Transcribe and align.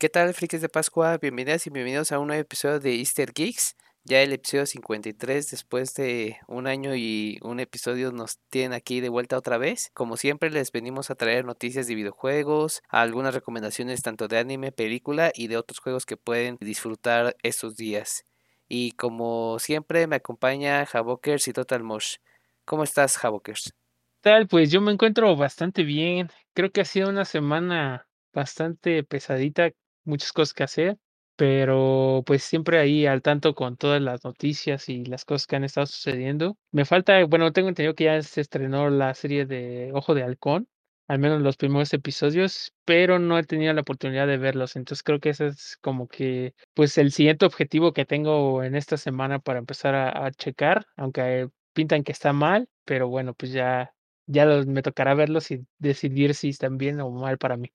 ¿Qué 0.00 0.08
tal, 0.08 0.32
frikis 0.32 0.60
de 0.60 0.68
Pascua? 0.68 1.18
Bienvenidas 1.18 1.66
y 1.66 1.70
bienvenidos 1.70 2.12
a 2.12 2.20
un 2.20 2.28
nuevo 2.28 2.40
episodio 2.40 2.78
de 2.78 2.94
Easter 3.00 3.32
Geeks. 3.32 3.74
Ya 4.04 4.22
el 4.22 4.32
episodio 4.32 4.64
53, 4.64 5.50
después 5.50 5.92
de 5.94 6.36
un 6.46 6.68
año 6.68 6.94
y 6.94 7.40
un 7.42 7.58
episodio, 7.58 8.12
nos 8.12 8.38
tienen 8.48 8.74
aquí 8.74 9.00
de 9.00 9.08
vuelta 9.08 9.36
otra 9.36 9.58
vez. 9.58 9.90
Como 9.94 10.16
siempre, 10.16 10.52
les 10.52 10.70
venimos 10.70 11.10
a 11.10 11.16
traer 11.16 11.44
noticias 11.44 11.88
de 11.88 11.96
videojuegos, 11.96 12.80
algunas 12.88 13.34
recomendaciones 13.34 14.02
tanto 14.02 14.28
de 14.28 14.38
anime, 14.38 14.70
película 14.70 15.32
y 15.34 15.48
de 15.48 15.56
otros 15.56 15.80
juegos 15.80 16.06
que 16.06 16.16
pueden 16.16 16.58
disfrutar 16.60 17.36
estos 17.42 17.76
días. 17.76 18.24
Y 18.68 18.92
como 18.92 19.58
siempre, 19.58 20.06
me 20.06 20.14
acompaña 20.14 20.86
Javokers 20.86 21.48
y 21.48 21.52
Total 21.52 21.82
Mosh. 21.82 22.18
¿Cómo 22.64 22.84
estás, 22.84 23.16
Javokers? 23.18 23.74
Tal, 24.20 24.46
pues 24.46 24.70
yo 24.70 24.80
me 24.80 24.92
encuentro 24.92 25.34
bastante 25.34 25.82
bien. 25.82 26.30
Creo 26.54 26.70
que 26.70 26.82
ha 26.82 26.84
sido 26.84 27.08
una 27.08 27.24
semana 27.24 28.06
bastante 28.32 29.02
pesadita 29.02 29.72
muchas 30.08 30.32
cosas 30.32 30.54
que 30.54 30.64
hacer, 30.64 30.98
pero 31.36 32.24
pues 32.26 32.42
siempre 32.42 32.80
ahí 32.80 33.06
al 33.06 33.22
tanto 33.22 33.54
con 33.54 33.76
todas 33.76 34.02
las 34.02 34.24
noticias 34.24 34.88
y 34.88 35.04
las 35.04 35.24
cosas 35.24 35.46
que 35.46 35.56
han 35.56 35.64
estado 35.64 35.86
sucediendo. 35.86 36.56
Me 36.72 36.84
falta, 36.84 37.24
bueno, 37.26 37.52
tengo 37.52 37.68
entendido 37.68 37.94
que 37.94 38.04
ya 38.04 38.20
se 38.22 38.40
estrenó 38.40 38.90
la 38.90 39.14
serie 39.14 39.46
de 39.46 39.92
Ojo 39.94 40.14
de 40.14 40.24
Halcón, 40.24 40.68
al 41.06 41.20
menos 41.20 41.40
los 41.42 41.56
primeros 41.56 41.92
episodios, 41.94 42.72
pero 42.84 43.18
no 43.20 43.38
he 43.38 43.44
tenido 43.44 43.72
la 43.72 43.82
oportunidad 43.82 44.26
de 44.26 44.38
verlos. 44.38 44.76
Entonces 44.76 45.04
creo 45.04 45.20
que 45.20 45.30
ese 45.30 45.48
es 45.48 45.76
como 45.80 46.08
que 46.08 46.54
pues 46.74 46.98
el 46.98 47.12
siguiente 47.12 47.46
objetivo 47.46 47.92
que 47.92 48.04
tengo 48.04 48.64
en 48.64 48.74
esta 48.74 48.96
semana 48.96 49.38
para 49.38 49.60
empezar 49.60 49.94
a, 49.94 50.30
checar, 50.32 50.86
aunque 50.96 51.48
pintan 51.72 52.02
que 52.02 52.12
está 52.12 52.32
mal, 52.32 52.68
pero 52.84 53.08
bueno, 53.08 53.34
pues 53.34 53.52
ya, 53.52 53.94
ya 54.26 54.44
me 54.66 54.82
tocará 54.82 55.14
verlos 55.14 55.50
y 55.52 55.64
decidir 55.78 56.34
si 56.34 56.48
están 56.50 56.78
bien 56.78 57.00
o 57.00 57.10
mal 57.10 57.38
para 57.38 57.56
mí 57.56 57.72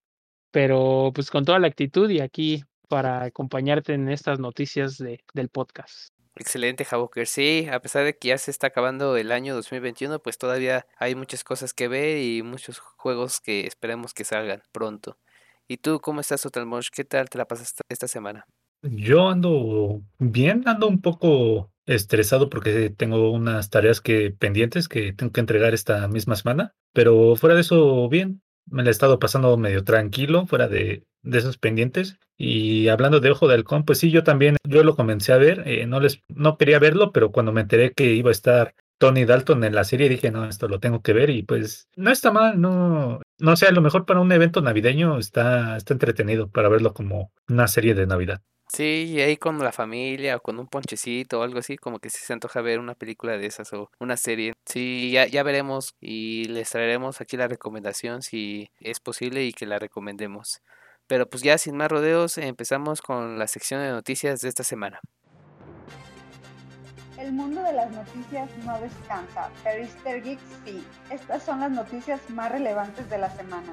pero 0.54 1.12
pues 1.16 1.32
con 1.32 1.46
toda 1.46 1.58
la 1.58 1.68
actitud 1.68 2.10
y 2.12 2.22
aquí 2.22 2.64
para 2.88 3.24
acompañarte 3.24 3.96
en 3.96 4.08
estas 4.08 4.40
noticias 4.40 5.00
de, 5.00 5.20
del 5.34 5.50
podcast. 5.50 6.14
Excelente, 6.36 6.86
Javoker. 6.86 7.26
Sí, 7.26 7.68
a 7.72 7.80
pesar 7.80 8.06
de 8.06 8.16
que 8.16 8.28
ya 8.30 8.38
se 8.38 8.52
está 8.52 8.68
acabando 8.68 9.18
el 9.18 9.32
año 9.32 9.56
2021, 9.56 10.20
pues 10.20 10.38
todavía 10.38 10.86
hay 10.98 11.16
muchas 11.16 11.44
cosas 11.44 11.74
que 11.74 11.88
ver 11.88 12.20
y 12.20 12.44
muchos 12.44 12.78
juegos 12.80 13.40
que 13.40 13.66
esperemos 13.66 14.14
que 14.14 14.26
salgan 14.26 14.62
pronto. 14.72 15.18
¿Y 15.68 15.78
tú 15.78 16.00
cómo 16.00 16.22
estás, 16.22 16.46
Otalmosh? 16.46 16.90
¿Qué 16.94 17.04
tal 17.04 17.30
te 17.30 17.40
la 17.40 17.46
pasas 17.46 17.74
esta 17.90 18.08
semana? 18.08 18.46
Yo 18.84 19.30
ando 19.30 20.02
bien, 20.20 20.64
ando 20.68 20.88
un 20.88 21.02
poco 21.02 21.72
estresado 21.88 22.50
porque 22.52 22.92
tengo 22.92 23.32
unas 23.32 23.72
tareas 23.72 24.02
que 24.02 24.30
pendientes 24.30 24.88
que 24.88 25.14
tengo 25.14 25.32
que 25.32 25.42
entregar 25.42 25.74
esta 25.74 26.08
misma 26.08 26.36
semana, 26.36 26.76
pero 26.94 27.36
fuera 27.36 27.56
de 27.56 27.62
eso 27.62 28.08
bien 28.08 28.44
me 28.66 28.84
la 28.84 28.90
he 28.90 28.92
estado 28.92 29.20
pasando 29.20 29.56
medio 29.58 29.84
tranquilo 29.84 30.46
fuera 30.48 30.68
de, 30.68 31.04
de 31.24 31.38
esos 31.38 31.58
pendientes. 31.58 32.18
Y 32.38 32.88
hablando 32.90 33.20
de 33.20 33.32
Ojo 33.32 33.48
de 33.48 33.56
Halcón, 33.56 33.86
pues 33.86 34.00
sí, 34.00 34.12
yo 34.12 34.24
también, 34.24 34.58
yo 34.68 34.84
lo 34.84 34.96
comencé 34.96 35.34
a 35.34 35.38
ver, 35.38 35.64
eh, 35.66 35.86
no 35.86 36.00
les, 36.00 36.22
no 36.28 36.58
quería 36.58 36.80
verlo, 36.80 37.12
pero 37.12 37.32
cuando 37.32 37.52
me 37.52 37.62
enteré 37.62 37.94
que 37.94 38.14
iba 38.14 38.30
a 38.30 38.32
estar 38.32 38.76
Tony 38.98 39.26
Dalton 39.26 39.64
en 39.64 39.76
la 39.76 39.84
serie, 39.84 40.10
dije, 40.10 40.32
no, 40.32 40.46
esto 40.46 40.68
lo 40.68 40.80
tengo 40.80 41.02
que 41.02 41.14
ver 41.14 41.30
y 41.30 41.44
pues 41.44 41.88
no 41.96 42.12
está 42.12 42.32
mal, 42.32 42.60
no, 42.60 43.22
no 43.40 43.56
sé, 43.56 43.68
a 43.68 43.72
lo 43.72 43.82
mejor 43.82 44.06
para 44.06 44.20
un 44.20 44.32
evento 44.32 44.62
navideño 44.62 45.18
está, 45.18 45.78
está 45.78 45.94
entretenido 45.94 46.50
para 46.50 46.70
verlo 46.70 46.94
como 46.94 47.32
una 47.48 47.68
serie 47.68 47.94
de 47.96 48.08
Navidad. 48.08 48.42
Sí, 48.74 49.06
y 49.08 49.22
ahí 49.22 49.38
con 49.38 49.60
la 49.60 49.72
familia 49.72 50.38
o 50.38 50.40
con 50.40 50.58
un 50.58 50.66
ponchecito 50.66 51.40
o 51.40 51.44
algo 51.44 51.60
así, 51.60 51.78
como 51.78 52.00
que 52.00 52.10
sí 52.10 52.18
se 52.26 52.34
antoja 52.34 52.60
ver 52.62 52.80
una 52.80 52.96
película 52.96 53.38
de 53.38 53.46
esas 53.46 53.72
o 53.74 53.92
una 54.00 54.18
serie. 54.18 54.56
Sí, 54.66 55.12
ya, 55.12 55.28
ya 55.28 55.44
veremos 55.44 55.96
y 56.02 56.46
les 56.46 56.72
traeremos 56.72 57.22
aquí 57.22 57.38
la 57.38 57.48
recomendación 57.48 58.24
si 58.24 58.72
es 58.80 59.00
posible 59.00 59.44
y 59.44 59.54
que 59.54 59.68
la 59.68 59.78
recomendemos. 59.78 60.64
Pero 61.06 61.30
pues 61.30 61.44
ya 61.44 61.60
sin 61.60 61.78
más 61.78 61.92
rodeos, 61.92 62.40
empezamos 62.40 63.04
con 63.04 63.38
la 63.38 63.46
sección 63.46 63.80
de 63.80 63.92
noticias 63.92 64.40
de 64.40 64.50
esta 64.50 64.64
semana. 64.64 65.00
El 67.20 67.32
mundo 67.32 67.62
de 67.62 67.74
las 67.74 67.92
noticias 67.92 68.50
no 68.66 68.80
descansa, 68.82 69.52
pero 69.64 69.84
Easter 69.84 70.24
sí. 70.66 70.84
Estas 71.12 71.44
son 71.44 71.60
las 71.60 71.70
noticias 71.70 72.28
más 72.32 72.52
relevantes 72.52 73.08
de 73.08 73.20
la 73.20 73.30
semana. 73.30 73.72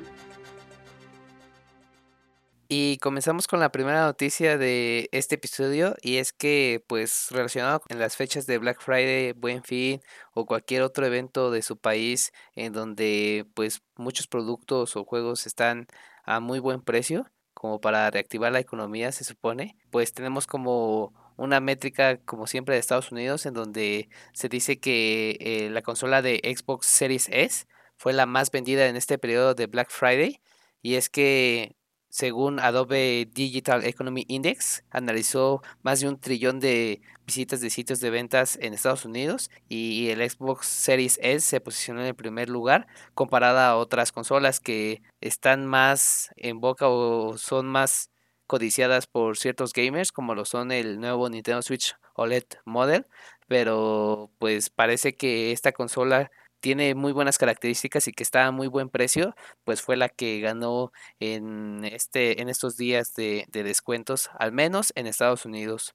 Y 2.73 2.99
comenzamos 2.99 3.49
con 3.49 3.59
la 3.59 3.73
primera 3.73 4.05
noticia 4.05 4.57
de 4.57 5.09
este 5.11 5.35
episodio 5.35 5.97
y 6.03 6.19
es 6.19 6.33
que 6.33 6.85
pues 6.87 7.27
relacionado 7.31 7.81
con 7.81 7.99
las 7.99 8.17
fechas 8.17 8.47
de 8.47 8.59
Black 8.59 8.81
Friday, 8.81 9.33
Buen 9.33 9.65
Fin 9.65 10.01
o 10.35 10.47
cualquier 10.47 10.83
otro 10.83 11.05
evento 11.05 11.51
de 11.51 11.63
su 11.63 11.79
país 11.79 12.31
en 12.55 12.73
donde 12.73 13.45
pues 13.55 13.83
muchos 13.97 14.29
productos 14.29 14.95
o 14.95 15.05
juegos 15.05 15.49
están 15.49 15.89
a 16.23 16.39
muy 16.39 16.61
buen 16.61 16.81
precio 16.81 17.29
como 17.55 17.81
para 17.81 18.09
reactivar 18.09 18.53
la 18.53 18.61
economía 18.61 19.11
se 19.11 19.25
supone, 19.25 19.77
pues 19.91 20.13
tenemos 20.15 20.47
como 20.47 21.13
una 21.37 21.59
métrica 21.59 22.19
como 22.19 22.47
siempre 22.47 22.77
de 22.77 22.81
Estados 22.81 23.11
Unidos 23.11 23.47
en 23.47 23.55
donde 23.55 24.09
se 24.33 24.49
dice 24.49 24.79
que 24.79 25.37
eh, 25.41 25.71
la 25.71 25.83
consola 25.83 26.23
de 26.23 26.41
Xbox 26.45 26.87
Series 26.87 27.29
S 27.33 27.67
fue 27.97 28.13
la 28.13 28.27
más 28.27 28.53
vendida 28.53 28.87
en 28.87 28.95
este 28.95 29.19
periodo 29.19 29.55
de 29.57 29.67
Black 29.67 29.91
Friday 29.91 30.41
y 30.83 30.95
es 30.95 31.09
que 31.11 31.75
según 32.11 32.59
Adobe 32.61 33.29
Digital 33.33 33.85
Economy 33.85 34.25
Index, 34.29 34.85
analizó 34.91 35.63
más 35.83 36.01
de 36.01 36.09
un 36.09 36.19
trillón 36.21 36.61
de 36.61 37.01
visitas 37.25 37.61
de 37.61 37.71
sitios 37.71 38.01
de 38.01 38.11
ventas 38.11 38.59
en 38.61 38.75
Estados 38.75 39.05
Unidos 39.05 39.51
y 39.69 40.11
el 40.11 40.29
Xbox 40.29 40.67
Series 40.67 41.19
S 41.23 41.49
se 41.49 41.61
posicionó 41.61 42.01
en 42.01 42.09
el 42.09 42.15
primer 42.17 42.49
lugar 42.49 42.89
comparada 43.15 43.69
a 43.71 43.77
otras 43.77 44.11
consolas 44.11 44.59
que 44.61 45.03
están 45.21 45.67
más 45.67 46.31
en 46.37 46.61
boca 46.61 46.89
o 46.89 47.39
son 47.39 47.67
más 47.69 48.11
codiciadas 48.49 49.07
por 49.07 49.37
ciertos 49.39 49.73
gamers 49.73 50.11
como 50.11 50.35
lo 50.35 50.45
son 50.45 50.73
el 50.73 50.99
nuevo 50.99 51.31
Nintendo 51.31 51.63
Switch 51.63 51.95
OLED 52.15 52.45
Model, 52.65 53.07
pero 53.47 54.31
pues 54.39 54.69
parece 54.71 55.17
que 55.17 55.53
esta 55.53 55.71
consola 55.73 56.33
tiene 56.61 56.95
muy 56.95 57.13
buenas 57.13 57.39
características 57.39 58.09
y 58.09 58.13
que 58.13 58.23
está 58.23 58.47
a 58.47 58.51
muy 58.53 58.69
buen 58.69 58.89
precio, 58.89 59.35
pues 59.65 59.83
fue 59.83 59.97
la 59.97 60.09
que 60.09 60.41
ganó 60.41 60.93
en, 61.19 61.85
este, 61.85 62.41
en 62.43 62.49
estos 62.49 62.77
días 62.77 63.15
de, 63.15 63.47
de 63.51 63.63
descuentos, 63.63 64.31
al 64.39 64.53
menos 64.53 64.93
en 64.97 65.07
Estados 65.07 65.45
Unidos. 65.47 65.95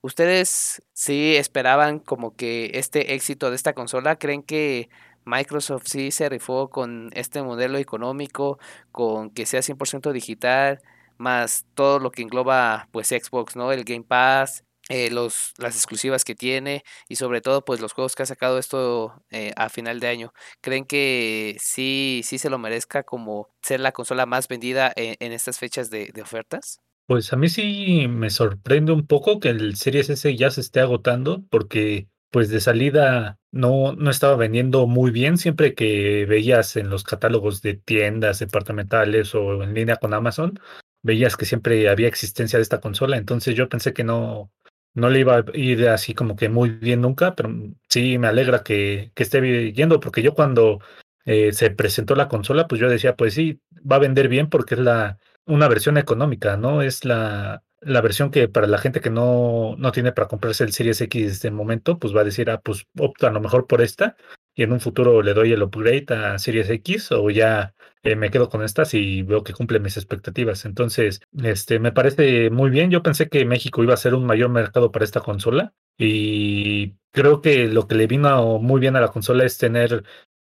¿Ustedes 0.00 0.82
sí 0.92 1.36
esperaban 1.36 1.98
como 1.98 2.36
que 2.36 2.70
este 2.74 3.14
éxito 3.14 3.50
de 3.50 3.56
esta 3.56 3.74
consola? 3.74 4.16
¿Creen 4.16 4.42
que 4.44 4.88
Microsoft 5.24 5.84
sí 5.86 6.10
se 6.10 6.28
rifó 6.28 6.70
con 6.70 7.10
este 7.14 7.42
modelo 7.42 7.78
económico, 7.78 8.58
con 8.92 9.30
que 9.30 9.44
sea 9.44 9.60
100% 9.62 10.12
digital, 10.12 10.80
más 11.18 11.66
todo 11.74 11.98
lo 11.98 12.10
que 12.10 12.22
engloba 12.22 12.88
pues 12.92 13.08
Xbox, 13.08 13.56
¿no? 13.56 13.72
El 13.72 13.84
Game 13.84 14.04
Pass, 14.04 14.64
eh, 14.88 15.10
los, 15.10 15.52
las 15.58 15.76
exclusivas 15.76 16.24
que 16.24 16.34
tiene 16.34 16.84
y 17.08 17.16
sobre 17.16 17.40
todo 17.40 17.64
pues 17.64 17.80
los 17.80 17.92
juegos 17.92 18.14
que 18.14 18.22
ha 18.22 18.26
sacado 18.26 18.58
esto 18.58 19.22
eh, 19.30 19.52
a 19.56 19.68
final 19.68 20.00
de 20.00 20.08
año. 20.08 20.32
¿Creen 20.60 20.84
que 20.84 21.56
sí, 21.60 22.22
sí 22.24 22.38
se 22.38 22.50
lo 22.50 22.58
merezca 22.58 23.02
como 23.02 23.48
ser 23.62 23.80
la 23.80 23.92
consola 23.92 24.26
más 24.26 24.48
vendida 24.48 24.92
en, 24.96 25.16
en 25.20 25.32
estas 25.32 25.58
fechas 25.58 25.90
de, 25.90 26.10
de, 26.14 26.22
ofertas? 26.22 26.80
Pues 27.06 27.32
a 27.32 27.36
mí 27.36 27.48
sí 27.48 28.06
me 28.08 28.30
sorprende 28.30 28.92
un 28.92 29.06
poco 29.06 29.40
que 29.40 29.48
el 29.50 29.76
Series 29.76 30.10
S 30.10 30.36
ya 30.36 30.50
se 30.50 30.60
esté 30.60 30.80
agotando 30.80 31.42
porque 31.50 32.08
pues 32.30 32.50
de 32.50 32.60
salida 32.60 33.38
no, 33.50 33.94
no 33.94 34.10
estaba 34.10 34.36
vendiendo 34.36 34.86
muy 34.86 35.10
bien 35.10 35.38
siempre 35.38 35.74
que 35.74 36.26
veías 36.26 36.76
en 36.76 36.90
los 36.90 37.04
catálogos 37.04 37.62
de 37.62 37.74
tiendas 37.74 38.38
departamentales 38.38 39.34
o 39.34 39.62
en 39.62 39.74
línea 39.74 39.96
con 39.96 40.12
Amazon, 40.12 40.60
veías 41.02 41.36
que 41.36 41.46
siempre 41.46 41.88
había 41.88 42.08
existencia 42.08 42.58
de 42.58 42.62
esta 42.62 42.80
consola, 42.80 43.16
entonces 43.16 43.54
yo 43.54 43.68
pensé 43.68 43.92
que 43.94 44.04
no, 44.04 44.50
no 44.98 45.10
le 45.10 45.20
iba 45.20 45.36
a 45.38 45.44
ir 45.54 45.88
así 45.88 46.14
como 46.14 46.36
que 46.36 46.48
muy 46.48 46.70
bien 46.70 47.00
nunca, 47.00 47.34
pero 47.34 47.50
sí 47.88 48.18
me 48.18 48.28
alegra 48.28 48.62
que, 48.62 49.12
que 49.14 49.22
esté 49.22 49.72
yendo, 49.72 50.00
porque 50.00 50.22
yo 50.22 50.34
cuando 50.34 50.80
eh, 51.24 51.52
se 51.52 51.70
presentó 51.70 52.14
la 52.14 52.28
consola, 52.28 52.66
pues 52.68 52.80
yo 52.80 52.88
decía, 52.88 53.16
pues 53.16 53.34
sí, 53.34 53.60
va 53.90 53.96
a 53.96 54.00
vender 54.00 54.28
bien 54.28 54.48
porque 54.48 54.74
es 54.74 54.80
la 54.80 55.18
una 55.46 55.68
versión 55.68 55.96
económica, 55.96 56.56
¿no? 56.56 56.82
Es 56.82 57.04
la, 57.04 57.62
la 57.80 58.00
versión 58.00 58.30
que 58.30 58.48
para 58.48 58.66
la 58.66 58.78
gente 58.78 59.00
que 59.00 59.10
no, 59.10 59.76
no 59.78 59.92
tiene 59.92 60.12
para 60.12 60.28
comprarse 60.28 60.64
el 60.64 60.72
Series 60.72 61.00
X 61.00 61.40
de 61.40 61.50
momento, 61.50 61.98
pues 61.98 62.14
va 62.14 62.20
a 62.20 62.24
decir, 62.24 62.50
ah, 62.50 62.60
pues 62.60 62.86
opta 62.98 63.28
a 63.28 63.30
lo 63.30 63.40
mejor 63.40 63.66
por 63.66 63.80
esta. 63.80 64.16
Y 64.58 64.64
en 64.64 64.72
un 64.72 64.80
futuro 64.80 65.22
le 65.22 65.34
doy 65.34 65.52
el 65.52 65.62
upgrade 65.62 66.06
a 66.08 66.36
Series 66.36 66.68
X 66.68 67.12
o 67.12 67.30
ya 67.30 67.74
eh, 68.02 68.16
me 68.16 68.28
quedo 68.28 68.48
con 68.48 68.64
estas 68.64 68.92
y 68.92 69.22
veo 69.22 69.44
que 69.44 69.52
cumple 69.52 69.78
mis 69.78 69.96
expectativas. 69.96 70.64
Entonces, 70.64 71.20
este, 71.44 71.78
me 71.78 71.92
parece 71.92 72.50
muy 72.50 72.68
bien. 72.68 72.90
Yo 72.90 73.04
pensé 73.04 73.28
que 73.28 73.44
México 73.44 73.84
iba 73.84 73.94
a 73.94 73.96
ser 73.96 74.16
un 74.16 74.26
mayor 74.26 74.50
mercado 74.50 74.90
para 74.90 75.04
esta 75.04 75.20
consola 75.20 75.74
y 75.96 76.96
creo 77.12 77.40
que 77.40 77.68
lo 77.68 77.86
que 77.86 77.94
le 77.94 78.08
vino 78.08 78.58
muy 78.58 78.80
bien 78.80 78.96
a 78.96 79.00
la 79.00 79.12
consola 79.12 79.44
es 79.44 79.58
tener 79.58 80.02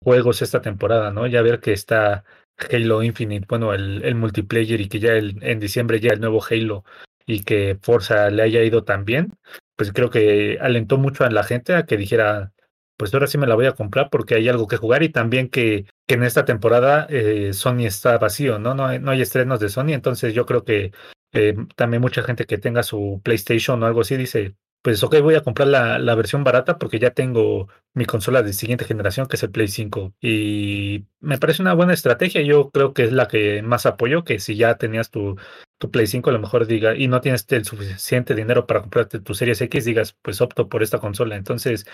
juegos 0.03 0.41
esta 0.41 0.63
temporada, 0.63 1.11
¿no? 1.11 1.27
Ya 1.27 1.43
ver 1.43 1.61
que 1.61 1.75
está 1.75 2.25
Halo 2.73 3.03
Infinite, 3.03 3.45
bueno, 3.47 3.75
el, 3.75 4.03
el 4.05 4.15
multiplayer 4.15 4.81
y 4.81 4.89
que 4.89 5.01
ya 5.01 5.13
el, 5.13 5.37
en 5.43 5.61
diciembre 5.61 6.01
ya 6.01 6.15
el 6.15 6.21
nuevo 6.21 6.43
Halo 6.43 6.83
y 7.27 7.43
que 7.43 7.79
Forza 7.83 8.31
le 8.31 8.43
haya 8.43 8.63
ido 8.63 8.85
tan 8.85 9.05
bien, 9.05 9.35
pues 9.77 9.93
creo 9.93 10.09
que 10.09 10.57
alentó 10.63 10.97
mucho 10.97 11.25
a 11.25 11.31
la 11.31 11.45
gente 11.45 11.75
a 11.75 11.85
que 11.85 11.99
dijera, 11.99 12.55
pues 12.99 13.15
ahora 13.15 13.27
sí 13.29 13.39
me 13.39 13.47
la 13.47 13.55
voy 13.55 13.67
a 13.67 13.73
comprar 13.73 14.11
porque 14.11 14.35
hay 14.35 14.49
algo 14.49 14.67
que 14.67 14.77
jugar 14.77 15.03
y 15.03 15.09
también 15.09 15.49
que, 15.49 15.87
que 16.07 16.17
en 16.17 16.25
esta 16.25 16.45
temporada 16.45 17.07
eh, 17.09 17.53
Sony 17.55 17.87
está 17.87 18.19
vacío, 18.19 18.59
¿no? 18.59 18.75
No 18.75 18.87
hay, 18.87 18.99
no 18.99 19.13
hay 19.13 19.23
estrenos 19.23 19.61
de 19.61 19.71
Sony, 19.71 19.93
entonces 19.93 20.35
yo 20.35 20.45
creo 20.45 20.65
que 20.65 20.93
eh, 21.33 21.55
también 21.77 22.03
mucha 22.03 22.23
gente 22.23 22.45
que 22.47 22.59
tenga 22.59 22.83
su 22.83 23.21
PlayStation 23.25 23.83
o 23.83 23.87
algo 23.87 24.01
así 24.03 24.17
dice, 24.17 24.57
pues 24.83 25.03
ok, 25.03 25.21
voy 25.21 25.35
a 25.35 25.43
comprar 25.43 25.69
la, 25.69 25.99
la, 25.99 26.15
versión 26.15 26.45
barata 26.45 26.79
porque 26.79 26.99
ya 26.99 27.11
tengo 27.11 27.69
mi 27.95 28.05
consola 28.07 28.43
de 28.43 28.53
siguiente 28.53 28.85
generación, 28.85 29.27
que 29.27 29.37
es 29.37 29.43
el 29.43 29.51
Play 29.51 29.69
5. 29.69 30.15
Y 30.21 31.07
me 31.21 31.39
parece 31.39 31.63
una 31.63 31.75
buena 31.75 31.93
estrategia. 31.93 32.43
Yo 32.43 32.71
creo 32.71 32.95
que 32.95 33.05
es 33.05 33.13
la 33.13 33.29
que 33.29 33.63
más 33.63 33.87
apoyo, 33.87 34.25
que 34.25 34.39
si 34.39 34.57
ya 34.57 34.77
tenías 34.79 35.11
tu, 35.11 35.37
tu 35.79 35.91
Play 35.91 36.07
5, 36.07 36.31
a 36.31 36.33
lo 36.33 36.39
mejor 36.41 36.67
diga, 36.67 36.95
y 36.95 37.09
no 37.09 37.21
tienes 37.21 37.45
el 37.51 37.65
suficiente 37.65 38.35
dinero 38.35 38.67
para 38.67 38.81
comprarte 38.81 39.21
tu 39.21 39.35
Series 39.35 39.61
X, 39.61 39.85
digas, 39.85 40.17
pues 40.23 40.41
opto 40.41 40.69
por 40.69 40.83
esta 40.83 41.01
consola. 41.01 41.37
Entonces, 41.37 41.87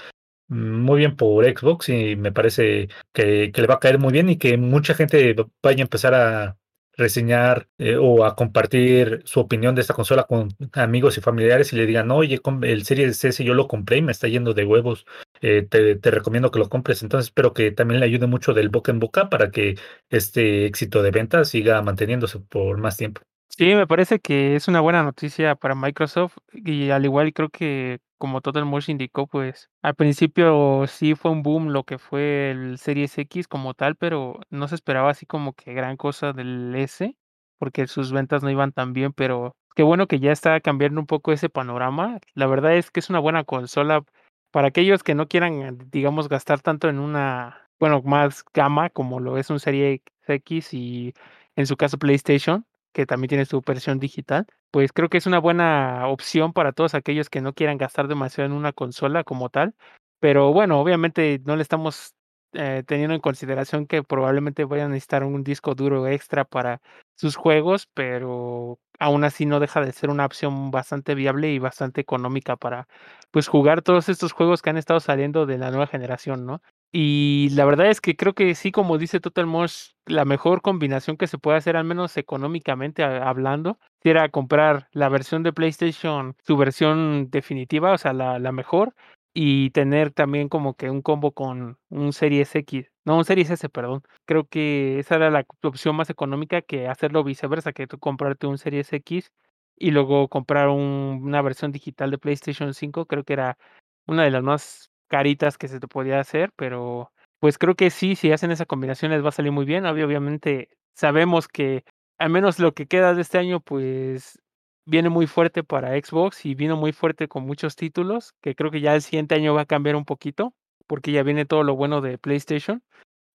muy 0.49 0.99
bien 0.99 1.17
por 1.17 1.45
Xbox 1.45 1.89
y 1.89 2.17
me 2.17 2.33
parece 2.33 2.89
que, 3.13 3.51
que 3.53 3.61
le 3.61 3.67
va 3.67 3.75
a 3.75 3.81
caer 3.81 3.99
muy 3.99 4.13
bien 4.13 4.29
y 4.29 4.37
que 4.39 4.57
mucha 4.57 4.95
gente 4.95 5.35
vaya 5.63 5.83
a 5.83 5.83
empezar 5.83 6.15
a 6.15 6.57
reseñar 6.97 7.69
eh, 7.79 7.97
o 7.97 8.25
a 8.25 8.37
compartir 8.37 9.23
su 9.25 9.41
opinión 9.41 9.75
de 9.75 9.81
esta 9.81 9.95
consola 9.95 10.25
con 10.25 10.49
amigos 10.73 11.19
y 11.19 11.21
familiares 11.21 11.73
y 11.73 11.77
le 11.77 11.87
digan, 11.87 12.11
oye, 12.11 12.41
el 12.63 12.85
Series 12.85 13.25
S 13.25 13.45
yo 13.45 13.55
lo 13.55 13.69
compré 13.69 13.99
y 13.99 14.03
me 14.03 14.13
está 14.13 14.29
yendo 14.29 14.55
de 14.55 14.65
huevos, 14.65 15.07
eh, 15.41 15.67
te, 15.69 15.97
te, 15.97 16.11
recomiendo 16.11 16.51
que 16.51 16.59
lo 16.59 16.69
compres. 16.69 17.03
Entonces 17.03 17.29
espero 17.29 17.53
que 17.53 17.73
también 17.73 18.01
le 18.01 18.07
ayude 18.07 18.27
mucho 18.27 18.55
del 18.55 18.69
boca 18.69 18.93
en 18.93 19.01
boca 19.01 19.29
para 19.29 19.51
que 19.51 19.77
este 20.09 20.67
éxito 20.67 21.03
de 21.03 21.11
venta 21.11 21.45
siga 21.45 21.83
manteniéndose 21.83 22.39
por 22.39 22.79
más 22.79 22.97
tiempo. 22.97 23.21
Sí, 23.49 23.75
me 23.75 23.87
parece 23.87 24.19
que 24.19 24.57
es 24.57 24.67
una 24.67 24.81
buena 24.81 25.03
noticia 25.05 25.55
para 25.55 25.77
Microsoft 25.77 26.39
y 26.53 26.91
al 26.91 27.05
igual 27.05 27.33
creo 27.33 27.51
que 27.51 28.01
como 28.25 28.41
Total 28.41 28.65
Mosh 28.65 28.89
indicó, 28.89 29.27
pues 29.27 29.69
al 29.83 29.95
principio 29.95 30.87
sí 30.87 31.15
fue 31.15 31.31
un 31.31 31.43
boom 31.43 31.69
lo 31.69 31.85
que 31.85 31.99
fue 31.99 32.53
el 32.53 32.79
Series 32.79 33.19
X 33.19 33.47
como 33.47 33.75
tal, 33.75 33.97
pero 33.97 34.41
no 34.49 34.67
se 34.67 34.77
esperaba 34.77 35.11
así 35.11 35.27
como 35.27 35.53
que 35.53 35.75
gran 35.75 35.99
cosa 35.99 36.33
del 36.33 36.75
S, 36.75 37.15
porque 37.59 37.87
sus 37.87 38.13
ventas 38.13 38.43
no 38.43 38.49
iban 38.51 38.73
tan 38.73 38.95
bien, 38.95 39.13
pero 39.13 39.55
qué 39.77 39.83
bueno 39.83 40.07
que 40.07 40.21
ya 40.21 40.33
está 40.33 40.59
cambiando 40.61 41.01
un 41.03 41.07
poco 41.07 41.33
ese 41.33 41.51
panorama. 41.51 42.19
La 42.33 42.47
verdad 42.47 42.75
es 42.77 42.91
que 42.91 43.01
es 43.01 43.11
una 43.11 43.19
buena 43.19 43.45
consola 43.45 44.03
para 44.51 44.69
aquellos 44.69 45.03
que 45.03 45.15
no 45.15 45.29
quieran, 45.29 45.77
digamos, 45.91 46.31
gastar 46.31 46.63
tanto 46.63 46.89
en 46.89 47.01
una, 47.01 47.69
bueno, 47.79 48.01
más 48.01 48.43
gama 48.55 48.89
como 48.89 49.21
lo 49.21 49.37
es 49.37 49.51
un 49.51 49.61
Serie 49.61 50.03
X 50.27 50.73
y 50.73 51.13
en 51.57 51.67
su 51.67 51.77
caso 51.77 51.99
PlayStation 51.99 52.65
que 52.95 53.07
también 53.07 53.29
tiene 53.31 53.47
su 53.47 53.61
versión 53.61 53.99
digital, 54.01 54.47
pues 54.71 54.93
creo 54.93 55.11
que 55.11 55.19
es 55.19 55.27
una 55.27 55.41
buena 55.41 56.09
opción 56.09 56.53
para 56.55 56.73
todos 56.73 56.95
aquellos 56.95 57.29
que 57.31 57.43
no 57.43 57.55
quieran 57.55 57.79
gastar 57.79 58.09
demasiado 58.09 58.47
en 58.47 58.57
una 58.57 58.73
consola 58.73 59.25
como 59.25 59.51
tal. 59.51 59.75
Pero 60.21 60.53
bueno, 60.55 60.81
obviamente 60.81 61.41
no 61.45 61.57
le 61.57 61.63
estamos 61.63 62.15
eh, 62.55 62.85
teniendo 62.87 63.15
en 63.15 63.21
consideración 63.21 63.87
que 63.87 64.03
probablemente 64.05 64.65
vayan 64.65 64.87
a 64.87 64.91
necesitar 64.91 65.25
un 65.25 65.43
disco 65.45 65.75
duro 65.75 66.07
extra 66.07 66.45
para 66.45 66.81
sus 67.17 67.37
juegos, 67.37 67.89
pero 67.95 68.79
aún 69.01 69.25
así 69.25 69.45
no 69.47 69.61
deja 69.61 69.81
de 69.81 69.93
ser 69.93 70.11
una 70.11 70.25
opción 70.27 70.71
bastante 70.71 71.15
viable 71.17 71.51
y 71.53 71.59
bastante 71.59 72.01
económica 72.01 72.57
para 72.57 72.87
pues 73.33 73.49
jugar 73.49 73.83
todos 73.83 74.09
estos 74.09 74.33
juegos 74.33 74.63
que 74.63 74.71
han 74.71 74.77
estado 74.79 75.01
saliendo 75.01 75.47
de 75.47 75.59
la 75.59 75.71
nueva 75.71 75.87
generación, 75.89 76.47
¿no? 76.47 76.63
Y 76.97 77.49
la 77.51 77.65
verdad 77.65 77.91
es 77.91 78.01
que 78.01 78.15
creo 78.17 78.35
que 78.35 78.55
sí, 78.55 78.71
como 78.71 78.99
dice 78.99 79.19
Total 79.19 79.47
Mosh, 79.47 79.91
la 80.07 80.25
mejor 80.25 80.63
combinación 80.63 81.17
que 81.17 81.27
se 81.27 81.39
puede 81.39 81.57
hacer, 81.59 81.77
al 81.77 81.85
menos 81.85 82.17
económicamente 82.17 83.03
hablando, 83.03 83.81
era 84.05 84.29
comprar 84.29 84.89
la 84.93 85.09
versión 85.09 85.43
de 85.43 85.53
PlayStation, 85.53 86.37
su 86.47 86.57
versión 86.57 87.31
definitiva, 87.31 87.93
o 87.93 87.99
sea, 87.99 88.13
la, 88.13 88.39
la 88.39 88.53
mejor, 88.53 88.95
y 89.35 89.71
tener 89.71 90.13
también 90.13 90.49
como 90.49 90.75
que 90.75 90.89
un 90.89 91.03
combo 91.03 91.33
con 91.33 91.79
un 91.89 92.13
Series 92.13 92.55
X, 92.55 92.93
no, 93.05 93.17
un 93.19 93.25
Series 93.25 93.51
S, 93.51 93.69
perdón. 93.71 94.03
Creo 94.25 94.47
que 94.47 95.01
esa 95.01 95.17
era 95.17 95.31
la 95.31 95.45
opción 95.65 95.97
más 95.97 96.11
económica 96.11 96.63
que 96.63 96.87
hacerlo 96.87 97.25
viceversa, 97.25 97.73
que 97.73 97.89
tú 97.89 97.99
comprarte 97.99 98.47
un 98.47 98.57
Series 98.59 98.93
X 98.93 99.33
y 99.77 99.91
luego 99.91 100.29
comprar 100.29 100.69
un, 100.69 101.21
una 101.25 101.43
versión 101.43 101.73
digital 101.73 102.13
de 102.13 102.19
PlayStation 102.19 102.73
5, 102.73 103.07
creo 103.07 103.25
que 103.25 103.33
era 103.33 103.59
una 104.07 104.23
de 104.23 104.31
las 104.31 104.43
más 104.45 104.91
caritas 105.15 105.59
que 105.59 105.69
se 105.69 105.79
te 105.79 105.87
podía 105.87 106.19
hacer, 106.19 106.51
pero 106.57 107.13
pues 107.39 107.57
creo 107.57 107.77
que 107.77 107.91
sí, 107.91 108.17
si 108.17 108.33
hacen 108.33 108.51
esa 108.51 108.67
combinación 108.67 109.13
les 109.13 109.23
va 109.23 109.29
a 109.29 109.33
salir 109.33 109.53
muy 109.53 109.65
bien. 109.65 109.87
Obviamente 109.87 110.71
sabemos 110.97 111.47
que 111.47 111.85
al 112.19 112.31
menos 112.31 112.59
lo 112.59 112.75
que 112.75 112.87
queda 112.87 113.15
de 113.15 113.23
este 113.23 113.39
año, 113.39 113.61
pues 113.61 114.41
viene 114.87 115.11
muy 115.11 115.29
fuerte 115.29 115.63
para 115.63 115.91
Xbox 115.91 116.45
y 116.45 116.57
vino 116.57 116.77
muy 116.77 116.93
fuerte 116.93 117.29
con 117.29 117.47
muchos 117.47 117.77
títulos, 117.77 118.33
que 118.43 118.57
creo 118.57 118.73
que 118.73 118.81
ya 118.81 118.97
el 118.97 119.03
siguiente 119.03 119.37
año 119.37 119.55
va 119.55 119.61
a 119.61 119.67
cambiar 119.67 119.95
un 119.95 120.05
poquito, 120.05 120.53
porque 120.89 121.13
ya 121.13 121.23
viene 121.23 121.47
todo 121.47 121.63
lo 121.63 121.77
bueno 121.77 122.01
de 122.01 122.19
PlayStation. 122.19 122.83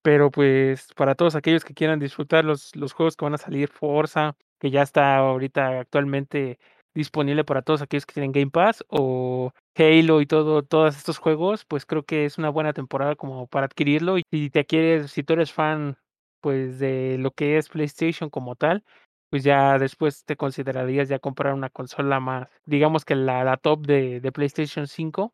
Pero 0.01 0.31
pues 0.31 0.89
para 0.97 1.15
todos 1.15 1.35
aquellos 1.35 1.63
que 1.63 1.73
quieran 1.73 1.99
disfrutar 1.99 2.43
los, 2.43 2.75
los 2.75 2.91
juegos 2.91 3.15
que 3.15 3.23
van 3.23 3.35
a 3.35 3.37
salir, 3.37 3.69
Forza, 3.69 4.35
que 4.59 4.69
ya 4.69 4.81
está 4.81 5.15
ahorita 5.15 5.79
actualmente 5.79 6.59
disponible 6.95 7.43
para 7.43 7.61
todos 7.61 7.81
aquellos 7.81 8.05
que 8.05 8.13
tienen 8.13 8.31
Game 8.31 8.51
Pass 8.51 8.83
o 8.89 9.51
Halo 9.75 10.21
y 10.21 10.25
todo, 10.25 10.63
todos 10.63 10.97
estos 10.97 11.17
juegos, 11.17 11.65
pues 11.65 11.85
creo 11.85 12.03
que 12.03 12.25
es 12.25 12.37
una 12.37 12.49
buena 12.49 12.73
temporada 12.73 13.15
como 13.15 13.47
para 13.47 13.65
adquirirlo. 13.67 14.17
Y 14.17 14.23
si 14.31 14.49
te 14.49 14.65
quieres, 14.65 15.11
si 15.11 15.23
tú 15.23 15.33
eres 15.33 15.53
fan 15.53 15.97
pues 16.41 16.79
de 16.79 17.17
lo 17.19 17.31
que 17.31 17.57
es 17.57 17.69
PlayStation 17.69 18.29
como 18.29 18.55
tal, 18.55 18.83
pues 19.29 19.43
ya 19.43 19.77
después 19.77 20.23
te 20.25 20.35
considerarías 20.37 21.09
ya 21.09 21.19
comprar 21.19 21.53
una 21.53 21.69
consola 21.69 22.19
más, 22.19 22.49
digamos 22.65 23.05
que 23.05 23.15
la, 23.15 23.43
la 23.43 23.57
top 23.57 23.85
de, 23.85 24.19
de 24.21 24.31
PlayStation 24.31 24.87
5 24.87 25.33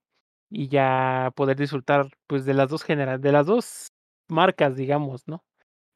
y 0.49 0.67
ya 0.67 1.31
poder 1.35 1.57
disfrutar 1.57 2.09
pues 2.27 2.45
de 2.45 2.53
las 2.53 2.69
dos 2.69 2.83
genera 2.83 3.17
de 3.17 3.31
las 3.31 3.45
dos 3.45 3.87
marcas, 4.29 4.75
digamos, 4.75 5.27
¿no? 5.27 5.43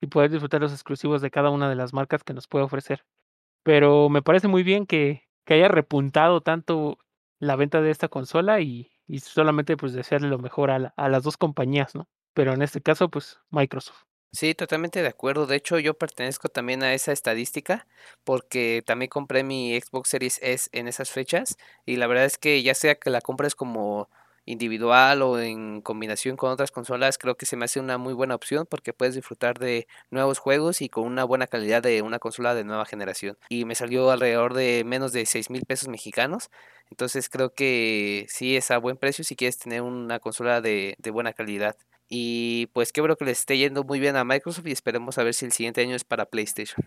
Y 0.02 0.08
poder 0.08 0.32
disfrutar 0.32 0.62
los 0.62 0.72
exclusivos 0.72 1.22
de 1.22 1.32
cada 1.32 1.50
una 1.50 1.70
de 1.70 1.76
las 1.76 1.94
marcas 1.94 2.24
que 2.24 2.34
nos 2.34 2.48
puede 2.48 2.66
ofrecer. 2.66 3.04
Pero 3.64 4.10
me 4.10 4.22
parece 4.22 4.48
muy 4.48 4.64
bien 4.64 4.86
que, 4.86 5.24
que 5.50 5.56
haya 5.56 5.68
repuntado 5.68 6.42
tanto 6.42 7.00
la 7.40 7.56
venta 7.56 7.82
de 7.82 7.90
esta 7.90 8.08
consola 8.08 8.62
y, 8.62 8.92
solamente 9.20 9.78
pues 9.78 9.94
desearle 9.94 10.28
lo 10.28 10.38
mejor 10.38 10.70
a, 10.70 10.94
a 10.96 11.10
las 11.10 11.24
dos 11.24 11.38
compañías, 11.38 11.96
¿no? 11.96 12.08
Pero 12.36 12.54
en 12.54 12.62
este 12.62 12.82
caso, 12.82 13.10
pues 13.10 13.40
Microsoft. 13.50 14.04
Sí, 14.32 14.54
totalmente 14.54 15.02
de 15.02 15.08
acuerdo. 15.08 15.48
De 15.48 15.56
hecho, 15.56 15.80
yo 15.80 15.96
pertenezco 15.96 16.50
también 16.50 16.84
a 16.84 16.94
esa 16.94 17.12
estadística 17.14 17.88
porque 18.24 18.84
también 18.86 19.10
compré 19.10 19.44
mi 19.44 19.76
Xbox 19.82 20.10
Series 20.10 20.40
S 20.44 20.70
en 20.72 20.88
esas 20.88 21.10
fechas 21.10 21.58
y 21.84 21.96
la 21.96 22.06
verdad 22.06 22.26
es 22.26 22.38
que 22.38 22.62
ya 22.62 22.76
sea 22.76 22.94
que 22.94 23.10
la 23.10 23.22
compres 23.22 23.56
como 23.56 24.08
individual 24.50 25.22
o 25.22 25.40
en 25.40 25.82
combinación 25.82 26.36
con 26.36 26.52
otras 26.52 26.72
consolas, 26.72 27.20
creo 27.20 27.36
que 27.36 27.46
se 27.46 27.56
me 27.56 27.66
hace 27.66 27.80
una 27.80 28.00
muy 28.00 28.14
buena 28.14 28.34
opción 28.34 28.66
porque 28.68 28.94
puedes 28.94 29.14
disfrutar 29.14 29.60
de 29.60 29.88
nuevos 30.10 30.40
juegos 30.40 30.82
y 30.82 30.90
con 30.90 31.06
una 31.06 31.24
buena 31.24 31.46
calidad 31.46 31.84
de 31.84 32.02
una 32.02 32.18
consola 32.18 32.56
de 32.56 32.64
nueva 32.64 32.86
generación. 32.86 33.38
Y 33.50 33.66
me 33.66 33.76
salió 33.76 34.10
alrededor 34.10 34.56
de 34.56 34.84
menos 34.86 35.14
de 35.14 35.28
6 35.28 35.52
mil 35.52 35.64
pesos 35.66 35.88
mexicanos. 35.88 36.50
Entonces 36.90 37.30
creo 37.30 37.54
que 37.54 38.26
sí 38.28 38.58
es 38.58 38.72
a 38.72 38.80
buen 38.80 38.98
precio 38.98 39.24
si 39.24 39.36
quieres 39.36 39.60
tener 39.60 39.84
una 39.84 40.20
consola 40.20 40.62
de, 40.62 40.96
de 40.98 41.12
buena 41.12 41.34
calidad. 41.34 41.78
Y 42.08 42.68
pues 42.74 42.92
bueno 42.98 43.16
que 43.18 43.26
le 43.26 43.32
esté 43.32 43.56
yendo 43.56 43.84
muy 43.84 44.00
bien 44.00 44.16
a 44.16 44.24
Microsoft 44.24 44.66
y 44.66 44.72
esperemos 44.72 45.20
a 45.20 45.24
ver 45.24 45.36
si 45.36 45.46
el 45.46 45.52
siguiente 45.52 45.82
año 45.82 45.96
es 45.96 46.04
para 46.04 46.26
PlayStation. 46.26 46.84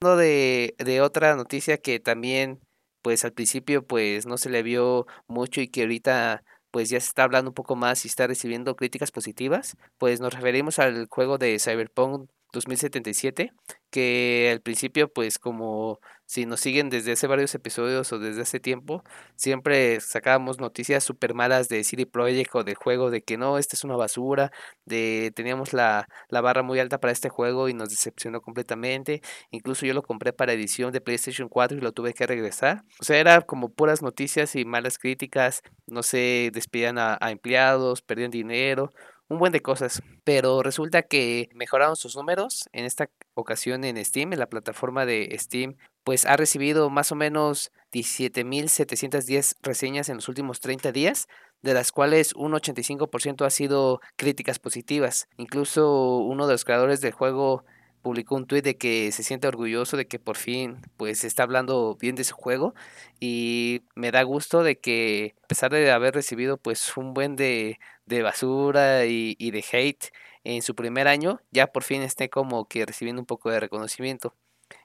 De, 0.00 0.74
de 0.78 1.00
otra 1.00 1.34
noticia 1.34 1.78
que 1.78 1.98
también 1.98 2.60
pues 3.04 3.22
al 3.24 3.34
principio 3.34 3.86
pues 3.86 4.24
no 4.24 4.38
se 4.38 4.48
le 4.48 4.62
vio 4.62 5.06
mucho 5.26 5.60
y 5.60 5.68
que 5.68 5.82
ahorita 5.82 6.42
pues 6.74 6.90
ya 6.90 6.98
se 6.98 7.06
está 7.06 7.22
hablando 7.22 7.50
un 7.50 7.54
poco 7.54 7.76
más 7.76 8.04
y 8.04 8.08
está 8.08 8.26
recibiendo 8.26 8.74
críticas 8.74 9.12
positivas, 9.12 9.76
pues 9.96 10.20
nos 10.20 10.34
referimos 10.34 10.80
al 10.80 11.06
juego 11.08 11.38
de 11.38 11.60
Cyberpunk 11.60 12.28
2077, 12.54 13.52
que 13.90 14.48
al 14.50 14.60
principio 14.62 15.12
pues 15.12 15.38
como 15.38 16.00
si 16.26 16.46
nos 16.46 16.60
siguen 16.60 16.88
desde 16.90 17.12
hace 17.12 17.26
varios 17.26 17.54
episodios 17.54 18.12
o 18.12 18.18
desde 18.18 18.42
hace 18.42 18.58
tiempo, 18.58 19.04
siempre 19.36 20.00
sacábamos 20.00 20.58
noticias 20.58 21.04
súper 21.04 21.34
malas 21.34 21.68
de 21.68 21.84
CD 21.84 22.06
Projekt 22.06 22.54
o 22.54 22.64
del 22.64 22.76
juego, 22.76 23.10
de 23.10 23.22
que 23.22 23.36
no, 23.36 23.58
esta 23.58 23.76
es 23.76 23.84
una 23.84 23.96
basura, 23.96 24.50
de 24.86 25.32
teníamos 25.36 25.72
la, 25.74 26.08
la 26.28 26.40
barra 26.40 26.62
muy 26.62 26.78
alta 26.78 26.98
para 26.98 27.12
este 27.12 27.28
juego 27.28 27.68
y 27.68 27.74
nos 27.74 27.90
decepcionó 27.90 28.40
completamente. 28.40 29.20
Incluso 29.50 29.84
yo 29.86 29.94
lo 29.94 30.02
compré 30.02 30.32
para 30.32 30.54
edición 30.54 30.92
de 30.92 31.00
PlayStation 31.00 31.48
4 31.48 31.78
y 31.78 31.80
lo 31.80 31.92
tuve 31.92 32.14
que 32.14 32.26
regresar. 32.26 32.84
O 33.00 33.04
sea, 33.04 33.18
era 33.18 33.42
como 33.42 33.68
puras 33.68 34.02
noticias 34.02 34.56
y 34.56 34.64
malas 34.64 34.98
críticas, 34.98 35.62
no 35.86 36.02
sé, 36.02 36.50
despidían 36.54 36.98
a, 36.98 37.18
a 37.20 37.30
empleados, 37.30 38.02
perdían 38.02 38.30
dinero 38.30 38.92
un 39.28 39.38
buen 39.38 39.52
de 39.52 39.60
cosas, 39.60 40.02
pero 40.24 40.62
resulta 40.62 41.02
que 41.02 41.48
mejoraron 41.54 41.96
sus 41.96 42.16
números 42.16 42.68
en 42.72 42.84
esta 42.84 43.08
ocasión 43.34 43.84
en 43.84 44.02
Steam, 44.04 44.32
en 44.32 44.38
la 44.38 44.48
plataforma 44.48 45.06
de 45.06 45.34
Steam, 45.38 45.76
pues 46.04 46.26
ha 46.26 46.36
recibido 46.36 46.90
más 46.90 47.10
o 47.12 47.14
menos 47.14 47.72
17.710 47.92 49.54
reseñas 49.62 50.08
en 50.08 50.16
los 50.16 50.28
últimos 50.28 50.60
30 50.60 50.92
días, 50.92 51.26
de 51.62 51.72
las 51.72 51.92
cuales 51.92 52.34
un 52.34 52.52
85% 52.52 53.46
ha 53.46 53.50
sido 53.50 54.00
críticas 54.16 54.58
positivas. 54.58 55.28
Incluso 55.38 56.18
uno 56.18 56.46
de 56.46 56.52
los 56.52 56.64
creadores 56.64 57.00
del 57.00 57.12
juego 57.12 57.64
publicó 58.04 58.36
un 58.36 58.46
tuit 58.46 58.64
de 58.64 58.76
que 58.78 59.12
se 59.12 59.24
siente 59.24 59.48
orgulloso 59.48 59.96
de 59.98 60.06
que 60.08 60.20
por 60.20 60.36
fin 60.38 60.82
pues 60.96 61.24
está 61.24 61.42
hablando 61.44 61.96
bien 62.00 62.14
de 62.16 62.24
su 62.24 62.36
juego 62.36 62.74
y 63.20 63.82
me 63.96 64.12
da 64.12 64.22
gusto 64.22 64.62
de 64.62 64.78
que 64.80 65.34
a 65.44 65.48
pesar 65.48 65.72
de 65.72 65.90
haber 65.90 66.14
recibido 66.14 66.58
pues 66.58 66.96
un 66.96 67.14
buen 67.14 67.36
de, 67.36 67.80
de 68.06 68.22
basura 68.22 69.06
y, 69.06 69.36
y 69.40 69.50
de 69.52 69.64
hate 69.72 70.12
en 70.44 70.62
su 70.62 70.76
primer 70.76 71.08
año 71.08 71.40
ya 71.50 71.68
por 71.68 71.82
fin 71.84 72.02
esté 72.02 72.30
como 72.30 72.68
que 72.68 72.86
recibiendo 72.86 73.22
un 73.22 73.26
poco 73.26 73.50
de 73.50 73.60
reconocimiento. 73.60 74.34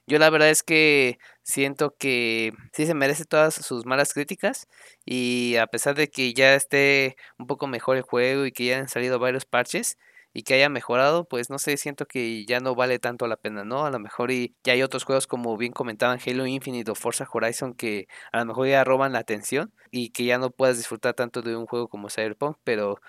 Yo 0.06 0.18
la 0.18 0.30
verdad 0.30 0.50
es 0.50 0.62
que 0.62 1.18
siento 1.42 1.96
que 1.96 2.52
sí 2.72 2.86
se 2.86 2.94
merece 2.94 3.24
todas 3.24 3.54
sus 3.54 3.86
malas 3.86 4.12
críticas 4.14 4.68
y 5.04 5.56
a 5.56 5.66
pesar 5.66 5.94
de 5.94 6.08
que 6.10 6.34
ya 6.34 6.54
esté 6.54 7.16
un 7.38 7.46
poco 7.46 7.66
mejor 7.66 7.96
el 7.96 8.02
juego 8.02 8.46
y 8.46 8.52
que 8.52 8.66
ya 8.66 8.78
han 8.78 8.88
salido 8.88 9.18
varios 9.18 9.44
parches 9.46 9.98
y 10.32 10.42
que 10.42 10.54
haya 10.54 10.68
mejorado, 10.68 11.24
pues 11.24 11.50
no 11.50 11.58
sé, 11.58 11.76
siento 11.76 12.06
que 12.06 12.44
ya 12.46 12.60
no 12.60 12.74
vale 12.74 12.98
tanto 12.98 13.26
la 13.26 13.36
pena, 13.36 13.64
¿no? 13.64 13.84
A 13.86 13.90
lo 13.90 13.98
mejor 13.98 14.30
y 14.30 14.54
ya 14.64 14.74
hay 14.74 14.82
otros 14.82 15.04
juegos 15.04 15.26
como 15.26 15.56
bien 15.56 15.72
comentaban 15.72 16.18
Halo 16.24 16.46
Infinite 16.46 16.90
o 16.90 16.94
Forza 16.94 17.26
Horizon 17.30 17.74
que 17.74 18.06
a 18.32 18.38
lo 18.40 18.46
mejor 18.46 18.68
ya 18.68 18.84
roban 18.84 19.12
la 19.12 19.20
atención 19.20 19.72
y 19.90 20.10
que 20.10 20.24
ya 20.24 20.38
no 20.38 20.50
puedas 20.50 20.76
disfrutar 20.76 21.14
tanto 21.14 21.42
de 21.42 21.56
un 21.56 21.66
juego 21.66 21.88
como 21.88 22.10
Cyberpunk, 22.10 22.56
pero 22.64 23.00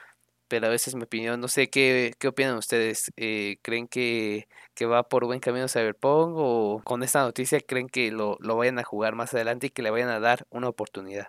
pero 0.51 0.73
esa 0.73 0.89
es 0.89 0.95
mi 0.95 1.03
opinión. 1.03 1.39
No 1.39 1.47
sé 1.47 1.69
qué, 1.69 2.13
qué 2.19 2.27
opinan 2.27 2.57
ustedes. 2.57 3.09
Eh, 3.15 3.57
¿Creen 3.61 3.87
que, 3.87 4.49
que, 4.73 4.85
va 4.85 5.03
por 5.03 5.25
buen 5.25 5.39
camino 5.39 5.69
Cyberpunk 5.69 6.33
o 6.35 6.81
con 6.83 7.03
esta 7.03 7.21
noticia 7.21 7.61
creen 7.61 7.87
que 7.87 8.11
lo, 8.11 8.35
lo 8.41 8.57
vayan 8.57 8.77
a 8.77 8.83
jugar 8.83 9.15
más 9.15 9.33
adelante 9.33 9.67
y 9.67 9.69
que 9.69 9.81
le 9.81 9.91
vayan 9.91 10.09
a 10.09 10.19
dar 10.19 10.45
una 10.49 10.67
oportunidad? 10.67 11.27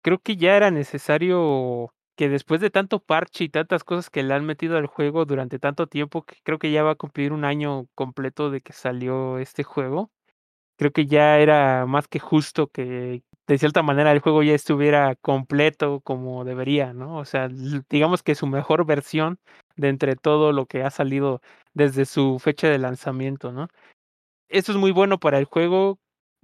Creo 0.00 0.18
que 0.18 0.36
ya 0.36 0.56
era 0.56 0.70
necesario 0.70 1.92
que 2.16 2.28
después 2.28 2.60
de 2.60 2.70
tanto 2.70 3.00
parche 3.00 3.44
y 3.44 3.48
tantas 3.48 3.84
cosas 3.84 4.10
que 4.10 4.22
le 4.22 4.34
han 4.34 4.44
metido 4.46 4.76
al 4.76 4.86
juego 4.86 5.24
durante 5.24 5.58
tanto 5.58 5.86
tiempo, 5.86 6.22
que 6.24 6.36
creo 6.42 6.58
que 6.58 6.72
ya 6.72 6.82
va 6.82 6.92
a 6.92 6.96
cumplir 6.96 7.32
un 7.32 7.44
año 7.44 7.86
completo 7.94 8.50
de 8.50 8.60
que 8.60 8.72
salió 8.72 9.38
este 9.38 9.64
juego, 9.64 10.10
creo 10.76 10.92
que 10.92 11.06
ya 11.06 11.38
era 11.38 11.86
más 11.86 12.08
que 12.08 12.18
justo 12.18 12.68
que 12.68 13.22
de 13.46 13.58
cierta 13.58 13.82
manera 13.82 14.12
el 14.12 14.20
juego 14.20 14.42
ya 14.42 14.54
estuviera 14.54 15.16
completo 15.16 16.00
como 16.00 16.44
debería, 16.44 16.92
¿no? 16.94 17.18
O 17.18 17.24
sea, 17.24 17.48
digamos 17.90 18.22
que 18.22 18.34
su 18.34 18.46
mejor 18.46 18.86
versión 18.86 19.38
de 19.76 19.88
entre 19.88 20.16
todo 20.16 20.52
lo 20.52 20.66
que 20.66 20.82
ha 20.82 20.90
salido 20.90 21.40
desde 21.74 22.06
su 22.06 22.38
fecha 22.38 22.68
de 22.68 22.78
lanzamiento, 22.78 23.52
¿no? 23.52 23.68
Esto 24.48 24.72
es 24.72 24.78
muy 24.78 24.92
bueno 24.92 25.18
para 25.18 25.38
el 25.38 25.44
juego, 25.46 25.98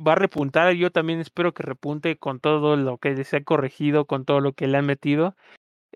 va 0.04 0.12
a 0.12 0.16
repuntar, 0.16 0.72
yo 0.74 0.90
también 0.90 1.20
espero 1.20 1.54
que 1.54 1.62
repunte 1.62 2.16
con 2.18 2.40
todo 2.40 2.76
lo 2.76 2.98
que 2.98 3.24
se 3.24 3.36
ha 3.38 3.44
corregido, 3.44 4.06
con 4.06 4.24
todo 4.24 4.40
lo 4.40 4.52
que 4.52 4.66
le 4.66 4.78
han 4.78 4.86
metido. 4.86 5.36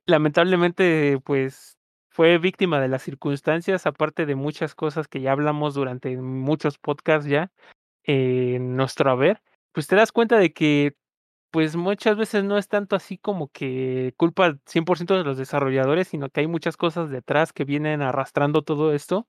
Lamentablemente, 0.06 1.18
pues 1.24 1.78
fue 2.10 2.36
víctima 2.38 2.78
de 2.80 2.88
las 2.88 3.02
circunstancias, 3.02 3.86
aparte 3.86 4.26
de 4.26 4.34
muchas 4.34 4.74
cosas 4.74 5.08
que 5.08 5.20
ya 5.22 5.32
hablamos 5.32 5.74
durante 5.74 6.16
muchos 6.18 6.78
podcasts 6.78 7.26
ya, 7.28 7.50
en 8.04 8.76
nuestro 8.76 9.10
haber, 9.12 9.42
pues 9.72 9.86
te 9.88 9.96
das 9.96 10.12
cuenta 10.12 10.38
de 10.38 10.52
que 10.54 10.96
pues 11.52 11.76
muchas 11.76 12.16
veces 12.18 12.44
no 12.44 12.58
es 12.58 12.68
tanto 12.68 12.96
así 12.96 13.18
como 13.18 13.48
que 13.48 14.14
culpa 14.18 14.56
100% 14.66 15.16
de 15.16 15.24
los 15.24 15.38
desarrolladores, 15.38 16.08
sino 16.08 16.30
que 16.30 16.40
hay 16.42 16.48
muchas 16.48 16.76
cosas 16.78 17.10
detrás 17.10 17.52
que 17.54 17.64
vienen 17.64 18.02
arrastrando 18.02 18.62
todo 18.62 18.94
esto 18.94 19.28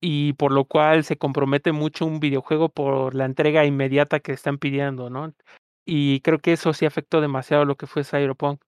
y 0.00 0.34
por 0.34 0.52
lo 0.52 0.66
cual 0.66 1.04
se 1.04 1.16
compromete 1.18 1.72
mucho 1.72 2.06
un 2.06 2.20
videojuego 2.20 2.68
por 2.70 3.14
la 3.14 3.24
entrega 3.26 3.64
inmediata 3.66 4.20
que 4.20 4.32
están 4.32 4.58
pidiendo, 4.58 5.10
¿no? 5.10 5.34
Y 5.86 6.20
creo 6.22 6.38
que 6.40 6.52
eso 6.54 6.72
sí 6.74 6.86
afectó 6.86 7.20
demasiado 7.22 7.64
lo 7.64 7.76
que 7.76 7.86
fue 7.86 8.04
Cyberpunk. 8.04 8.62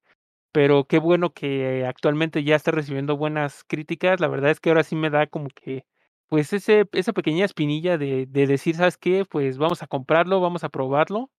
Pero 0.57 0.85
qué 0.87 0.99
bueno 0.99 1.35
que 1.35 1.85
actualmente 1.85 2.43
ya 2.43 2.57
está 2.57 2.71
recibiendo 2.71 3.19
buenas 3.19 3.63
críticas. 3.65 4.21
La 4.21 4.29
verdad 4.29 4.51
es 4.51 4.59
que 4.59 4.71
ahora 4.71 4.85
sí 4.85 4.97
me 4.97 5.11
da 5.11 5.27
como 5.27 5.51
que 5.51 5.85
pues 6.29 6.51
ese, 6.55 6.89
esa 6.93 7.13
pequeña 7.13 7.45
espinilla 7.45 7.99
de, 7.99 8.25
de 8.25 8.47
decir, 8.47 8.75
¿sabes 8.75 8.97
qué? 8.97 9.27
Pues 9.27 9.59
vamos 9.59 9.83
a 9.83 9.87
comprarlo, 9.87 10.41
vamos 10.41 10.65
a 10.65 10.71
probarlo. 10.71 11.31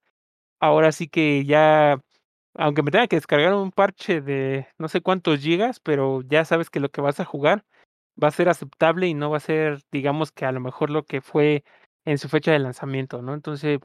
Ahora 0.60 0.92
sí 0.92 1.08
que 1.10 1.46
ya, 1.46 2.00
aunque 2.56 2.84
me 2.84 2.92
tenga 2.92 3.08
que 3.08 3.18
descargar 3.18 3.56
un 3.56 3.72
parche 3.72 4.22
de 4.22 4.68
no 4.78 4.88
sé 4.88 5.02
cuántos 5.02 5.40
gigas, 5.42 5.80
pero 5.80 6.22
ya 6.24 6.46
sabes 6.46 6.70
que 6.70 6.80
lo 6.80 6.90
que 6.90 7.02
vas 7.02 7.20
a 7.20 7.26
jugar 7.26 7.66
va 8.24 8.28
a 8.30 8.32
ser 8.32 8.50
aceptable 8.50 9.08
y 9.08 9.16
no 9.16 9.32
va 9.32 9.38
a 9.38 9.40
ser, 9.40 9.82
digamos 9.92 10.32
que 10.32 10.46
a 10.46 10.52
lo 10.52 10.60
mejor 10.60 10.92
lo 10.92 11.06
que 11.06 11.22
fue 11.22 11.64
en 12.06 12.20
su 12.20 12.30
fecha 12.30 12.52
de 12.52 12.60
lanzamiento, 12.60 13.24
¿no? 13.24 13.34
Entonces, 13.34 13.80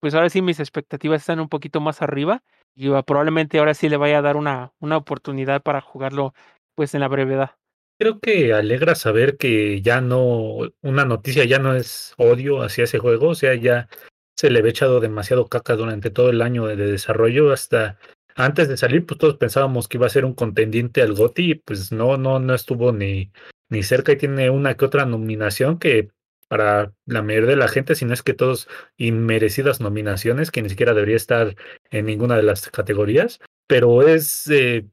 pues 0.00 0.14
ahora 0.14 0.30
sí 0.30 0.42
mis 0.42 0.60
expectativas 0.60 1.20
están 1.22 1.40
un 1.40 1.50
poquito 1.50 1.80
más 1.82 2.02
arriba 2.02 2.42
y 2.74 2.88
probablemente 3.02 3.58
ahora 3.58 3.74
sí 3.74 3.88
le 3.88 3.96
vaya 3.96 4.18
a 4.18 4.22
dar 4.22 4.36
una, 4.36 4.72
una 4.80 4.96
oportunidad 4.96 5.62
para 5.62 5.80
jugarlo 5.80 6.34
pues 6.74 6.94
en 6.94 7.00
la 7.00 7.08
brevedad. 7.08 7.52
Creo 7.98 8.20
que 8.20 8.52
alegra 8.52 8.94
saber 8.94 9.36
que 9.36 9.82
ya 9.82 10.00
no, 10.00 10.58
una 10.82 11.04
noticia 11.04 11.44
ya 11.44 11.58
no 11.58 11.74
es 11.74 12.14
odio 12.16 12.62
hacia 12.62 12.84
ese 12.84 13.00
juego, 13.00 13.30
o 13.30 13.34
sea, 13.34 13.54
ya 13.56 13.88
se 14.36 14.50
le 14.50 14.60
había 14.60 14.70
echado 14.70 15.00
demasiado 15.00 15.48
caca 15.48 15.74
durante 15.74 16.10
todo 16.10 16.30
el 16.30 16.40
año 16.40 16.66
de, 16.66 16.76
desarrollo, 16.76 17.50
hasta 17.50 17.98
antes 18.36 18.68
de 18.68 18.76
salir, 18.76 19.04
pues 19.04 19.18
todos 19.18 19.36
pensábamos 19.36 19.88
que 19.88 19.96
iba 19.96 20.06
a 20.06 20.10
ser 20.10 20.24
un 20.24 20.34
contendiente 20.34 21.02
al 21.02 21.14
GOTY, 21.14 21.50
y 21.50 21.54
pues 21.56 21.90
no, 21.90 22.16
no, 22.16 22.38
no 22.38 22.54
estuvo 22.54 22.92
ni, 22.92 23.32
ni 23.68 23.82
cerca 23.82 24.12
y 24.12 24.16
tiene 24.16 24.48
una 24.50 24.76
que 24.76 24.84
otra 24.84 25.04
nominación 25.04 25.80
que 25.80 26.10
para 26.48 26.92
la 27.06 27.22
mayoría 27.22 27.50
de 27.50 27.56
la 27.56 27.68
gente, 27.68 27.94
si 27.94 28.04
no 28.04 28.14
es 28.14 28.22
que 28.22 28.34
todos 28.34 28.68
inmerecidas 28.96 29.80
nominaciones, 29.80 30.50
que 30.50 30.62
ni 30.62 30.70
siquiera 30.70 30.94
debería 30.94 31.16
estar 31.16 31.54
en 31.90 32.06
ninguna 32.06 32.36
de 32.36 32.42
las 32.42 32.68
categorías, 32.70 33.38
pero 33.66 34.06
es 34.06 34.48
eh, 34.50 34.86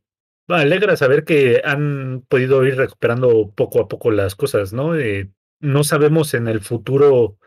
alegra 0.48 0.96
saber 0.98 1.24
que 1.24 1.62
han 1.64 2.24
podido 2.28 2.66
ir 2.66 2.76
recuperando 2.76 3.52
poco 3.56 3.82
a 3.82 3.88
poco 3.88 4.12
las 4.12 4.36
cosas, 4.36 4.74
¿no? 4.74 4.96
Eh, 4.96 5.32
no 5.60 5.84
sabemos 5.84 6.34
en 6.34 6.48
el 6.48 6.62
futuro 6.62 7.38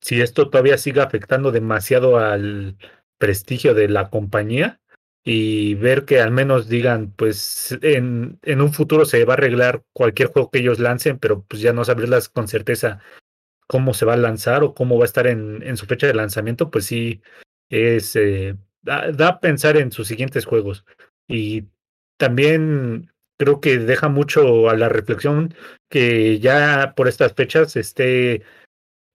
si 0.00 0.20
esto 0.20 0.48
todavía 0.48 0.78
siga 0.78 1.04
afectando 1.04 1.50
demasiado 1.50 2.18
al 2.18 2.76
prestigio 3.18 3.74
de 3.74 3.88
la 3.88 4.10
compañía 4.10 4.80
y 5.24 5.74
ver 5.74 6.04
que 6.04 6.20
al 6.20 6.30
menos 6.30 6.68
digan, 6.68 7.12
pues 7.16 7.76
en, 7.82 8.38
en 8.42 8.60
un 8.60 8.72
futuro 8.72 9.04
se 9.04 9.24
va 9.24 9.34
a 9.34 9.36
arreglar 9.36 9.82
cualquier 9.92 10.28
juego 10.28 10.50
que 10.50 10.60
ellos 10.60 10.78
lancen, 10.78 11.18
pero 11.18 11.42
pues 11.42 11.60
ya 11.60 11.72
no 11.72 11.84
saberlas 11.84 12.28
con 12.28 12.46
certeza 12.46 13.00
cómo 13.68 13.94
se 13.94 14.04
va 14.04 14.14
a 14.14 14.16
lanzar 14.16 14.64
o 14.64 14.74
cómo 14.74 14.98
va 14.98 15.04
a 15.04 15.06
estar 15.06 15.28
en, 15.28 15.76
su 15.76 15.86
fecha 15.86 16.08
de 16.08 16.14
lanzamiento, 16.14 16.70
pues 16.70 16.86
sí 16.86 17.22
es 17.70 18.16
eh, 18.16 18.56
da, 18.82 19.12
da, 19.12 19.28
a 19.28 19.40
pensar 19.40 19.76
en 19.76 19.92
sus 19.92 20.08
siguientes 20.08 20.46
juegos. 20.46 20.84
Y 21.28 21.66
también 22.16 23.12
creo 23.38 23.60
que 23.60 23.78
deja 23.78 24.08
mucho 24.08 24.68
a 24.70 24.76
la 24.76 24.88
reflexión 24.88 25.54
que 25.90 26.40
ya 26.40 26.94
por 26.96 27.08
estas 27.08 27.34
fechas 27.34 27.76
esté 27.76 28.42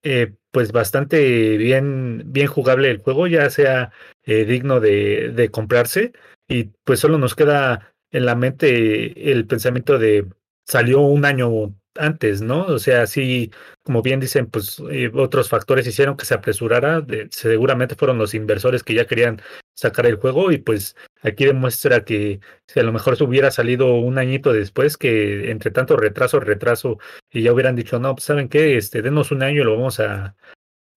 eh, 0.03 0.33
pues 0.51 0.71
bastante 0.71 1.57
bien, 1.57 2.23
bien 2.27 2.47
jugable 2.47 2.91
el 2.91 2.99
juego, 2.99 3.27
ya 3.27 3.49
sea 3.49 3.91
eh, 4.23 4.45
digno 4.45 4.79
de, 4.79 5.31
de 5.33 5.49
comprarse 5.49 6.13
y 6.47 6.65
pues 6.83 6.99
solo 6.99 7.17
nos 7.17 7.35
queda 7.35 7.93
en 8.11 8.25
la 8.25 8.35
mente 8.35 9.31
el 9.31 9.47
pensamiento 9.47 9.97
de 9.97 10.27
salió 10.65 11.01
un 11.01 11.25
año 11.25 11.73
antes, 11.95 12.41
¿no? 12.41 12.65
O 12.65 12.79
sea, 12.79 13.07
sí, 13.07 13.51
como 13.83 14.01
bien 14.01 14.19
dicen, 14.19 14.47
pues 14.47 14.81
eh, 14.91 15.11
otros 15.13 15.49
factores 15.49 15.87
hicieron 15.87 16.17
que 16.17 16.25
se 16.25 16.33
apresurara, 16.33 17.05
seguramente 17.31 17.95
fueron 17.95 18.17
los 18.17 18.33
inversores 18.33 18.83
que 18.83 18.93
ya 18.93 19.05
querían 19.05 19.41
sacar 19.75 20.05
el 20.05 20.15
juego 20.17 20.51
y 20.51 20.57
pues 20.57 20.95
aquí 21.21 21.45
demuestra 21.45 22.05
que 22.05 22.39
si 22.67 22.79
a 22.79 22.83
lo 22.83 22.93
mejor 22.93 23.17
se 23.17 23.23
hubiera 23.23 23.51
salido 23.51 23.95
un 23.95 24.17
añito 24.17 24.53
después, 24.53 24.97
que 24.97 25.51
entre 25.51 25.71
tanto 25.71 25.97
retraso, 25.97 26.39
retraso, 26.39 26.99
y 27.31 27.43
ya 27.43 27.53
hubieran 27.53 27.75
dicho, 27.75 27.99
no, 27.99 28.15
pues 28.15 28.25
saben 28.25 28.49
qué, 28.49 28.77
este, 28.77 29.01
denos 29.01 29.31
un 29.31 29.43
año 29.43 29.61
y 29.61 29.65
lo 29.65 29.75
vamos 29.75 29.99
a, 29.99 30.35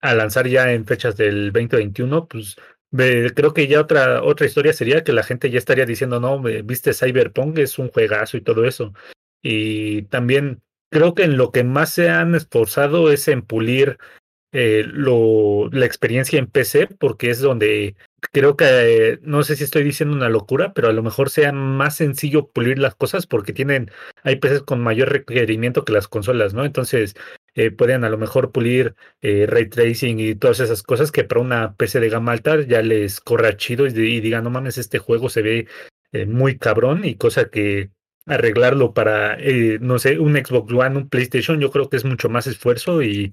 a 0.01 0.15
lanzar 0.15 0.49
ya 0.49 0.73
en 0.73 0.87
fechas 0.87 1.17
del 1.17 1.53
2021, 1.53 2.27
pues 2.29 2.57
creo 3.35 3.53
que 3.53 3.67
ya 3.67 3.81
otra, 3.81 4.23
otra 4.23 4.47
historia 4.47 4.73
sería 4.73 5.05
que 5.05 5.13
la 5.13 5.23
gente 5.23 5.51
ya 5.51 5.59
estaría 5.59 5.87
diciendo, 5.87 6.21
no, 6.21 6.41
viste 6.41 6.95
Cyberpunk, 6.95 7.59
es 7.59 7.79
un 7.79 7.91
juegazo 7.91 8.37
y 8.37 8.41
todo 8.43 8.65
eso. 8.65 8.93
Y 9.43 10.03
también 10.03 10.63
creo 10.91 11.15
que 11.15 11.25
en 11.25 11.37
lo 11.37 11.53
que 11.53 11.65
más 11.65 11.91
se 11.91 12.11
han 12.11 12.35
esforzado 12.35 13.11
es 13.11 13.29
en 13.29 13.43
pulir 13.43 13.99
eh, 14.53 14.85
lo, 14.87 15.69
la 15.71 15.85
experiencia 15.85 16.39
en 16.39 16.47
PC, 16.47 16.87
porque 16.99 17.31
es 17.31 17.41
donde 17.41 17.97
creo 18.33 18.57
que, 18.57 19.19
no 19.23 19.43
sé 19.43 19.57
si 19.57 19.65
estoy 19.65 19.85
diciendo 19.85 20.17
una 20.17 20.31
locura, 20.31 20.73
pero 20.73 20.89
a 20.89 20.93
lo 20.93 21.03
mejor 21.03 21.31
sea 21.31 21.53
más 21.53 21.97
sencillo 21.97 22.49
pulir 22.49 22.79
las 22.79 22.95
cosas 22.95 23.27
porque 23.27 23.53
tienen, 23.53 23.91
hay 24.23 24.37
PCs 24.37 24.63
con 24.63 24.81
mayor 24.81 25.11
requerimiento 25.11 25.85
que 25.85 25.93
las 25.93 26.09
consolas, 26.09 26.55
¿no? 26.55 26.65
Entonces, 26.65 27.15
eh, 27.55 27.71
pueden 27.71 28.05
a 28.05 28.09
lo 28.09 28.19
mejor 28.19 28.53
pulir 28.53 28.95
eh, 29.21 29.47
ray 29.47 29.69
tracing 29.69 30.21
y 30.21 30.35
todas 30.35 30.61
esas 30.61 30.83
cosas 30.83 31.13
que 31.13 31.25
para 31.25 31.41
una 31.41 31.75
PC 31.75 32.01
de 32.01 32.09
gama 32.09 32.33
alta 32.33 32.61
ya 32.63 32.83
les 32.83 33.21
corra 33.21 33.57
chido 33.57 33.87
y, 33.87 33.91
y 33.91 34.21
digan, 34.21 34.45
no 34.45 34.51
mames, 34.51 34.79
este 34.79 34.99
juego 34.99 35.29
se 35.29 35.43
ve 35.43 35.69
muy 36.27 36.57
cabrón 36.57 37.05
y 37.05 37.17
cosa 37.17 37.51
que 37.51 37.91
arreglarlo 38.27 38.93
para, 38.93 39.37
eh, 39.39 39.79
no 39.81 39.99
sé, 39.99 40.19
un 40.19 40.35
Xbox 40.35 40.73
One, 40.73 40.97
un 40.97 41.09
PlayStation, 41.09 41.61
yo 41.61 41.71
creo 41.71 41.89
que 41.89 41.97
es 41.97 42.05
mucho 42.05 42.29
más 42.29 42.47
esfuerzo 42.47 43.03
y 43.03 43.33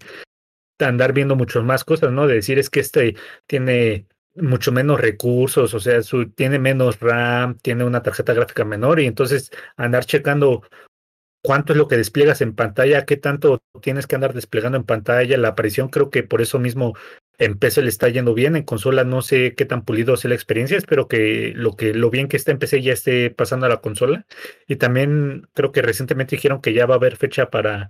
andar 0.79 1.13
viendo 1.13 1.35
muchas 1.35 1.63
más 1.63 1.83
cosas, 1.83 2.11
¿no? 2.11 2.27
De 2.27 2.35
decir 2.35 2.59
es 2.59 2.69
que 2.69 2.79
este 2.79 3.15
tiene 3.47 4.07
mucho 4.35 4.71
menos 4.71 4.99
recursos, 4.99 5.73
o 5.73 5.79
sea, 5.79 6.01
su, 6.01 6.29
tiene 6.31 6.59
menos 6.59 6.99
RAM, 6.99 7.57
tiene 7.59 7.83
una 7.83 8.01
tarjeta 8.01 8.33
gráfica 8.33 8.65
menor 8.65 8.99
y 8.99 9.05
entonces 9.05 9.51
andar 9.77 10.05
checando 10.05 10.63
cuánto 11.43 11.73
es 11.73 11.77
lo 11.77 11.87
que 11.87 11.97
despliegas 11.97 12.41
en 12.41 12.55
pantalla, 12.55 13.05
qué 13.05 13.17
tanto 13.17 13.61
tienes 13.81 14.07
que 14.07 14.15
andar 14.15 14.33
desplegando 14.33 14.77
en 14.77 14.85
pantalla, 14.85 15.37
la 15.37 15.49
aparición 15.49 15.89
creo 15.89 16.09
que 16.09 16.23
por 16.23 16.41
eso 16.41 16.57
mismo 16.59 16.95
en 17.37 17.57
PC 17.57 17.81
le 17.81 17.89
está 17.89 18.09
yendo 18.09 18.33
bien, 18.33 18.55
en 18.55 18.63
consola 18.63 19.03
no 19.03 19.21
sé 19.21 19.55
qué 19.55 19.65
tan 19.65 19.83
pulido 19.83 20.17
sea 20.17 20.29
la 20.29 20.35
experiencia, 20.35 20.77
espero 20.77 21.07
que 21.07 21.53
lo 21.55 21.75
que 21.75 21.93
lo 21.93 22.09
bien 22.09 22.27
que 22.27 22.37
está 22.37 22.51
en 22.51 22.59
PC 22.59 22.81
ya 22.81 22.93
esté 22.93 23.31
pasando 23.31 23.65
a 23.65 23.69
la 23.69 23.81
consola 23.81 24.25
y 24.67 24.75
también 24.75 25.47
creo 25.53 25.71
que 25.71 25.81
recientemente 25.81 26.35
dijeron 26.35 26.61
que 26.61 26.73
ya 26.73 26.85
va 26.85 26.95
a 26.95 26.97
haber 26.97 27.17
fecha 27.17 27.49
para 27.49 27.89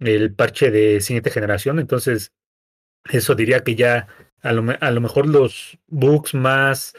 el 0.00 0.34
parche 0.34 0.70
de 0.70 1.00
siguiente 1.00 1.30
generación, 1.30 1.78
entonces 1.78 2.32
eso 3.08 3.34
diría 3.34 3.60
que 3.60 3.76
ya 3.76 4.08
a 4.42 4.52
lo, 4.52 4.62
mejor 5.00 5.26
los 5.26 5.78
bugs 5.86 6.34
más 6.34 6.94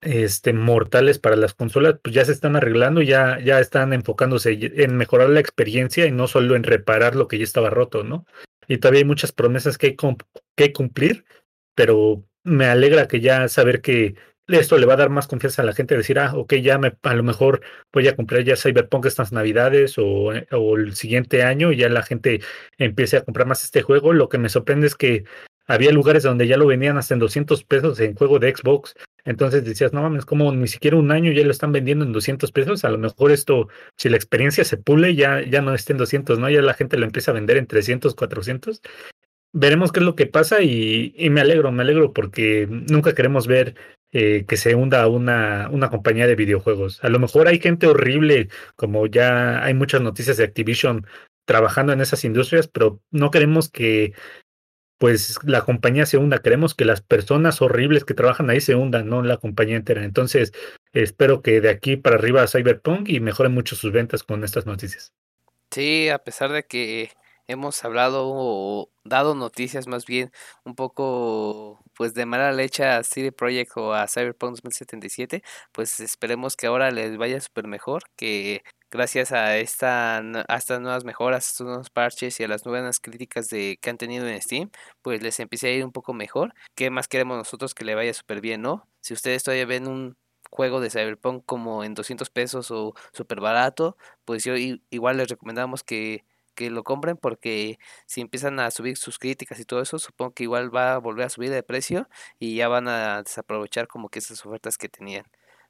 este, 0.00 0.52
mortales 0.52 1.18
para 1.18 1.36
las 1.36 1.54
consolas, 1.54 1.96
pues 2.02 2.14
ya 2.14 2.24
se 2.24 2.32
están 2.32 2.56
arreglando, 2.56 3.02
ya, 3.02 3.38
ya 3.40 3.60
están 3.60 3.92
enfocándose 3.92 4.58
en 4.82 4.96
mejorar 4.96 5.28
la 5.28 5.40
experiencia 5.40 6.06
y 6.06 6.10
no 6.10 6.26
solo 6.26 6.56
en 6.56 6.64
reparar 6.64 7.14
lo 7.14 7.28
que 7.28 7.38
ya 7.38 7.44
estaba 7.44 7.70
roto, 7.70 8.02
¿no? 8.02 8.26
Y 8.70 8.78
todavía 8.78 9.00
hay 9.00 9.04
muchas 9.04 9.32
promesas 9.32 9.78
que 9.78 9.96
que 10.56 10.72
cumplir, 10.72 11.24
pero 11.74 12.24
me 12.44 12.66
alegra 12.66 13.08
que 13.08 13.20
ya 13.20 13.48
saber 13.48 13.80
que 13.80 14.14
esto 14.46 14.78
le 14.78 14.86
va 14.86 14.94
a 14.94 14.96
dar 14.96 15.10
más 15.10 15.26
confianza 15.26 15.62
a 15.62 15.64
la 15.64 15.72
gente, 15.72 15.96
decir, 15.96 16.20
ah, 16.20 16.34
ok, 16.36 16.54
ya 16.54 16.78
me, 16.78 16.96
a 17.02 17.14
lo 17.14 17.24
mejor 17.24 17.62
voy 17.92 18.06
a 18.06 18.14
comprar 18.14 18.44
ya 18.44 18.54
Cyberpunk 18.56 19.06
estas 19.06 19.32
navidades 19.32 19.98
o, 19.98 20.32
o 20.52 20.76
el 20.76 20.94
siguiente 20.94 21.42
año, 21.42 21.72
y 21.72 21.78
ya 21.78 21.88
la 21.88 22.04
gente 22.04 22.42
empiece 22.78 23.16
a 23.16 23.24
comprar 23.24 23.48
más 23.48 23.64
este 23.64 23.82
juego. 23.82 24.12
Lo 24.12 24.28
que 24.28 24.38
me 24.38 24.48
sorprende 24.48 24.86
es 24.86 24.94
que 24.94 25.24
había 25.66 25.90
lugares 25.90 26.22
donde 26.22 26.46
ya 26.46 26.56
lo 26.56 26.66
vendían 26.66 26.96
hasta 26.96 27.14
en 27.14 27.20
200 27.20 27.64
pesos 27.64 27.98
en 27.98 28.14
juego 28.14 28.38
de 28.38 28.54
Xbox. 28.54 28.94
Entonces 29.24 29.64
decías, 29.64 29.92
no 29.92 30.02
mames, 30.02 30.24
como 30.24 30.52
ni 30.52 30.68
siquiera 30.68 30.96
un 30.96 31.10
año 31.10 31.32
ya 31.32 31.44
lo 31.44 31.50
están 31.50 31.72
vendiendo 31.72 32.04
en 32.04 32.12
200 32.12 32.52
pesos. 32.52 32.84
A 32.84 32.90
lo 32.90 32.98
mejor 32.98 33.32
esto, 33.32 33.68
si 33.96 34.08
la 34.08 34.16
experiencia 34.16 34.64
se 34.64 34.76
pule, 34.76 35.14
ya, 35.14 35.42
ya 35.42 35.62
no 35.62 35.74
está 35.74 35.92
en 35.92 35.98
200, 35.98 36.38
¿no? 36.38 36.50
Ya 36.50 36.62
la 36.62 36.74
gente 36.74 36.98
lo 36.98 37.04
empieza 37.04 37.30
a 37.30 37.34
vender 37.34 37.56
en 37.56 37.66
300, 37.66 38.14
400. 38.14 38.82
Veremos 39.52 39.92
qué 39.92 40.00
es 40.00 40.06
lo 40.06 40.14
que 40.14 40.26
pasa 40.26 40.62
y, 40.62 41.12
y 41.16 41.30
me 41.30 41.40
alegro, 41.40 41.72
me 41.72 41.82
alegro 41.82 42.12
porque 42.12 42.68
nunca 42.70 43.14
queremos 43.14 43.46
ver 43.46 43.74
eh, 44.12 44.44
que 44.48 44.56
se 44.56 44.74
hunda 44.74 45.06
una, 45.06 45.68
una 45.70 45.88
compañía 45.88 46.26
de 46.26 46.34
videojuegos. 46.34 46.98
A 47.04 47.08
lo 47.08 47.20
mejor 47.20 47.46
hay 47.46 47.60
gente 47.60 47.86
horrible, 47.86 48.48
como 48.74 49.06
ya 49.06 49.62
hay 49.64 49.72
muchas 49.72 50.00
noticias 50.00 50.36
de 50.36 50.42
Activision 50.44 51.06
trabajando 51.44 51.92
en 51.92 52.00
esas 52.00 52.24
industrias, 52.24 52.66
pero 52.66 53.00
no 53.12 53.30
queremos 53.30 53.70
que 53.70 54.12
pues 55.00 55.38
la 55.44 55.62
compañía 55.62 56.04
se 56.04 56.18
hunda. 56.18 56.42
Queremos 56.42 56.74
que 56.74 56.84
las 56.84 57.00
personas 57.00 57.62
horribles 57.62 58.04
que 58.04 58.12
trabajan 58.12 58.50
ahí 58.50 58.60
se 58.60 58.74
hundan, 58.74 59.08
no 59.08 59.22
la 59.22 59.38
compañía 59.38 59.76
entera. 59.76 60.04
Entonces, 60.04 60.52
espero 60.92 61.40
que 61.40 61.62
de 61.62 61.70
aquí 61.70 61.96
para 61.96 62.16
arriba 62.16 62.46
Cyberpunk 62.46 63.08
y 63.08 63.18
mejoren 63.18 63.54
mucho 63.54 63.76
sus 63.76 63.92
ventas 63.92 64.22
con 64.22 64.44
estas 64.44 64.66
noticias. 64.66 65.14
Sí, 65.70 66.10
a 66.10 66.18
pesar 66.18 66.52
de 66.52 66.64
que 66.64 67.10
hemos 67.46 67.82
hablado 67.82 68.24
o 68.26 68.90
dado 69.02 69.34
noticias 69.34 69.86
más 69.86 70.04
bien 70.04 70.32
un 70.64 70.74
poco 70.74 71.82
pues 71.94 72.12
de 72.12 72.26
mala 72.26 72.52
leche 72.52 72.84
a 72.84 73.02
CD 73.02 73.32
Projekt 73.32 73.72
o 73.78 73.94
a 73.94 74.06
Cyberpunk 74.06 74.50
2077, 74.56 75.42
pues 75.72 75.98
esperemos 76.00 76.56
que 76.56 76.66
ahora 76.66 76.90
les 76.90 77.16
vaya 77.16 77.40
súper 77.40 77.66
mejor, 77.66 78.02
que 78.16 78.62
gracias 78.90 79.32
a, 79.32 79.56
esta, 79.58 80.18
a 80.18 80.56
estas 80.56 80.80
nuevas 80.80 81.04
mejoras, 81.04 81.48
estos 81.48 81.66
nuevos 81.66 81.90
parches 81.90 82.38
y 82.40 82.44
a 82.44 82.48
las 82.48 82.66
nuevas 82.66 83.00
críticas 83.00 83.48
de, 83.48 83.78
que 83.80 83.90
han 83.90 83.98
tenido 83.98 84.26
en 84.28 84.40
Steam, 84.42 84.70
pues 85.02 85.22
les 85.22 85.40
empiece 85.40 85.68
a 85.68 85.72
ir 85.72 85.84
un 85.84 85.92
poco 85.92 86.12
mejor. 86.14 86.54
¿Qué 86.74 86.90
más 86.90 87.08
queremos 87.08 87.36
nosotros 87.36 87.74
que 87.74 87.84
le 87.84 87.94
vaya 87.94 88.12
súper 88.14 88.40
bien, 88.40 88.62
no? 88.62 88.88
Si 89.00 89.14
ustedes 89.14 89.42
todavía 89.44 89.66
ven 89.66 89.86
un 89.88 90.16
juego 90.50 90.80
de 90.80 90.90
Cyberpunk 90.90 91.44
como 91.46 91.84
en 91.84 91.94
200 91.94 92.30
pesos 92.30 92.70
o 92.70 92.94
súper 93.12 93.40
barato, 93.40 93.96
pues 94.24 94.44
yo 94.44 94.54
igual 94.56 95.16
les 95.18 95.28
recomendamos 95.28 95.84
que, 95.84 96.24
que 96.54 96.70
lo 96.70 96.84
compren 96.84 97.16
porque 97.16 97.78
si 98.06 98.20
empiezan 98.20 98.60
a 98.60 98.70
subir 98.70 98.96
sus 98.96 99.18
críticas 99.18 99.60
y 99.60 99.64
todo 99.64 99.80
eso, 99.80 99.98
supongo 99.98 100.34
que 100.34 100.42
igual 100.44 100.74
va 100.74 100.94
a 100.94 100.98
volver 100.98 101.26
a 101.26 101.30
subir 101.30 101.50
de 101.50 101.62
precio 101.62 102.08
y 102.38 102.56
ya 102.56 102.68
van 102.68 102.88
a 102.88 103.22
desaprovechar 103.22 103.88
como 103.88 104.08
que 104.08 104.18
esas 104.18 104.44
ofertas 104.44 104.76
que 104.78 104.88
tenían. 104.88 105.24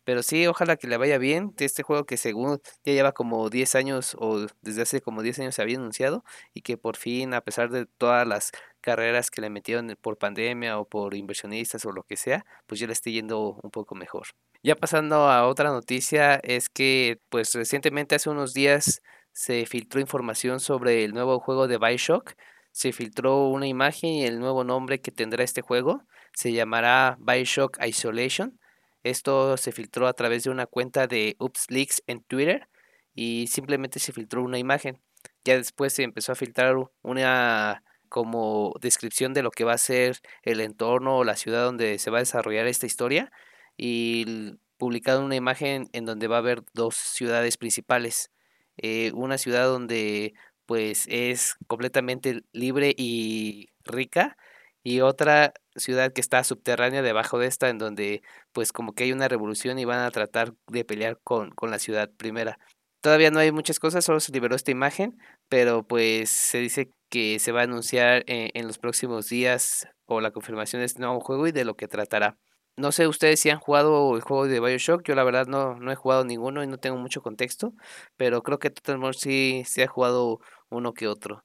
Pero 0.04 0.22
sí, 0.22 0.46
ojalá 0.46 0.76
que 0.76 0.86
le 0.86 0.96
vaya 0.96 1.18
bien. 1.18 1.52
Este 1.58 1.82
juego 1.82 2.04
que 2.04 2.16
según 2.16 2.60
ya 2.84 2.92
lleva 2.92 3.12
como 3.12 3.50
10 3.50 3.74
años 3.74 4.16
o 4.18 4.46
desde 4.62 4.82
hace 4.82 5.00
como 5.00 5.22
10 5.22 5.38
años 5.40 5.54
se 5.54 5.62
había 5.62 5.76
anunciado 5.76 6.24
y 6.54 6.62
que 6.62 6.76
por 6.76 6.96
fin, 6.96 7.34
a 7.34 7.42
pesar 7.42 7.70
de 7.70 7.86
todas 7.86 8.26
las 8.26 8.50
carreras 8.80 9.30
que 9.30 9.40
le 9.40 9.50
metieron 9.50 9.96
por 10.00 10.18
pandemia 10.18 10.78
o 10.78 10.86
por 10.88 11.14
inversionistas 11.14 11.84
o 11.84 11.92
lo 11.92 12.02
que 12.02 12.16
sea, 12.16 12.44
pues 12.66 12.80
ya 12.80 12.86
le 12.86 12.92
esté 12.94 13.12
yendo 13.12 13.58
un 13.62 13.70
poco 13.70 13.94
mejor. 13.94 14.28
Ya 14.62 14.74
pasando 14.76 15.30
a 15.30 15.46
otra 15.46 15.70
noticia, 15.70 16.36
es 16.36 16.68
que 16.68 17.18
pues 17.28 17.54
recientemente 17.54 18.14
hace 18.14 18.30
unos 18.30 18.52
días 18.52 19.00
se 19.32 19.64
filtró 19.66 20.00
información 20.00 20.60
sobre 20.60 21.04
el 21.04 21.12
nuevo 21.12 21.40
juego 21.40 21.68
de 21.68 21.78
Bioshock. 21.78 22.34
Se 22.72 22.92
filtró 22.92 23.48
una 23.48 23.66
imagen 23.66 24.10
y 24.10 24.26
el 24.26 24.38
nuevo 24.38 24.64
nombre 24.64 25.00
que 25.00 25.10
tendrá 25.10 25.44
este 25.44 25.62
juego 25.62 26.02
se 26.32 26.52
llamará 26.52 27.16
Bioshock 27.20 27.78
Isolation 27.84 28.59
esto 29.02 29.56
se 29.56 29.72
filtró 29.72 30.06
a 30.06 30.12
través 30.12 30.44
de 30.44 30.50
una 30.50 30.66
cuenta 30.66 31.06
de 31.06 31.36
UpsLeaks 31.38 32.02
en 32.06 32.22
Twitter 32.22 32.68
y 33.14 33.46
simplemente 33.48 33.98
se 33.98 34.12
filtró 34.12 34.42
una 34.42 34.58
imagen. 34.58 35.00
Ya 35.44 35.56
después 35.56 35.92
se 35.94 36.02
empezó 36.02 36.32
a 36.32 36.34
filtrar 36.34 36.76
una 37.02 37.82
como 38.08 38.74
descripción 38.80 39.34
de 39.34 39.42
lo 39.42 39.50
que 39.50 39.64
va 39.64 39.74
a 39.74 39.78
ser 39.78 40.18
el 40.42 40.60
entorno 40.60 41.18
o 41.18 41.24
la 41.24 41.36
ciudad 41.36 41.64
donde 41.64 41.98
se 41.98 42.10
va 42.10 42.18
a 42.18 42.20
desarrollar 42.20 42.66
esta 42.66 42.86
historia 42.86 43.30
y 43.76 44.58
publicado 44.78 45.24
una 45.24 45.36
imagen 45.36 45.88
en 45.92 46.06
donde 46.06 46.26
va 46.26 46.36
a 46.36 46.40
haber 46.40 46.62
dos 46.74 46.96
ciudades 46.96 47.56
principales. 47.56 48.30
Eh, 48.78 49.12
una 49.14 49.38
ciudad 49.38 49.66
donde 49.66 50.34
pues 50.66 51.06
es 51.08 51.56
completamente 51.66 52.42
libre 52.52 52.94
y 52.96 53.70
rica 53.84 54.36
y 54.82 55.00
otra 55.00 55.52
ciudad 55.80 56.12
que 56.12 56.20
está 56.20 56.44
subterránea 56.44 57.02
debajo 57.02 57.38
de 57.38 57.46
esta, 57.48 57.68
en 57.68 57.78
donde 57.78 58.22
pues 58.52 58.72
como 58.72 58.94
que 58.94 59.04
hay 59.04 59.12
una 59.12 59.28
revolución 59.28 59.78
y 59.78 59.84
van 59.84 60.00
a 60.00 60.10
tratar 60.12 60.54
de 60.68 60.84
pelear 60.84 61.18
con, 61.24 61.50
con 61.52 61.70
la 61.70 61.78
ciudad 61.80 62.10
primera. 62.16 62.58
Todavía 63.02 63.30
no 63.30 63.40
hay 63.40 63.50
muchas 63.52 63.78
cosas, 63.80 64.04
solo 64.04 64.20
se 64.20 64.32
liberó 64.32 64.54
esta 64.56 64.70
imagen, 64.70 65.16
pero 65.48 65.82
pues 65.86 66.30
se 66.30 66.58
dice 66.58 66.90
que 67.08 67.38
se 67.38 67.52
va 67.52 67.60
a 67.60 67.64
anunciar 67.64 68.24
en, 68.26 68.50
en 68.54 68.66
los 68.66 68.78
próximos 68.78 69.28
días 69.28 69.88
o 70.06 70.20
la 70.20 70.30
confirmación 70.32 70.80
de 70.80 70.86
este 70.86 71.00
nuevo 71.00 71.20
juego 71.20 71.46
y 71.46 71.52
de 71.52 71.64
lo 71.64 71.76
que 71.76 71.88
tratará. 71.88 72.36
No 72.76 72.92
sé 72.92 73.06
ustedes 73.08 73.40
si 73.40 73.50
han 73.50 73.58
jugado 73.58 74.14
el 74.16 74.22
juego 74.22 74.46
de 74.46 74.60
Bioshock, 74.60 75.02
yo 75.04 75.14
la 75.14 75.24
verdad 75.24 75.46
no, 75.46 75.74
no 75.76 75.92
he 75.92 75.96
jugado 75.96 76.24
ninguno 76.24 76.62
y 76.62 76.66
no 76.66 76.78
tengo 76.78 76.96
mucho 76.96 77.22
contexto, 77.22 77.74
pero 78.16 78.42
creo 78.42 78.58
que 78.58 78.70
Total 78.70 79.14
sí, 79.14 79.64
sí 79.66 79.82
ha 79.82 79.88
jugado 79.88 80.40
uno 80.70 80.94
que 80.94 81.08
otro. 81.08 81.44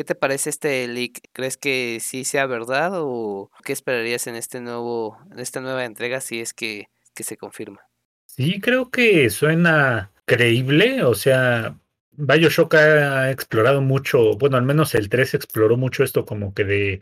¿Qué 0.00 0.04
te 0.04 0.14
parece 0.14 0.48
este 0.48 0.88
leak? 0.88 1.20
¿Crees 1.34 1.58
que 1.58 1.98
sí 2.00 2.24
sea 2.24 2.46
verdad 2.46 2.92
o 2.94 3.50
qué 3.66 3.74
esperarías 3.74 4.26
en 4.28 4.34
este 4.34 4.62
nuevo, 4.62 5.18
en 5.30 5.40
esta 5.40 5.60
nueva 5.60 5.84
entrega 5.84 6.22
si 6.22 6.40
es 6.40 6.54
que, 6.54 6.88
se 7.14 7.36
confirma? 7.36 7.80
Sí, 8.24 8.62
creo 8.62 8.90
que 8.90 9.28
suena 9.28 10.10
creíble, 10.24 11.04
o 11.04 11.12
sea, 11.14 11.78
Bioshock 12.12 12.76
ha 12.76 13.30
explorado 13.30 13.82
mucho, 13.82 14.38
bueno, 14.38 14.56
al 14.56 14.62
menos 14.62 14.94
el 14.94 15.10
3 15.10 15.34
exploró 15.34 15.76
mucho 15.76 16.02
esto 16.02 16.24
como 16.24 16.54
que 16.54 16.64
de 16.64 17.00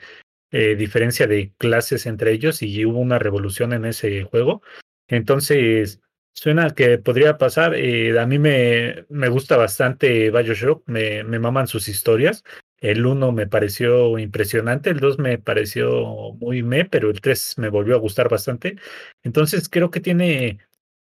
eh, 0.50 0.74
diferencia 0.74 1.28
de 1.28 1.52
clases 1.56 2.04
entre 2.04 2.32
ellos 2.32 2.62
y 2.62 2.84
hubo 2.84 2.98
una 2.98 3.20
revolución 3.20 3.74
en 3.74 3.84
ese 3.84 4.24
juego. 4.24 4.60
Entonces, 5.06 6.00
suena 6.34 6.70
que 6.70 6.98
podría 6.98 7.38
pasar. 7.38 7.76
Eh, 7.76 8.18
a 8.18 8.26
mí 8.26 8.40
me, 8.40 9.06
me 9.08 9.28
gusta 9.28 9.56
bastante 9.56 10.32
Bioshock, 10.32 10.82
me, 10.88 11.22
me 11.22 11.38
maman 11.38 11.68
sus 11.68 11.86
historias. 11.86 12.42
El 12.80 13.06
1 13.06 13.32
me 13.32 13.46
pareció 13.46 14.18
impresionante, 14.18 14.90
el 14.90 15.00
2 15.00 15.18
me 15.18 15.38
pareció 15.38 16.34
muy 16.34 16.62
me, 16.62 16.84
pero 16.84 17.10
el 17.10 17.20
3 17.20 17.54
me 17.58 17.70
volvió 17.70 17.96
a 17.96 17.98
gustar 17.98 18.28
bastante. 18.28 18.76
Entonces 19.22 19.68
creo 19.68 19.90
que 19.90 20.00
tiene 20.00 20.58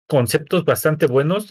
conceptos 0.06 0.64
bastante 0.64 1.06
buenos. 1.06 1.48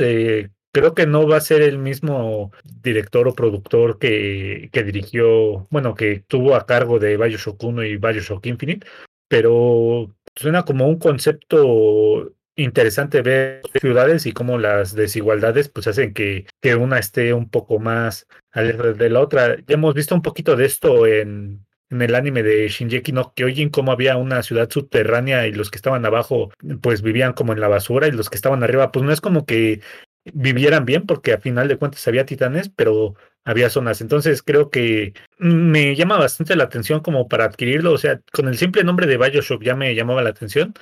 creo 0.71 0.93
que 0.95 1.07
no 1.07 1.27
va 1.27 1.37
a 1.37 1.41
ser 1.41 1.61
el 1.61 1.77
mismo 1.77 2.51
director 2.81 3.27
o 3.27 3.35
productor 3.35 3.99
que, 3.99 4.69
que 4.71 4.83
dirigió, 4.83 5.67
bueno, 5.71 5.95
que 5.95 6.23
tuvo 6.27 6.55
a 6.55 6.65
cargo 6.65 6.99
de 6.99 7.17
Bioshock 7.17 7.63
1 7.63 7.83
y 7.83 7.97
Bioshock 7.97 8.45
Infinite, 8.47 8.87
pero 9.27 10.15
suena 10.35 10.63
como 10.63 10.87
un 10.87 10.99
concepto 10.99 12.33
interesante 12.55 13.21
ver 13.21 13.61
ciudades 13.79 14.25
y 14.25 14.31
cómo 14.31 14.57
las 14.57 14.93
desigualdades 14.93 15.69
pues 15.69 15.87
hacen 15.87 16.13
que, 16.13 16.45
que 16.61 16.75
una 16.75 16.99
esté 16.99 17.33
un 17.33 17.49
poco 17.49 17.79
más 17.79 18.27
alejada 18.51 18.93
de 18.93 19.09
la 19.09 19.19
otra. 19.19 19.57
Ya 19.67 19.75
hemos 19.75 19.93
visto 19.93 20.15
un 20.15 20.21
poquito 20.21 20.55
de 20.55 20.65
esto 20.65 21.07
en, 21.07 21.65
en 21.89 22.01
el 22.01 22.15
anime 22.15 22.43
de 22.43 22.67
Shinjeki 22.67 23.11
no 23.11 23.33
Kyojin, 23.33 23.69
cómo 23.69 23.91
había 23.91 24.17
una 24.17 24.43
ciudad 24.43 24.69
subterránea 24.69 25.47
y 25.47 25.53
los 25.53 25.71
que 25.71 25.77
estaban 25.77 26.05
abajo 26.05 26.51
pues 26.81 27.01
vivían 27.01 27.33
como 27.33 27.53
en 27.53 27.59
la 27.59 27.67
basura 27.67 28.07
y 28.07 28.11
los 28.11 28.29
que 28.29 28.35
estaban 28.35 28.63
arriba 28.63 28.91
pues 28.91 29.03
no 29.03 29.11
es 29.11 29.21
como 29.21 29.45
que 29.45 29.81
vivieran 30.33 30.85
bien, 30.85 31.05
porque 31.05 31.33
a 31.33 31.39
final 31.39 31.67
de 31.67 31.77
cuentas 31.77 32.07
había 32.07 32.25
titanes, 32.25 32.69
pero 32.69 33.15
había 33.43 33.69
zonas. 33.69 34.01
Entonces 34.01 34.41
creo 34.41 34.69
que 34.69 35.13
me 35.37 35.95
llama 35.95 36.17
bastante 36.17 36.55
la 36.55 36.65
atención 36.65 37.01
como 37.01 37.27
para 37.27 37.45
adquirirlo. 37.45 37.91
O 37.91 37.97
sea, 37.97 38.21
con 38.31 38.47
el 38.47 38.57
simple 38.57 38.83
nombre 38.83 39.07
de 39.07 39.17
Bioshock 39.17 39.63
ya 39.63 39.75
me 39.75 39.93
llamaba 39.95 40.23
la 40.23 40.29
atención. 40.29 40.73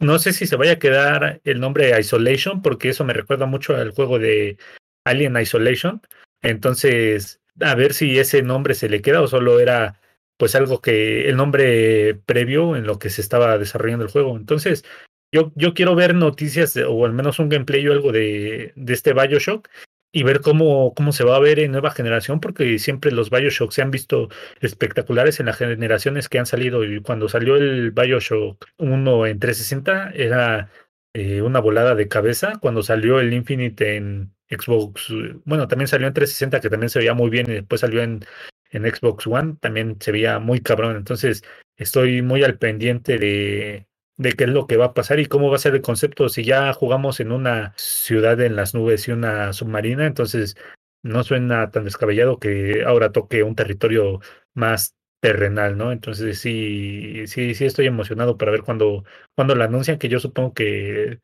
No 0.00 0.18
sé 0.18 0.32
si 0.32 0.46
se 0.46 0.56
vaya 0.56 0.72
a 0.72 0.78
quedar 0.78 1.40
el 1.44 1.60
nombre 1.60 1.98
Isolation, 1.98 2.62
porque 2.62 2.90
eso 2.90 3.04
me 3.04 3.12
recuerda 3.12 3.46
mucho 3.46 3.74
al 3.74 3.90
juego 3.90 4.18
de 4.18 4.56
Alien 5.04 5.36
Isolation. 5.36 6.00
Entonces, 6.42 7.40
a 7.60 7.74
ver 7.74 7.94
si 7.94 8.18
ese 8.18 8.42
nombre 8.42 8.74
se 8.74 8.88
le 8.88 9.02
queda 9.02 9.22
o 9.22 9.26
solo 9.28 9.58
era 9.60 10.00
pues 10.36 10.54
algo 10.54 10.80
que 10.80 11.28
el 11.28 11.36
nombre 11.36 12.14
previo 12.26 12.76
en 12.76 12.86
lo 12.86 13.00
que 13.00 13.10
se 13.10 13.20
estaba 13.20 13.58
desarrollando 13.58 14.04
el 14.04 14.10
juego. 14.10 14.36
Entonces, 14.36 14.84
yo, 15.32 15.52
yo 15.56 15.74
quiero 15.74 15.96
ver 15.96 16.14
noticias 16.14 16.76
o 16.76 17.04
al 17.04 17.12
menos 17.12 17.40
un 17.40 17.48
gameplay 17.48 17.86
o 17.88 17.92
algo 17.92 18.12
de, 18.12 18.72
de 18.76 18.92
este 18.92 19.12
Bioshock 19.12 19.68
y 20.10 20.22
ver 20.22 20.40
cómo, 20.40 20.94
cómo 20.94 21.12
se 21.12 21.24
va 21.24 21.36
a 21.36 21.40
ver 21.40 21.58
en 21.58 21.72
nueva 21.72 21.90
generación, 21.90 22.40
porque 22.40 22.78
siempre 22.78 23.12
los 23.12 23.30
Bioshock 23.30 23.72
se 23.72 23.82
han 23.82 23.90
visto 23.90 24.28
espectaculares 24.60 25.40
en 25.40 25.46
las 25.46 25.58
generaciones 25.58 26.28
que 26.28 26.38
han 26.38 26.46
salido. 26.46 26.84
Y 26.84 27.00
cuando 27.02 27.28
salió 27.28 27.56
el 27.56 27.90
Bioshock 27.90 28.64
1 28.78 29.26
en 29.26 29.38
360 29.38 30.12
era 30.14 30.70
eh, 31.14 31.42
una 31.42 31.60
volada 31.60 31.94
de 31.94 32.08
cabeza. 32.08 32.58
Cuando 32.60 32.82
salió 32.82 33.20
el 33.20 33.32
Infinite 33.32 33.96
en 33.96 34.32
Xbox, 34.48 35.12
bueno, 35.44 35.68
también 35.68 35.88
salió 35.88 36.06
en 36.06 36.14
360, 36.14 36.60
que 36.60 36.70
también 36.70 36.90
se 36.90 37.00
veía 37.00 37.14
muy 37.14 37.30
bien, 37.30 37.50
y 37.50 37.54
después 37.54 37.82
salió 37.82 38.02
en, 38.02 38.24
en 38.70 38.84
Xbox 38.84 39.26
One, 39.26 39.56
también 39.60 39.96
se 40.00 40.12
veía 40.12 40.38
muy 40.38 40.60
cabrón. 40.60 40.96
Entonces, 40.96 41.42
estoy 41.76 42.22
muy 42.22 42.44
al 42.44 42.58
pendiente 42.58 43.18
de, 43.18 43.88
de 44.18 44.32
qué 44.34 44.44
es 44.44 44.50
lo 44.50 44.66
que 44.66 44.76
va 44.76 44.86
a 44.86 44.94
pasar 44.94 45.20
y 45.20 45.26
cómo 45.26 45.48
va 45.48 45.56
a 45.56 45.60
ser 45.60 45.74
el 45.74 45.82
concepto. 45.82 46.28
Si 46.28 46.44
ya 46.44 46.72
jugamos 46.72 47.20
en 47.20 47.32
una 47.32 47.72
ciudad 47.76 48.40
en 48.40 48.56
las 48.56 48.74
nubes 48.74 49.08
y 49.08 49.12
una 49.12 49.52
submarina, 49.52 50.06
entonces 50.06 50.56
no 51.02 51.22
suena 51.24 51.70
tan 51.70 51.84
descabellado 51.84 52.38
que 52.38 52.84
ahora 52.84 53.12
toque 53.12 53.42
un 53.44 53.54
territorio 53.54 54.20
más 54.54 54.94
terrenal, 55.20 55.78
¿no? 55.78 55.92
Entonces 55.92 56.38
sí, 56.40 57.26
sí, 57.26 57.54
sí 57.54 57.64
estoy 57.64 57.86
emocionado 57.86 58.36
para 58.36 58.52
ver 58.52 58.62
cuando, 58.62 59.04
cuando 59.34 59.54
la 59.54 59.64
anuncian, 59.66 59.98
que 59.98 60.08
yo 60.08 60.20
supongo 60.20 60.52
que 60.54 61.20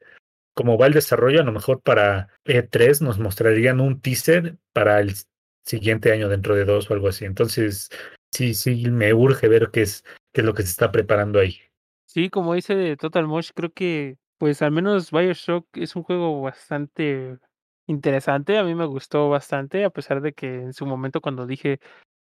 como 0.55 0.79
va 0.79 0.87
el 0.87 0.93
desarrollo, 0.95 1.41
a 1.41 1.45
lo 1.45 1.53
mejor 1.53 1.83
para 1.83 2.29
E3 2.45 3.01
nos 3.03 3.19
mostrarían 3.19 3.81
un 3.81 4.01
teaser 4.01 4.57
para 4.73 5.01
el 5.01 5.15
siguiente 5.65 6.13
año 6.13 6.29
dentro 6.29 6.55
de 6.55 6.65
dos 6.65 6.91
o 6.91 6.95
algo 6.95 7.09
así. 7.09 7.25
Entonces, 7.25 7.91
sí, 8.33 8.55
sí, 8.55 8.89
me 8.89 9.13
urge 9.13 9.49
ver 9.49 9.71
qué 9.73 9.83
es, 9.83 10.05
qué 10.33 10.43
es 10.43 10.45
lo 10.45 10.55
que 10.55 10.63
se 10.63 10.71
está 10.71 10.93
preparando 10.93 11.41
ahí. 11.41 11.61
Sí, 12.15 12.31
como 12.31 12.55
dice 12.55 12.97
Total 12.97 13.27
Mosh, 13.27 13.51
creo 13.53 13.73
que, 13.73 14.19
pues 14.39 14.63
al 14.63 14.71
menos 14.71 15.11
Bioshock 15.11 15.67
es 15.77 15.97
un 15.97 16.05
juego 16.05 16.41
bastante 16.43 17.39
interesante. 17.89 18.57
A 18.57 18.63
mí 18.63 18.73
me 18.77 18.87
gustó 18.87 19.29
bastante, 19.31 19.85
a 19.85 19.91
pesar 19.91 20.21
de 20.21 20.33
que 20.33 20.47
en 20.63 20.73
su 20.75 20.87
momento 20.87 21.21
cuando 21.21 21.45
dije 21.45 21.81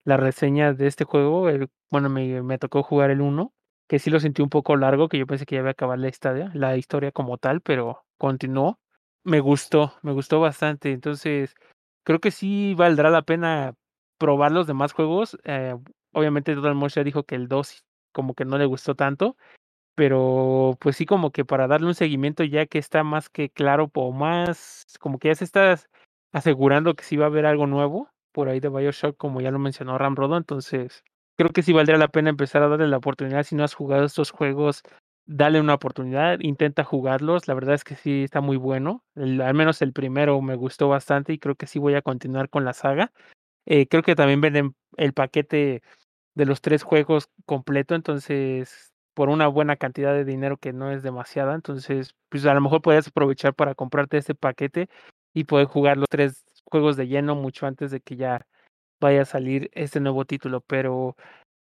la 0.06 0.18
reseña 0.18 0.74
de 0.74 0.88
este 0.88 1.06
juego, 1.06 1.50
el, 1.50 1.70
bueno, 1.92 2.10
me, 2.10 2.42
me 2.44 2.58
tocó 2.60 2.84
jugar 2.84 3.12
el 3.12 3.22
1, 3.22 3.54
que 3.90 4.00
sí 4.00 4.10
lo 4.12 4.20
sentí 4.22 4.42
un 4.42 4.50
poco 4.50 4.78
largo, 4.78 5.10
que 5.10 5.18
yo 5.20 5.28
pensé 5.28 5.46
que 5.46 5.56
ya 5.56 5.62
iba 5.62 5.70
a 5.70 5.72
acabar 5.74 6.00
la 6.00 6.10
historia, 6.10 6.52
la 6.56 6.78
historia 6.78 7.12
como 7.12 7.38
tal, 7.38 7.62
pero 7.62 8.06
continuó. 8.18 8.80
Me 9.24 9.40
gustó, 9.42 9.94
me 10.04 10.14
gustó 10.14 10.40
bastante. 10.42 10.92
Entonces, 10.94 11.56
creo 12.04 12.20
que 12.20 12.32
sí 12.32 12.76
valdrá 12.76 13.10
la 13.10 13.24
pena 13.24 13.76
probar 14.20 14.52
los 14.54 14.68
demás 14.68 14.94
juegos. 14.94 15.38
Eh, 15.46 15.76
obviamente 16.14 16.56
Total 16.56 16.76
Mosh 16.76 16.96
ya 16.96 17.04
dijo 17.04 17.24
que 17.24 17.36
el 17.36 17.48
2 17.50 17.84
como 18.14 18.34
que 18.36 18.46
no 18.46 18.58
le 18.58 18.66
gustó 18.66 18.96
tanto 18.96 19.36
pero 19.96 20.78
pues 20.80 20.98
sí 20.98 21.06
como 21.06 21.32
que 21.32 21.46
para 21.46 21.68
darle 21.68 21.88
un 21.88 21.96
seguimiento 21.96 22.44
ya 22.44 22.66
que 22.66 22.78
está 22.78 23.04
más 23.04 23.30
que 23.30 23.50
claro 23.50 23.90
o 23.94 24.12
más 24.12 24.86
como 25.00 25.18
que 25.18 25.30
ya 25.30 25.36
se 25.36 25.46
está 25.46 25.80
asegurando 26.34 26.96
que 26.96 27.04
sí 27.04 27.16
va 27.16 27.26
a 27.26 27.28
haber 27.30 27.46
algo 27.46 27.66
nuevo 27.66 28.10
por 28.34 28.50
ahí 28.50 28.60
de 28.60 28.70
Bioshock 28.70 29.18
como 29.18 29.42
ya 29.42 29.52
lo 29.52 29.60
mencionó 29.60 29.98
Ramrodo 29.98 30.38
entonces 30.38 31.04
creo 31.38 31.50
que 31.52 31.64
sí 31.64 31.74
valdría 31.74 31.98
la 31.98 32.10
pena 32.10 32.30
empezar 32.30 32.62
a 32.62 32.68
darle 32.68 32.88
la 32.88 32.98
oportunidad 32.98 33.44
si 33.44 33.56
no 33.56 33.64
has 33.64 33.74
jugado 33.74 34.06
estos 34.06 34.32
juegos 34.32 34.84
dale 35.26 35.60
una 35.62 35.74
oportunidad 35.74 36.40
intenta 36.42 36.84
jugarlos 36.84 37.48
la 37.48 37.54
verdad 37.54 37.76
es 37.76 37.86
que 37.86 37.96
sí 37.96 38.24
está 38.24 38.42
muy 38.42 38.58
bueno 38.58 39.04
al 39.16 39.54
menos 39.54 39.82
el 39.82 39.94
primero 39.94 40.42
me 40.42 40.56
gustó 40.56 40.90
bastante 40.90 41.32
y 41.34 41.40
creo 41.40 41.56
que 41.56 41.68
sí 41.68 41.80
voy 41.80 41.96
a 41.96 42.02
continuar 42.02 42.50
con 42.50 42.66
la 42.66 42.74
saga 42.74 43.12
eh, 43.66 43.88
creo 43.88 44.04
que 44.04 44.16
también 44.16 44.42
venden 44.42 44.76
el 44.98 45.14
paquete 45.14 45.82
de 46.36 46.46
los 46.46 46.62
tres 46.62 46.84
juegos 46.84 47.30
completo 47.46 47.96
entonces 47.96 48.95
por 49.16 49.30
una 49.30 49.48
buena 49.48 49.78
cantidad 49.78 50.14
de 50.14 50.26
dinero 50.26 50.58
que 50.58 50.74
no 50.74 50.92
es 50.92 51.02
demasiada. 51.02 51.56
Entonces, 51.56 52.14
pues 52.30 52.46
a 52.46 52.54
lo 52.54 52.62
mejor 52.62 52.82
puedes 52.82 53.08
aprovechar 53.08 53.56
para 53.56 53.74
comprarte 53.74 54.18
este 54.18 54.36
paquete 54.36 54.90
y 55.34 55.46
poder 55.46 55.66
jugar 55.68 55.98
los 55.98 56.08
tres 56.10 56.46
juegos 56.66 56.98
de 56.98 57.08
lleno 57.08 57.36
mucho 57.36 57.66
antes 57.66 57.92
de 57.92 58.02
que 58.02 58.18
ya 58.18 58.46
vaya 59.02 59.24
a 59.24 59.26
salir 59.26 59.72
este 59.74 60.00
nuevo 60.00 60.26
título. 60.26 60.62
Pero 60.62 61.16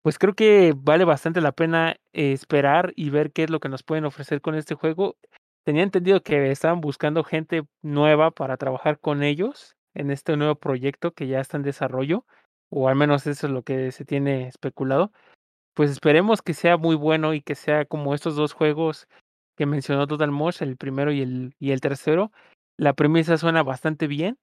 pues 0.02 0.18
creo 0.18 0.34
que 0.34 0.74
vale 0.76 1.06
bastante 1.06 1.42
la 1.42 1.52
pena 1.52 1.98
esperar 2.14 2.94
y 2.96 3.10
ver 3.10 3.32
qué 3.32 3.44
es 3.44 3.50
lo 3.50 3.60
que 3.60 3.70
nos 3.70 3.84
pueden 3.84 4.06
ofrecer 4.06 4.42
con 4.42 4.56
este 4.56 4.76
juego. 4.76 5.18
Tenía 5.66 5.84
entendido 5.84 6.24
que 6.24 6.52
estaban 6.52 6.82
buscando 6.82 7.24
gente 7.24 7.64
nueva 7.82 8.32
para 8.32 8.58
trabajar 8.58 9.00
con 9.00 9.24
ellos 9.24 9.76
en 9.94 10.12
este 10.12 10.36
nuevo 10.38 10.56
proyecto 10.56 11.12
que 11.14 11.28
ya 11.28 11.40
está 11.40 11.58
en 11.58 11.64
desarrollo, 11.64 12.26
o 12.70 12.90
al 12.90 12.96
menos 12.96 13.28
eso 13.28 13.48
es 13.48 13.54
lo 13.54 13.64
que 13.64 13.92
se 13.92 14.06
tiene 14.06 14.48
especulado 14.48 15.12
pues 15.74 15.92
esperemos 15.92 16.42
que 16.42 16.54
sea 16.54 16.78
muy 16.78 16.96
bueno 16.96 17.34
y 17.34 17.42
que 17.42 17.56
sea 17.56 17.86
como 17.86 18.14
estos 18.16 18.36
dos 18.36 18.54
juegos 18.54 19.08
que 19.58 19.66
mencionó 19.66 20.08
Total 20.08 20.32
Mosh, 20.32 20.62
el 20.64 20.78
primero 20.78 21.12
y 21.12 21.22
el, 21.22 21.56
y 21.60 21.72
el 21.72 21.82
tercero. 21.82 22.32
La 22.78 22.94
premisa 22.94 23.38
suena 23.38 23.64
bastante 23.64 24.08
bien 24.08 24.38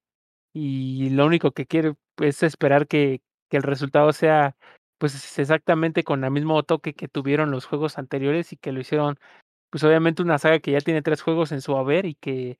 y 0.55 1.11
lo 1.11 1.27
único 1.27 1.53
que 1.53 1.67
quiero 1.67 1.97
es 2.19 2.43
esperar 2.43 2.87
que, 2.87 3.23
que 3.51 3.57
el 3.59 3.63
resultado 3.63 4.13
sea 4.13 4.57
pues 4.99 5.39
exactamente 5.39 6.05
con 6.05 6.25
el 6.25 6.31
mismo 6.31 6.63
toque 6.63 6.95
que 6.95 7.09
tuvieron 7.09 7.51
los 7.51 7.65
juegos 7.67 7.99
anteriores 7.99 8.53
y 8.53 8.57
que 8.57 8.73
lo 8.73 8.81
hicieron 8.81 9.19
pues 9.71 9.85
obviamente 9.85 10.23
una 10.23 10.39
saga 10.39 10.61
que 10.61 10.73
ya 10.73 10.81
tiene 10.81 11.03
tres 11.03 11.23
juegos 11.23 11.53
en 11.53 11.63
su 11.63 11.77
haber 11.77 12.07
y 12.07 12.15
que 12.17 12.59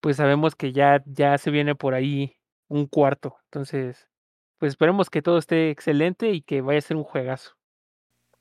pues 0.00 0.16
sabemos 0.18 0.54
que 0.54 0.72
ya, 0.72 1.02
ya 1.06 1.38
se 1.38 1.50
viene 1.50 1.74
por 1.74 1.94
ahí 1.94 2.36
un 2.68 2.86
cuarto. 2.86 3.38
Entonces, 3.46 4.08
pues 4.58 4.70
esperemos 4.70 5.10
que 5.10 5.22
todo 5.22 5.38
esté 5.38 5.70
excelente 5.70 6.30
y 6.32 6.42
que 6.42 6.60
vaya 6.60 6.78
a 6.78 6.82
ser 6.82 6.96
un 6.96 7.04
juegazo. 7.04 7.55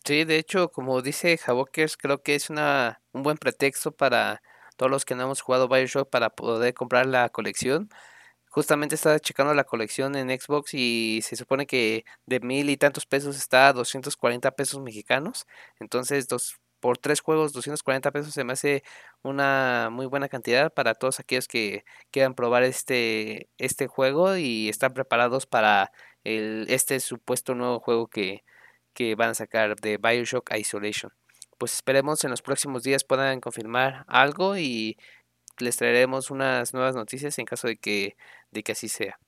Sí, 0.06 0.24
de 0.24 0.38
hecho, 0.38 0.70
como 0.72 1.02
dice 1.02 1.40
Havokers, 1.48 1.98
creo 1.98 2.22
que 2.22 2.36
es 2.36 2.52
una, 2.52 3.02
un 3.12 3.24
buen 3.24 3.38
pretexto 3.38 3.92
para 3.92 4.44
todos 4.78 4.92
los 4.92 5.04
que 5.04 5.16
no 5.16 5.24
hemos 5.24 5.42
jugado 5.42 5.68
Bioshock 5.68 6.10
para 6.12 6.30
poder 6.30 6.76
comprar 6.76 7.08
la 7.08 7.30
colección. 7.30 7.90
Justamente 8.50 8.96
estaba 8.96 9.20
checando 9.20 9.54
la 9.56 9.64
colección 9.66 10.16
en 10.16 10.30
Xbox 10.30 10.74
y 10.76 11.22
se 11.24 11.36
supone 11.36 11.68
que 11.68 12.06
de 12.28 12.40
mil 12.40 12.70
y 12.70 12.78
tantos 12.78 13.06
pesos 13.08 13.38
está 13.38 13.70
a 13.70 13.74
240 13.74 14.52
pesos 14.52 14.82
mexicanos. 14.82 15.48
Entonces, 15.80 16.28
dos, 16.28 16.58
por 16.80 16.98
tres 17.00 17.22
juegos, 17.22 17.54
240 17.54 18.12
pesos 18.12 18.34
se 18.34 18.44
me 18.44 18.54
hace 18.54 18.84
una 19.24 19.90
muy 19.92 20.06
buena 20.08 20.30
cantidad 20.30 20.74
para 20.74 20.96
todos 20.96 21.20
aquellos 21.20 21.48
que 21.48 21.86
quieran 22.12 22.36
probar 22.36 22.64
este, 22.64 23.50
este 23.58 23.88
juego 23.88 24.38
y 24.38 24.70
están 24.70 24.94
preparados 24.94 25.48
para 25.48 25.92
el, 26.24 26.66
este 26.70 27.00
supuesto 27.00 27.56
nuevo 27.56 27.80
juego 27.80 28.08
que, 28.08 28.44
que 28.96 29.16
van 29.16 29.32
a 29.32 29.36
sacar 29.36 29.76
de 29.78 29.98
Bioshock 29.98 30.56
Isolation. 30.58 31.12
Pues 31.60 31.76
esperemos 31.76 32.24
en 32.24 32.32
los 32.32 32.42
próximos 32.42 32.84
días 32.84 33.04
puedan 33.04 33.42
confirmar 33.42 34.06
algo 34.08 34.58
y 34.58 34.98
les 35.60 35.78
traeremos 35.78 36.32
unas 36.32 36.74
nuevas 36.74 36.96
noticias 36.96 37.38
en 37.40 37.46
caso 37.46 37.68
de 37.68 37.78
que, 37.78 38.18
de 38.52 38.64
que 38.64 38.74
así 38.74 38.90
sea. 38.90 39.20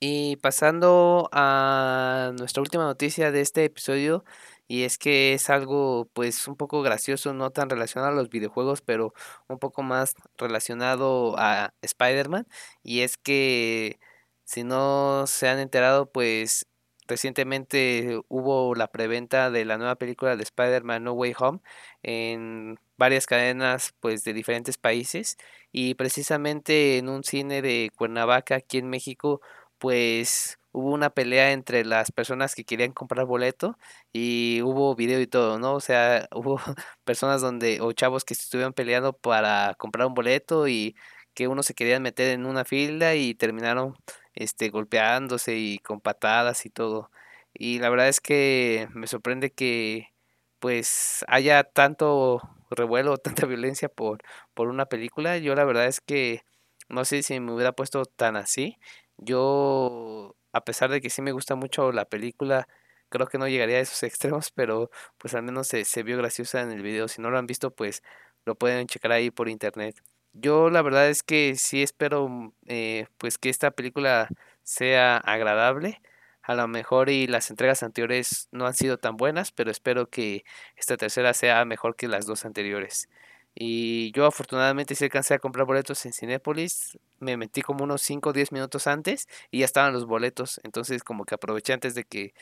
Y 0.00 0.36
pasando 0.36 1.28
a 1.32 2.32
nuestra 2.38 2.60
última 2.62 2.84
noticia 2.84 3.30
de 3.32 3.40
este 3.40 3.64
episodio, 3.64 4.24
y 4.68 4.82
es 4.84 4.98
que 4.98 5.32
es 5.32 5.48
algo 5.48 6.10
pues 6.12 6.48
un 6.48 6.56
poco 6.56 6.82
gracioso, 6.82 7.32
no 7.32 7.50
tan 7.50 7.70
relacionado 7.70 8.12
a 8.12 8.14
los 8.14 8.28
videojuegos, 8.28 8.82
pero 8.82 9.14
un 9.48 9.58
poco 9.58 9.82
más 9.82 10.14
relacionado 10.36 11.34
a 11.38 11.72
Spider-Man, 11.80 12.46
y 12.82 13.00
es 13.00 13.16
que 13.16 13.98
si 14.44 14.64
no 14.64 15.26
se 15.26 15.48
han 15.48 15.58
enterado, 15.60 16.10
pues 16.10 16.66
Recientemente 17.08 18.20
hubo 18.28 18.74
la 18.74 18.88
preventa 18.88 19.50
de 19.50 19.64
la 19.64 19.78
nueva 19.78 19.96
película 19.96 20.36
de 20.36 20.42
Spider-Man 20.42 21.04
No 21.04 21.12
Way 21.12 21.34
Home 21.38 21.60
en 22.02 22.78
varias 22.96 23.26
cadenas 23.26 23.94
pues 24.00 24.24
de 24.24 24.32
diferentes 24.32 24.78
países 24.78 25.36
y 25.72 25.94
precisamente 25.94 26.98
en 26.98 27.08
un 27.08 27.22
cine 27.24 27.62
de 27.62 27.90
Cuernavaca 27.96 28.56
aquí 28.56 28.78
en 28.78 28.88
México 28.88 29.40
pues 29.78 30.58
hubo 30.76 30.92
una 30.92 31.10
pelea 31.10 31.52
entre 31.52 31.84
las 31.86 32.12
personas 32.12 32.54
que 32.54 32.64
querían 32.64 32.92
comprar 32.92 33.24
boleto 33.26 33.78
y 34.12 34.60
hubo 34.62 34.94
video 34.94 35.20
y 35.20 35.26
todo, 35.26 35.58
¿no? 35.58 35.74
O 35.74 35.80
sea, 35.80 36.28
hubo 36.34 36.60
personas 37.04 37.40
donde 37.40 37.80
o 37.80 37.92
chavos 37.92 38.24
que 38.24 38.34
estuvieron 38.34 38.74
peleando 38.74 39.12
para 39.14 39.74
comprar 39.78 40.06
un 40.06 40.14
boleto 40.14 40.68
y 40.68 40.94
que 41.36 41.48
uno 41.48 41.62
se 41.62 41.74
querían 41.74 42.02
meter 42.02 42.30
en 42.30 42.46
una 42.46 42.64
fila 42.64 43.14
y 43.16 43.34
terminaron 43.34 43.96
este, 44.34 44.70
golpeándose 44.70 45.56
y 45.56 45.78
con 45.80 46.00
patadas 46.00 46.66
y 46.66 46.70
todo. 46.70 47.10
Y 47.54 47.78
la 47.80 47.90
verdad 47.90 48.08
es 48.08 48.20
que 48.20 48.88
me 48.94 49.06
sorprende 49.06 49.52
que 49.52 50.12
pues 50.60 51.24
haya 51.28 51.64
tanto 51.64 52.42
revuelo, 52.70 53.18
tanta 53.18 53.46
violencia 53.46 53.88
por, 53.88 54.20
por 54.54 54.68
una 54.68 54.86
película. 54.86 55.38
Yo 55.38 55.54
la 55.54 55.64
verdad 55.64 55.86
es 55.86 56.00
que 56.00 56.42
no 56.88 57.04
sé 57.04 57.22
si 57.22 57.38
me 57.40 57.52
hubiera 57.52 57.72
puesto 57.72 58.04
tan 58.06 58.36
así. 58.36 58.78
Yo, 59.18 60.36
a 60.52 60.64
pesar 60.64 60.90
de 60.90 61.00
que 61.00 61.10
sí 61.10 61.22
me 61.22 61.32
gusta 61.32 61.54
mucho 61.54 61.92
la 61.92 62.06
película, 62.06 62.68
creo 63.10 63.26
que 63.28 63.38
no 63.38 63.48
llegaría 63.48 63.76
a 63.78 63.80
esos 63.80 64.02
extremos, 64.04 64.50
pero 64.52 64.90
pues 65.18 65.34
al 65.34 65.42
menos 65.42 65.68
se, 65.68 65.84
se 65.84 66.02
vio 66.02 66.16
graciosa 66.18 66.62
en 66.62 66.70
el 66.72 66.82
video. 66.82 67.08
Si 67.08 67.20
no 67.22 67.30
lo 67.30 67.38
han 67.38 67.46
visto, 67.46 67.70
pues 67.72 68.02
lo 68.46 68.54
pueden 68.56 68.86
checar 68.86 69.12
ahí 69.12 69.30
por 69.30 69.48
internet. 69.48 69.96
Yo 70.38 70.68
la 70.70 70.82
verdad 70.82 71.08
es 71.08 71.22
que 71.22 71.56
sí 71.56 71.82
espero 71.82 72.28
mm, 72.28 72.52
eh, 72.66 73.06
pues 73.18 73.38
que 73.38 73.48
esta 73.48 73.70
película 73.70 74.28
sea 74.62 75.16
agradable. 75.18 76.00
A 76.42 76.54
lo 76.54 76.68
mejor 76.68 77.08
y 77.10 77.26
las 77.26 77.50
entregas 77.50 77.82
anteriores 77.82 78.48
no 78.52 78.66
han 78.66 78.74
sido 78.74 78.98
tan 78.98 79.16
buenas, 79.16 79.50
pero 79.52 79.70
espero 79.70 80.08
que 80.10 80.44
esta 80.76 80.96
tercera 80.96 81.34
sea 81.34 81.64
mejor 81.64 81.96
que 81.96 82.06
las 82.08 82.26
dos 82.26 82.44
anteriores. 82.44 83.08
Y 83.54 84.12
yo 84.12 84.26
afortunadamente 84.26 84.94
sí 84.94 85.04
alcancé 85.04 85.34
a 85.34 85.38
comprar 85.38 85.66
boletos 85.66 86.04
en 86.06 86.12
Cinépolis. 86.12 86.98
Me 87.18 87.36
metí 87.38 87.62
como 87.62 87.84
unos 87.84 88.02
5 88.02 88.30
o 88.30 88.32
10 88.32 88.52
minutos 88.52 88.86
antes 88.86 89.28
y 89.50 89.60
ya 89.60 89.64
estaban 89.64 89.92
los 89.94 90.06
boletos. 90.06 90.60
Entonces 90.64 91.02
como 91.02 91.24
que 91.24 91.34
aproveché 91.34 91.72
antes 91.72 91.94
de 91.94 92.04
que 92.04 92.34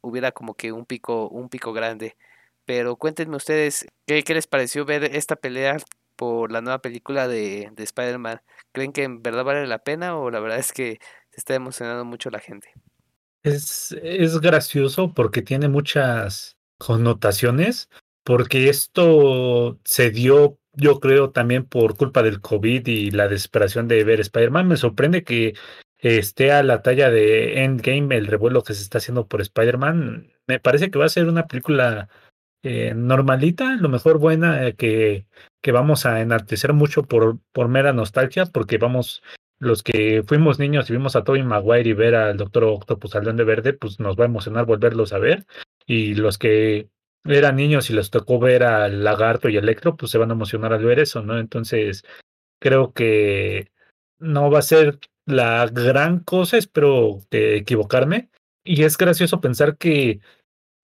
hubiera 0.00 0.32
como 0.32 0.54
que 0.54 0.72
un 0.72 0.86
pico, 0.86 1.28
un 1.28 1.48
pico 1.50 1.72
grande. 1.72 2.16
Pero 2.64 2.96
cuéntenme 2.96 3.36
ustedes, 3.36 3.86
¿qué, 4.06 4.22
qué 4.24 4.34
les 4.34 4.46
pareció 4.46 4.84
ver 4.84 5.04
esta 5.04 5.36
pelea 5.36 5.76
por 6.22 6.52
la 6.52 6.60
nueva 6.60 6.80
película 6.80 7.26
de, 7.26 7.72
de 7.74 7.82
Spider-Man? 7.82 8.42
¿Creen 8.70 8.92
que 8.92 9.02
en 9.02 9.24
verdad 9.24 9.42
vale 9.42 9.66
la 9.66 9.80
pena 9.80 10.16
o 10.16 10.30
la 10.30 10.38
verdad 10.38 10.60
es 10.60 10.72
que 10.72 11.00
se 11.30 11.38
está 11.38 11.56
emocionando 11.56 12.04
mucho 12.04 12.30
la 12.30 12.38
gente? 12.38 12.68
Es, 13.42 13.90
es 14.00 14.38
gracioso 14.38 15.12
porque 15.14 15.42
tiene 15.42 15.66
muchas 15.66 16.56
connotaciones, 16.78 17.88
porque 18.22 18.68
esto 18.68 19.80
se 19.84 20.10
dio, 20.10 20.60
yo 20.74 21.00
creo, 21.00 21.30
también 21.30 21.64
por 21.64 21.96
culpa 21.96 22.22
del 22.22 22.40
COVID 22.40 22.86
y 22.86 23.10
la 23.10 23.26
desesperación 23.26 23.88
de 23.88 24.04
ver 24.04 24.20
Spider-Man. 24.20 24.68
Me 24.68 24.76
sorprende 24.76 25.24
que 25.24 25.54
esté 25.98 26.52
a 26.52 26.62
la 26.62 26.82
talla 26.82 27.10
de 27.10 27.64
Endgame 27.64 28.16
el 28.16 28.28
revuelo 28.28 28.62
que 28.62 28.74
se 28.74 28.82
está 28.84 28.98
haciendo 28.98 29.26
por 29.26 29.40
Spider-Man. 29.40 30.30
Me 30.46 30.60
parece 30.60 30.88
que 30.88 31.00
va 31.00 31.06
a 31.06 31.08
ser 31.08 31.26
una 31.26 31.48
película 31.48 32.08
eh, 32.62 32.94
normalita, 32.94 33.74
lo 33.74 33.88
mejor 33.88 34.18
buena, 34.18 34.68
eh, 34.68 34.76
que, 34.76 35.26
que 35.62 35.72
vamos 35.72 36.04
a 36.04 36.20
enaltecer 36.20 36.72
mucho 36.72 37.04
por, 37.04 37.38
por 37.52 37.68
mera 37.68 37.92
nostalgia, 37.92 38.46
porque 38.46 38.78
vamos, 38.78 39.22
los 39.58 39.82
que 39.82 40.24
fuimos 40.26 40.58
niños 40.58 40.90
y 40.90 40.92
vimos 40.92 41.16
a 41.16 41.24
Tobey 41.24 41.42
Maguire 41.42 41.88
y 41.88 41.92
ver 41.92 42.16
al 42.16 42.36
Doctor 42.36 42.64
Octopus 42.64 43.14
al 43.14 43.24
Duende 43.24 43.44
Verde, 43.44 43.72
pues 43.72 44.00
nos 44.00 44.18
va 44.18 44.24
a 44.24 44.26
emocionar 44.26 44.66
volverlos 44.66 45.12
a 45.12 45.18
ver. 45.18 45.46
Y 45.86 46.14
los 46.14 46.36
que 46.36 46.88
eran 47.24 47.56
niños 47.56 47.88
y 47.88 47.94
les 47.94 48.10
tocó 48.10 48.40
ver 48.40 48.64
al 48.64 49.04
Lagarto 49.04 49.48
y 49.48 49.56
Electro, 49.56 49.96
pues 49.96 50.10
se 50.10 50.18
van 50.18 50.30
a 50.30 50.34
emocionar 50.34 50.72
al 50.72 50.84
ver 50.84 50.98
eso, 50.98 51.22
¿no? 51.22 51.38
Entonces, 51.38 52.04
creo 52.60 52.92
que 52.92 53.70
no 54.18 54.50
va 54.50 54.58
a 54.58 54.62
ser 54.62 54.98
la 55.26 55.66
gran 55.66 56.20
cosa, 56.20 56.56
espero 56.56 57.20
equivocarme. 57.30 58.30
Y 58.64 58.82
es 58.82 58.96
gracioso 58.98 59.40
pensar 59.40 59.76
que 59.76 60.20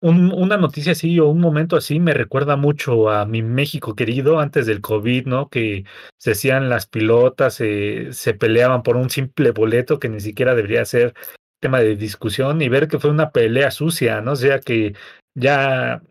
un, 0.02 0.32
una 0.32 0.58
noticia 0.58 0.92
así 0.92 1.20
o 1.20 1.28
un 1.28 1.40
momento 1.40 1.76
así 1.76 2.00
me 2.00 2.14
recuerda 2.14 2.56
mucho 2.56 3.10
a 3.10 3.26
mi 3.26 3.42
México 3.42 3.96
querido 3.96 4.40
antes 4.40 4.66
del 4.66 4.82
COVID, 4.82 5.26
¿no? 5.26 5.50
Que 5.50 5.86
se 6.18 6.32
hacían 6.32 6.70
las 6.70 6.88
pilotas, 6.88 7.56
se 7.56 8.34
peleaban 8.40 8.84
por 8.84 8.96
un 8.96 9.10
simple 9.10 9.52
boleto 9.52 10.00
que 10.00 10.10
ni 10.10 10.20
siquiera 10.20 10.56
debería 10.56 10.86
ser 10.86 11.14
tema 11.60 11.80
de 11.80 11.96
discusión 11.96 12.62
y 12.62 12.70
ver 12.70 12.88
que 12.88 13.00
fue 13.00 13.10
una 13.10 13.32
pelea 13.32 13.72
sucia, 13.72 14.22
¿no? 14.22 14.34
O 14.34 14.36
sea 14.36 14.60
que 14.60 14.94
ya 15.36 16.02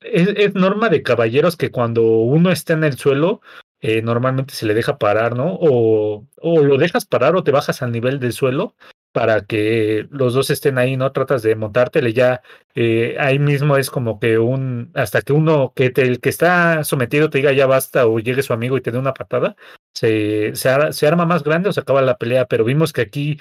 es, 0.00 0.28
es 0.36 0.54
norma 0.54 0.88
de 0.88 1.02
caballeros 1.02 1.56
que 1.56 1.70
cuando 1.70 2.02
uno 2.02 2.50
está 2.50 2.74
en 2.74 2.84
el 2.84 2.98
suelo, 2.98 3.40
eh, 3.80 4.02
normalmente 4.02 4.54
se 4.54 4.66
le 4.66 4.74
deja 4.74 4.98
parar, 4.98 5.36
¿no? 5.36 5.54
O, 5.60 6.26
o 6.40 6.62
lo 6.62 6.76
dejas 6.78 7.06
parar 7.06 7.34
o 7.36 7.44
te 7.44 7.50
bajas 7.50 7.82
al 7.82 7.92
nivel 7.92 8.20
del 8.20 8.32
suelo 8.32 8.74
para 9.12 9.44
que 9.44 10.08
los 10.10 10.34
dos 10.34 10.50
estén 10.50 10.78
ahí, 10.78 10.96
¿no? 10.96 11.12
Tratas 11.12 11.42
de 11.42 11.54
montártele 11.54 12.12
ya, 12.12 12.42
eh, 12.74 13.16
ahí 13.20 13.38
mismo 13.38 13.76
es 13.76 13.90
como 13.90 14.18
que 14.18 14.38
un, 14.38 14.90
hasta 14.94 15.22
que 15.22 15.32
uno, 15.32 15.72
que 15.76 15.92
el 15.96 16.20
que 16.20 16.30
está 16.30 16.82
sometido 16.84 17.30
te 17.30 17.38
diga 17.38 17.52
ya 17.52 17.66
basta 17.66 18.06
o 18.06 18.18
llegue 18.18 18.42
su 18.42 18.52
amigo 18.54 18.76
y 18.76 18.80
te 18.80 18.90
dé 18.90 18.98
una 18.98 19.14
patada, 19.14 19.56
se, 19.94 20.54
se, 20.56 20.92
se 20.92 21.06
arma 21.06 21.26
más 21.26 21.44
grande 21.44 21.68
o 21.68 21.72
se 21.72 21.80
acaba 21.80 22.02
la 22.02 22.16
pelea, 22.16 22.46
pero 22.46 22.64
vimos 22.64 22.92
que 22.92 23.02
aquí 23.02 23.38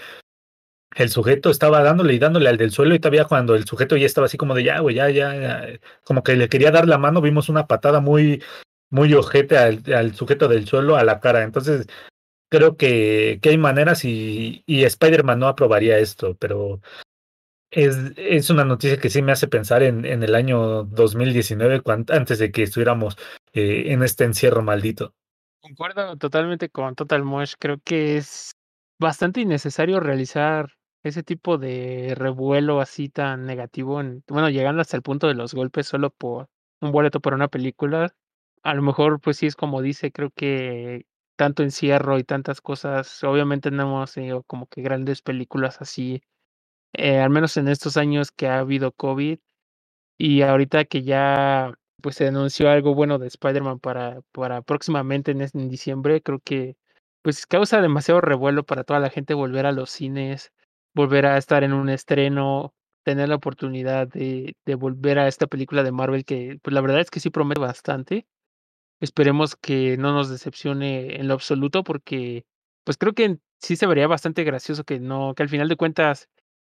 el 0.95 1.09
sujeto 1.09 1.49
estaba 1.49 1.81
dándole 1.83 2.13
y 2.13 2.19
dándole 2.19 2.49
al 2.49 2.57
del 2.57 2.71
suelo 2.71 2.93
y 2.93 2.99
todavía 2.99 3.25
cuando 3.25 3.55
el 3.55 3.65
sujeto 3.65 3.95
ya 3.95 4.05
estaba 4.05 4.25
así 4.25 4.37
como 4.37 4.55
de 4.55 4.63
ya, 4.65 4.79
güey, 4.79 4.95
ya, 4.95 5.09
ya, 5.09 5.35
ya, 5.35 5.79
como 6.03 6.23
que 6.23 6.35
le 6.35 6.49
quería 6.49 6.71
dar 6.71 6.87
la 6.87 6.97
mano, 6.97 7.21
vimos 7.21 7.47
una 7.49 7.67
patada 7.67 8.01
muy, 8.01 8.43
muy 8.89 9.13
ojete 9.13 9.57
al, 9.57 9.81
al 9.93 10.13
sujeto 10.15 10.49
del 10.49 10.67
suelo 10.67 10.97
a 10.97 11.03
la 11.05 11.21
cara, 11.21 11.43
entonces 11.43 11.87
creo 12.51 12.75
que, 12.75 13.39
hay 13.41 13.57
maneras 13.57 14.03
y, 14.03 14.63
y 14.67 14.83
Spider-Man 14.83 15.39
no 15.39 15.47
aprobaría 15.47 15.97
esto, 15.97 16.35
pero 16.35 16.81
es, 17.71 17.97
es 18.17 18.49
una 18.49 18.65
noticia 18.65 18.99
que 18.99 19.09
sí 19.09 19.21
me 19.21 19.31
hace 19.31 19.47
pensar 19.47 19.81
en, 19.81 20.05
el 20.05 20.35
año 20.35 20.83
2019, 20.83 21.81
cuan- 21.81 22.05
antes 22.09 22.39
de 22.39 22.51
que 22.51 22.63
estuviéramos 22.63 23.17
eh, 23.53 23.85
en 23.87 24.03
este 24.03 24.25
encierro 24.25 24.61
maldito. 24.61 25.15
Concuerdo 25.61 26.17
totalmente 26.17 26.69
con 26.69 26.93
Total 26.95 27.23
Mosh. 27.23 27.53
Creo 27.57 27.77
que 27.83 28.17
es 28.17 28.51
bastante 28.99 29.39
innecesario 29.39 30.01
realizar 30.01 30.73
ese 31.03 31.23
tipo 31.23 31.57
de 31.57 32.13
revuelo 32.15 32.81
así 32.81 33.07
tan 33.09 33.45
negativo, 33.45 34.01
en, 34.01 34.23
bueno, 34.27 34.49
llegando 34.49 34.81
hasta 34.81 34.97
el 34.97 35.03
punto 35.03 35.27
de 35.27 35.35
los 35.35 35.53
golpes 35.53 35.87
solo 35.87 36.09
por 36.09 36.47
un 36.81 36.91
boleto 36.91 37.21
para 37.21 37.37
una 37.37 37.47
película. 37.47 38.13
A 38.63 38.73
lo 38.73 38.81
mejor, 38.81 39.21
pues 39.21 39.37
sí 39.37 39.47
es 39.47 39.55
como 39.55 39.81
dice, 39.81 40.11
creo 40.11 40.31
que 40.31 41.05
tanto 41.41 41.63
encierro 41.63 42.19
y 42.19 42.23
tantas 42.23 42.61
cosas, 42.61 43.23
obviamente 43.25 43.71
no 43.71 43.83
hemos 43.85 44.13
tenido 44.13 44.43
como 44.43 44.67
que 44.67 44.83
grandes 44.83 45.23
películas 45.23 45.81
así, 45.81 46.21
eh, 46.93 47.19
al 47.19 47.29
menos 47.31 47.57
en 47.57 47.67
estos 47.69 47.97
años 47.97 48.31
que 48.31 48.47
ha 48.47 48.59
habido 48.59 48.91
COVID. 48.93 49.39
Y 50.19 50.41
ahorita 50.43 50.85
que 50.85 51.03
ya, 51.03 51.73
pues, 52.01 52.15
se 52.17 52.27
anunció 52.27 52.69
algo 52.69 52.95
bueno 52.95 53.19
de 53.19 53.27
Spider-Man 53.27 53.79
para 53.79 54.21
para 54.33 54.61
próximamente 54.63 55.31
en 55.31 55.41
en 55.41 55.69
diciembre, 55.69 56.21
creo 56.23 56.39
que, 56.43 56.77
pues, 57.23 57.47
causa 57.47 57.81
demasiado 57.81 58.21
revuelo 58.21 58.65
para 58.65 58.83
toda 58.85 58.99
la 59.01 59.09
gente 59.11 59.33
volver 59.35 59.65
a 59.67 59.71
los 59.73 59.91
cines, 59.91 60.51
volver 60.95 61.25
a 61.27 61.37
estar 61.37 61.63
en 61.63 61.73
un 61.73 61.89
estreno, 61.89 62.73
tener 63.03 63.29
la 63.29 63.35
oportunidad 63.35 64.07
de 64.07 64.55
de 64.65 64.75
volver 64.75 65.19
a 65.19 65.27
esta 65.27 65.47
película 65.47 65.83
de 65.83 65.91
Marvel 65.93 66.25
que, 66.25 66.59
pues, 66.63 66.73
la 66.73 66.81
verdad 66.81 67.01
es 67.01 67.11
que 67.11 67.19
sí 67.21 67.29
promete 67.31 67.61
bastante. 67.61 68.27
Esperemos 69.01 69.55
que 69.55 69.97
no 69.97 70.13
nos 70.13 70.29
decepcione 70.29 71.15
en 71.19 71.27
lo 71.27 71.33
absoluto, 71.33 71.83
porque, 71.83 72.45
pues, 72.83 72.97
creo 72.97 73.13
que 73.13 73.39
sí 73.59 73.75
se 73.75 73.87
vería 73.87 74.05
bastante 74.05 74.43
gracioso 74.43 74.83
que 74.83 74.99
no 74.99 75.33
que 75.35 75.41
al 75.41 75.49
final 75.49 75.67
de 75.69 75.75
cuentas, 75.75 76.29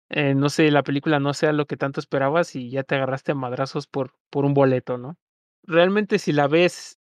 eh, 0.09 0.33
no 0.33 0.47
sé, 0.49 0.71
la 0.71 0.83
película 0.83 1.19
no 1.19 1.33
sea 1.33 1.51
lo 1.51 1.65
que 1.67 1.75
tanto 1.75 1.99
esperabas 1.99 2.55
y 2.55 2.69
ya 2.71 2.83
te 2.83 2.95
agarraste 2.95 3.33
a 3.33 3.35
madrazos 3.35 3.85
por 3.87 4.13
por 4.29 4.45
un 4.45 4.53
boleto, 4.53 4.97
¿no? 4.97 5.17
Realmente, 5.63 6.19
si 6.19 6.31
la 6.31 6.47
ves 6.47 6.97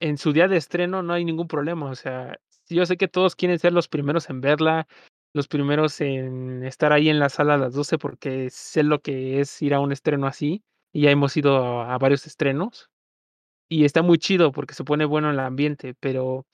en 0.00 0.18
su 0.18 0.32
día 0.32 0.48
de 0.48 0.58
estreno, 0.58 1.02
no 1.02 1.14
hay 1.14 1.24
ningún 1.24 1.48
problema, 1.48 1.90
o 1.90 1.96
sea, 1.96 2.38
yo 2.68 2.86
sé 2.86 2.96
que 2.98 3.08
todos 3.08 3.36
quieren 3.36 3.58
ser 3.60 3.72
los 3.74 3.88
primeros 3.88 4.30
en 4.30 4.40
verla, 4.42 4.88
los 5.34 5.48
primeros 5.48 6.00
en 6.02 6.64
estar 6.64 6.92
ahí 6.92 7.08
en 7.10 7.20
la 7.20 7.30
sala 7.30 7.54
a 7.54 7.58
las 7.58 7.74
12 7.74 7.98
porque 7.98 8.50
sé 8.50 8.82
lo 8.84 9.00
que 9.02 9.40
es 9.40 9.62
ir 9.62 9.74
a 9.74 9.80
un 9.80 9.92
estreno 9.92 10.26
así, 10.28 10.64
y 10.92 11.02
ya 11.04 11.12
hemos 11.12 11.36
ido 11.38 11.82
a 11.82 11.98
varios 11.98 12.26
estrenos. 12.26 12.89
Y 13.72 13.84
está 13.84 14.02
muy 14.02 14.18
chido 14.18 14.50
porque 14.50 14.74
se 14.74 14.82
pone 14.82 15.04
bueno 15.04 15.30
el 15.30 15.38
ambiente, 15.38 15.94
pero, 16.00 16.44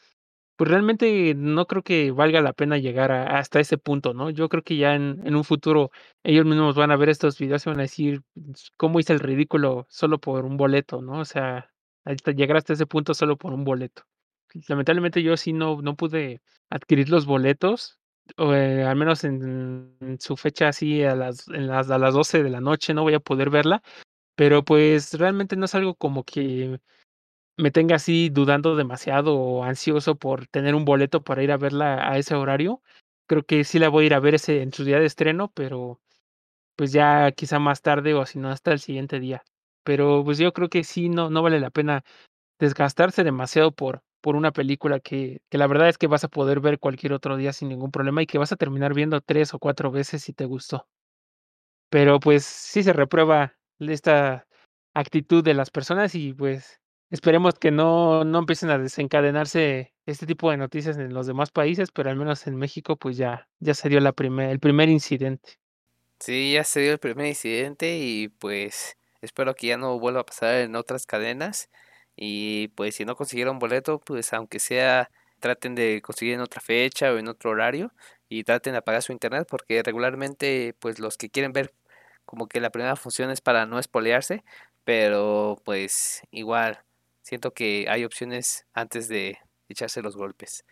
pues, 0.57 0.71
realmente 0.71 1.35
no 1.37 1.67
creo 1.67 1.83
que 1.83 2.11
valga 2.13 2.41
la 2.43 2.53
pena 2.55 2.79
llegar 2.79 3.13
hasta 3.13 3.61
ese 3.61 3.79
punto, 3.79 4.15
¿no? 4.15 4.31
Yo 4.31 4.49
creo 4.49 4.63
que 4.65 4.77
ya 4.77 4.95
en 4.95 5.21
en 5.27 5.37
un 5.37 5.45
futuro 5.45 5.91
ellos 6.25 6.47
mismos 6.47 6.77
van 6.77 6.91
a 6.93 6.97
ver 6.97 7.11
estos 7.11 7.39
videos 7.39 7.67
y 7.67 7.71
van 7.71 7.81
a 7.81 7.83
decir: 7.83 8.23
"Ps, 8.35 8.73
"¿Cómo 8.77 9.01
hice 9.01 9.13
el 9.15 9.21
ridículo 9.21 9.87
solo 9.91 10.21
por 10.21 10.45
un 10.47 10.57
boleto?", 10.57 11.03
¿no? 11.03 11.21
O 11.21 11.25
sea, 11.27 11.71
llegar 12.37 12.57
hasta 12.59 12.75
ese 12.75 12.87
punto 12.87 13.15
solo 13.15 13.37
por 13.39 13.53
un 13.55 13.65
boleto. 13.65 14.03
Lamentablemente, 14.69 15.23
yo 15.23 15.37
sí 15.37 15.53
no 15.55 15.83
no 15.83 15.97
pude 15.97 16.43
adquirir 16.71 17.11
los 17.11 17.27
boletos, 17.27 17.99
o, 18.39 18.55
eh, 18.55 18.85
al 18.85 18.97
menos 18.97 19.25
en 19.25 19.97
en 20.01 20.21
su 20.21 20.37
fecha 20.37 20.69
así 20.69 21.05
a 21.05 21.15
las 21.17 21.49
en 21.49 21.69
las 21.69 21.91
a 21.91 21.99
las 21.99 22.15
12 22.15 22.43
de 22.43 22.51
la 22.51 22.61
noche 22.63 22.95
no 22.95 23.03
voy 23.05 23.15
a 23.15 23.21
poder 23.21 23.51
verla, 23.51 23.83
pero, 24.37 24.65
pues, 24.65 25.15
realmente 25.15 25.57
no 25.57 25.67
es 25.67 25.75
algo 25.77 25.95
como 25.97 26.25
que 26.25 26.81
me 27.57 27.71
tenga 27.71 27.97
así 27.97 28.29
dudando 28.31 28.77
demasiado 28.77 29.37
o 29.37 29.65
ansioso 29.65 30.17
por 30.17 30.47
tener 30.49 30.75
un 30.75 30.85
boleto 30.85 31.23
para 31.25 31.43
ir 31.43 31.53
a 31.53 31.57
verla 31.59 32.11
a 32.11 32.19
ese 32.19 32.35
horario. 32.35 32.83
Creo 33.29 33.43
que 33.45 33.65
sí 33.65 33.79
la 33.79 33.89
voy 33.89 34.05
a 34.05 34.07
ir 34.09 34.15
a 34.15 34.21
ver 34.21 34.35
ese 34.37 34.63
en 34.63 34.73
su 34.73 34.85
día 34.85 35.01
de 35.01 35.07
estreno, 35.07 35.51
pero, 35.55 36.01
pues, 36.77 36.93
ya 36.93 37.33
quizá 37.33 37.59
más 37.61 37.83
tarde 37.83 38.15
o 38.15 38.27
si 38.27 38.39
no 38.39 38.51
hasta 38.51 38.73
el 38.73 38.81
siguiente 38.81 39.21
día. 39.21 39.45
Pero, 39.85 40.23
pues, 40.25 40.39
yo 40.39 40.53
creo 40.53 40.69
que 40.71 40.85
sí, 40.85 41.09
no 41.11 41.31
no 41.31 41.43
vale 41.43 41.61
la 41.61 41.71
pena 41.71 42.05
desgastarse 42.61 43.25
demasiado 43.25 43.73
por 43.73 44.03
por 44.23 44.37
una 44.37 44.53
película 44.53 45.01
que 45.01 45.41
que 45.51 45.59
la 45.59 45.67
verdad 45.69 45.89
es 45.91 45.99
que 45.99 46.09
vas 46.09 46.25
a 46.25 46.29
poder 46.29 46.61
ver 46.61 46.79
cualquier 46.81 47.13
otro 47.15 47.37
día 47.39 47.53
sin 47.55 47.69
ningún 47.71 47.91
problema 47.93 48.23
y 48.23 48.27
que 48.27 48.39
vas 48.39 48.53
a 48.53 48.57
terminar 48.57 48.95
viendo 48.95 49.21
3 49.23 49.55
o 49.55 49.59
4 49.61 49.91
veces 49.93 50.23
si 50.25 50.33
te 50.35 50.47
gustó. 50.47 50.87
Pero, 51.93 52.19
pues, 52.21 52.45
sí 52.45 52.83
se 52.83 52.93
reprueba 52.93 53.55
esta 53.79 54.47
actitud 54.95 55.45
de 55.45 55.55
las 55.55 55.71
personas 55.71 56.15
y, 56.15 56.33
pues, 56.33 56.81
Esperemos 57.11 57.55
que 57.59 57.71
no, 57.71 58.25
no 58.25 58.41
empiecen 58.41 58.71
a 58.71 58.79
desencadenarse 58.79 59.95
este 60.07 60.27
tipo 60.27 60.51
de 60.51 60.57
noticias 60.57 60.97
en 60.97 61.15
los 61.15 61.27
demás 61.27 61.51
países, 61.51 61.91
pero 61.93 62.11
al 62.11 62.17
menos 62.17 62.47
en 62.47 62.57
México, 62.57 62.97
pues 62.97 63.17
ya, 63.17 63.49
ya 63.61 63.75
se 63.75 63.89
dio 63.89 64.01
la 64.01 64.13
primer, 64.13 64.51
el 64.51 64.59
primer 64.59 64.89
incidente. 64.89 65.59
Sí, 66.19 66.55
ya 66.55 66.65
se 66.65 66.81
dio 66.81 66.93
el 66.93 66.99
primer 66.99 67.27
incidente 67.27 67.97
y 67.99 68.29
pues 68.29 68.97
espero 69.21 69.55
que 69.55 69.69
ya 69.69 69.77
no 69.77 69.99
vuelva 69.99 70.21
a 70.21 70.27
pasar 70.27 70.57
en 70.57 70.75
otras 70.75 71.07
cadenas. 71.07 71.71
Y 72.17 72.69
pues 72.69 72.95
si 72.97 73.05
no 73.05 73.17
consiguieron 73.17 73.59
boleto, 73.59 74.01
pues 74.01 74.33
aunque 74.33 74.59
sea 74.59 75.11
traten 75.41 75.75
de 75.75 76.01
conseguir 76.03 76.35
en 76.35 76.41
otra 76.41 76.61
fecha 76.61 77.13
o 77.13 77.19
en 77.19 77.29
otro 77.29 77.51
horario 77.51 77.93
y 78.29 78.45
traten 78.45 78.73
de 78.73 78.79
apagar 78.79 79.03
su 79.03 79.13
internet 79.13 79.47
porque 79.49 79.83
regularmente 79.83 80.75
pues 80.81 80.99
los 80.99 81.17
que 81.19 81.31
quieren 81.31 81.53
ver 81.53 81.75
como 82.25 82.49
que 82.49 82.61
la 82.61 82.71
primera 82.71 82.97
función 82.97 83.31
es 83.31 83.41
para 83.41 83.67
no 83.67 83.79
espolearse, 83.79 84.45
pero 84.85 85.61
pues 85.65 86.23
igual 86.31 86.86
siento 87.27 87.53
que 87.53 87.87
hay 87.89 88.05
opciones 88.05 88.67
antes 88.73 89.09
de 89.09 89.39
echarse 89.69 90.01
los 90.01 90.17
golpes. 90.17 90.65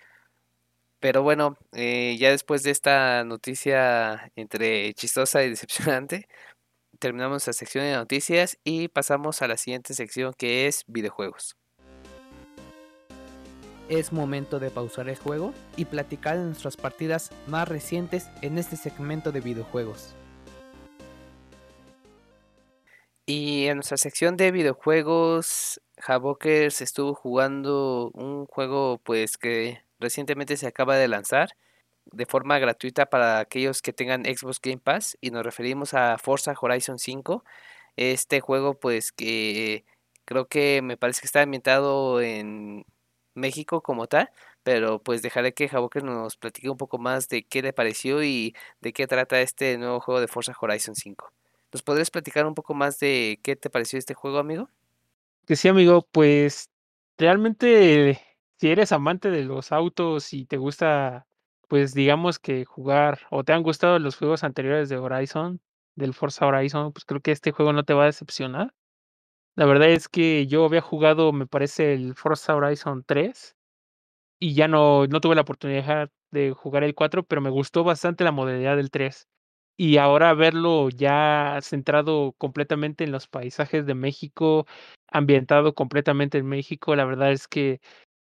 Pero 1.01 1.23
bueno, 1.25 1.59
eh, 1.73 2.17
ya 2.17 2.31
después 2.31 2.63
de 2.63 2.71
esta 2.71 3.25
noticia 3.25 4.31
entre 4.37 4.95
chistosa 4.95 5.43
y 5.43 5.51
decepcionante, 5.51 6.29
terminamos 7.01 7.45
la 7.49 7.53
sección 7.53 7.85
de 7.85 7.95
noticias 7.95 8.57
y 8.63 8.87
pasamos 8.87 9.43
a 9.43 9.49
la 9.49 9.57
siguiente 9.57 9.95
sección 9.95 10.33
que 10.33 10.69
es 10.69 10.85
videojuegos. 10.87 11.57
Es 13.89 14.13
momento 14.13 14.61
de 14.61 14.71
pausar 14.71 15.09
el 15.09 15.17
juego 15.17 15.53
y 15.77 15.87
platicar 15.87 16.39
de 16.39 16.45
nuestras 16.45 16.77
partidas 16.77 17.33
más 17.49 17.69
recientes 17.69 18.29
en 18.43 18.59
este 18.59 18.77
segmento 18.77 19.33
de 19.33 19.41
videojuegos. 19.41 20.15
Y 23.27 23.67
en 23.67 23.77
nuestra 23.79 23.97
sección 23.97 24.37
de 24.37 24.53
videojuegos, 24.53 25.81
Havokers 26.07 26.81
estuvo 26.81 27.15
jugando 27.15 28.11
un 28.15 28.47
juego 28.47 28.99
pues 28.99 29.39
que 29.39 29.83
recientemente 30.01 30.57
se 30.57 30.67
acaba 30.67 30.97
de 30.97 31.09
lanzar 31.09 31.57
de 32.07 32.27
forma 32.27 32.59
gratuita 32.59 33.07
para 33.07 33.39
aquellos 33.39 33.83
que 33.83 33.93
tengan 33.93 34.25
Xbox 34.25 34.61
Game 34.61 34.79
Pass 34.79 35.17
y 35.21 35.31
nos 35.31 35.45
referimos 35.45 35.95
a 35.95 36.19
Forza 36.19 36.55
Horizon 36.61 36.99
5. 36.99 37.45
Este 37.97 38.41
juego 38.41 38.79
pues 38.79 39.13
que 39.13 39.85
creo 40.25 40.47
que 40.49 40.83
me 40.83 40.97
parece 40.97 41.21
que 41.21 41.27
está 41.27 41.43
ambientado 41.43 42.21
en 42.21 42.85
México 43.35 43.83
como 43.83 44.07
tal, 44.07 44.31
pero 44.63 45.03
pues 45.03 45.23
dejaré 45.23 45.55
que 45.55 45.69
Havokers 45.73 46.05
nos 46.05 46.37
platique 46.37 46.71
un 46.71 46.77
poco 46.79 46.99
más 46.99 47.29
de 47.29 47.45
qué 47.45 47.63
le 47.63 47.73
pareció 47.73 48.23
y 48.23 48.55
de 48.81 48.93
qué 48.93 49.07
trata 49.07 49.41
este 49.41 49.79
nuevo 49.79 50.01
juego 50.01 50.21
de 50.21 50.29
Forza 50.29 50.55
Horizon 50.61 50.95
5. 50.95 51.33
¿Nos 51.73 51.83
podrías 51.83 52.11
platicar 52.11 52.47
un 52.47 52.55
poco 52.55 52.75
más 52.75 52.99
de 53.01 53.41
qué 53.43 53.57
te 53.57 53.71
pareció 53.71 53.99
este 53.99 54.15
juego, 54.15 54.39
amigo? 54.39 54.69
Que 55.47 55.57
sí, 55.57 55.69
amigo, 55.69 56.09
pues 56.11 56.71
realmente 57.19 58.19
si 58.59 58.69
eres 58.71 58.93
amante 58.93 59.31
de 59.31 59.45
los 59.45 59.73
autos 59.73 60.33
y 60.33 60.47
te 60.47 60.57
gusta, 60.57 61.27
pues 61.69 61.93
digamos 61.93 62.39
que 62.39 62.65
jugar 62.65 63.21
o 63.31 63.45
te 63.45 63.53
han 63.53 63.63
gustado 63.63 63.99
los 63.99 64.17
juegos 64.17 64.43
anteriores 64.43 64.89
de 64.89 64.97
Horizon, 64.97 65.61
del 65.97 66.15
Forza 66.15 66.47
Horizon, 66.47 66.93
pues 66.95 67.05
creo 67.05 67.21
que 67.21 67.33
este 67.33 67.53
juego 67.53 67.75
no 67.75 67.85
te 67.85 67.93
va 67.93 68.05
a 68.05 68.07
decepcionar. 68.07 68.73
La 69.57 69.67
verdad 69.67 69.91
es 69.91 70.09
que 70.09 70.47
yo 70.49 70.65
había 70.67 70.83
jugado, 70.83 71.33
me 71.33 71.47
parece, 71.47 71.95
el 71.95 72.15
Forza 72.17 72.57
Horizon 72.57 73.05
3 73.07 73.57
y 74.41 74.55
ya 74.55 74.69
no, 74.69 75.07
no 75.07 75.21
tuve 75.21 75.35
la 75.35 75.43
oportunidad 75.43 76.11
de 76.31 76.53
jugar 76.53 76.85
el 76.85 76.95
4, 76.95 77.25
pero 77.25 77.41
me 77.41 77.51
gustó 77.51 77.85
bastante 77.85 78.25
la 78.25 78.33
modalidad 78.33 78.77
del 78.77 78.91
3. 78.91 79.29
Y 79.77 79.97
ahora 79.99 80.35
verlo 80.35 80.89
ya 80.91 81.59
centrado 81.63 82.35
completamente 82.39 83.05
en 83.05 83.13
los 83.13 83.29
paisajes 83.29 83.87
de 83.87 83.95
México, 83.95 84.67
ambientado 85.11 85.75
completamente 85.75 86.39
en 86.39 86.47
México, 86.47 86.97
la 86.97 87.05
verdad 87.05 87.33
es 87.33 87.49
que 87.49 87.81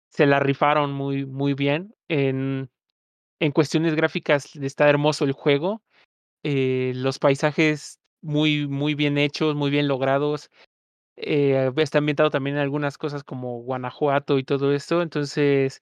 se 0.10 0.26
la 0.26 0.40
rifaron 0.40 0.92
muy, 0.94 1.26
muy 1.26 1.54
bien. 1.54 1.96
En, 2.08 2.70
en 3.40 3.52
cuestiones 3.52 3.96
gráficas 3.96 4.56
está 4.56 4.90
hermoso 4.90 5.26
el 5.26 5.34
juego. 5.34 5.84
Eh, 6.44 6.94
los 6.96 7.20
paisajes 7.20 8.00
muy, 8.22 8.68
muy 8.68 8.96
bien 8.96 9.18
hechos, 9.18 9.56
muy 9.56 9.70
bien 9.70 9.88
logrados. 9.88 10.50
Eh, 11.18 11.72
está 11.78 12.00
ambientado 12.00 12.30
también 12.30 12.58
en 12.58 12.62
algunas 12.62 12.98
cosas 12.98 13.24
como 13.24 13.62
Guanajuato 13.62 14.38
y 14.40 14.44
todo 14.44 14.74
esto. 14.74 15.02
Entonces, 15.02 15.82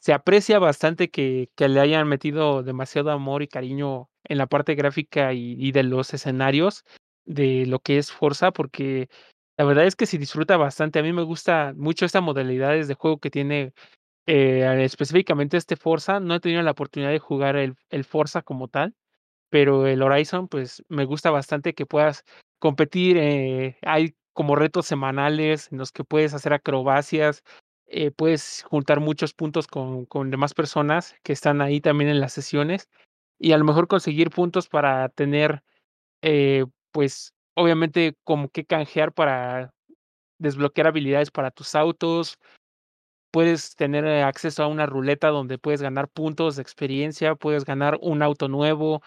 se 0.00 0.12
aprecia 0.12 0.58
bastante 0.58 1.10
que, 1.10 1.48
le 1.56 1.80
hayan 1.80 2.08
metido 2.08 2.62
demasiado 2.62 3.10
amor 3.10 3.42
y 3.42 3.48
cariño 3.48 4.10
en 4.24 4.38
la 4.38 4.46
parte 4.46 4.74
gráfica 4.74 5.32
y, 5.32 5.56
y 5.58 5.72
de 5.72 5.84
los 5.84 6.12
escenarios 6.14 6.84
de 7.24 7.66
lo 7.66 7.80
que 7.80 7.98
es 7.98 8.12
Forza, 8.12 8.52
porque 8.52 9.08
la 9.56 9.64
verdad 9.64 9.86
es 9.86 9.96
que 9.96 10.06
se 10.06 10.18
disfruta 10.18 10.56
bastante. 10.56 10.98
A 10.98 11.02
mí 11.02 11.12
me 11.12 11.22
gusta 11.22 11.72
mucho 11.76 12.04
esta 12.06 12.20
modalidades 12.20 12.88
de 12.88 12.94
juego 12.94 13.18
que 13.18 13.30
tiene 13.30 13.72
eh, 14.26 14.84
específicamente 14.84 15.56
este 15.56 15.76
Forza. 15.76 16.20
No 16.20 16.34
he 16.36 16.40
tenido 16.40 16.62
la 16.62 16.72
oportunidad 16.72 17.10
de 17.12 17.18
jugar 17.20 17.56
el, 17.56 17.76
Forza 18.04 18.42
como 18.42 18.68
tal, 18.68 18.94
pero 19.50 19.86
el 19.86 20.02
Horizon, 20.02 20.48
pues 20.48 20.84
me 20.88 21.04
gusta 21.06 21.30
bastante 21.30 21.74
que 21.74 21.86
puedas 21.86 22.24
competir. 22.60 23.18
eh, 23.18 23.78
hay 23.82 24.16
como 24.34 24.56
retos 24.56 24.86
semanales 24.86 25.70
en 25.72 25.78
los 25.78 25.92
que 25.92 26.04
puedes 26.04 26.34
hacer 26.34 26.54
acrobacias, 26.54 27.42
eh, 27.88 28.10
puedes 28.12 28.64
juntar 28.68 29.00
muchos 29.00 29.34
puntos 29.34 29.66
con, 29.68 30.06
con 30.06 30.30
demás 30.30 30.54
personas 30.54 31.16
que 31.24 31.32
están 31.34 31.62
ahí 31.62 31.80
también 31.80 32.10
en 32.10 32.20
las 32.20 32.32
sesiones 32.34 32.88
y 33.38 33.52
a 33.52 33.58
lo 33.58 33.64
mejor 33.64 33.88
conseguir 33.88 34.30
puntos 34.30 34.68
para 34.68 35.08
tener, 35.10 35.62
pues 36.92 37.33
obviamente 37.54 38.16
como 38.24 38.48
que 38.48 38.64
canjear 38.64 39.12
para 39.12 39.72
desbloquear 40.38 40.88
habilidades 40.88 41.30
para 41.30 41.50
tus 41.50 41.74
autos. 41.74 42.38
Puedes 43.32 43.74
tener 43.74 44.04
eh, 44.06 44.22
acceso 44.22 44.62
a 44.62 44.68
una 44.68 44.86
ruleta 44.86 45.28
donde 45.28 45.58
puedes 45.58 45.82
ganar 45.82 46.08
puntos 46.08 46.56
de 46.56 46.62
experiencia, 46.62 47.34
puedes 47.34 47.64
ganar 47.64 47.98
un 48.00 48.22
auto 48.22 48.48
nuevo. 48.48 49.02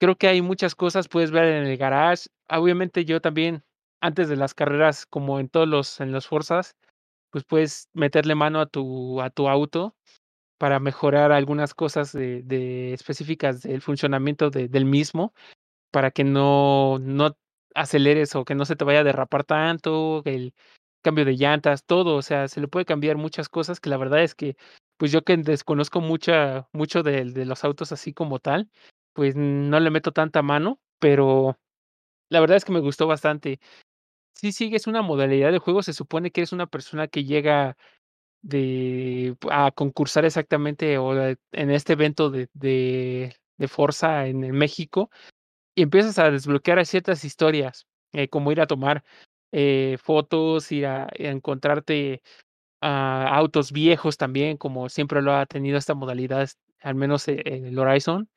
Creo 0.00 0.16
que 0.16 0.28
hay 0.28 0.42
muchas 0.42 0.74
cosas, 0.74 1.08
puedes 1.08 1.30
ver 1.32 1.44
en 1.46 1.66
el 1.66 1.76
garage. 1.78 2.28
Obviamente 2.50 3.04
yo 3.04 3.20
también, 3.20 3.64
antes 4.00 4.28
de 4.28 4.36
las 4.36 4.54
carreras, 4.54 5.06
como 5.06 5.40
en 5.40 5.48
todos 5.48 5.68
los, 5.68 6.00
en 6.00 6.12
los 6.12 6.26
Forzas, 6.28 6.76
pues 7.30 7.44
puedes 7.44 7.88
meterle 7.94 8.34
mano 8.36 8.60
a 8.60 8.66
tu, 8.66 9.20
a 9.22 9.30
tu 9.30 9.48
auto 9.48 9.96
para 10.58 10.80
mejorar 10.80 11.32
algunas 11.32 11.74
cosas 11.74 12.12
de, 12.12 12.42
de 12.44 12.92
específicas 12.94 13.62
del 13.62 13.82
funcionamiento 13.82 14.50
de- 14.50 14.68
del 14.68 14.84
mismo, 14.84 15.34
para 15.92 16.10
que 16.10 16.24
no, 16.24 16.98
no 17.00 17.36
aceleres 17.74 18.34
o 18.36 18.44
que 18.44 18.54
no 18.54 18.64
se 18.64 18.76
te 18.76 18.84
vaya 18.84 19.00
a 19.00 19.04
derrapar 19.04 19.44
tanto, 19.44 20.22
el 20.24 20.54
cambio 21.02 21.24
de 21.24 21.36
llantas, 21.36 21.84
todo, 21.84 22.16
o 22.16 22.22
sea, 22.22 22.48
se 22.48 22.60
le 22.60 22.68
puede 22.68 22.86
cambiar 22.86 23.16
muchas 23.16 23.48
cosas 23.48 23.80
que 23.80 23.90
la 23.90 23.96
verdad 23.98 24.22
es 24.22 24.34
que, 24.34 24.56
pues 24.96 25.12
yo 25.12 25.22
que 25.24 25.36
desconozco 25.36 26.00
mucha, 26.00 26.68
mucho 26.72 27.02
de, 27.02 27.24
de 27.26 27.44
los 27.44 27.64
autos 27.64 27.92
así 27.92 28.12
como 28.14 28.38
tal, 28.38 28.70
pues 29.12 29.36
no 29.36 29.80
le 29.80 29.90
meto 29.90 30.12
tanta 30.12 30.42
mano, 30.42 30.80
pero 30.98 31.58
la 32.30 32.40
verdad 32.40 32.56
es 32.56 32.64
que 32.64 32.72
me 32.72 32.80
gustó 32.80 33.06
bastante. 33.06 33.60
Sí, 34.34 34.52
sigues 34.52 34.86
una 34.86 35.02
modalidad 35.02 35.52
de 35.52 35.58
juego, 35.58 35.82
se 35.82 35.92
supone 35.92 36.30
que 36.30 36.40
eres 36.42 36.52
una 36.52 36.66
persona 36.66 37.08
que 37.08 37.24
llega 37.24 37.76
de 38.42 39.36
a 39.50 39.70
concursar 39.72 40.24
exactamente 40.24 40.98
o 40.98 41.14
de- 41.14 41.38
en 41.52 41.70
este 41.70 41.94
evento 41.94 42.30
de, 42.30 42.48
de, 42.54 43.34
de 43.58 43.68
Forza 43.68 44.26
en 44.26 44.40
México 44.52 45.10
y 45.74 45.82
empiezas 45.82 46.18
a 46.18 46.30
desbloquear 46.30 46.84
ciertas 46.86 47.24
historias, 47.24 47.86
eh, 48.12 48.28
como 48.28 48.52
ir 48.52 48.60
a 48.60 48.66
tomar 48.66 49.04
eh, 49.52 49.96
fotos, 50.02 50.70
ir 50.72 50.86
a, 50.86 51.08
encontrarte 51.14 52.22
a 52.82 53.28
autos 53.36 53.72
viejos 53.72 54.16
también, 54.16 54.56
como 54.58 54.88
siempre 54.88 55.22
lo 55.22 55.34
ha 55.34 55.46
tenido 55.46 55.78
esta 55.78 55.94
modalidad, 55.94 56.50
al 56.82 56.94
menos 56.94 57.28
eh, 57.28 57.42
en 57.46 57.66
el 57.66 57.78
Horizon. 57.78 58.28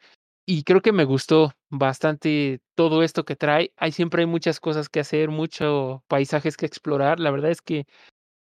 Y 0.48 0.64
creo 0.64 0.82
que 0.82 0.94
me 0.94 1.06
gustó 1.06 1.54
bastante 1.70 2.62
todo 2.76 3.04
esto 3.04 3.26
que 3.26 3.36
trae. 3.36 3.74
Hay 3.78 3.92
siempre 3.92 4.22
hay 4.24 4.28
muchas 4.28 4.60
cosas 4.62 4.90
que 4.90 5.02
hacer, 5.02 5.30
muchos 5.30 6.02
paisajes 6.08 6.58
que 6.58 6.66
explorar. 6.66 7.20
La 7.20 7.32
verdad 7.32 7.52
es 7.52 7.62
que 7.62 7.86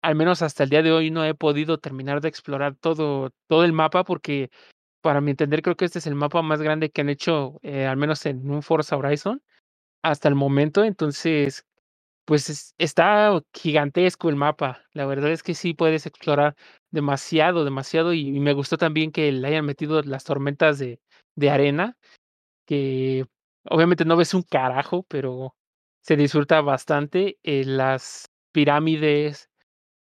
al 0.02 0.16
menos 0.16 0.42
hasta 0.42 0.64
el 0.64 0.70
día 0.70 0.84
de 0.84 0.92
hoy 0.92 1.12
no 1.12 1.26
he 1.26 1.36
podido 1.36 1.80
terminar 1.80 2.22
de 2.22 2.30
explorar 2.30 2.76
todo, 2.76 3.32
todo 3.48 3.64
el 3.66 3.74
mapa 3.74 4.04
porque 4.04 4.52
para 5.04 5.22
mi 5.22 5.32
entender 5.34 5.64
creo 5.64 5.78
que 5.78 5.86
este 5.86 6.00
es 6.00 6.08
el 6.08 6.16
mapa 6.16 6.44
más 6.44 6.62
grande 6.64 6.92
que 6.92 7.02
han 7.04 7.10
hecho, 7.10 7.60
eh, 7.64 7.88
al 7.88 7.98
menos 7.98 8.26
en 8.28 8.50
un 8.52 8.64
Forza 8.64 8.98
Horizon 8.98 9.44
hasta 10.04 10.30
el 10.30 10.36
momento. 10.36 10.84
Entonces, 10.86 11.66
pues 12.26 12.50
es- 12.50 12.76
está 12.80 13.42
gigantesco 13.54 14.30
el 14.30 14.36
mapa. 14.38 14.84
La 14.94 15.06
verdad 15.08 15.32
es 15.32 15.44
que 15.44 15.56
sí 15.56 15.74
puedes 15.76 16.06
explorar 16.08 16.56
demasiado, 16.92 17.66
demasiado. 17.66 18.14
Y, 18.14 18.40
me 18.42 18.54
gustó 18.54 18.78
también 18.78 19.12
que 19.12 19.32
le 19.32 19.48
hayan 19.50 19.66
metido 19.66 20.02
las 20.04 20.24
tormentas 20.26 20.80
de, 20.80 21.00
de 21.36 21.50
arena, 21.52 21.98
que 22.68 23.26
obviamente 23.70 24.06
no 24.06 24.18
ves 24.18 24.34
un 24.34 24.44
carajo, 24.44 25.04
pero 25.10 25.56
se 26.02 26.16
disfruta 26.18 26.62
bastante. 26.62 27.38
eh, 27.44 27.64
las 27.66 28.30
pirámides 28.54 29.50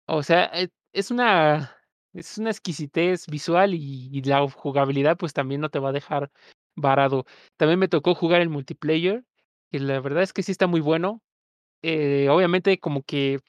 o 0.08 0.24
sea, 0.24 0.46
eh, 0.54 0.70
es 0.94 1.12
una 1.12 1.76
es 2.14 2.38
una 2.38 2.50
exquisitez 2.52 3.28
visual 3.28 3.74
y 3.76 4.22
la 4.24 4.48
jugabilidad, 4.50 5.18
pues, 5.18 5.34
también 5.34 5.62
no 5.62 5.70
te 5.70 5.80
va 5.80 5.90
a 5.90 5.92
dejar 5.94 6.32
varado. 6.76 7.26
También 7.58 7.80
me 7.80 7.88
tocó 7.88 8.16
jugar 8.16 8.42
el 8.42 8.50
multiplayer, 8.50 9.24
y 9.72 9.80
la 9.80 10.00
verdad 10.02 10.24
es 10.24 10.34
que 10.34 10.44
sí 10.44 10.52
está 10.52 10.68
muy 10.68 10.82
bueno. 10.82 11.22
Eh, 11.84 12.30
obviamente, 12.30 12.80
como 12.80 13.04
que 13.04 13.40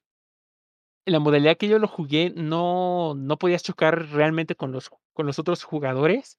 en 1.06 1.12
la 1.14 1.18
modalidad 1.20 1.56
que 1.56 1.68
yo 1.68 1.78
lo 1.78 1.88
jugué, 1.88 2.30
no, 2.36 3.14
no 3.16 3.38
podías 3.38 3.62
chocar 3.62 4.10
realmente 4.10 4.54
con 4.54 4.72
los, 4.72 4.90
con 5.12 5.26
los 5.26 5.38
otros 5.38 5.64
jugadores, 5.64 6.38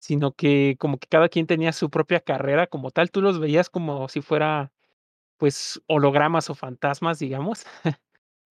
sino 0.00 0.32
que 0.32 0.76
como 0.80 0.98
que 0.98 1.08
cada 1.08 1.28
quien 1.30 1.46
tenía 1.48 1.72
su 1.72 1.90
propia 1.90 2.20
carrera 2.20 2.66
como 2.68 2.90
tal. 2.92 3.10
Tú 3.12 3.22
los 3.22 3.40
veías 3.40 3.70
como 3.70 4.08
si 4.08 4.22
fuera, 4.22 4.72
pues, 5.38 5.82
hologramas 5.88 6.50
o 6.50 6.54
fantasmas, 6.56 7.18
digamos. 7.20 7.64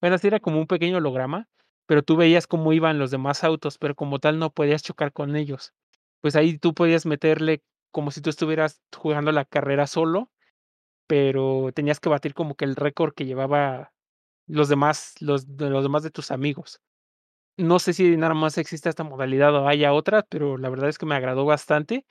bueno, 0.02 0.16
así 0.16 0.28
era 0.28 0.40
como 0.40 0.60
un 0.60 0.66
pequeño 0.68 0.98
holograma, 0.98 1.48
pero 1.86 2.02
tú 2.02 2.16
veías 2.16 2.46
cómo 2.46 2.72
iban 2.72 2.98
los 2.98 3.10
demás 3.10 3.44
autos, 3.44 3.78
pero 3.78 3.94
como 3.94 4.18
tal 4.20 4.38
no 4.38 4.50
podías 4.52 4.82
chocar 4.82 5.12
con 5.12 5.36
ellos. 5.36 5.72
Pues 6.20 6.36
ahí 6.36 6.58
tú 6.58 6.74
podías 6.74 7.06
meterle 7.06 7.62
como 7.92 8.10
si 8.10 8.20
tú 8.22 8.30
estuvieras 8.30 8.80
jugando 8.96 9.32
la 9.32 9.44
carrera 9.44 9.86
solo, 9.86 10.30
pero 11.06 11.70
tenías 11.74 12.00
que 12.00 12.08
batir 12.10 12.34
como 12.34 12.54
que 12.56 12.64
el 12.64 12.76
récord 12.76 13.14
que 13.14 13.26
llevaba 13.26 13.92
los 14.48 14.68
demás, 14.68 15.14
los 15.20 15.48
los 15.48 15.82
demás 15.84 16.02
de 16.04 16.10
tus 16.10 16.30
amigos. 16.32 16.80
No 17.58 17.78
sé 17.78 17.92
si 17.94 18.16
nada 18.16 18.34
más 18.34 18.58
existe 18.58 18.88
esta 18.88 19.04
modalidad 19.04 19.54
o 19.56 19.68
haya 19.68 19.92
otra, 19.92 20.22
pero 20.28 20.58
la 20.58 20.70
verdad 20.70 20.88
es 20.90 20.98
que 20.98 21.06
me 21.06 21.14
agradó 21.16 21.44
bastante 21.44 22.06